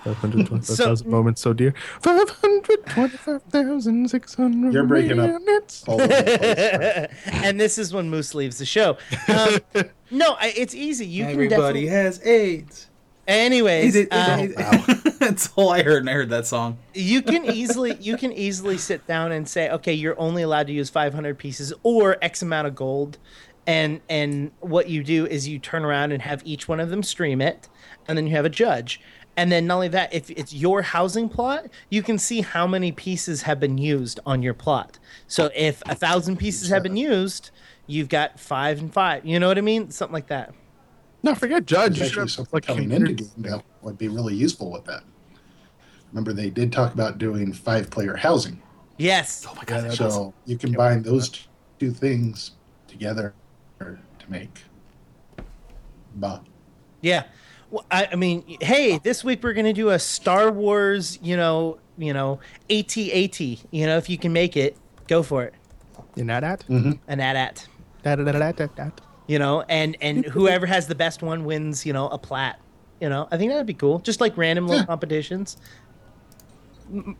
525,000 0.03 0.98
So- 0.98 1.06
moments 1.10 1.41
so 1.41 1.53
dear. 1.53 1.73
525,600 2.02 4.73
You're 4.73 4.84
breaking 4.86 5.19
up. 5.19 5.41
minutes. 5.41 5.84
All 5.88 5.95
over 6.02 6.07
the 6.07 7.10
and 7.34 7.60
this 7.60 7.78
is 7.78 7.94
when 7.94 8.10
Moose 8.10 8.34
leaves 8.36 8.57
the 8.57 8.65
show. 8.65 8.98
Um, 9.28 9.57
no, 10.11 10.36
I, 10.40 10.53
it's 10.57 10.73
easy. 10.76 11.06
You 11.06 11.26
can 11.26 11.48
definitely. 11.49 11.88
has 11.88 12.26
AIDS. 12.26 12.88
Anyways, 13.28 13.95
uh, 14.11 14.48
That's 15.19 15.49
all 15.56 15.69
I 15.69 15.84
heard, 15.84 15.99
and 16.02 16.10
I 16.10 16.14
heard 16.14 16.30
that 16.32 16.48
song. 16.48 16.80
you 16.95 17.22
can 17.22 17.45
easily 17.45 17.95
you 18.02 18.18
can 18.18 18.34
easily 18.34 18.78
sit 18.80 19.06
down 19.07 19.32
and 19.32 19.48
say, 19.48 19.69
okay, 19.69 19.94
you're 19.94 20.19
only 20.19 20.41
allowed 20.41 20.65
to 20.68 20.73
use 20.73 20.90
500 20.90 21.38
pieces 21.38 21.72
or 21.84 22.18
X 22.23 22.41
amount 22.41 22.65
of 22.68 22.73
gold, 22.76 23.19
and 23.68 24.02
and 24.10 24.52
what 24.60 24.90
you 24.90 25.03
do 25.03 25.28
is 25.28 25.48
you 25.48 25.60
turn 25.60 25.86
around 25.86 26.11
and 26.11 26.23
have 26.23 26.41
each 26.45 26.68
one 26.68 26.80
of 26.80 26.90
them 26.90 27.03
stream 27.03 27.41
it, 27.41 27.69
and 28.07 28.18
then 28.18 28.26
you 28.26 28.36
have 28.36 28.45
a 28.45 28.49
judge. 28.49 28.99
And 29.41 29.51
then 29.51 29.65
not 29.65 29.73
only 29.73 29.88
that, 29.88 30.13
if 30.13 30.30
it's 30.30 30.53
your 30.53 30.84
housing 30.84 31.27
plot, 31.27 31.65
you 31.89 32.03
can 32.03 32.19
see 32.19 32.41
how 32.41 32.68
many 32.68 32.91
pieces 32.91 33.41
have 33.41 33.59
been 33.59 33.76
used 33.76 34.19
on 34.23 34.43
your 34.43 34.53
plot. 34.53 34.99
So 35.26 35.49
if 35.55 35.81
a 35.88 35.95
thousand 35.95 36.38
pieces 36.38 36.69
have 36.69 36.84
been 36.84 36.95
used, 36.95 37.49
you've 37.88 38.07
got 38.07 38.39
five 38.39 38.77
and 38.77 38.93
five. 38.93 39.26
You 39.26 39.39
know 39.39 39.47
what 39.47 39.57
I 39.57 39.61
mean? 39.61 39.89
Something 39.89 40.13
like 40.13 40.27
that. 40.27 40.53
No, 41.23 41.34
forget 41.34 41.65
Judge. 41.65 41.97
There's 41.97 41.99
You 41.99 42.05
should 42.05 42.05
actually 42.05 42.22
have, 42.22 42.31
something 42.31 42.53
like 42.53 42.65
coming 42.68 42.91
into 42.91 43.13
game 43.13 43.30
that 43.38 43.63
would 43.81 43.97
be 43.97 44.09
really 44.09 44.35
useful 44.35 44.72
with 44.72 44.85
that. 44.85 45.01
Remember, 46.11 46.34
they 46.34 46.51
did 46.51 46.72
talk 46.72 46.93
about 46.93 47.18
doing 47.18 47.51
five-player 47.51 48.18
housing, 48.18 48.61
Yes. 48.99 49.43
Oh 49.49 49.55
my 49.55 49.63
god, 49.63 49.77
Yeah, 49.77 49.89
that 49.89 49.95
so 49.95 50.35
you 50.45 50.55
combine 50.55 51.01
those 51.01 51.47
two 51.80 51.89
things 51.89 52.51
together 52.88 53.34
to 53.80 53.97
make. 54.30 54.61
Bah. 56.13 56.41
Yeah. 57.01 57.23
Well, 57.72 57.85
I, 57.89 58.10
I 58.11 58.15
mean, 58.15 58.43
hey, 58.61 58.99
this 58.99 59.23
week 59.23 59.41
we're 59.43 59.53
gonna 59.53 59.73
do 59.73 59.89
a 59.89 59.98
Star 59.99 60.52
Wars, 60.52 61.18
you 61.22 61.35
know, 61.38 61.80
you 61.98 62.14
know, 62.14 62.39
AT-AT. 62.69 63.39
You 63.39 63.85
know, 63.85 63.98
if 63.98 64.10
you 64.10 64.18
can 64.18 64.34
make 64.34 64.56
it, 64.57 64.77
go 65.07 65.23
for 65.23 65.43
it. 65.43 65.53
In 66.18 66.27
that 66.27 66.43
at? 66.43 66.60
Mm-hmm. 66.68 66.91
An 67.07 67.19
AT-AT. 67.22 67.68
Da, 68.03 68.15
da, 68.15 68.23
da, 68.26 68.31
da, 68.34 68.52
da, 68.52 68.65
da. 68.76 68.89
You 69.27 69.39
know, 69.39 69.61
and 69.69 69.95
and 70.02 70.26
whoever 70.35 70.65
has 70.65 70.88
the 70.88 70.95
best 70.95 71.22
one 71.23 71.45
wins. 71.45 71.85
You 71.85 71.93
know, 71.93 72.10
a 72.10 72.18
plat. 72.18 72.60
You 72.99 73.07
know, 73.10 73.27
I 73.31 73.38
think 73.38 73.52
that'd 73.52 73.65
be 73.65 73.73
cool. 73.73 73.99
Just 73.99 74.19
like 74.22 74.35
random 74.38 74.68
little 74.68 74.81
Yeah. 74.81 74.85
competitions. 74.88 75.57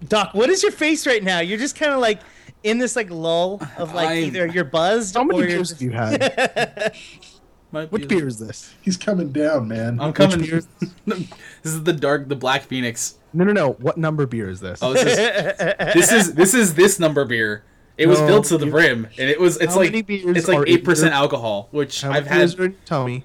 Doc, 0.10 0.34
what 0.34 0.50
is 0.50 0.62
your 0.64 0.74
face 0.74 1.08
right 1.08 1.24
now? 1.24 1.40
You're 1.40 1.58
just 1.58 1.78
kind 1.78 1.94
of 1.94 2.00
like 2.02 2.20
in 2.64 2.78
this 2.78 2.98
like 2.98 3.10
lull 3.10 3.62
of 3.78 3.94
like 3.94 4.10
I'm- 4.10 4.24
either 4.26 4.46
you're 4.48 4.66
buzzed 4.66 5.16
How 5.16 5.22
or 5.22 5.26
many 5.28 5.40
you're 5.40 5.48
beers 5.48 5.70
just- 5.70 5.82
have 5.82 5.82
you 5.82 5.92
had? 5.98 6.96
Might 7.72 7.92
Which 7.92 8.08
be- 8.08 8.16
beer 8.16 8.28
is 8.28 8.38
this? 8.40 8.74
He's 8.82 8.98
coming 8.98 9.32
down, 9.32 9.68
man. 9.68 10.00
I'm 10.02 10.12
coming. 10.14 10.42
beer 10.42 10.58
is 10.58 10.68
this 11.06 11.28
is 11.74 11.84
the 11.84 11.94
dark, 11.94 12.28
the 12.28 12.36
Black 12.36 12.64
Phoenix. 12.64 13.16
No, 13.34 13.46
no, 13.46 13.54
no. 13.54 13.72
What 13.74 13.98
number 13.98 14.26
beer 14.26 14.50
is 14.50 14.60
this? 14.60 14.80
Oh, 14.82 14.92
this 14.94 15.04
is 15.04 15.58
this 15.94 16.12
is 16.12 16.34
this 16.34 16.54
is 16.54 16.74
this 16.76 17.00
number 17.00 17.24
beer. 17.26 17.64
It 17.98 18.08
was 18.08 18.20
No, 18.20 18.28
filled 18.28 18.46
to 18.46 18.58
the 18.58 18.66
you- 18.66 18.72
brim, 18.72 19.06
and 19.18 19.30
it 19.30 19.40
was 19.40 19.58
it's 19.58 19.74
How 19.74 19.80
like 19.80 19.94
it's 19.94 20.48
like 20.48 20.68
eight 20.68 20.84
percent 20.84 21.14
alcohol, 21.14 21.70
which 21.72 22.02
How 22.02 22.12
I've 22.12 22.28
had. 22.28 22.42
are 22.60 22.64
in 22.66 22.72
your 22.72 22.80
tummy? 22.86 23.24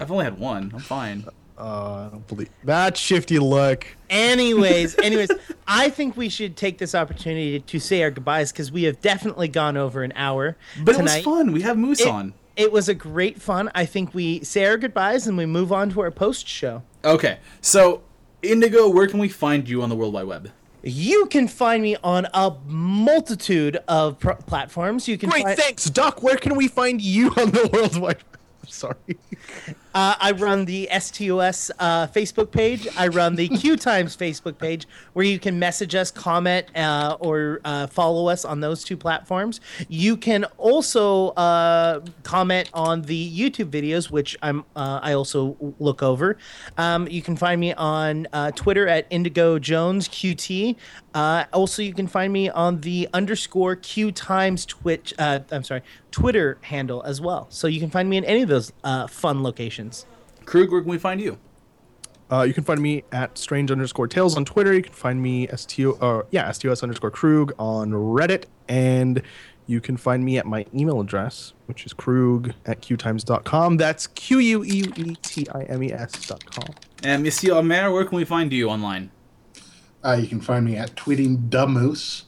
I've 0.00 0.10
only 0.10 0.24
had 0.24 0.38
one. 0.38 0.70
I'm 0.72 0.80
fine. 0.80 1.24
Uh, 1.58 2.06
I 2.06 2.08
don't 2.12 2.26
believe 2.28 2.48
that 2.64 2.96
shifty 2.96 3.38
look. 3.40 3.84
anyways, 4.08 4.96
anyways, 5.02 5.28
I 5.66 5.90
think 5.90 6.16
we 6.16 6.28
should 6.28 6.56
take 6.56 6.78
this 6.78 6.94
opportunity 6.94 7.58
to 7.58 7.80
say 7.80 8.02
our 8.04 8.12
goodbyes 8.12 8.52
because 8.52 8.70
we 8.70 8.84
have 8.84 9.00
definitely 9.00 9.48
gone 9.48 9.76
over 9.76 10.04
an 10.04 10.12
hour 10.14 10.56
But 10.84 10.92
tonight. 10.96 11.14
it 11.18 11.26
was 11.26 11.36
fun. 11.36 11.52
We 11.52 11.62
have 11.62 11.76
Moose 11.76 12.00
It, 12.00 12.06
on. 12.06 12.32
It 12.58 12.72
was 12.72 12.88
a 12.88 12.94
great 12.94 13.40
fun. 13.40 13.70
I 13.74 13.86
think 13.86 14.12
we 14.12 14.42
say 14.44 14.66
our 14.66 14.76
goodbyes 14.76 15.26
and 15.26 15.38
we 15.38 15.46
move 15.46 15.72
on 15.72 15.90
to 15.90 16.00
our 16.00 16.10
post 16.10 16.46
show. 16.46 16.82
Okay, 17.04 17.38
so 17.60 18.02
Indigo, 18.42 18.90
where 18.90 19.06
can 19.06 19.20
we 19.20 19.28
find 19.28 19.66
you 19.68 19.80
on 19.80 19.88
the 19.88 19.94
World 19.94 20.12
Wide 20.12 20.24
Web? 20.24 20.50
You 20.82 21.26
can 21.26 21.48
find 21.48 21.82
me 21.82 21.96
on 22.02 22.26
a 22.34 22.56
multitude 22.66 23.78
of 23.88 24.18
pro- 24.18 24.34
platforms. 24.34 25.06
You 25.08 25.16
can 25.16 25.30
Great, 25.30 25.44
find, 25.44 25.58
thanks, 25.58 25.84
Doc. 25.86 26.22
Where 26.22 26.36
can 26.36 26.56
we 26.56 26.68
find 26.68 27.00
you 27.00 27.28
on 27.36 27.52
the 27.52 27.70
World 27.72 27.96
Wide? 27.96 28.22
Sorry. 28.66 28.96
Uh, 29.94 30.14
I 30.20 30.32
run 30.32 30.64
the 30.64 30.88
STOS 30.92 31.70
uh, 31.78 32.06
Facebook 32.08 32.50
page. 32.50 32.86
I 32.96 33.08
run 33.08 33.36
the 33.36 33.48
Q 33.60 33.76
Times 33.76 34.16
Facebook 34.16 34.58
page, 34.58 34.86
where 35.12 35.24
you 35.24 35.38
can 35.38 35.58
message 35.58 35.94
us, 35.94 36.10
comment, 36.10 36.66
uh, 36.76 37.16
or 37.20 37.60
uh, 37.64 37.86
follow 37.86 38.28
us 38.28 38.44
on 38.44 38.60
those 38.60 38.84
two 38.84 38.96
platforms. 38.96 39.60
You 39.88 40.16
can 40.16 40.44
also 40.56 41.28
uh, 41.30 42.00
comment 42.22 42.70
on 42.74 43.02
the 43.02 43.38
YouTube 43.38 43.70
videos, 43.70 44.10
which 44.10 44.36
I'm 44.42 44.64
uh, 44.76 45.00
I 45.02 45.12
also 45.12 45.56
look 45.78 46.02
over. 46.02 46.36
Um, 46.76 47.08
you 47.08 47.22
can 47.22 47.36
find 47.36 47.60
me 47.60 47.72
on 47.74 48.26
uh, 48.32 48.50
Twitter 48.52 48.86
at 48.88 49.06
Indigo 49.10 49.58
Jones 49.58 50.08
QT. 50.08 50.76
Uh, 51.14 51.44
also, 51.52 51.82
you 51.82 51.94
can 51.94 52.06
find 52.06 52.32
me 52.32 52.48
on 52.48 52.80
the 52.82 53.08
underscore 53.12 53.74
Q 53.76 54.12
Times 54.12 54.66
Twitch. 54.66 55.12
Uh, 55.18 55.40
I'm 55.50 55.64
sorry, 55.64 55.82
Twitter 56.10 56.58
handle 56.62 57.02
as 57.02 57.20
well. 57.20 57.46
So 57.50 57.66
you 57.66 57.80
can 57.80 57.90
find 57.90 58.08
me 58.08 58.18
in 58.18 58.24
any 58.24 58.42
of 58.42 58.48
those 58.48 58.72
uh, 58.84 59.06
fun 59.06 59.42
locations. 59.42 59.77
Krug, 60.44 60.70
where 60.72 60.80
can 60.80 60.90
we 60.90 60.98
find 60.98 61.20
you? 61.20 61.38
Uh, 62.30 62.42
you 62.42 62.52
can 62.52 62.64
find 62.64 62.80
me 62.80 63.04
at 63.10 63.38
strange 63.38 63.70
underscore 63.70 64.06
tales 64.06 64.36
on 64.36 64.44
Twitter. 64.44 64.74
You 64.74 64.82
can 64.82 64.92
find 64.92 65.22
me 65.22 65.48
sto 65.54 65.92
uh, 66.00 66.22
yeah 66.30 66.48
stos 66.50 66.82
underscore 66.82 67.10
krug 67.10 67.54
on 67.58 67.92
Reddit, 67.92 68.44
and 68.68 69.22
you 69.66 69.80
can 69.80 69.96
find 69.96 70.24
me 70.24 70.36
at 70.36 70.46
my 70.46 70.66
email 70.74 71.00
address, 71.00 71.54
which 71.66 71.86
is 71.86 71.92
krug 71.94 72.52
at 72.66 72.82
qtimes.com. 72.82 73.76
That's 73.78 74.06
q 74.08 74.38
u 74.38 74.64
e 74.64 74.84
e 74.96 75.16
t 75.22 75.46
i 75.48 75.62
m 75.62 75.82
e 75.82 75.92
s 75.92 76.26
dot 76.26 76.44
com. 76.44 76.74
And 77.02 77.22
Monsieur 77.22 77.54
Omer, 77.54 77.90
where 77.90 78.04
can 78.04 78.16
we 78.16 78.24
find 78.24 78.52
you 78.52 78.68
online? 78.68 79.10
Uh, 80.04 80.18
you 80.20 80.26
can 80.26 80.40
find 80.40 80.64
me 80.64 80.76
at 80.76 80.94
tweeting 80.96 81.48
Damoose. 81.48 82.24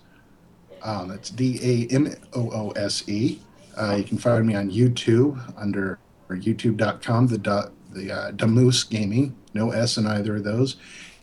Um, 0.82 1.08
that's 1.08 1.28
D 1.30 1.58
A 1.62 1.94
M 1.94 2.14
O 2.32 2.50
O 2.50 2.70
S 2.70 3.06
E. 3.06 3.40
Uh, 3.76 3.96
you 3.96 4.04
can 4.04 4.18
find 4.18 4.46
me 4.46 4.54
on 4.54 4.70
YouTube 4.70 5.38
under 5.56 5.98
or 6.30 6.36
youtube.com, 6.36 7.26
the 7.26 7.38
dot, 7.38 7.72
the 7.92 8.12
uh, 8.12 8.32
Damoose 8.32 8.88
Gaming, 8.88 9.36
no 9.54 9.70
S 9.70 9.96
in 9.96 10.06
either 10.06 10.36
of 10.36 10.44
those. 10.44 10.76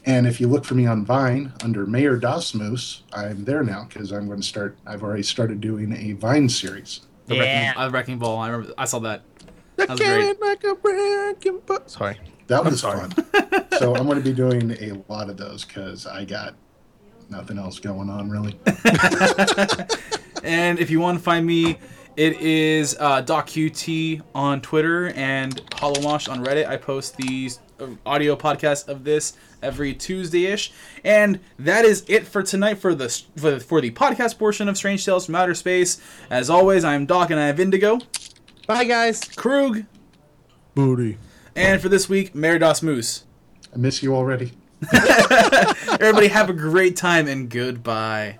And 0.05 0.25
if 0.25 0.39
you 0.39 0.47
look 0.47 0.63
for 0.63 0.75
me 0.75 0.85
on 0.85 1.05
Vine 1.05 1.51
under 1.63 1.85
Mayor 1.85 2.17
Das 2.17 2.53
Moose, 2.53 3.03
I'm 3.13 3.43
there 3.43 3.63
now 3.63 3.85
because 3.87 4.11
I'm 4.11 4.27
going 4.27 4.39
to 4.39 4.47
start. 4.47 4.77
I've 4.85 5.03
already 5.03 5.23
started 5.23 5.59
doing 5.59 5.93
a 5.93 6.13
Vine 6.13 6.47
series. 6.47 7.01
The 7.25 7.35
Yeah. 7.35 7.41
Wrecking, 7.41 7.81
uh, 7.81 7.89
Wrecking 7.89 8.19
Ball. 8.19 8.37
I 8.37 8.49
remember. 8.49 8.73
I 8.77 8.85
saw 8.85 8.99
that. 8.99 9.23
I 9.77 9.85
was 9.85 9.99
great. 9.99 10.41
like 10.41 10.63
a 10.63 10.75
wrecking 10.81 11.59
ball. 11.65 11.79
Sorry. 11.87 12.17
That 12.47 12.63
was 12.63 12.79
sorry. 12.79 13.09
fun. 13.09 13.65
so 13.77 13.95
I'm 13.95 14.05
going 14.05 14.17
to 14.17 14.23
be 14.23 14.33
doing 14.33 14.71
a 14.71 15.03
lot 15.11 15.29
of 15.29 15.37
those 15.37 15.65
because 15.65 16.07
I 16.07 16.23
got 16.23 16.55
nothing 17.29 17.59
else 17.59 17.77
going 17.77 18.09
on 18.09 18.29
really. 18.29 18.57
And 20.43 20.79
if 20.79 20.89
you 20.89 20.99
want 20.99 21.17
to 21.17 21.23
find 21.23 21.45
me, 21.45 21.77
it 22.17 22.41
is 22.41 22.97
uh, 22.99 23.21
DocQT 23.23 24.21
on 24.35 24.59
Twitter 24.61 25.07
and 25.15 25.55
HoloMosh 25.71 26.29
on 26.29 26.43
Reddit. 26.43 26.67
I 26.67 26.75
post 26.75 27.15
these 27.15 27.59
uh, 27.79 27.87
audio 28.05 28.35
podcast 28.35 28.87
of 28.87 29.03
this 29.03 29.37
every 29.61 29.93
Tuesday-ish. 29.93 30.73
And 31.03 31.39
that 31.59 31.85
is 31.85 32.03
it 32.07 32.27
for 32.27 32.43
tonight 32.43 32.79
for 32.79 32.93
the 32.95 33.07
for 33.37 33.51
the, 33.51 33.59
for 33.59 33.79
the 33.81 33.91
podcast 33.91 34.37
portion 34.37 34.67
of 34.67 34.75
Strange 34.77 35.05
Tales 35.05 35.27
from 35.27 35.35
Outer 35.35 35.53
Space. 35.55 36.01
As 36.29 36.49
always, 36.49 36.83
I'm 36.83 37.05
Doc 37.05 37.29
and 37.29 37.39
I 37.39 37.47
have 37.47 37.59
Indigo, 37.59 37.99
Bye, 38.67 38.83
guys. 38.83 39.23
Krug, 39.23 39.83
Booty. 40.75 41.17
and 41.55 41.79
for 41.81 41.87
this 41.89 42.09
week, 42.09 42.35
Mayor 42.35 42.59
Das 42.59 42.81
Moose. 42.83 43.23
I 43.73 43.77
miss 43.77 44.01
you 44.03 44.15
already. 44.15 44.53
Everybody 44.93 46.27
have 46.27 46.49
a 46.49 46.53
great 46.53 46.95
time 46.95 47.27
and 47.27 47.49
goodbye. 47.49 48.39